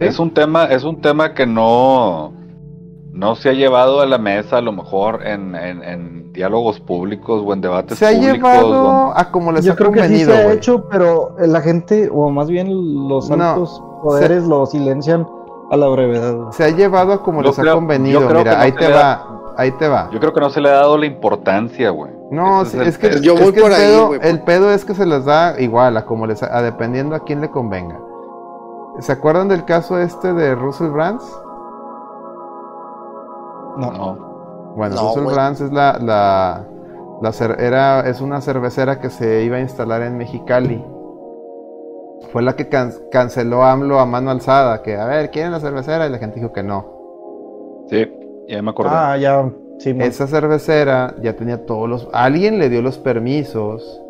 [0.00, 2.32] es un tema, es un tema que no,
[3.12, 7.42] no se ha llevado a la mesa a lo mejor en, en- en diálogos públicos
[7.44, 8.36] o en debates Se ha públicos.
[8.36, 10.56] llevado donde- a como les Yo ha creo que sí convenido, se ha güey.
[10.56, 12.68] hecho, pero la gente, o más bien
[13.08, 15.26] los No, altos poderes, lo silencian
[15.70, 16.50] a la brevedad.
[16.52, 18.20] Se ha llevado a como Yo les ha creo- convenido.
[18.26, 20.08] creo que Mira, no ahí se te va, da- ahí te va.
[20.12, 22.12] Yo creo que no se le ha dado la importancia, güey.
[22.30, 23.20] No, Ese el es que.
[23.20, 25.04] Yo es voy que el por ahí, pedo- güey, el por- pedo es que se
[25.04, 27.98] les da igual, a como les, a dependiendo a quién le convenga.
[29.00, 31.24] ¿Se acuerdan del caso este de Russell Brands?
[33.80, 34.72] No.
[34.76, 35.24] Bueno, No, Russell.
[35.34, 36.64] Brands es la, la,
[37.22, 40.84] la cer- era, es una cervecera que se iba a instalar en Mexicali.
[42.32, 46.06] Fue la que can- canceló AMLO a mano alzada, que a ver, ¿quieren la cervecera?
[46.06, 46.84] Y la gente dijo que no.
[47.88, 48.06] Sí,
[48.48, 48.90] ya me acordé.
[48.92, 50.06] Ah, ya, sí, man.
[50.06, 52.08] Esa cervecera ya tenía todos los...
[52.12, 54.00] Alguien le dio los permisos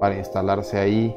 [0.00, 1.16] para instalarse ahí.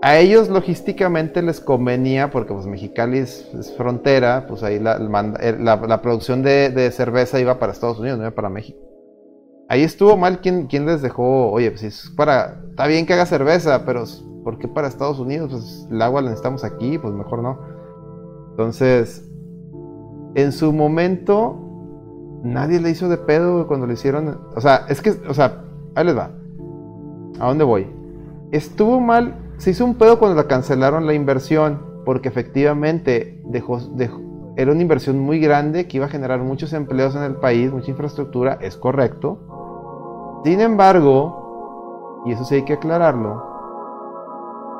[0.00, 6.90] A ellos logísticamente les convenía, porque pues Mexicali es, frontera, pues ahí la, producción de,
[6.92, 8.78] cerveza iba para Estados Unidos, no iba para México.
[9.68, 12.62] Ahí estuvo mal quien, quien les dejó, oye, pues es para...
[12.70, 14.04] Está bien que haga cerveza, pero
[14.44, 15.50] ¿por qué para Estados Unidos?
[15.50, 17.58] Pues el agua la necesitamos aquí, pues mejor no.
[18.52, 19.28] Entonces,
[20.34, 21.58] en su momento,
[22.42, 24.40] nadie le hizo de pedo cuando le hicieron.
[24.54, 26.30] O sea, es que, o sea, ahí les va.
[27.40, 27.86] ¿A dónde voy?
[28.52, 33.78] Estuvo mal, se hizo un pedo cuando la cancelaron la inversión, porque efectivamente dejó,
[34.56, 37.90] era una inversión muy grande que iba a generar muchos empleos en el país, mucha
[37.90, 40.40] infraestructura, es correcto.
[40.44, 43.44] Sin embargo, y eso sí hay que aclararlo,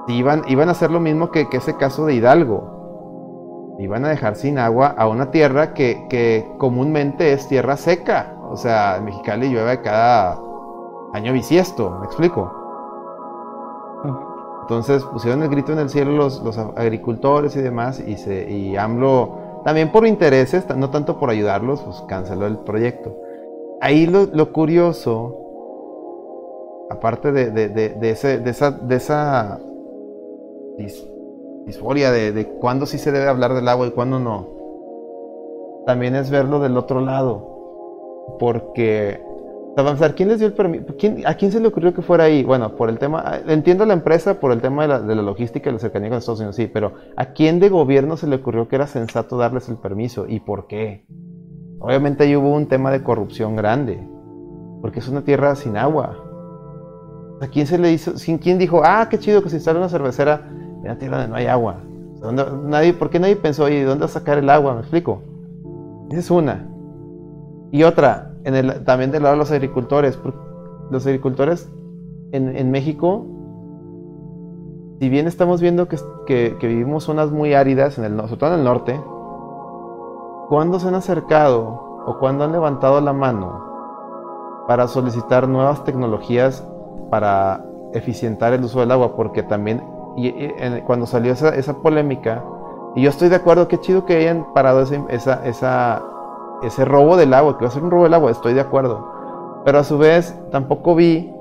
[0.07, 4.37] iban, iban a hacer lo mismo que, que ese caso de Hidalgo iban a dejar
[4.37, 8.37] sin agua a una tierra que, que comúnmente es tierra seca.
[8.49, 10.41] O sea, en Mexicali llueve cada
[11.13, 12.58] año bisiesto, ¿me explico?
[14.69, 19.63] Entonces pusieron el grito en el cielo los, agricultores y demás y, se, y AMLO,
[19.65, 23.17] también por intereses, no tanto por ayudarlos, pues canceló el proyecto.
[23.81, 25.35] Ahí lo, curioso,
[26.91, 29.59] aparte de, de, de, ese, de esa, de esa
[30.77, 31.11] dis-
[31.65, 34.49] disforia de cuándo sí se debe hablar del agua y cuándo no.
[35.87, 38.37] También es verlo del otro lado.
[38.39, 39.23] Porque,
[39.85, 40.85] vamos a ver, ¿quién les dio el permiso?
[41.27, 42.43] ¿A quién se le ocurrió que fuera ahí?
[42.45, 45.71] Bueno, por el tema, entiendo la empresa por el tema de la, de la logística
[45.71, 48.69] y la cercanía con Estados Unidos, sí, pero ¿a quién de gobierno se le ocurrió
[48.69, 50.27] que era sensato darles el permiso?
[50.29, 51.05] ¿Y por qué?
[51.81, 54.07] Obviamente ahí hubo un tema de corrupción grande,
[54.81, 56.17] porque es una tierra sin agua.
[57.41, 58.13] ¿A quién se le hizo?
[58.41, 61.37] ¿Quién dijo, ah, qué chido que se instale una cervecera en una tierra donde no
[61.37, 61.77] hay agua?
[62.15, 64.75] Sea, ¿dónde- nadie, ¿Por qué nadie pensó, oye, ¿dónde a sacar el agua?
[64.75, 65.23] ¿Me explico?
[66.11, 66.69] Esa es una.
[67.71, 70.17] Y otra, en el, también del lado de los agricultores.
[70.17, 70.35] ¿por,
[70.91, 71.71] los agricultores
[72.33, 73.27] en, en México,
[75.01, 75.97] si bien estamos viendo que,
[76.27, 79.01] que- que vivimos zonas muy áridas, en el, sobre todo en el norte,
[80.49, 83.65] ¿cuándo se han acercado o cuándo han levantado la mano
[84.67, 86.67] para solicitar nuevas tecnologías
[87.11, 89.15] para eficientar el uso del agua?
[89.15, 89.83] Porque también
[90.17, 92.43] y- y- en- cuando salió esa, esa polémica,
[92.97, 96.03] y yo estoy de acuerdo, qué chido que hayan parado ese, esa, esa,
[96.63, 99.63] ese robo del agua, que va a ser un robo del agua, estoy de acuerdo.
[99.65, 101.33] Pero a su vez tampoco vi,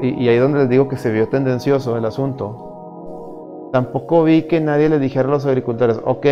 [0.00, 4.60] y, y ahí donde les digo que se vio tendencioso el asunto, tampoco vi que
[4.60, 6.26] nadie le dijera a los agricultores, ok,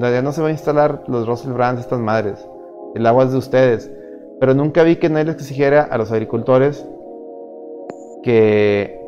[0.00, 2.48] ya no se va a instalar los Russell Brands, estas madres,
[2.94, 3.92] el agua es de ustedes.
[4.40, 6.86] Pero nunca vi que nadie les exigiera a los agricultores
[8.22, 9.00] que,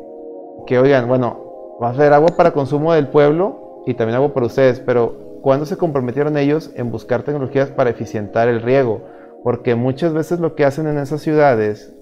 [0.65, 4.45] que oigan, bueno, va a ser agua para consumo del pueblo y también agua para
[4.45, 9.05] ustedes, pero ¿cuándo se comprometieron ellos en buscar tecnologías para eficientar el riego?
[9.45, 11.95] Porque muchas veces lo que hacen en esas ciudades,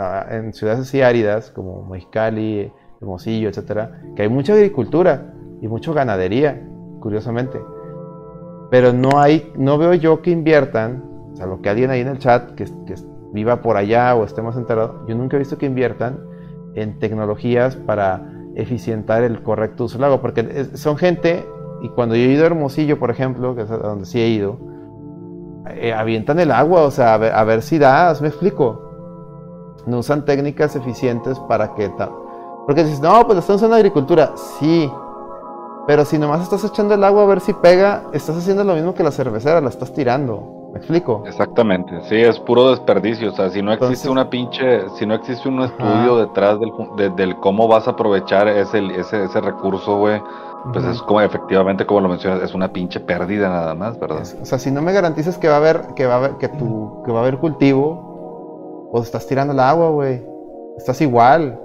[0.00, 5.92] ah, en ciudades así áridas, como Mexicali, Hermosillo, etcétera, que hay mucha agricultura y mucha
[5.92, 6.60] ganadería,
[6.98, 7.60] curiosamente.
[8.72, 11.04] Pero no hay, no veo yo que inviertan,
[11.34, 12.96] o sea, lo que alguien ahí en el chat que, que
[13.32, 16.18] viva por allá o esté más enterado, yo nunca he visto que inviertan
[16.74, 21.46] en tecnologías para eficientar el correcto uso del agua, porque son gente,
[21.82, 24.28] y cuando yo he ido a Hermosillo, por ejemplo, que es a donde sí he
[24.28, 24.56] ido,
[25.70, 28.80] eh, avientan el agua, o sea, a ver, a ver si da, ¿me explico?
[29.86, 31.90] No usan técnicas eficientes para que...
[32.66, 34.90] Porque dices, no, pues están usando agricultura, sí,
[35.86, 38.94] pero si nomás estás echando el agua a ver si pega, estás haciendo lo mismo
[38.94, 41.24] que la cervecera, la estás tirando, ¿me explico?
[41.26, 45.14] Exactamente, sí, es puro desperdicio, o sea, si no existe Entonces- una pinche, si no
[45.14, 49.96] existe un estudio detrás del, de- del cómo vas a aprovechar ese, ese, ese recurso,
[49.98, 50.22] güey,
[50.72, 54.22] pues es como efectivamente como lo mencionas, es una pinche pérdida nada más, ¿verdad?
[54.22, 56.32] Es- o sea, si no me garantizas que va a haber, que va a haber,
[56.38, 60.22] que tu, que va a haber cultivo, pues estás tirando el agua, güey.
[60.76, 61.58] Estás igual.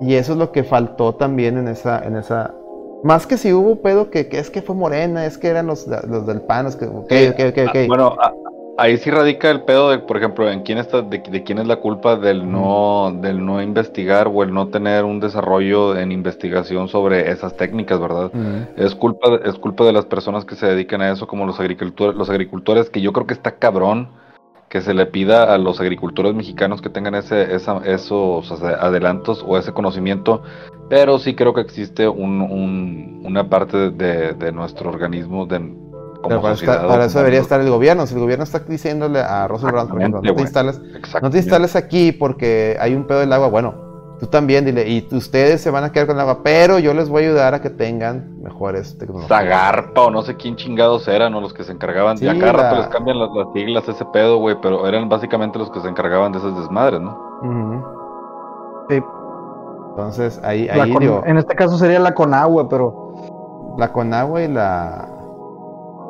[0.00, 2.54] Y eso es lo que faltó también en esa, en esa.
[3.02, 5.86] Más que si hubo pedo que, que es que fue morena, es que eran los,
[5.86, 6.94] los del PAN, es que, ok,
[7.32, 7.76] ok, ok, ok.
[7.76, 8.32] Ah, Bueno, a-
[8.78, 11.66] ahí sí radica el pedo de, por ejemplo, en quién está, de, de quién es
[11.66, 16.88] la culpa del no, del no investigar o el no tener un desarrollo en investigación
[16.88, 18.30] sobre esas técnicas, ¿verdad?
[18.76, 22.16] Es culpa, es culpa de las personas que se dedican a eso, como los agricultores,
[22.16, 24.08] los agricultores, que yo creo que está cabrón
[24.68, 29.42] que se le pida a los agricultores mexicanos que tengan ese, esa- esos ade- adelantos
[29.46, 30.42] o ese conocimiento,
[30.90, 35.74] pero sí creo que existe un, un- una parte de, de nuestro organismo de,
[36.26, 38.06] Pero para, sociedad, estar- para o eso como- debería estar el gobierno.
[38.06, 40.44] Si el gobierno está diciéndole a Russell Brand, por ejemplo, no te güey.
[40.44, 40.80] instales,
[41.22, 43.48] no te instales aquí porque hay un pedo del agua.
[43.48, 43.74] Bueno,
[44.18, 47.08] tú también dile, y ustedes se van a quedar con el agua, pero yo les
[47.08, 49.28] voy a ayudar a que tengan mejores tecnologías.
[49.28, 52.18] Zagarpa o no sé quién chingados eran o los que se encargaban.
[52.18, 55.08] Sí, ya cada rato la- les cambian las, las siglas, ese pedo, güey, pero eran
[55.08, 57.16] básicamente los que se encargaban de esas desmadres, ¿no?
[58.88, 59.00] Sí,
[59.90, 63.12] Entonces, ahí, ahí con- digo, en este caso sería la Conagua, pero
[63.78, 65.08] la Conagua y la.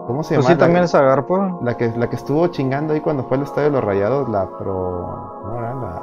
[0.09, 0.55] ¿Cómo se pues llama?
[0.55, 1.59] sí, también la, es Agarpa.
[1.63, 4.49] la que, la que estuvo chingando ahí cuando fue el estadio de los Rayados, la
[4.59, 5.39] Pro.
[5.43, 5.75] ¿Cómo era?
[5.75, 6.03] La.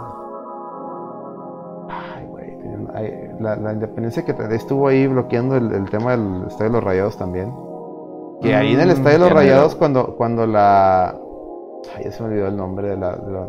[1.90, 2.58] Ay, güey.
[3.40, 7.18] La, la independencia que estuvo ahí bloqueando el, el tema del estadio de los Rayados
[7.18, 7.54] también.
[8.42, 9.40] Que ahí en el Mm, estadio de los era.
[9.40, 11.16] Rayados, cuando, cuando la.
[11.96, 13.16] Ay, ya se me olvidó el nombre de la.
[13.16, 13.48] de la-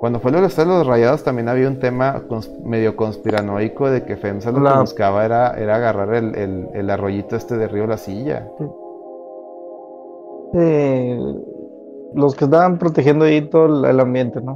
[0.00, 3.88] Cuando fue lo del estadio de los Rayados también había un tema cons- medio conspiranoico
[3.90, 7.66] de que FEMSA lo que buscaba era, era agarrar el, el, el arroyito este de
[7.68, 8.46] Río La Silla.
[10.54, 11.18] Eh,
[12.14, 14.52] los que estaban protegiendo ahí todo el, el ambiente, ¿no?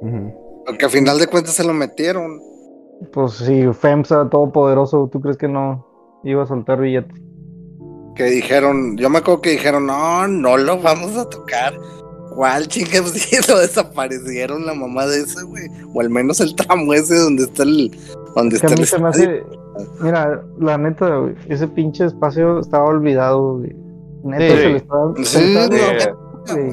[0.00, 0.62] Ujú.
[0.66, 2.40] Porque al final de cuentas se lo metieron.
[3.12, 5.86] Pues sí, FEMSA, todopoderoso, ¿tú crees que no
[6.24, 7.16] iba a soltar billetes?
[8.16, 11.74] Que dijeron, yo me acuerdo que dijeron, no, no lo vamos a tocar.
[12.34, 13.00] ¿Cuál chingue?
[13.00, 15.68] Pues sí, lo desaparecieron la mamá de ese, güey.
[15.94, 17.96] O al menos el tramo ese donde está el.
[18.34, 19.30] Donde Que a está el mí se me estadio.
[19.30, 19.44] hace.
[20.02, 23.74] Mira, la neta, güey, ese pinche espacio estaba olvidado, güey.
[24.28, 24.60] Neta, Sí.
[24.60, 25.12] se le estaba.
[25.14, 25.80] se le Sí, estaba güey.
[25.80, 26.18] dando-
[26.54, 26.72] güey.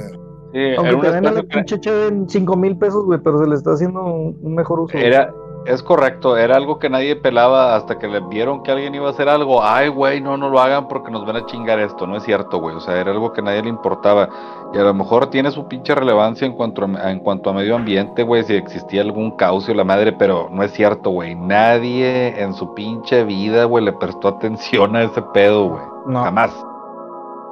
[0.53, 3.19] Sí, era Aunque un te den a la que- pinche en 5 mil pesos, güey,
[3.21, 4.97] pero se le está haciendo un, mejor uso.
[4.97, 5.33] Era,
[5.65, 9.09] es correcto, era algo que nadie pelaba hasta que le vieron que alguien iba a
[9.09, 9.61] hacer algo.
[9.63, 12.07] Ay, güey, no, no lo hagan porque nos van a chingar esto.
[12.07, 12.73] No es cierto, güey.
[12.75, 14.29] O sea, era algo que a nadie le importaba.
[14.73, 17.75] Y a lo mejor tiene su pinche relevancia en cuanto a, en cuanto a medio
[17.75, 21.35] ambiente, güey, si existía algún caucio, la madre, pero no es cierto, güey.
[21.35, 25.81] Nadie en su pinche vida, güey, le prestó atención a ese pedo, güey.
[26.07, 26.23] No.
[26.23, 26.51] Jamás.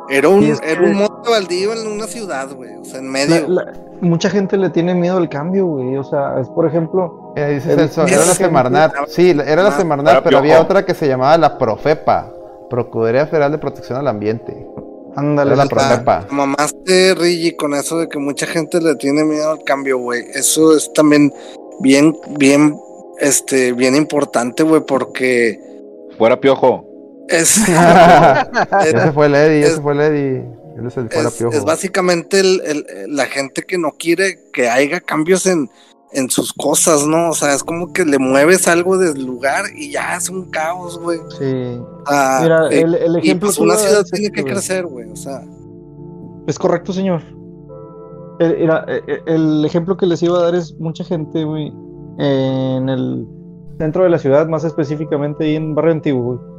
[0.09, 2.75] Era un, era un monte baldío en una ciudad, güey.
[2.75, 3.48] O sea, en medio.
[3.48, 5.95] La- la- mucha gente le tiene miedo al cambio, güey.
[5.98, 7.85] O sea, es por ejemplo, El- ese era
[8.25, 8.93] la Semarnat.
[9.07, 12.32] Sí, era la Ah, Semarnat, pero había otra que se llamaba la Profepa,
[12.69, 14.67] Procuraduría Federal de Protección al Ambiente.
[15.15, 16.25] Ándale, la prepa.
[16.32, 20.23] Mamaste, Rigi, con eso de que mucha gente le tiene miedo al cambio, güey.
[20.33, 21.32] Eso es también
[21.80, 22.75] bien, bien,
[23.19, 25.59] este, bien importante, güey, porque
[26.17, 26.85] Fuera piojo.
[27.30, 27.58] Es,
[28.85, 30.45] Ese fue el Eddie, es- ese fue el Eddie.
[30.77, 31.53] Él es el es, piojo.
[31.56, 35.69] es básicamente el- el- la gente que no quiere que haya cambios en,
[36.14, 37.30] en sus cosas, ¿no?
[37.30, 41.00] O sea, es como que le mueves algo del lugar y ya es un caos,
[41.00, 41.19] güey.
[41.38, 41.80] Sí.
[42.08, 44.53] Ah, Mira, eh, el, el y ejemplo pues que una ciudad tiene que güey.
[44.53, 45.11] crecer, güey.
[45.11, 45.43] O sea,
[46.48, 47.22] Es correcto, señor.
[48.40, 51.72] El, mira, eh, eh, el ejemplo que les iba a dar es mucha gente, güey,
[52.18, 53.27] en el
[53.77, 56.52] centro de la ciudad, más específicamente ahí en Barrio Antiguo, güey.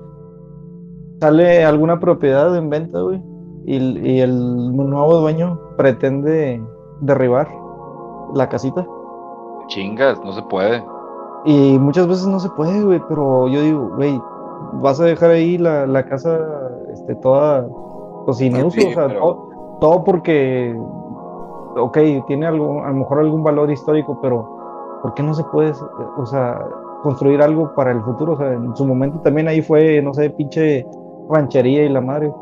[1.25, 3.19] Sale alguna propiedad en venta, güey,
[3.65, 6.63] y, el- y el nuevo dueño pretende
[7.01, 7.49] derribar
[8.35, 8.87] la casita.
[9.69, 10.85] Chingas, no se puede.
[11.47, 14.21] Y muchas veces no se puede, güey, pero yo digo, güey,
[14.83, 16.39] vas a dejar ahí la, la casa
[16.93, 17.67] este, toda
[18.27, 19.49] pues, sin uso, sí, o sea, pero- todo,
[19.81, 20.79] todo porque,
[21.79, 25.73] ok, tiene algo, a lo mejor algún valor histórico, pero ¿por qué no se puede,
[26.19, 26.61] o sea,
[27.03, 28.35] construir algo para el futuro?
[28.35, 30.87] O sea, en su momento también ahí fue, no sé, pinche
[31.31, 32.33] ranchería y la madre.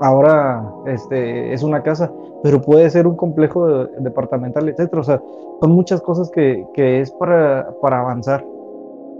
[0.00, 2.10] Ahora, este, es una casa,
[2.42, 5.00] pero puede ser un complejo de- departamental, etcétera.
[5.00, 5.22] O sea,
[5.60, 8.44] son muchas cosas que, que es para, para avanzar.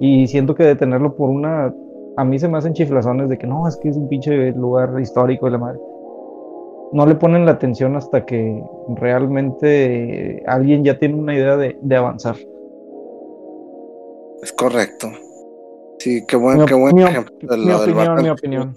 [0.01, 1.75] Y siento que detenerlo por una.
[2.17, 4.99] A mí se me hacen chiflazones de que no, es que es un pinche lugar
[5.01, 5.81] histórico de la madre.
[6.93, 8.65] No le ponen la atención hasta que
[8.97, 12.37] realmente alguien ya tiene una idea de, de avanzar.
[14.43, 15.09] es correcto.
[16.01, 18.29] Sí, qué buen, Mi, qué buen mi- ejemplo de mi lo del opinión, barrio mi
[18.31, 18.33] antiguo.
[18.33, 18.75] opinión.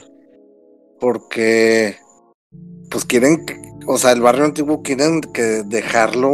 [0.99, 1.97] porque
[2.89, 6.31] pues quieren, que- o sea, el barrio antiguo quieren que dejarlo,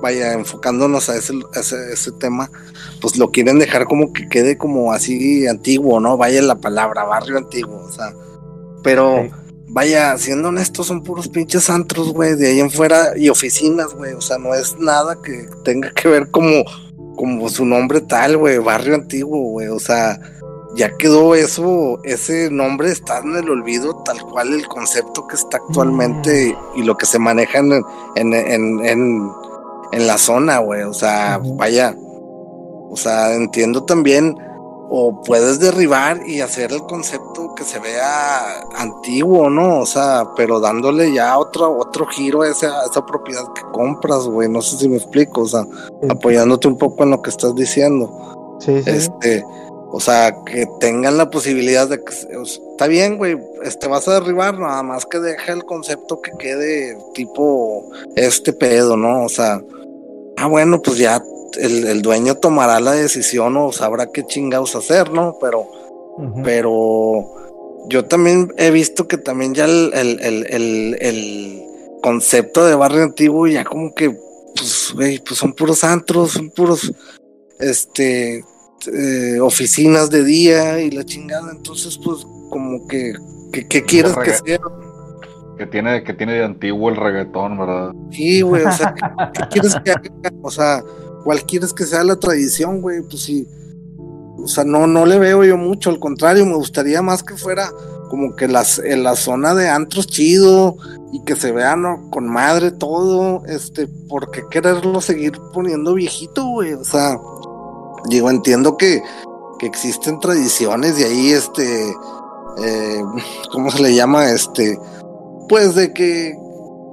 [0.00, 2.50] vaya, enfocándonos a ese, a ese, ese tema,
[3.00, 6.16] pues lo quieren dejar como que quede como así antiguo, ¿no?
[6.16, 8.14] Vaya la palabra, barrio antiguo, o sea,
[8.82, 9.30] pero Sí.
[9.66, 14.12] vaya, siendo honestos, son puros pinches antros, güey, de ahí en fuera y oficinas, güey,
[14.14, 16.64] o sea, no es nada que tenga que ver como,
[17.18, 20.18] como su nombre tal, güey, barrio antiguo, güey, o sea,
[20.76, 25.56] ya quedó eso, ese nombre está en el olvido, tal cual el concepto que está
[25.56, 27.72] actualmente y, y lo que se maneja en,
[28.14, 29.32] en, en, en,
[29.92, 30.82] en la zona, güey.
[30.82, 34.36] O sea, vaya, o sea, entiendo también,
[34.90, 39.80] o puedes derribar y hacer el concepto que se vea antiguo, ¿no?
[39.80, 44.24] O sea, pero dándole ya otro, otro giro a esa, a esa propiedad que compras,
[44.24, 44.48] güey.
[44.48, 45.66] No sé si me explico, o sea,
[46.08, 48.56] apoyándote un poco en lo que estás diciendo.
[48.60, 48.90] Sí, sí.
[48.90, 49.44] Este,
[49.90, 54.58] o sea, que tengan la posibilidad de que está bien, güey, este vas a derribar,
[54.58, 59.24] nada más que deja el concepto que quede tipo este pedo, ¿no?
[59.24, 59.62] O sea,
[60.36, 61.22] ah, bueno, pues ya
[61.56, 65.36] el, el dueño tomará la decisión o sabrá qué chingados hacer, ¿no?
[65.40, 65.70] Pero,
[66.44, 67.34] pero
[67.88, 71.62] yo también he visto que también ya el, el, el, el, el
[72.02, 76.92] concepto de barrio antiguo ya como que, pues, güey, pues son puros antros, son puros,
[77.58, 78.44] este,
[78.92, 83.14] eh, oficinas de día y la chingada, entonces, pues, como que,
[83.52, 84.58] que, ¿qué quieres que sea?
[85.56, 87.92] Que tiene, que tiene de antiguo el reggaetón, ¿verdad?
[88.12, 88.94] Sí, güey, o sea,
[89.34, 90.10] ¿qué, qué quieres que haga?
[90.42, 90.82] O sea,
[91.28, 93.02] ¿cuál quieres que sea la tradición, güey?
[93.02, 93.46] Pues sí,
[94.42, 97.70] o sea, no, no le veo yo mucho, al contrario, me gustaría más que fuera
[98.08, 100.78] como que las, en la zona de antros chido
[101.12, 102.08] y que se vea ¿no?
[102.10, 107.18] con madre todo, este, porque quererlo seguir poniendo viejito, güey, o sea,
[108.08, 109.02] digo, entiendo que,
[109.58, 111.90] que existen tradiciones y ahí, este,
[112.64, 113.02] eh,
[113.52, 114.30] ¿cómo se le llama?
[114.30, 114.78] Este,
[115.46, 116.34] pues de que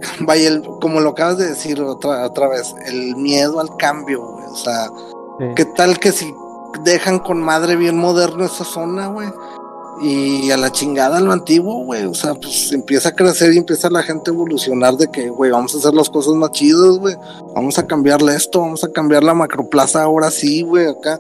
[0.22, 4.46] vaya, el- como lo acabas de decir otra, otra vez, el miedo al cambio, güey.
[4.46, 4.88] O sea,
[5.40, 5.46] Sí.
[5.56, 6.34] ¿qué tal que si
[6.84, 9.28] dejan con madre bien moderno esa zona, güey?
[10.02, 12.06] Y a la chingada lo antiguo, güey.
[12.06, 15.52] O sea, pues empieza a crecer y empieza la gente a evolucionar de que, güey,
[15.52, 17.16] vamos a hacer las cosas más chidas, güey.
[17.54, 21.20] Vamos a cambiarle esto, vamos a cambiar la macroplaza ahora sí, güey, acá.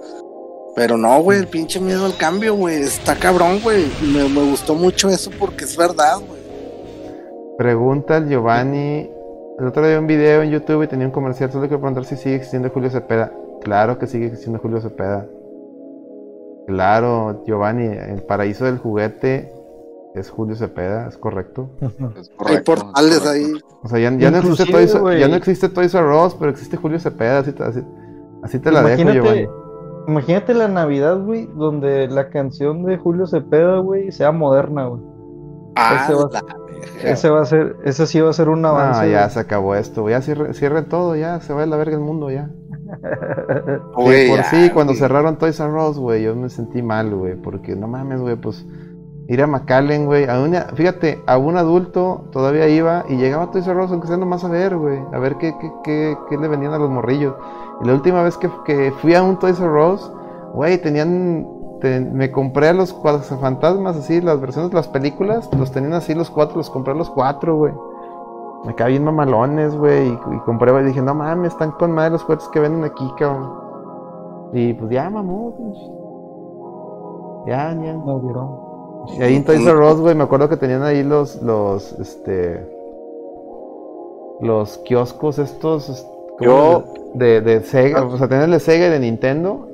[0.75, 2.81] Pero no, güey, el pinche miedo al cambio, güey.
[2.83, 3.85] Está cabrón, güey.
[4.01, 6.34] Me, me gustó mucho eso porque es verdad, güey.
[7.57, 9.09] Pregunta el Giovanni.
[9.59, 11.51] El otro día un video en YouTube y tenía un comercial.
[11.51, 13.31] Solo quiero preguntar si sigue existiendo Julio Cepeda.
[13.63, 15.25] Claro que sigue existiendo Julio Cepeda.
[16.67, 17.85] Claro, Giovanni.
[17.85, 19.51] El paraíso del juguete
[20.15, 21.69] es Julio Cepeda, es correcto.
[21.81, 21.91] Es
[22.29, 23.29] Hay correcto, portales es correcto.
[23.29, 23.61] ahí.
[23.83, 26.75] O sea, ya, ya no existe Toys, ya no existe Toys R Us, pero existe
[26.77, 27.39] Julio Cepeda.
[27.39, 27.81] Así, te- así,
[28.43, 29.41] así te la dejo, Giovanni.
[29.41, 29.49] Imagínate,
[30.07, 35.01] imagínate la Navidad, güey, donde la canción de Julio Cepeda, güey, sea moderna, güey.
[35.75, 36.07] Ah,
[37.03, 39.01] Ese va- a ser, ese sí va a ser un avance.
[39.05, 39.29] No, ya güey.
[39.31, 40.01] se acabó esto.
[40.03, 40.13] güey.
[40.13, 42.49] Ya cierre- cierren todo, ya se va a la verga el mundo, ya.
[43.97, 47.35] Sí, por ya, sí, cuando cerraron Toys R Us, güey, yo me sentí mal, güey,
[47.35, 48.65] porque no mames, güey, pues
[49.27, 50.25] Ir a McAllen, güey.
[50.29, 54.07] A una, fíjate, a un adulto todavía iba y llegaba a Toys R Us, aunque
[54.07, 54.99] sea nomás a ver, güey.
[55.13, 57.33] A ver qué, qué, qué, qué le venían a los morrillos.
[57.83, 60.11] Y la última vez que, que fui a un Toys R Us,
[60.53, 61.47] güey, tenían.
[61.81, 62.93] Te- me compré a los
[63.39, 65.49] fantasmas así, las versiones de las películas.
[65.57, 67.73] Los tenían así los cuatro, los compré a los cuatro, güey.
[68.65, 70.07] Me caí bien mamalones, güey.
[70.09, 73.07] Y, y compré, y dije, no mames, están con madre los juguetes que venden aquí,
[73.17, 73.51] cabrón.
[74.53, 75.53] Y pues ya, mamón.
[75.57, 75.77] pues.
[77.47, 77.93] Ya, ya.
[77.93, 78.65] No, vieron.
[79.19, 82.67] Y ahí en Toys R Us, güey, me acuerdo que tenían ahí los, los, este,
[84.39, 86.07] los kioscos estos, es-
[86.39, 89.67] ¿cómo Yo- de, de Sega, o sea, tenían el de Sega y de Nintendo,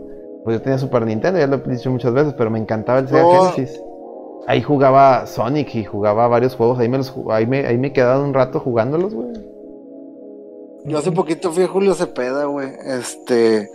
[0.44, 3.08] pues yo tenía Super Nintendo, ya lo he dicho muchas veces, pero me encantaba el
[3.08, 3.82] Sega Yo- Genesis.
[4.48, 7.94] Ahí jugaba Sonic y jugaba varios juegos, ahí me los, ahí me, ahí me he
[7.94, 9.30] quedado un rato jugándolos, güey.
[10.86, 12.70] Yo hace poquito fui a Julio Cepeda, güey.
[12.86, 13.70] Este,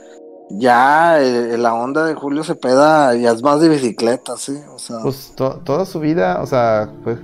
[0.51, 4.57] ya eh, la onda de Julio Cepeda ya es más de bicicleta, sí.
[4.75, 7.17] O sea, Pues to- toda su vida, o sea, fue,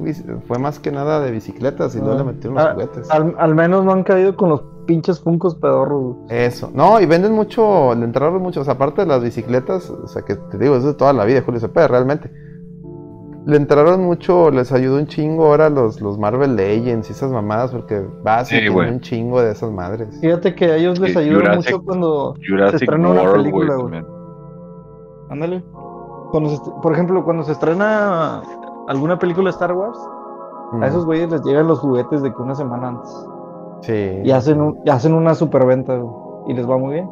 [0.47, 3.10] fue más que nada de bicicletas y luego le metieron los Ah, juguetes.
[3.10, 6.17] Al, al menos no han caído con los pinches funcos pedorros.
[6.28, 6.70] Eso.
[6.75, 10.59] No, y venden mucho, le entraron muchos, aparte de las bicicletas, o sea, que te
[10.59, 12.33] digo, es de toda la vida, Julio Cepeda, realmente.
[13.45, 17.73] Le entraron mucho, les ayudó un chingo ahora los, los Marvel Legends y esas mamadas,
[17.73, 18.89] porque vas y Sí, tienen güey.
[18.91, 20.17] un chingo de esas madres.
[20.21, 23.51] Fíjate que a ellos les Sí, ayuda Jurassic- mucho cuando Jurassic Se estrena una World,
[23.51, 24.05] güey, película, güey.
[25.31, 25.65] Ándale.
[26.31, 28.43] Cuando se est- por ejemplo, cuando se estrena
[28.89, 29.99] alguna película de Star Wars,
[30.73, 33.27] Mm, a esos güeyes les llegan los juguetes de que una semana antes.
[33.83, 34.21] Sí.
[34.25, 36.15] Y hacen, un- y hacen una superventa güey,
[36.49, 37.11] y les va muy bien.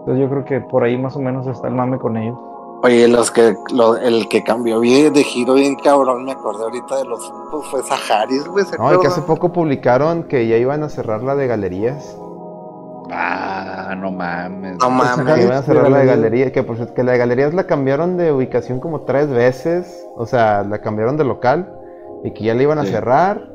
[0.00, 2.38] Entonces yo creo que por ahí más o menos está el mame con ellos.
[2.82, 6.96] Oye, los que, lo- el que cambió bien de giro bien cabrón, me acordé ahorita
[6.98, 8.64] de los Funkos, fue Saharis, güey.
[8.64, 12.16] ¿se No, y que hace poco publicaron que ya iban a cerrar la de galerías.
[13.10, 14.78] Ah, no mames.
[14.78, 15.44] No Que mames.
[15.44, 16.50] iban a cerrar la de galerías.
[16.52, 20.26] que por cierto, que la de galerías la cambiaron de ubicación como tres veces, o
[20.26, 21.72] sea, la cambiaron de local
[22.24, 22.90] y que ya la iban a Sí.
[22.90, 23.48] cerrar,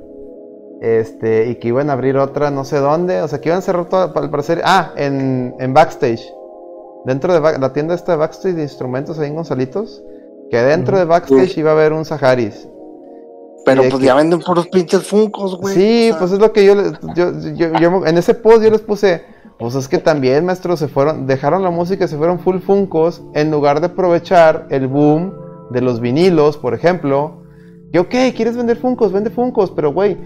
[0.82, 3.62] este, y que iban a abrir otra no sé dónde, o sea, que iban a
[3.62, 6.24] cerrar toda, para parecer, ah, en, en Backstage,
[7.06, 10.04] dentro de la tienda esta de Backstage de instrumentos ahí en Gonzalitos,
[10.50, 12.68] que dentro de Backstage iba a haber un Saharis.
[13.66, 15.74] Pero pues que- ya venden puros pinches Funkos, güey.
[15.76, 16.74] Sí, o sea, pues es lo que yo,
[17.16, 19.22] yo, yo- yo- en ese post yo les puse,
[19.60, 23.22] pues es que también, maestro, se fueron, dejaron la música y se fueron full funcos
[23.36, 25.34] en lugar de aprovechar el boom
[25.70, 27.44] de los vinilos, por ejemplo.
[27.94, 30.18] Y ok, quieres vender funcos, vende funcos, pero güey,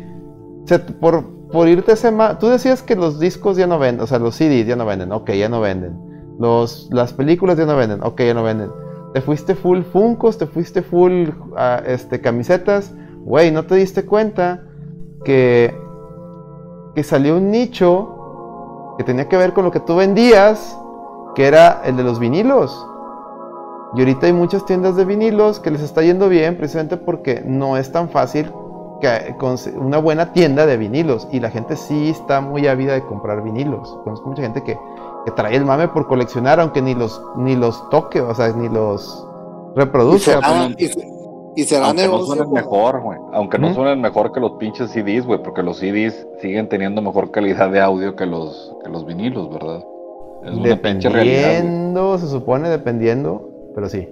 [1.01, 4.17] por, por irte ese ma- tú decías que los discos ya no venden, o sea,
[4.19, 5.93] los CDs ya no venden, ok, ya no venden.
[6.39, 8.71] Los, las películas ya no venden, ok, ya no venden.
[9.13, 14.63] Te fuiste full funcos, te fuiste full ah, este, camisetas, güey, no te diste cuenta
[15.23, 15.73] que,
[16.93, 20.77] que salió un nicho que tenía que ver con lo que tú vendías,
[21.35, 22.85] que era el de los vinilos.
[23.95, 27.77] Y ahorita hay muchas tiendas de vinilos que les está yendo bien precisamente porque no
[27.77, 28.51] es tan fácil
[28.99, 33.05] que conse- una buena tienda de vinilos y la gente sí está muy ávida de
[33.05, 33.97] comprar vinilos.
[34.03, 34.77] Conozco mucha gente que,
[35.25, 38.69] que trae el mame por coleccionar aunque ni los ni los toque, o sea, ni
[38.69, 39.27] los
[39.75, 40.33] y reproduzca.
[40.39, 41.07] será, y, se-
[41.57, 42.25] y será Aunque no negocio.
[42.27, 43.17] suenen como- mejor, güey.
[43.33, 43.73] Aunque no ¿Mm?
[43.75, 45.41] suenen mejor que los pinches CDs, güey.
[45.41, 49.83] Porque los CDs siguen teniendo mejor calidad de audio que los, que los vinilos, ¿verdad?
[50.45, 51.47] Es una pinche realidad.
[51.53, 54.07] Dependiendo, se supone, dependiendo, pero sí.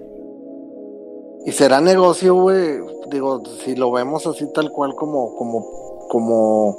[1.45, 2.79] Y será negocio, güey.
[3.11, 5.65] Digo, si lo vemos así tal cual como, como,
[6.09, 6.77] como,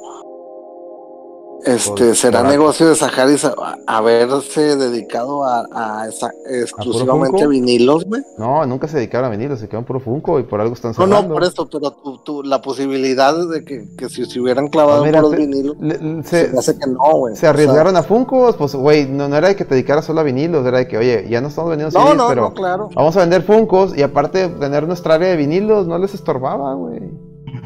[1.65, 3.47] este, será por- negocio de Saharis
[3.87, 8.23] haberse dedicado a, a esa- exclusivamente a vinilos, güey.
[8.39, 11.07] No, nunca se dedicaron a vinilos, se quedaron puro Funko y por algo están No,
[11.07, 11.29] cerrando.
[11.29, 15.05] no, por eso, pero tú, tú- la posibilidad de que, que si se hubieran clavado
[15.05, 17.35] en mira, puros te- vinilos, Le- se, hace que no, güey.
[17.35, 20.05] se O sea, arriesgaron a Funkos, pues güey, no, no era de que te dedicaras
[20.05, 22.43] solo a vinilos, era de que, oye, ya no estamos vendiendo no, CDs, no, pero
[22.43, 22.89] no, claro.
[22.95, 27.01] vamos a vender Funkos y aparte tener nuestra área de vinilos no les estorbaba, güey.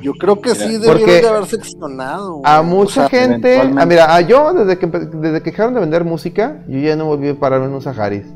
[0.03, 2.41] Yo creo que Mira, sí debieron de haber seccionado.
[2.45, 5.81] A O mucha sea, gente, ah, mira, a yo desde que, desde que dejaron de
[5.81, 8.27] vender música, yo ya no volví a pararme en un Saharis.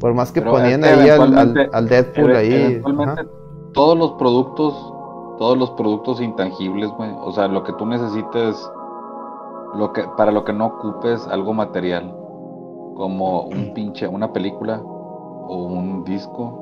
[0.00, 2.82] Por más que Pero ponían es que ahí al, al, Deadpool ahí.
[2.84, 3.24] Ajá.
[3.72, 4.74] todos los productos,
[5.38, 7.10] todos los productos intangibles, güey.
[7.20, 8.70] O sea, lo que tú necesites,
[9.74, 12.14] lo que, para lo que no ocupes algo material,
[12.96, 16.60] como un pinche, una película o un disco.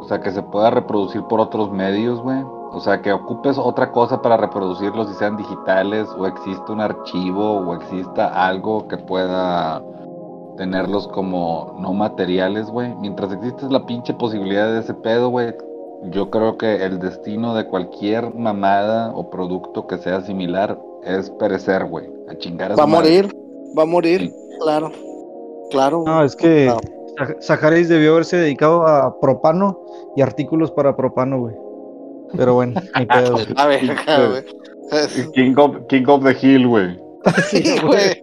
[0.00, 2.44] O sea, que se pueda reproducir por otros medios, güey.
[2.72, 7.58] O sea, que ocupes otra cosa para reproducirlos y sean digitales, o existe un archivo,
[7.58, 9.82] o exista algo que pueda
[10.56, 12.94] tenerlos como no materiales, güey.
[12.96, 15.54] Mientras existe la pinche posibilidad de ese pedo, güey,
[16.10, 21.86] yo creo que el destino de cualquier mamada o producto que sea similar es perecer,
[21.86, 22.10] güey.
[22.28, 23.34] A chingar a Va a morir,
[23.78, 24.34] va a morir, Sí.
[24.60, 24.90] claro.
[25.70, 26.04] Claro.
[26.06, 26.76] No, es que No.
[27.70, 29.80] Debió haberse dedicado a propano
[30.16, 31.56] y artículos para propano, güey.
[32.36, 33.32] Pero bueno, ni pedo.
[33.32, 33.46] güey.
[33.54, 34.44] La verga, güey.
[35.34, 36.98] King of, King of the Hill, güey.
[37.44, 38.22] Sí, güey.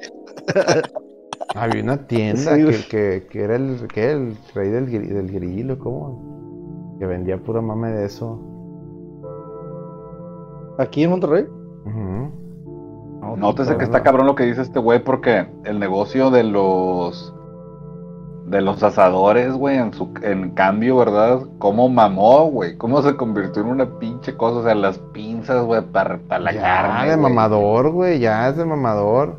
[1.55, 5.77] Había una tienda Sí, que, que, que era el, que el rey del, del grillo,
[5.77, 6.95] ¿cómo?
[6.99, 8.39] Que vendía pura mame de eso.
[10.79, 11.45] ¿Aquí en Monterrey?
[11.85, 13.35] Ujú.
[13.37, 17.33] Nótese que está cabrón lo que dice este güey porque el negocio de los
[18.53, 21.39] de los asadores, güey, en su en cambio, ¿verdad?
[21.59, 25.81] Cómo mamó, güey, cómo se convirtió en una pinche cosa, o sea, las pinzas, güey,
[25.81, 29.35] para, para la ya, carne, de mamador, güey, ya es de mamador.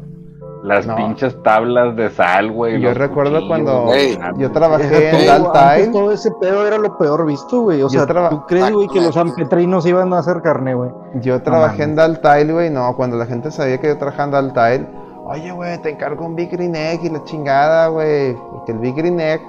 [0.62, 0.96] Las No.
[0.96, 2.80] pinches tablas de sal, güey.
[2.80, 3.90] Yo recuerdo cuchillos, cuando
[4.38, 5.88] yo trabajé en Daltile.
[5.92, 7.82] todo ese pedo era lo peor visto, güey.
[7.82, 10.90] O Yo sea, traba- ¿tú crees, güey, que los sanpetrinos iban a hacer carne, güey?
[11.20, 11.88] Yo trabajé mames.
[11.88, 12.70] en Daltile, güey.
[12.70, 15.03] No, cuando la gente sabía que yo trabajaba en Daltile.
[15.26, 18.34] Oye, güey, te encargo un Big Green Egg y la chingada, güey.
[18.52, 19.40] Porque el Big Green Egg.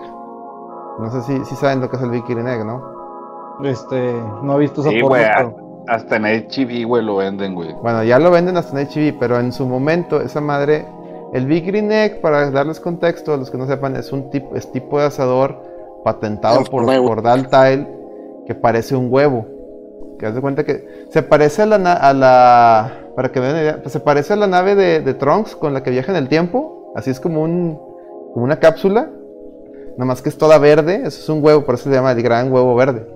[0.99, 2.81] No sé si, si saben lo que es el Big Green Egg, ¿no?
[3.63, 4.13] Este,
[4.43, 5.23] no he visto esa Sí, güey,
[5.87, 7.73] Hasta en HB, güey, lo venden, güey.
[7.81, 10.85] Bueno, ya lo venden hasta en HB, pero en su momento, esa madre.
[11.33, 14.55] El Big Green Egg, para darles contexto, a los que no sepan, es un tipo,
[14.55, 15.61] es tipo de asador
[16.05, 17.87] patentado Es por, por Daltile
[18.47, 19.45] que parece un huevo.
[20.17, 23.55] Que haz de cuenta que se parece a la, na- a la para que vean
[23.55, 26.17] idea, pues se parece a la nave de, de Trunks con la que viaja en
[26.17, 26.93] el tiempo.
[26.95, 27.79] Así es como un
[28.35, 29.09] una cápsula.
[29.97, 31.01] Nada más que es toda verde.
[31.05, 33.07] Eso es un huevo, por eso se llama el gran huevo verde.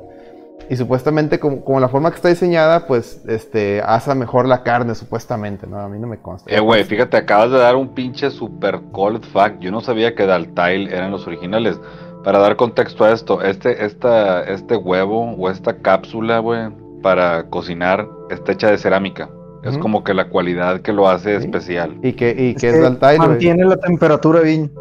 [0.70, 3.82] Y supuestamente, como, la forma que está diseñada, pues este
[4.16, 5.80] mejor la carne, supuestamente, ¿no?
[5.80, 6.50] A mí no me consta.
[6.54, 9.62] Eh, güey, fíjate, acabas de dar un pinche super cold fact.
[9.62, 11.80] Yo no sabía que Daltile eran los originales.
[12.24, 16.70] Para dar contexto a esto, este, esta, este huevo o esta cápsula, güey,
[17.02, 19.30] para cocinar está hecha de cerámica.
[19.64, 21.46] Es como que la cualidad que lo hace Sí.
[21.46, 21.98] especial.
[22.02, 24.72] Y que, y Es que es mantiene la temperatura bien.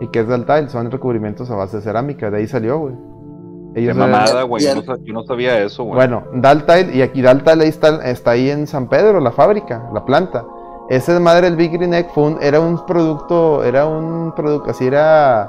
[0.00, 2.30] Y que es Daltile, son recubrimientos a base de cerámica.
[2.30, 2.94] De ahí salió, güey.
[3.74, 4.64] Qué Ellos mamada, güey.
[4.64, 5.94] Yo, no sa- yo no sabía eso, güey.
[5.96, 10.04] Bueno, Daltile, y aquí Daltile ahí está, está ahí en San Pedro, la fábrica, la
[10.04, 10.44] planta.
[10.90, 14.70] Ese de madre, el Big Green Egg, fue un- era un producto, era un producto,
[14.70, 15.48] así era,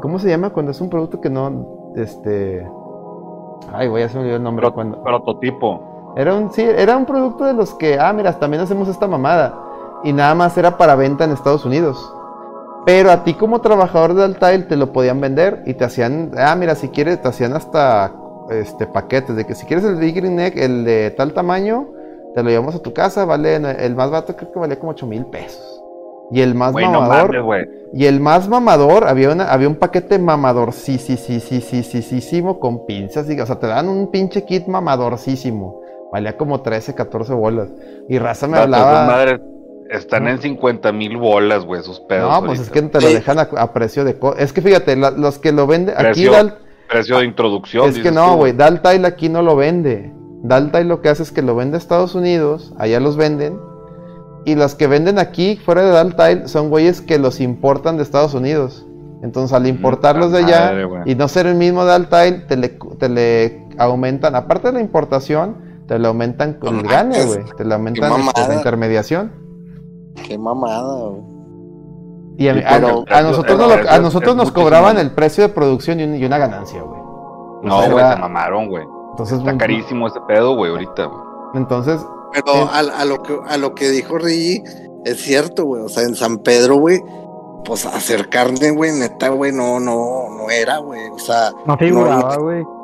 [0.00, 0.50] ¿cómo se llama?
[0.50, 2.66] Cuando es un producto que no, este,
[3.72, 4.62] ay, voy a se me olvidó el nombre.
[4.66, 5.89] Pro- cuando, prototipo.
[6.16, 9.54] Era un, sí, era un producto de los que, ah, mira, también hacemos esta mamada.
[10.02, 12.14] Y nada más era para venta en Estados Unidos.
[12.86, 16.54] Pero a ti como trabajador de Altail te lo podían vender y te hacían, ah,
[16.56, 18.12] mira, si quieres, te hacían hasta
[18.50, 21.88] este, paquetes de que si quieres el de Green Neck, el de tal tamaño,
[22.34, 25.06] te lo llevamos a tu casa, vale, el más barato creo que valía como 8
[25.06, 25.82] mil pesos.
[26.32, 27.34] Y el más wey, mamador.
[27.34, 33.28] No mames, y el más mamador, había, una, había un paquete mamadorcísimo con pinzas.
[33.28, 35.80] Y, o sea, te dan un pinche kit mamadorcísimo.
[36.12, 37.68] Valía como 13, 14 bolas.
[38.08, 38.92] Y raza me Datos, hablaba.
[38.92, 39.40] esas madres
[39.90, 42.30] están en 50 mil bolas, güey, esos pedos.
[42.30, 43.14] No, pues es que te lo Sí.
[43.14, 44.18] dejan a, a precio de...
[44.18, 45.94] co- Es que fíjate, la- los que lo venden...
[45.96, 46.58] Aquí Precio, Dal-
[46.88, 47.88] Precio de introducción.
[47.88, 48.52] Es que no, güey.
[48.52, 50.12] Daltile aquí no lo vende.
[50.42, 53.58] Daltile lo que hace es que lo vende a Estados Unidos, allá los venden.
[54.44, 58.32] Y los que venden aquí, fuera de Daltile, son güeyes que los importan de Estados
[58.34, 58.86] Unidos.
[59.22, 63.08] Entonces, al importarlos de allá madre, y no ser el mismo Daltile, te le, te
[63.10, 67.40] le aumentan, aparte de la importación, te le aumentan con No el gane, güey.
[67.56, 68.30] Te le aumentan mamada.
[68.36, 69.32] este, la intermediación.
[70.24, 71.22] Qué mamada, güey.
[72.38, 75.48] Y a, Sí, a- pero- a nosotros, nos lo- a nosotros cobraban el precio de
[75.52, 77.00] producción y, un- y una ganancia, güey.
[77.64, 78.84] No, güey, era- se mamaron, güey.
[79.10, 81.20] Entonces, Está carísimo ese pedo, güey, ahorita, güey.
[81.54, 82.00] Entonces,
[82.32, 82.60] Pero Sí.
[82.72, 84.62] a, a lo que a lo que dijo Rigi,
[85.04, 85.82] es cierto, güey.
[85.82, 87.02] O sea, en San Pedro, güey,
[87.64, 91.08] pues hacer carne, güey, neta, güey, no, no, no era, güey.
[91.10, 92.62] O sea, No figuraba, güey.
[92.62, 92.79] no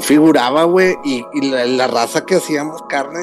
[0.00, 0.94] figuraba, güey.
[1.04, 3.20] Y, y la, la raza que hacíamos carne,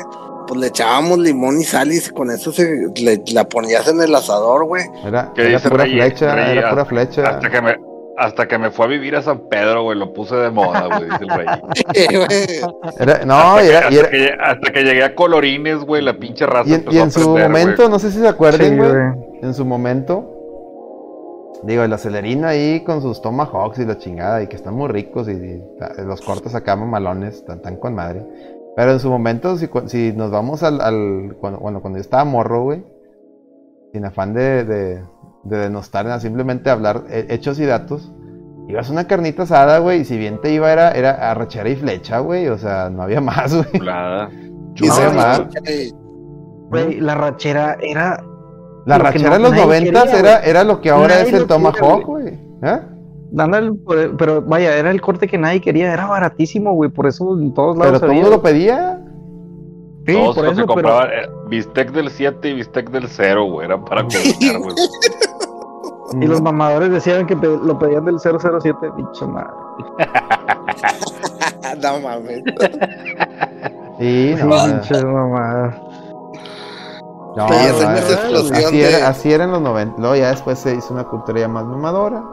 [0.47, 4.13] pues le echábamos limón y sal y con eso se le, la ponías en el
[4.13, 4.83] asador, güey.
[5.05, 7.21] era, ¿Qué era pura flecha, era pura hasta- flecha.
[7.27, 7.75] Hasta que me,
[8.17, 11.09] hasta que me fue a vivir a San Pedro, güey, lo puse de moda, güey,
[11.09, 11.47] dice el rey.
[12.99, 16.01] Era- no, hasta, que, era, y hasta era- que- hasta que llegué a Colorines, güey,
[16.03, 18.27] la pinche raza y empezó y a en su aprender, momento, no sé si se
[18.27, 18.91] acuerden, güey.
[19.41, 20.29] en su momento,
[21.63, 25.27] digo, el acelerino ahí con sus tomahawks y la chingada, y que están muy ricos,
[25.29, 25.61] y,
[26.05, 28.25] los cortes acá mamalones, están tan con madre.
[28.75, 32.01] Pero en su momento, si, cu- si nos vamos al, al- cuando, bueno, cuando yo
[32.01, 32.83] estaba morro, güey,
[33.93, 35.03] sin afán de, de,
[35.43, 38.13] de denostar, nada, simplemente hablar hechos y datos,
[38.69, 42.19] ibas una carnita asada, güey, y si bien te iba era, era arrachera y flecha,
[42.19, 43.71] güey, o sea, no había más, güey.
[43.73, 44.29] Chulada.
[44.31, 45.41] Y No, se- había más.
[45.65, 45.91] eh,
[46.69, 48.23] Güey, la rachera era.
[48.85, 51.33] La Lo rachera no- de los noventas quería, era, era lo que ahora Nadie es
[51.33, 52.39] el tomahawk, güey.
[52.63, 52.79] ¿Eh?
[53.37, 53.71] Ándale,
[54.17, 57.77] pero- vaya, era el corte que nadie quería, era baratísimo, güey, por eso en todos
[57.77, 58.99] lados Pero todo mundo lo pedía.
[60.07, 63.45] Sí, Todos por los eso, que compraban eh, bistec del 7 y bistec del 0,
[63.51, 64.75] güey, era para cocinar, güey.
[66.19, 69.51] y los mamadores decían que lo pedían del 007, pinche madre.
[71.81, 72.43] no mames.
[73.99, 75.81] Sí, no, Pinche mamada.
[77.35, 79.95] No, no, es no, explosión así, de- era, así era en los 90.
[79.99, 82.23] Luego ya después se hizo una cultura ya más mamadora.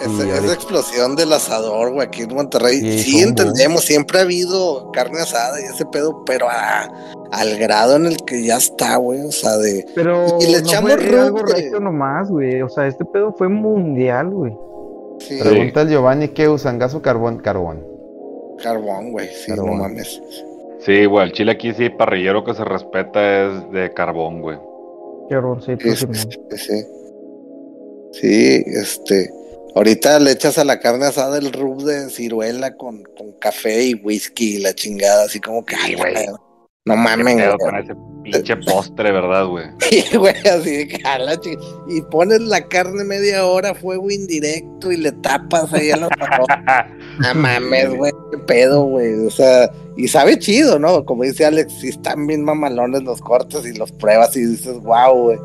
[0.00, 2.78] Esa, Y esa ahorita- explosión del asador, güey, aquí en Monterrey.
[2.82, 8.06] Y sí entendemos, siempre ha habido carne asada y ese pedo, pero al grado en
[8.06, 9.84] el que ya está, güey, o sea, de...
[9.94, 12.62] Pero Y le no echamos fue algo regio nomás, güey.
[12.62, 14.56] O sea, este pedo fue mundial, güey.
[15.18, 17.38] Sí, Pregunta el Giovanni qué usan, gas o carbón.
[17.40, 17.84] Carbón.
[18.62, 19.66] carbón, güey, sí, Carbón.
[19.76, 20.20] no mames.
[20.80, 24.58] Sí, güey, el chile aquí sí, parrillero que se respeta es de carbón, güey.
[25.28, 26.14] Carboncito, Sí, Simón.
[26.16, 26.84] sí, sí.
[28.12, 29.30] Sí, este...
[29.76, 33.94] Ahorita le echas a la carne asada el rub de ciruela con, con café y
[33.94, 35.76] whisky y la chingada, así como que...
[35.76, 36.12] ay, güey.
[36.86, 36.96] No
[37.36, 37.70] pedo güey.
[37.70, 39.66] con ese pinche postre, ¿verdad, güey?
[39.80, 41.56] Sí, güey, así de que a la chi-
[41.88, 46.08] Y pones la carne media hora fuego indirecto y le tapas ahí a la
[47.18, 49.26] No mames, güey, qué pedo, güey.
[49.26, 51.04] O sea, y sabe chido, ¿no?
[51.04, 55.14] Como dice Alex, sí están bien mamalones los cortes y los pruebas y dices, wow,
[55.14, 55.38] güey,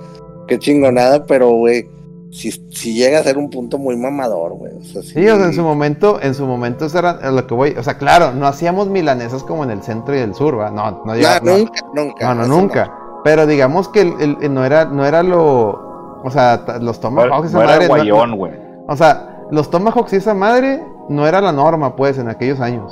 [0.47, 1.89] qué chingonada, pero, güey,
[2.35, 4.73] si, si llega a ser un punto muy mamador, güey.
[4.77, 5.09] O sea, sí.
[5.13, 7.75] Sí, o sea, en su momento, en su momento eso era lo que voy.
[7.77, 10.69] O sea, claro, no hacíamos milanesas como en el centro y el sur, ¿va?
[10.71, 12.33] No, no No, llegaba- no, nunca, nunca.
[12.33, 12.93] no, no, nunca.
[13.23, 16.19] Pero digamos que el, el- el no era, no era lo.
[16.23, 17.87] O sea, los No, tomahawks esa no era madre.
[17.87, 18.53] no- guayón, güey.
[18.87, 22.91] o sea, los tomahawks y esa madre no era la norma, pues, en aquellos años.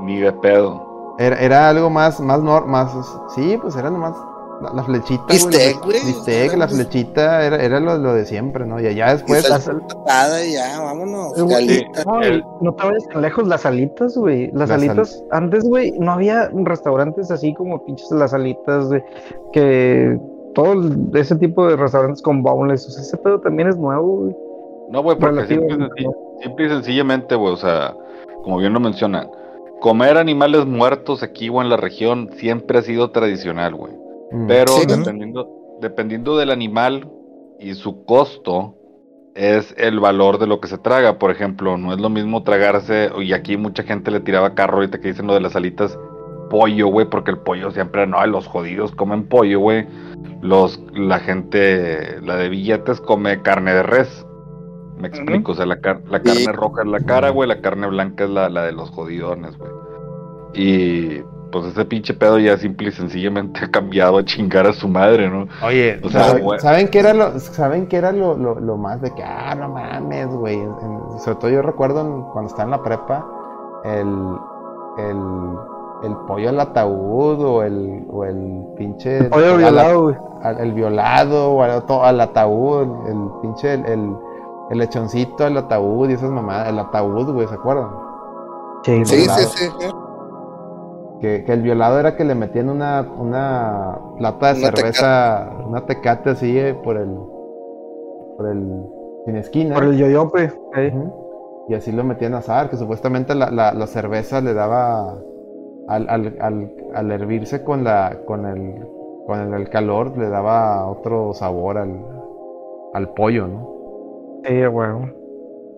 [0.00, 1.14] Ni de pedo.
[1.18, 2.90] Era, era algo más, más, nor- más,
[3.34, 4.14] sí, pues era nomás
[4.62, 5.22] la, la flechita.
[5.26, 8.80] güey, la Bistec, güey, Bistec, flechita, era, era lo, lo de siempre, ¿no?
[8.80, 9.48] Y allá Y después.
[9.48, 11.36] patada y ya, vámonos.
[11.38, 12.04] Eh, güey, Galita.
[12.04, 14.46] No, el- no te vayas tan lejos, las alitas, güey.
[14.52, 19.02] Las, Las alitas, antes, güey, no había restaurantes así como pinches las alitas, de
[19.52, 20.18] que
[20.54, 24.16] todo el- ese tipo de restaurantes con boneless, o sea, ese pedo también es nuevo,
[24.22, 24.36] güey.
[24.90, 25.88] No, güey, porque simple
[26.42, 27.94] simple y sencillamente, güey, o sea,
[28.42, 29.30] como bien lo mencionan,
[29.80, 33.92] comer animales muertos aquí o en la región siempre ha sido tradicional, güey.
[34.30, 34.46] Mm.
[34.46, 34.86] Pero Sí.
[34.86, 35.48] dependiendo,
[35.80, 37.10] dependiendo del animal
[37.58, 38.76] y su costo,
[39.34, 41.18] es el valor de lo que se traga.
[41.18, 45.00] Por ejemplo, no es lo mismo tragarse, y aquí mucha gente le tiraba carro ahorita
[45.00, 45.98] que dicen lo de las alitas,
[46.50, 49.86] pollo, güey, porque el pollo siempre, no, los jodidos comen pollo, güey.
[50.42, 54.26] Los, la gente, la de billetes come carne de res.
[54.98, 57.86] Me explico, o sea, la, car- la carne roja es la cara, güey, la carne
[57.86, 59.70] blanca es la, la de los jodidones, güey.
[60.54, 64.88] Y pues ese pinche pedo ya simple y sencillamente ha cambiado a chingar a su
[64.88, 65.46] madre, ¿no?
[65.64, 69.00] Oye, O sea, ¿saben, saben qué era lo, saben qué era lo, lo, lo más
[69.00, 70.58] de que, ah, no mames, güey?
[71.24, 73.26] Sobre todo yo recuerdo en- cuando estaba en la prepa,
[73.84, 74.36] el,
[74.98, 75.18] el,
[76.04, 79.24] el pollo al ataúd o el, o el pinche...
[79.24, 80.16] Pollo al- violado, güey.
[80.42, 84.16] al- el violado o al, al ataúd, el, el pinche, el, el,
[84.70, 87.88] el lechoncito al ataúd y esas mamadas, el ataúd, güey, ¿se acuerdan?
[88.84, 89.44] Sí, Sí, sí,
[89.78, 89.86] sí.
[91.20, 95.84] Que, que el violado era que le metían una, una lata de Una cerveza, una
[95.84, 97.14] tecate así eh, por el,
[98.36, 98.86] por el,
[99.26, 99.74] sin esquina.
[99.74, 100.50] Por el yoyope.
[100.76, 100.94] eh.
[101.68, 105.18] Y así lo metían a asar, que supuestamente la, la, la cerveza le daba,
[105.88, 108.84] al, al, al, al hervirse con la, con el,
[109.26, 112.00] con el, el calor, le daba otro sabor al,
[112.94, 113.68] al pollo, ¿no?
[114.44, 114.88] Sí, güey.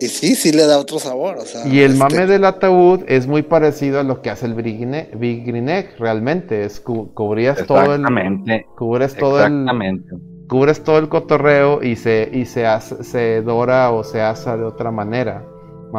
[0.02, 1.66] Y sí, sí le da otro sabor, o sea.
[1.66, 4.76] Y el este, mame del ataúd es muy parecido a lo que hace el Big
[4.78, 8.02] Green Egg- Big Green Egg, realmente, es cu- cubrías todo el,
[8.76, 10.14] cubres todo el, Exactamente.
[10.48, 14.64] cubres todo el cotorreo y se y se hace- se dora o se asa de
[14.64, 15.47] otra manera.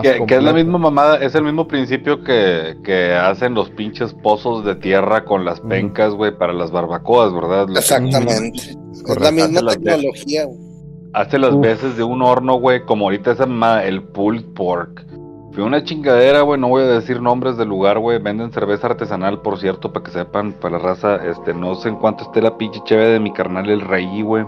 [0.01, 4.11] Que, que es la misma mamada, es el mismo principio que, que hacen los pinches
[4.15, 5.69] pozos de tierra con las Ujú.
[5.69, 7.67] pencas, güey, para las barbacoas, ¿verdad?
[7.77, 8.59] Exactamente.
[8.59, 10.72] Es la misma tecnología, güey.
[11.13, 11.61] Hace las Uf.
[11.61, 15.05] veces de un horno, güey, como ahorita esa mamada, el pulled pork.
[15.53, 18.17] Fue una chingadera, güey, no voy a decir nombres del lugar, güey.
[18.19, 21.17] Venden cerveza artesanal, por cierto, para que sepan, para la raza.
[21.17, 24.43] Este, no sé en cuánto esté la pinche cheve de mi carnal el rey, güey.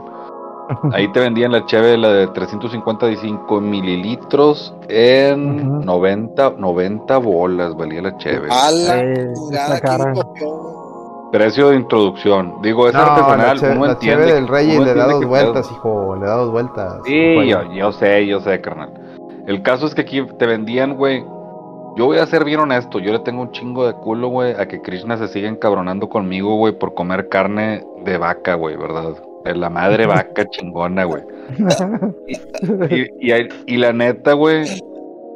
[0.93, 5.85] Ahí te vendían la cheve, la de 355 mililitros en Ujú.
[5.85, 8.47] 90, 90 bolas, valía la cheve.
[8.49, 9.27] A la Eh.
[11.37, 12.61] Precio de introducción.
[12.61, 14.33] Digo, es No, artesanal, la, che- uno la entiende.
[14.33, 15.77] del rey le da dos vueltas, pedo.
[15.77, 16.93] hijo, le da dos vueltas.
[17.05, 18.93] Sí, yo, yo sé, yo sé, carnal.
[19.47, 21.23] El caso es que aquí te vendían, güey.
[21.97, 24.67] Yo voy a ser bien honesto, yo le tengo un chingo de culo, güey, a
[24.67, 29.13] que Krishna se siga encabronando conmigo, güey, por comer carne de vaca, güey, ¿verdad?
[29.45, 31.23] De la madre vaca chingona, güey.
[33.19, 34.65] Y, y la neta, güey,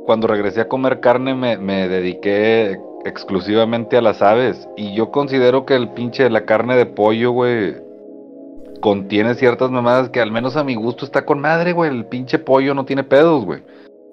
[0.06, 4.68] cuando regresé a comer carne me, me dediqué exclusivamente a las aves.
[4.78, 7.76] Y yo considero que el pinche, la carne de pollo, güey,
[8.82, 11.92] contiene ciertas mamadas que al menos a mi gusto está con madre, güey.
[11.92, 13.64] El pinche pollo no tiene pedos, güey.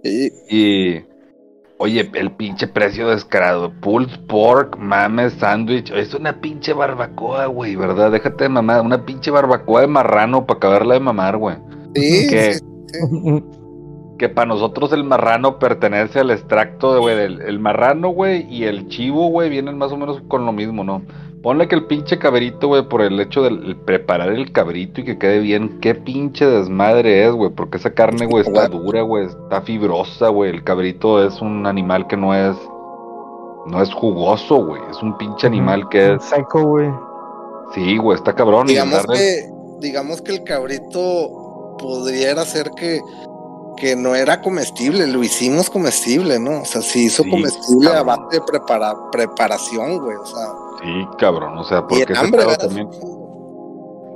[0.02, 1.04] Y- Y
[1.78, 3.70] Oye, el pinche precio descarado.
[3.82, 5.90] Pulled pork, mames, sándwich.
[5.92, 8.10] Es una pinche barbacoa, güey, ¿verdad?
[8.12, 8.80] Déjate de mamar.
[8.80, 11.56] Una pinche barbacoa de marrano para acabarla de mamar, güey.
[11.94, 12.54] Sí, ¿Qué?
[12.54, 12.64] sí,
[14.18, 18.64] Que para nosotros el marrano pertenece al extracto, de, güey, del el marrano, güey, y
[18.64, 21.02] el chivo, güey, vienen más o menos con lo mismo, ¿no?
[21.42, 25.04] Ponle que el pinche cabrito, güey, por el hecho de el preparar el cabrito y
[25.04, 29.26] que quede bien, qué pinche desmadre es, güey, porque esa carne, güey, está dura, güey,
[29.26, 32.56] está fibrosa, güey, el cabrito es un animal que no es,
[33.66, 36.90] no es jugoso, güey, es un pinche animal que es, Seco, güey.
[37.74, 38.66] sí, güey, está cabrón.
[38.66, 39.50] y digamos darle- que,
[39.86, 42.98] digamos que el cabrito pudiera ser que,
[43.76, 46.62] que no era comestible, lo hicimos comestible, ¿no?
[46.62, 48.06] O sea, se hizo Sí, comestible a cabrón.
[48.24, 50.16] base de prepara, preparación, güey.
[50.16, 50.46] O sea,
[50.82, 52.88] Sí, cabrón, o sea, porque ese hambre, también...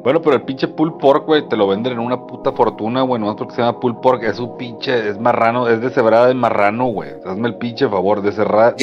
[0.02, 3.20] Bueno, pero el pinche pulled pork, güey, te lo venden en una puta fortuna, güey,
[3.20, 6.86] nomás porque se llama pulled pork, es un pinche, es marrano, es deshebrada de marrano,
[6.86, 7.10] güey.
[7.26, 8.74] Hazme el pinche favor, deshebrada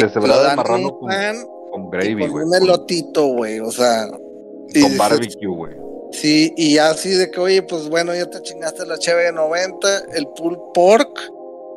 [0.52, 2.46] de marrano con, gravy, güey.
[2.46, 3.60] un elotito, güey.
[3.60, 5.74] O sea, y con dices, barbecue, güey.
[6.11, 9.34] Sí, y ya así de que, oye, pues bueno, ya te chingaste la cheve de
[9.34, 11.19] 90, el pulled pork.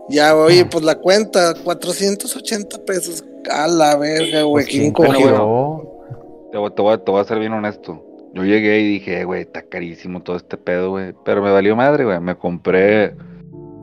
[0.08, 3.24] Ya, oye, pues la cuenta, 480 pesos.
[3.50, 4.64] A la verga, güey.
[4.64, 5.12] Pues, ¿Quién ¿quién cogió?
[5.12, 6.50] cogió?
[6.52, 8.04] Te voy, te, voy, te voy a ser bien honesto.
[8.32, 11.14] Yo llegué y dije, güey, está carísimo todo este pedo, güey.
[11.24, 12.20] Pero me valió madre, güey.
[12.20, 13.14] Me compré.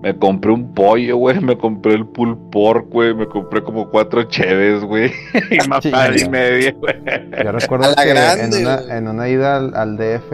[0.08, 1.40] Me compré un pollo, güey.
[1.42, 3.14] Me compré el pulled pork, güey.
[3.14, 5.12] Me compré como cuatro cheves, güey.
[5.52, 6.96] y más Sí, y media, güey.
[7.44, 10.32] Yo recuerdo que grande, en, una, en una ida al, al DF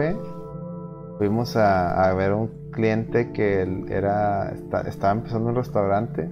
[1.18, 6.30] fuimos a, a ver un cliente que él era esta- estaba empezando un restaurante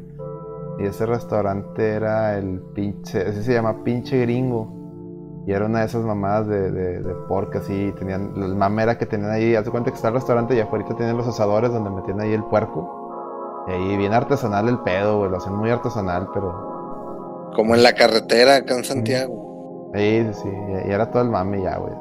[0.78, 5.86] y ese restaurante era el pinche, ese se llama pinche gringo y era una de
[5.86, 9.64] esas mamadas de, de, de pork así, tenían, el mame era que tenían ahí, haz
[9.64, 12.44] de cuenta que está el restaurante y afuera tenían los asadores donde metían ahí el
[12.44, 13.01] puerco
[13.68, 17.92] y ahí bien artesanal el pedo, güey, lo hacían muy artesanal, pero Como en la
[17.92, 19.90] carretera acá en Santiago.
[19.94, 20.48] Sí, sí, sí,
[20.86, 21.92] y era todo el mame ya, güey.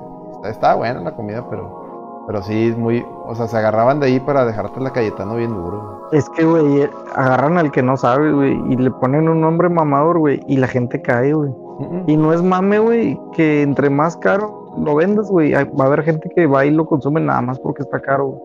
[0.50, 4.20] Estaba buena la comida, pero, pero sí, es muy, o sea, se agarraban de ahí
[4.20, 6.08] para dejarte la Cayetano bien duro.
[6.12, 10.20] Es que, güey, agarran al que no sabe, güey, y le ponen un nombre mamador,
[10.20, 11.50] güey, y la gente cae, güey.
[11.52, 12.04] güey.
[12.08, 16.04] Y no es mame, güey, que entre más caro lo vendas, güey, va a haber
[16.04, 18.42] gente que va y lo consume nada más porque está caro, güey.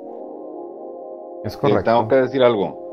[1.44, 1.84] Es Sí, correcto.
[1.84, 2.85] tengo que decir algo.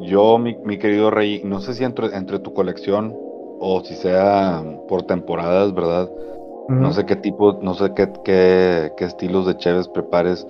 [0.00, 3.14] Yo, mi, mi querido Rey, no sé si entre, entre tu colección
[3.60, 6.10] o si sea por temporadas, ¿verdad?
[6.68, 10.46] No sé qué tipo, no sé qué, qué, qué estilos de cheves prepares.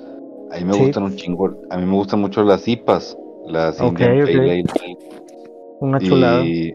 [0.51, 0.79] A mí me Sí.
[0.79, 1.55] gustan un chingo.
[1.71, 3.17] A mí me gustan mucho las IPAs,
[3.47, 4.27] las Ok, Indian ok.
[4.27, 4.65] Pale Ale.
[5.81, 6.45] Una chulada.
[6.45, 6.71] Y,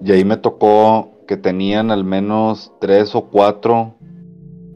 [0.00, 3.94] y ahí me tocó que tenían al menos tres o cuatro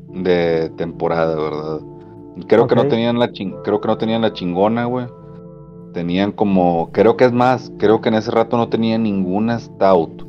[0.09, 1.81] de temporada, ¿verdad?
[2.49, 5.07] Creo que no tenían la chin- creo que no tenían la chingona, güey.
[5.93, 10.27] Tenían como, creo que es más, creo que en ese rato no tenían ninguna stout.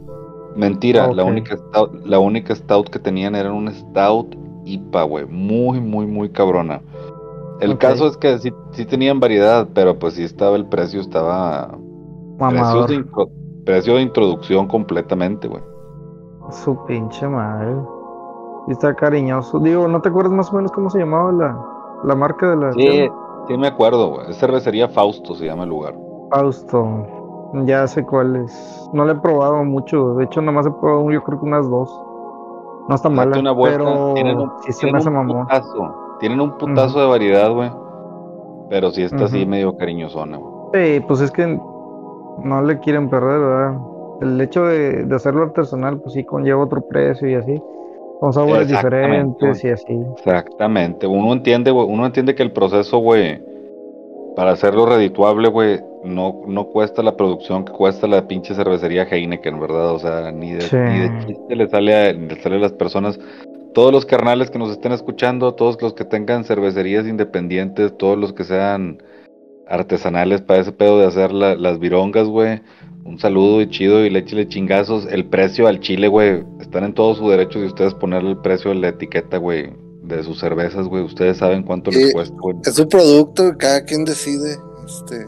[0.55, 5.79] Mentira, la única stout, la única stout que tenían era un stout IPA, güey, muy
[5.79, 6.81] muy muy cabrona.
[7.61, 11.77] El caso es que sí, sí tenían variedad, pero pues sí estaba el precio, estaba
[12.39, 13.05] precios de,
[13.65, 15.61] precio de introducción completamente, güey.
[16.49, 17.75] Su pinche madre.
[18.67, 19.59] Y está cariñoso.
[19.59, 21.65] Digo, ¿no te acuerdas más o menos cómo se llamaba la,
[22.03, 23.09] la marca de la Sí?
[23.47, 24.29] Sí me acuerdo, güey.
[24.29, 25.95] Es cervecería Fausto se llama el lugar.
[26.31, 27.07] Fausto.
[27.65, 28.89] Ya sé cuál es.
[28.93, 30.13] No la he probado mucho.
[30.15, 31.89] De hecho, nada más he probado yo creo que unas dos.
[32.87, 33.39] No está mala.
[33.39, 33.77] Una vuelta.
[33.83, 35.95] pero tienen un, sí tienen un putazo.
[36.19, 37.71] Tienen un putazo de variedad, güey.
[38.69, 39.49] Pero sí está así Ujú.
[39.49, 40.51] medio cariñosona, güey.
[40.73, 41.59] Sí, pues es que
[42.43, 43.77] no le quieren perder, ¿verdad?
[44.21, 47.61] El hecho de, de hacerlo artesanal, pues sí conlleva otro precio y así.
[48.21, 49.99] Con sabores diferentes y así.
[50.15, 51.07] Exactamente.
[51.07, 51.87] Uno entiende, güey.
[51.89, 53.41] Uno entiende que el proceso, güey,
[54.35, 59.59] para hacerlo redituable, güey, no, no cuesta la producción que cuesta la pinche cervecería Heineken,
[59.59, 59.91] ¿verdad?
[59.91, 60.75] O sea, ni de, Sí.
[60.77, 63.19] ni de chiste le sale, a, le sale a las personas.
[63.73, 68.33] Todos los carnales que nos estén escuchando, todos los que tengan cervecerías independientes, todos los
[68.33, 69.01] que sean
[69.67, 72.61] artesanales para ese pedo de hacer la- las virongas, güey.
[73.03, 75.05] Un saludo y chido y le échale chingazos.
[75.09, 76.43] El precio al chile, güey.
[76.59, 79.73] Están en todo su derecho de ustedes ponerle el precio de la etiqueta, güey.
[80.03, 81.03] De sus cervezas, güey.
[81.03, 82.13] Ustedes saben cuánto les Sí.
[82.13, 82.57] cuesta, güey.
[82.65, 84.57] Es su producto y cada quien decide.
[84.85, 85.25] Este,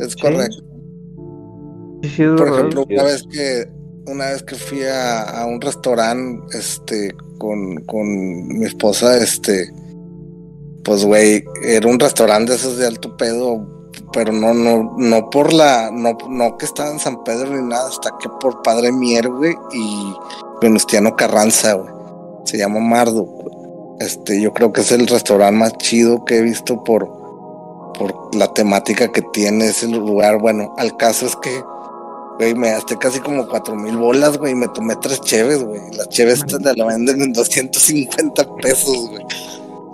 [0.00, 0.20] es Sí.
[0.20, 0.56] correcto.
[2.02, 3.64] Sí, sí, es Por ejemplo, una vez que
[4.06, 9.70] una vez que fui a, a un restaurante este con, con mi esposa, este
[10.82, 13.64] pues güey, era un restaurante de esos de alto pedo,
[14.12, 17.88] pero no no no por la no no que estaba en San Pedro ni nada,
[17.88, 20.14] hasta que por Padre Mier, güey, y
[20.60, 21.92] Venustiano Carranza, güey.
[22.44, 23.24] Se llama Mardo.
[23.24, 23.56] güey.
[24.00, 27.08] Este, yo creo que es el restaurante más chido que he visto por
[27.98, 30.38] por la temática que tiene ese lugar.
[30.38, 31.62] Bueno, al caso es que
[32.38, 35.80] Güey, me gasté casi como cuatro mil bolas, güey, y me tomé tres cheves, güey.
[35.92, 39.24] Las cheves te la venden en 250 pesos, güey.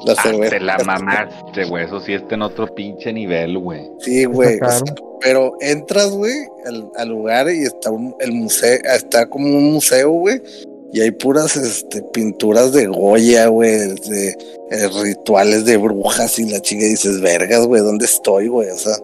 [0.06, 0.50] La Ah, cerveza.
[0.50, 1.84] te la mamaste, güey.
[1.84, 3.82] Eso sí está en otro pinche nivel, güey.
[4.00, 4.54] Sí, güey.
[4.54, 5.18] Está o sea, caro.
[5.20, 6.34] pero entras, güey,
[6.66, 10.40] al, al lugar y está un- el museo, está como un museo, güey.
[10.92, 13.76] Y hay puras este, pinturas de Goya, güey,
[14.08, 14.28] de
[14.70, 18.70] eh, rituales de brujas y la chica dices, vergas, güey, ¿dónde estoy, güey?
[18.70, 18.96] O sea,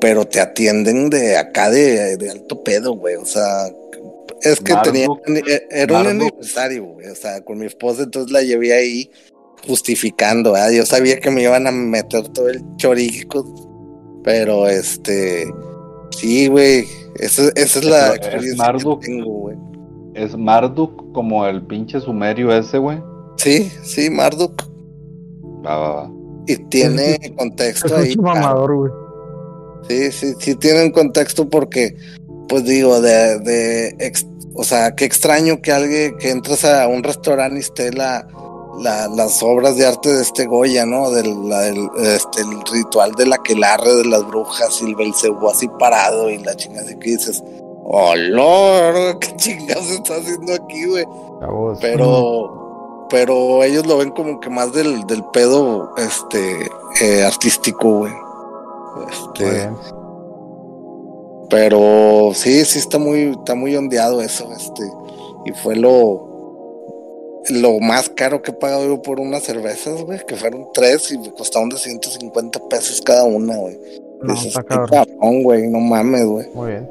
[0.00, 3.14] pero te atienden de acá de, de alto pedo, güey.
[3.14, 3.68] O sea,
[4.40, 5.06] es que tenía,
[5.48, 7.06] eh, era un aniversario, güey.
[7.08, 9.08] O sea, con mi esposa, entonces la llevé ahí
[9.66, 10.70] justificando, ¿verdad?
[10.70, 13.44] Yo sabía que me iban a meter todo el chorico,
[14.24, 15.46] pero este,
[16.10, 19.00] sí, güey, esa, esa es la Es experiencia que Marduk.
[19.02, 19.56] tengo, güey.
[20.14, 22.98] Es Marduk como el pinche sumerio ese, güey.
[23.36, 24.62] Sí, sí, Marduk.
[25.64, 26.10] Va, va, va.
[26.46, 28.14] Y tiene Es contexto un ahí.
[28.14, 28.40] claro.
[28.40, 28.92] mamador, güey.
[29.88, 31.96] Sí, sí, sí tiene un contexto porque,
[32.48, 37.02] pues digo, de, de ex- o sea, qué extraño que alguien, que entras a un
[37.02, 38.26] restaurante y esté la,
[38.82, 41.10] la- las obras de arte de este Goya, ¿no?
[41.10, 45.48] Del, la- del- este, el ritual de la quelarre de las brujas y el Belcebú
[45.48, 47.42] así parado y la chingada así que dices,
[47.84, 51.04] oh Lord, qué chingados está haciendo aquí, güey.
[51.80, 56.70] Pero, pero ellos lo ven como que más del, del pedo, este,
[57.00, 58.12] eh, artístico, güey.
[59.10, 59.70] Este,
[61.50, 64.82] pero sí, sí está muy, está muy ondeado eso, este,
[65.44, 66.31] y fue lo,
[67.50, 71.18] lo más caro que he pagado yo por unas cervezas, güey, que fueron tres y
[71.18, 73.78] me costaron de 150 pesos cada una, güey.
[74.22, 75.42] No, Dices, está "Qué cabrón.
[75.42, 76.46] güey, no mames, güey.
[76.54, 76.88] Muy bien.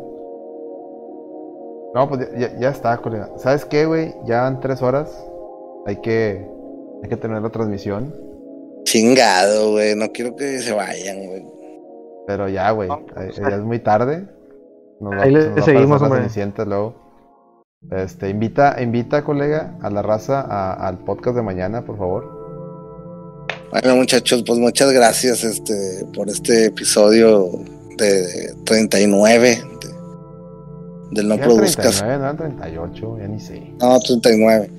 [1.93, 3.29] No, pues ya, ya está, colega.
[3.37, 4.13] ¿Sabes qué, güey?
[4.25, 5.09] Ya en tres horas.
[5.85, 6.45] Hay que,
[7.03, 8.13] hay que tener la transmisión.
[8.83, 11.45] Chingado, güey, no quiero que se vayan, güey.
[12.27, 12.89] Pero ya, güey.
[12.89, 14.25] eh, Ya es muy tarde.
[14.99, 16.65] Nos va, Ahí le se nos va a seguimos, hombre.
[16.65, 16.95] Luego.
[17.89, 23.47] Este, invita, invita, colega, a la raza a- al podcast de mañana, por favor.
[23.71, 27.49] Bueno, muchachos, pues muchas gracias, este, por este episodio
[27.97, 33.73] de 39 de- del No Ya Produzcas 39, no eran 38, ya ni sé.
[33.81, 34.69] No, 39.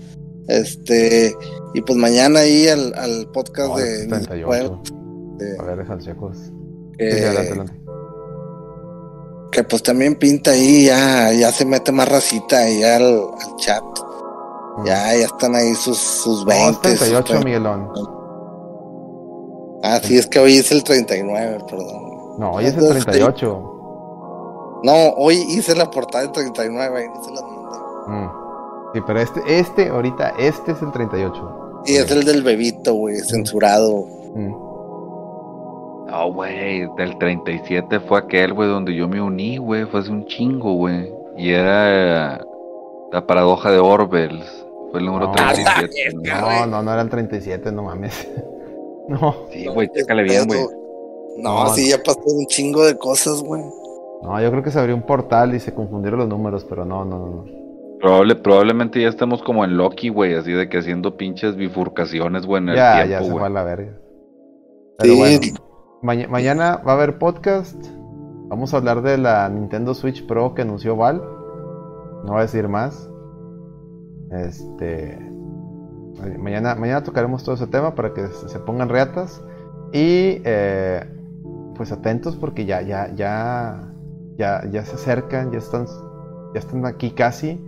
[0.46, 1.34] Este,
[1.74, 4.46] y pues mañana ahí al, al podcast No, de es 38.
[4.46, 4.92] Juegos,
[5.38, 6.36] de- A ver, deja los checos.
[6.38, 6.50] Sí,
[6.98, 7.72] sí, adelante, adelante.
[9.52, 13.84] Que pues también pinta ahí, ya, ya se mete más racita ahí al, al chat.
[14.78, 14.84] Mm.
[14.86, 16.88] Ya, ya están ahí sus, sus No, es 20.
[16.88, 17.44] sus 38, 30.
[17.44, 17.88] Miguelón.
[19.84, 22.38] Ah, sí, es que hoy es el 39, perdón.
[22.38, 24.80] No, hoy es el Entonces, 38.
[24.84, 27.78] No, hoy hice la portada del 39, ahí no se las mandé.
[28.08, 28.30] Mm.
[28.94, 31.82] Sí, pero este, este, ahorita, este es el 38.
[31.84, 34.06] Sí, es el del bebito, güey, censurado.
[34.34, 34.54] Mm.
[36.12, 40.26] No, güey, del 37 fue aquel, güey, donde yo me uní, güey, fue hace un
[40.26, 41.10] chingo, güey.
[41.38, 42.44] Y era
[43.10, 44.42] la paradoja de Orwell.
[44.90, 45.32] Fue el número No.
[45.32, 46.30] 37.
[46.30, 46.66] Ah, ¿no?
[46.66, 48.28] No, no, era el 37, no mames.
[49.08, 50.60] No, Sí, güey, chécale bien, güey.
[51.38, 53.60] No, No, sí, ya pasó un chingo de cosas, güey.
[54.22, 57.04] no, yo creo que se abrió un portal y se confundieron los números, pero no,
[57.04, 57.26] no, no.
[57.26, 57.44] no.
[58.00, 62.62] Probable, probablemente ya estamos como en Loki, güey, así de que haciendo pinches bifurcaciones, güey,
[62.62, 63.92] en el Ya, ya tiempo, se fue a la verga.
[64.98, 65.18] Pero Sí.
[65.18, 65.40] bueno,
[66.02, 67.76] maña- mañana va a haber podcast.
[68.48, 71.22] Vamos a hablar de la Nintendo Switch Pro que anunció Val.
[72.24, 73.08] No voy a decir más.
[74.30, 75.18] Este.
[76.20, 79.42] ma- Mañana, mañana tocaremos todo ese tema para que se, pongan reatas.
[79.92, 81.04] Y eh,
[81.76, 83.92] pues atentos porque ya, ya, ya,
[84.38, 85.86] ya, ya se acercan, ya están,
[86.54, 87.62] ya están aquí casi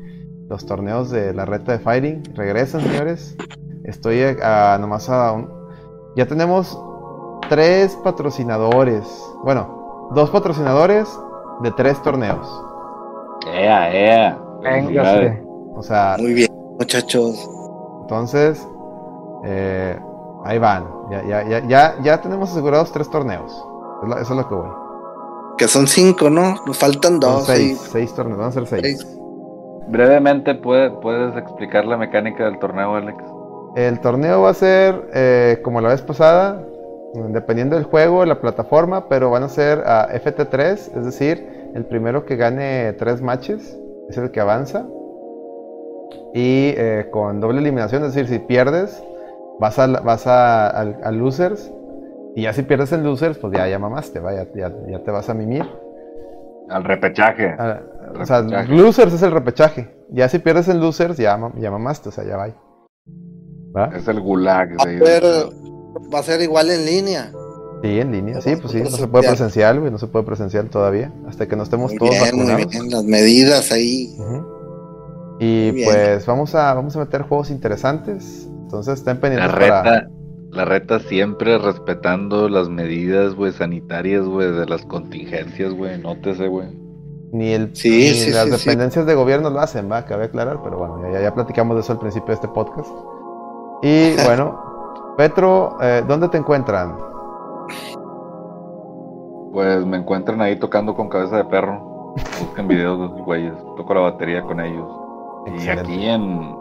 [0.48, 2.22] los torneos de la reta de Fighting.
[2.34, 3.36] Regresan, señores.
[3.84, 5.48] Estoy a- nomás a un...
[6.16, 6.78] Ya tenemos
[7.54, 9.04] tres patrocinadores.
[9.44, 11.08] Bueno, dos patrocinadores
[11.60, 12.46] de tres torneos.
[13.46, 14.38] Ea, ea.
[14.60, 15.40] Véngase.
[15.76, 17.48] O sea, Muy bien, muchachos.
[18.02, 18.66] entonces,
[19.44, 19.96] eh,
[20.44, 20.84] ahí van.
[21.12, 23.52] Ya, ya, ya, ya, ya tenemos asegurados tres torneos.
[24.02, 24.70] Es eso es lo que voy.
[25.56, 26.56] Que son cinco, ¿no?
[26.66, 27.46] Nos faltan Son dos.
[27.46, 27.90] seis, sí.
[27.92, 28.82] seis torneos, van a ser seis.
[28.82, 29.18] Seis.
[29.88, 33.22] Brevemente, ¿puede- ¿puedes explicar la mecánica del torneo, Alex?
[33.76, 36.60] El torneo va a ser eh, como la vez pasada,
[37.30, 42.24] dependiendo del juego, la plataforma, pero van a ser a FT3, es decir, el primero
[42.26, 43.78] que gane tres matches
[44.08, 44.86] es el que avanza.
[46.34, 49.02] Y eh, con doble eliminación, es decir, si pierdes,
[49.60, 51.72] vas a, vas a, losers.
[52.34, 55.10] Y ya si pierdes en losers, pues ya, ya mamaste, va, ya, ya- ya te
[55.12, 55.64] vas a mimir.
[56.68, 57.54] Al repechaje.
[57.58, 57.80] Ah,
[58.20, 58.72] o sea, Repechaje.
[58.74, 59.94] losers es el repechaje.
[60.10, 62.48] Ya si pierdes en losers, ya, ya mamaste, o sea, ya va.
[63.76, 63.90] ¿Va?
[63.96, 64.70] Es el gulag.
[64.76, 65.48] De-
[66.12, 67.32] va a ser igual en línea.
[67.82, 70.70] Sí, en línea, sí, pues sí, no se puede presencial, güey, no se puede presencial
[70.70, 72.70] todavía, hasta que no estemos Muy todos bien, muy vacunados.
[72.72, 74.16] bien, las medidas ahí.
[75.38, 75.84] Y Muy bien.
[75.90, 79.82] pues vamos a, vamos a meter juegos interesantes, entonces estén La pendientes para...
[79.82, 80.10] reta,
[80.50, 86.68] la reta siempre respetando las medidas, güey, sanitarias, güey, de las contingencias, güey, nótese, güey.
[87.32, 88.58] Ni, el, Sí, ni sí, las sí, sí.
[88.64, 91.92] dependencias de gobierno lo hacen, va, cabe aclarar, pero bueno, ya, ya platicamos de eso
[91.92, 92.88] al principio de este podcast.
[93.82, 94.62] Y bueno,
[95.16, 96.96] Petro, eh, ¿dónde te encuentran?
[99.52, 102.14] Pues me encuentran ahí tocando con cabeza de perro.
[102.40, 103.54] Busquen videos de esos güeyes.
[103.76, 104.88] Toco la batería con ellos.
[105.46, 106.56] Y aquí en,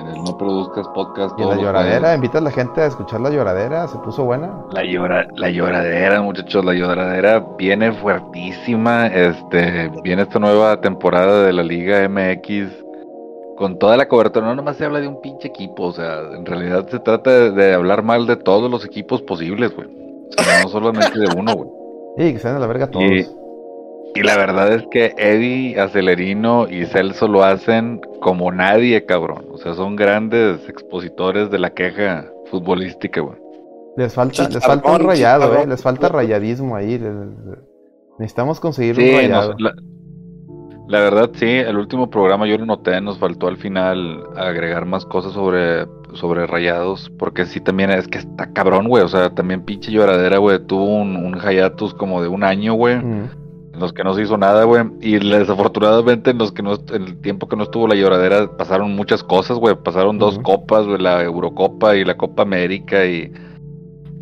[0.00, 1.38] en el No Produzcas Podcast.
[1.38, 2.16] Y en la lloradera, jueves.
[2.16, 4.52] invitas a la gente a escuchar la lloradera, se puso buena.
[4.72, 9.06] La, llora, la lloradera, muchachos, la lloradera viene fuertísima.
[9.06, 12.85] Este, viene esta nueva temporada de la Liga MX
[13.56, 14.46] con toda la cobertura.
[14.46, 17.50] No nomás se habla de un pinche equipo, o sea, en realidad se trata de,
[17.52, 19.88] de hablar mal de todos los equipos posibles, güey.
[20.38, 21.70] O sea, no solamente de uno, güey.
[22.28, 23.04] Y que se den a la verga todos.
[23.04, 23.26] Y,
[24.14, 29.44] y la verdad es que Eddie, Acelerino y Celso lo hacen como nadie, cabrón.
[29.52, 33.36] O sea, son grandes expositores de la queja futbolística, güey.
[33.98, 36.98] Les falta, les falta un rayado, eh, les falta rayadismo ahí.
[38.18, 39.52] Necesitamos conseguir un Sí, rayado.
[39.52, 39.72] nos- la,
[40.88, 45.04] la verdad sí, el último programa yo lo noté, nos faltó al final agregar más
[45.04, 49.62] cosas sobre, sobre rayados, porque sí también es que está cabrón, güey, o sea, también
[49.64, 53.28] pinche lloradera, güey, tuvo un, un hiatus como de un año, güey, Mm.
[53.74, 57.20] en los que no se hizo nada, güey, y desafortunadamente en los que no, el
[57.20, 61.22] tiempo que no estuvo la lloradera pasaron muchas cosas, güey, pasaron dos copas, güey, la
[61.22, 63.30] Eurocopa y la Copa América y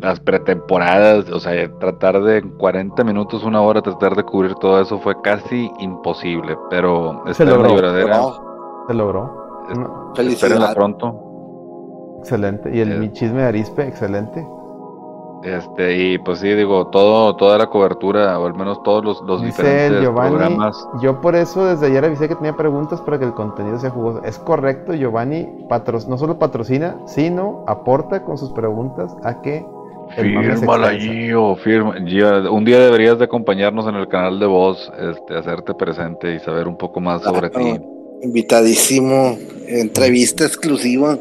[0.05, 4.79] las pretemporadas, o sea, tratar de en 40 minutos, una hora, tratar de cubrir todo
[4.81, 7.75] eso fue casi imposible, pero Se está en la logró.
[7.75, 8.21] lloradera,
[8.87, 9.45] Se logró.
[9.69, 9.77] Es-
[10.15, 10.33] felicidades.
[10.43, 11.21] espérenla pronto.
[12.19, 12.75] excelente.
[12.75, 14.47] Y el mi chisme de Arispe, excelente.
[15.43, 19.43] Este, y pues sí, digo, todo, toda la cobertura, o al menos todos los, los
[19.43, 20.89] Dice diferentes Giovanni, programas.
[21.01, 24.23] yo por eso desde ayer avisé que tenía preguntas para que el contenido sea jugoso.
[24.23, 29.74] Es correcto, Giovanni patro- no solo patrocina, sino aporta con sus preguntas a que se
[30.15, 30.91] Fírmala.
[30.91, 31.95] Gio, firma.
[32.05, 36.39] Gio, un día deberías de acompañarnos en el canal de voz, este, hacerte presente y
[36.39, 37.79] saber un poco más sobre ti.
[38.21, 41.17] invitadísimo, entrevista exclusiva.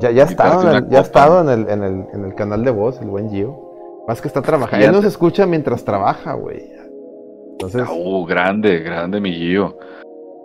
[0.00, 3.00] Ya, ya ha estado, ya estado en el, en, el, en el canal de voz,
[3.00, 4.04] el buen Gio.
[4.06, 4.84] Más que está trabajando.
[4.84, 6.70] Él nos escucha mientras trabaja, güey.
[7.52, 9.78] Entonces, Uh, grande, grande mi Gio.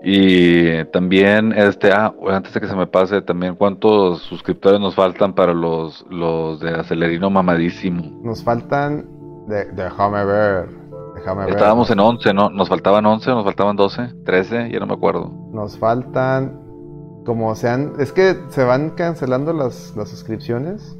[0.03, 5.33] Y también, este, ah, antes de que se me pase, también cuántos suscriptores nos faltan
[5.33, 8.03] para los, los de Acelerino Mamadísimo.
[8.23, 9.05] nos faltan.
[9.47, 10.69] de- déjame ver.
[11.15, 11.53] Déjame ver.
[11.53, 12.49] Estábamos en 11, ¿no?
[12.49, 15.31] Nos faltaban 11, nos faltaban 12, 13, ya no me acuerdo.
[15.51, 16.59] Nos faltan.
[17.25, 17.93] Como sean.
[17.99, 20.97] Es que se van cancelando las, las suscripciones.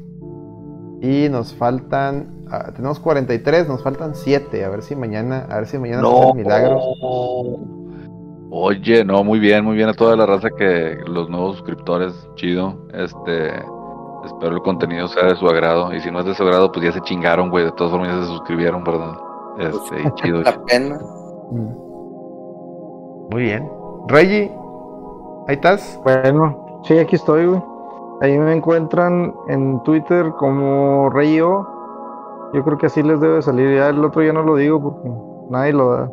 [1.00, 2.44] Y nos faltan.
[2.48, 4.64] ah, tenemos 43, nos faltan 7.
[4.64, 5.46] A ver si mañana.
[5.50, 6.82] A ver si mañana se hacen milagros.
[8.54, 12.74] Oye, no, muy bien, muy bien a toda la raza que los nuevos suscriptores, chido.
[12.92, 15.90] Este, espero el contenido sea de su agrado.
[15.94, 17.64] Y si no es de su agrado, pues ya se chingaron, güey.
[17.64, 19.14] De todas formas ya se suscribieron, ¿verdad?
[19.58, 20.42] Este, y chido.
[20.42, 20.98] La pena.
[21.50, 23.30] Mm.
[23.30, 23.72] Muy bien.
[24.08, 24.52] Reggie,
[25.48, 25.98] ahí estás.
[26.04, 27.62] Bueno, sí, aquí estoy, güey.
[28.20, 31.66] Ahí me encuentran en Twitter como Reyo.
[32.52, 33.74] Yo creo que así les debe salir.
[33.74, 35.10] Ya el otro ya no lo digo porque
[35.48, 36.10] nadie lo da.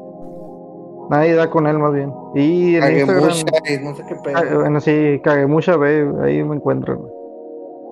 [1.09, 2.13] Nadie da con él más bien.
[2.35, 3.27] Y en Instagram.
[3.83, 4.59] No sé qué pedo.
[4.59, 6.99] Bueno, sí, Kagemusha B, ahí me encuentran.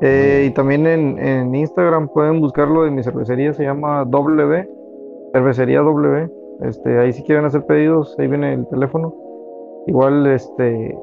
[0.01, 4.69] Eh, y también en, en Instagram pueden buscarlo de mi cervecería, se llama W,
[5.33, 6.29] cervecería W.
[6.61, 9.13] Este, ahí si quieren hacer pedidos, ahí viene el teléfono.
[9.87, 10.95] Igual, este,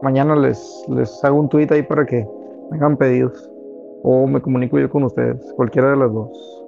[0.00, 2.26] mañana les, les hago un tweet ahí para que
[2.72, 3.50] hagan pedidos.
[4.02, 6.64] O me comunico yo con ustedes, cualquiera de las dos.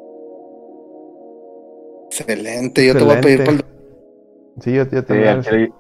[2.07, 3.65] Excelente, yo te voy a pedir Excelente.
[3.65, 3.74] por
[4.61, 5.41] Sí, yo, yo Sí, también.
[5.43, 5.73] chile-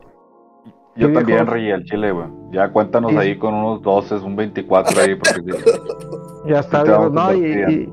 [0.96, 1.46] yo Sí, también.
[1.46, 2.26] Rey, al chile, güey.
[2.52, 3.18] Ya cuéntanos Sí.
[3.18, 5.44] ahí con unos 12, un 24 ahí, porque sí.
[6.46, 7.90] Ya está, a no, y,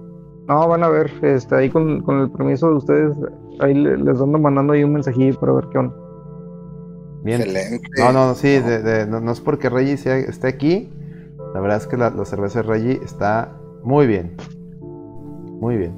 [0.47, 3.17] no, van a ver, este, ahí con, con el permiso de ustedes,
[3.61, 5.95] ahí le- les ando mandando ahí un mensajillo para ver qué onda.
[7.23, 7.39] Bien.
[7.41, 7.87] excelente.
[7.99, 10.89] No, no, sí, de- de- no, no es porque Reggie sea- esté aquí.
[11.53, 13.53] La verdad es que la, la cerveza de Reggie está
[13.83, 14.35] muy bien.
[15.61, 15.93] Muy bien.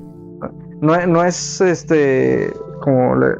[0.82, 3.36] No, es- no es este como la,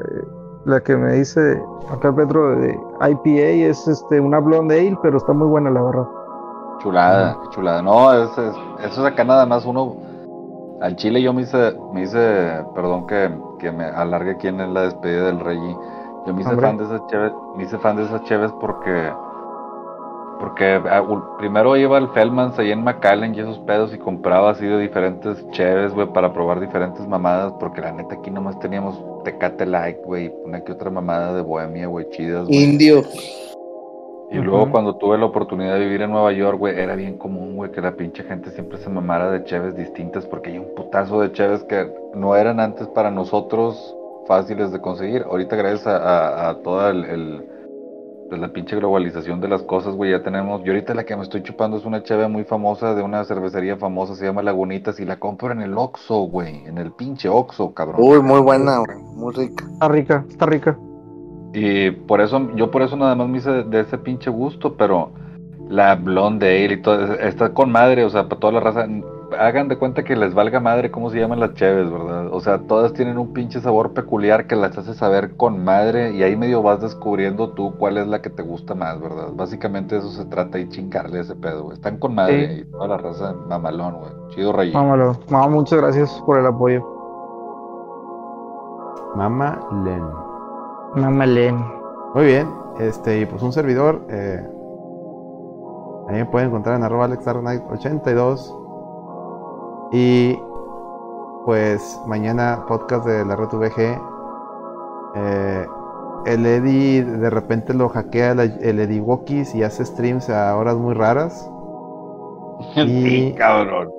[0.64, 5.32] la que me dice acá Pedro de IPA, es este una blonde ale, pero está
[5.32, 6.06] muy buena la verdad.
[6.80, 7.82] Chulada, chulada.
[7.82, 9.96] No, es, es- eso es acá nada más uno.
[10.80, 14.82] Al Chile yo me hice, me hice, perdón que, que me alargue aquí en la
[14.82, 15.58] despedida del Rey.
[16.26, 16.66] Yo me hice Hombre.
[16.66, 19.12] fan de esas cheves, me hice fan de esas cheves porque
[20.44, 21.02] porque ah,
[21.38, 25.42] primero iba al Feldman's ahí en McAllen y esos pedos y compraba así de diferentes
[25.52, 30.26] cheves, güey, para probar diferentes mamadas, porque la neta aquí nomás teníamos Tecate Light, güey,
[30.26, 32.62] y una que otra mamada de bohemia, güey, chidas, güey.
[32.62, 33.02] Indio.
[34.30, 37.56] Y luego cuando tuve la oportunidad de vivir en Nueva York, güey, era bien común,
[37.56, 41.22] güey, que la pinche gente siempre se mamara de cheves distintas porque hay un putazo
[41.22, 45.22] de cheves que no eran antes para nosotros fáciles de conseguir.
[45.22, 47.53] Ahorita gracias a, a, el, el-
[48.34, 50.62] pues, la pinche globalización de las cosas, güey, ya tenemos.
[50.64, 53.76] Yo ahorita la que me estoy chupando es una cheve muy famosa de una cervecería
[53.76, 57.72] famosa, se llama Lagunitas y la compro en el Oxxo, güey, en el pinche Oxxo,
[57.72, 58.00] cabrón.
[58.00, 58.98] Uy, muy buena, güey.
[59.14, 59.64] Muy rica.
[59.72, 60.76] Está rica, está rica.
[61.52, 65.12] Y por eso, yo por eso nada más me hice de, ese pinche gusto, pero
[65.68, 68.88] la Blonde Ale y todo, es- está con madre, o sea, para toda la raza,
[69.38, 72.28] hagan de cuenta que les valga madre cómo se llaman las cheves, ¿verdad?
[72.32, 76.22] O sea, todas tienen un pinche sabor peculiar que las hace saber con madre y
[76.22, 79.28] ahí medio vas descubriendo tú cuál es la que te gusta más, ¿verdad?
[79.34, 81.74] Básicamente eso se trata y chingarle ese pedo, güey.
[81.76, 82.60] Están con madre Sí.
[82.62, 84.12] y toda la raza mamalón, güey.
[84.34, 84.72] Chido rey.
[84.72, 85.16] Mámalo.
[85.28, 86.82] Mamá, muchas gracias por el apoyo.
[89.14, 90.02] Mama Len.
[90.96, 91.56] Mamalén.
[92.14, 94.02] Muy bien, este, y pues un servidor.
[94.08, 94.40] Eh,
[96.08, 98.63] ahí me pueden encontrar en arroba alexdarknight82.
[99.92, 100.38] Y
[101.44, 104.00] pues mañana podcast de la Red VG.
[105.16, 105.66] Eh,
[106.26, 110.94] el Eddie de repente lo hackea el Eddie Wokis y hace streams a horas muy
[110.94, 111.50] raras.
[112.74, 112.80] Sí,
[113.28, 113.90] y- cabrón.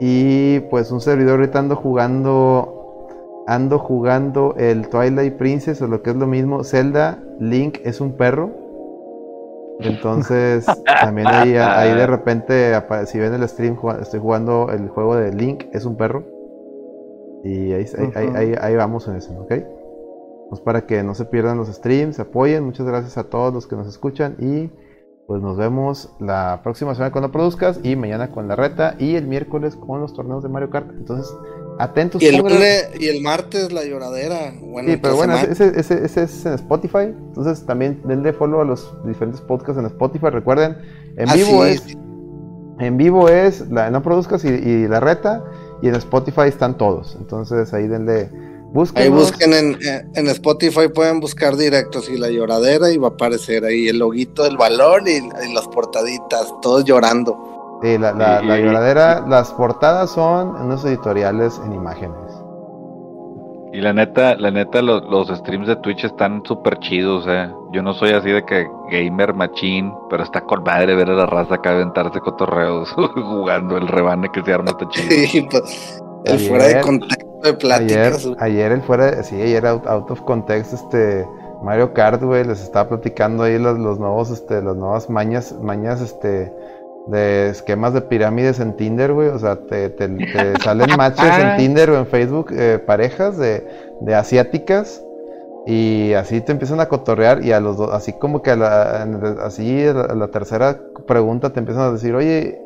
[0.00, 2.76] Y pues un servidor ahorita ando jugando.
[3.46, 6.62] Ando jugando el Twilight Princess o lo que es lo mismo.
[6.62, 8.50] Zelda Link es un perro.
[9.88, 10.66] Entonces
[11.00, 12.72] también ahí, ahí de repente,
[13.06, 16.24] si ven el stream, estoy jugando el juego de Link es un perro.
[17.44, 19.52] Y ahí, ahí, ahí- ahí- ahí vamos en eso, ¿ok?
[20.50, 22.64] Pues para que no se pierdan los streams, se apoyen.
[22.64, 24.70] Muchas gracias a todos los que nos escuchan y
[25.26, 29.28] pues nos vemos la próxima semana cuando produzcas y mañana con la reta y el
[29.28, 30.90] miércoles con los torneos de Mario Kart.
[30.90, 31.32] Entonces,
[31.80, 32.22] atentos.
[32.22, 34.54] Y el lunes y el martes la lloradera.
[34.60, 37.12] Bueno, Sí, pero bueno, ese, ese, ese es en Spotify.
[37.28, 40.26] Entonces también denle follow a los diferentes podcasts en Spotify.
[40.30, 40.76] Recuerden,
[41.16, 41.82] en vivo es
[42.78, 45.44] en vivo es la no produzcas y, y la reta
[45.82, 47.16] y en Spotify están todos.
[47.20, 48.30] Entonces ahí denle
[48.94, 49.10] Ahí búsquenos.
[49.10, 53.64] busquen en, eh, en Spotify, pueden buscar directos y la lloradera y va a aparecer
[53.64, 57.36] ahí el loguito del balón y, y las portaditas, todos llorando.
[57.82, 62.16] Sí, la, la, Y- la y- lloradera, las portadas son unos editoriales en imágenes.
[63.72, 67.48] Y la neta, la neta, lo- los streams de Twitch están súper chidos, eh.
[67.72, 71.26] Yo no soy así de que gamer machín, pero está con madre ver a la
[71.26, 75.08] raza acá aventarse cotorreos jugando el rebane que se arma está chido.
[75.08, 78.28] Sí, pues, el Ayer- fuera de contexto de Ayer, pláticas.
[78.40, 81.26] ayer el fuera, sí, ayer out, out of context, este
[81.62, 86.00] Mario Kart, güey, les estaba platicando ahí los, los nuevos, este, las nuevas mañas, mañas,
[86.00, 86.52] este,
[87.10, 89.28] de esquemas de pirámides en Tinder, güey.
[89.28, 93.66] O sea, te, te- te salen matches en Tinder o en Facebook, eh, parejas de,
[94.00, 95.02] de asiáticas.
[95.66, 99.02] Y así te empiezan a cotorrear y a los dos, así como que a la,
[99.44, 102.58] así a la, a la tercera pregunta te empiezan a decir, oye,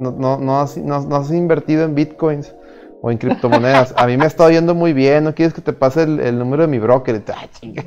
[0.00, 2.54] no, no, no, has, no, no has invertido en bitcoins
[3.02, 3.92] o en criptomonedas.
[3.98, 6.38] A mí me ha estado yendo muy bien, ¿no quieres que te pase el, el
[6.38, 7.16] número de mi broker?
[7.16, 7.84] Y "Ah, chinga,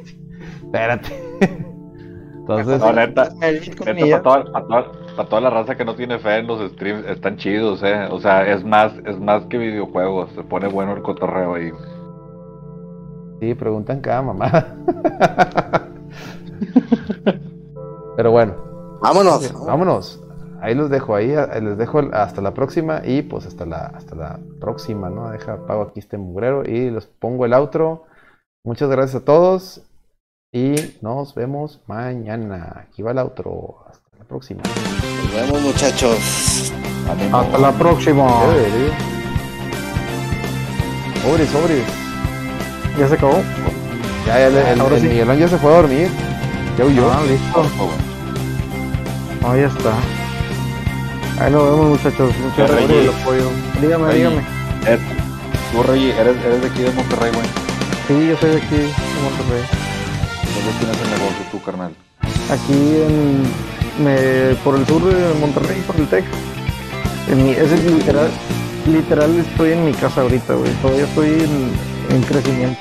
[0.63, 1.09] espérate.
[2.59, 6.47] Entonces, No, neta, neta, para toda, pa' toda- la raza que no tiene fe en
[6.47, 8.07] los streams, están chidos, eh.
[8.11, 11.71] O sea, es más, es más que videojuegos, se pone bueno el cotorreo ahí.
[13.39, 14.51] sí, preguntan cada mamá.
[18.15, 18.53] Pero bueno,
[19.01, 19.53] Vámonos.
[19.65, 20.23] vámonos.
[20.61, 24.13] Ahí los dejo, ahí ahí les dejo hasta la próxima y pues hasta la, hasta
[24.15, 25.31] la próxima, ¿no?
[25.31, 28.03] Deja, apago aquí este mugrero y les pongo el outro.
[28.63, 29.81] Muchas gracias a todos
[30.51, 32.83] y nos vemos mañana.
[32.87, 33.85] Aquí va el outro.
[33.89, 34.61] Hasta la próxima.
[34.63, 36.71] Nos vemos, muchachos.
[37.31, 38.27] Hasta la próxima.
[41.23, 41.83] Sobres, sobres.
[42.99, 43.41] Ya se acabó.
[44.27, 45.07] Ya, ya, el, el- el sí.
[45.07, 46.09] Miguelón ya se fue a dormir.
[46.77, 47.11] Ya huyó.
[47.11, 47.65] Ah, listo.
[49.43, 49.93] Ah, ya está.
[51.43, 52.33] Ahí nos vemos, muchachos.
[52.37, 53.49] Muchas gracias por el apoyo.
[53.81, 54.37] Dígame, dígame.
[54.87, 54.99] Eh,
[55.71, 57.47] Tú, Rey, eres, eres de aquí de Monterrey, güey.
[58.07, 58.91] Sí, yo soy de aquí, de
[59.23, 59.63] Monterrey.
[60.55, 61.93] ¿Dónde tienes el negocio tú, carnal?
[62.49, 63.43] Aquí en,
[64.03, 66.25] me, por el sur de Monterrey, por el TEC.
[67.29, 68.29] Ese es literal,
[68.87, 70.71] literal estoy en mi casa ahorita, güey.
[70.81, 72.79] Todavía estoy en, en crecimiento.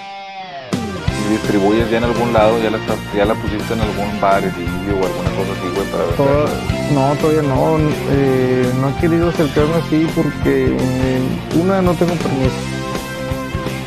[1.29, 2.59] ¿Y distribuyes ya en algún lado?
[2.61, 2.79] ¿Ya la,
[3.17, 6.51] ya la pusiste en algún bar o alguna cosa así, güey, para Toda-
[6.93, 7.79] no, todavía no.
[8.11, 11.21] eh, no he querido acercarme así porque eh,
[11.63, 12.55] una no tengo permiso.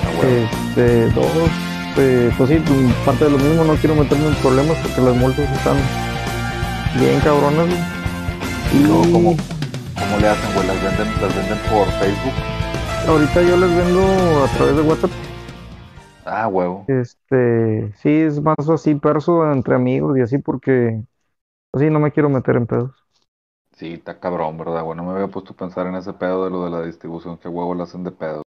[0.06, 0.26] Ah.
[0.70, 1.28] Este, dos,
[1.98, 2.62] eh, pues sí,
[3.06, 5.78] parte de lo mismo, no quiero meterme en problemas porque las multas están
[7.00, 7.68] bien cabronas.
[8.74, 9.36] Y luego, ¿cómo,
[10.00, 10.68] ¿cómo le hacen, güey?
[10.68, 12.34] ¿Las venden, ¿Las venden por Facebook?
[13.08, 14.02] ahorita yo les vendo
[14.44, 15.12] a través de WhatsApp.
[16.26, 16.84] Ah, huevo.
[16.88, 21.04] Este, sí, es más así perso entre amigos y así porque
[21.74, 22.92] así no me quiero meter en pedos.
[23.74, 24.84] Sí, está cabrón, ¿verdad?
[24.84, 27.48] Bueno, me había puesto a pensar en ese pedo de lo de la distribución, que
[27.50, 28.42] huevo le hacen de pedo.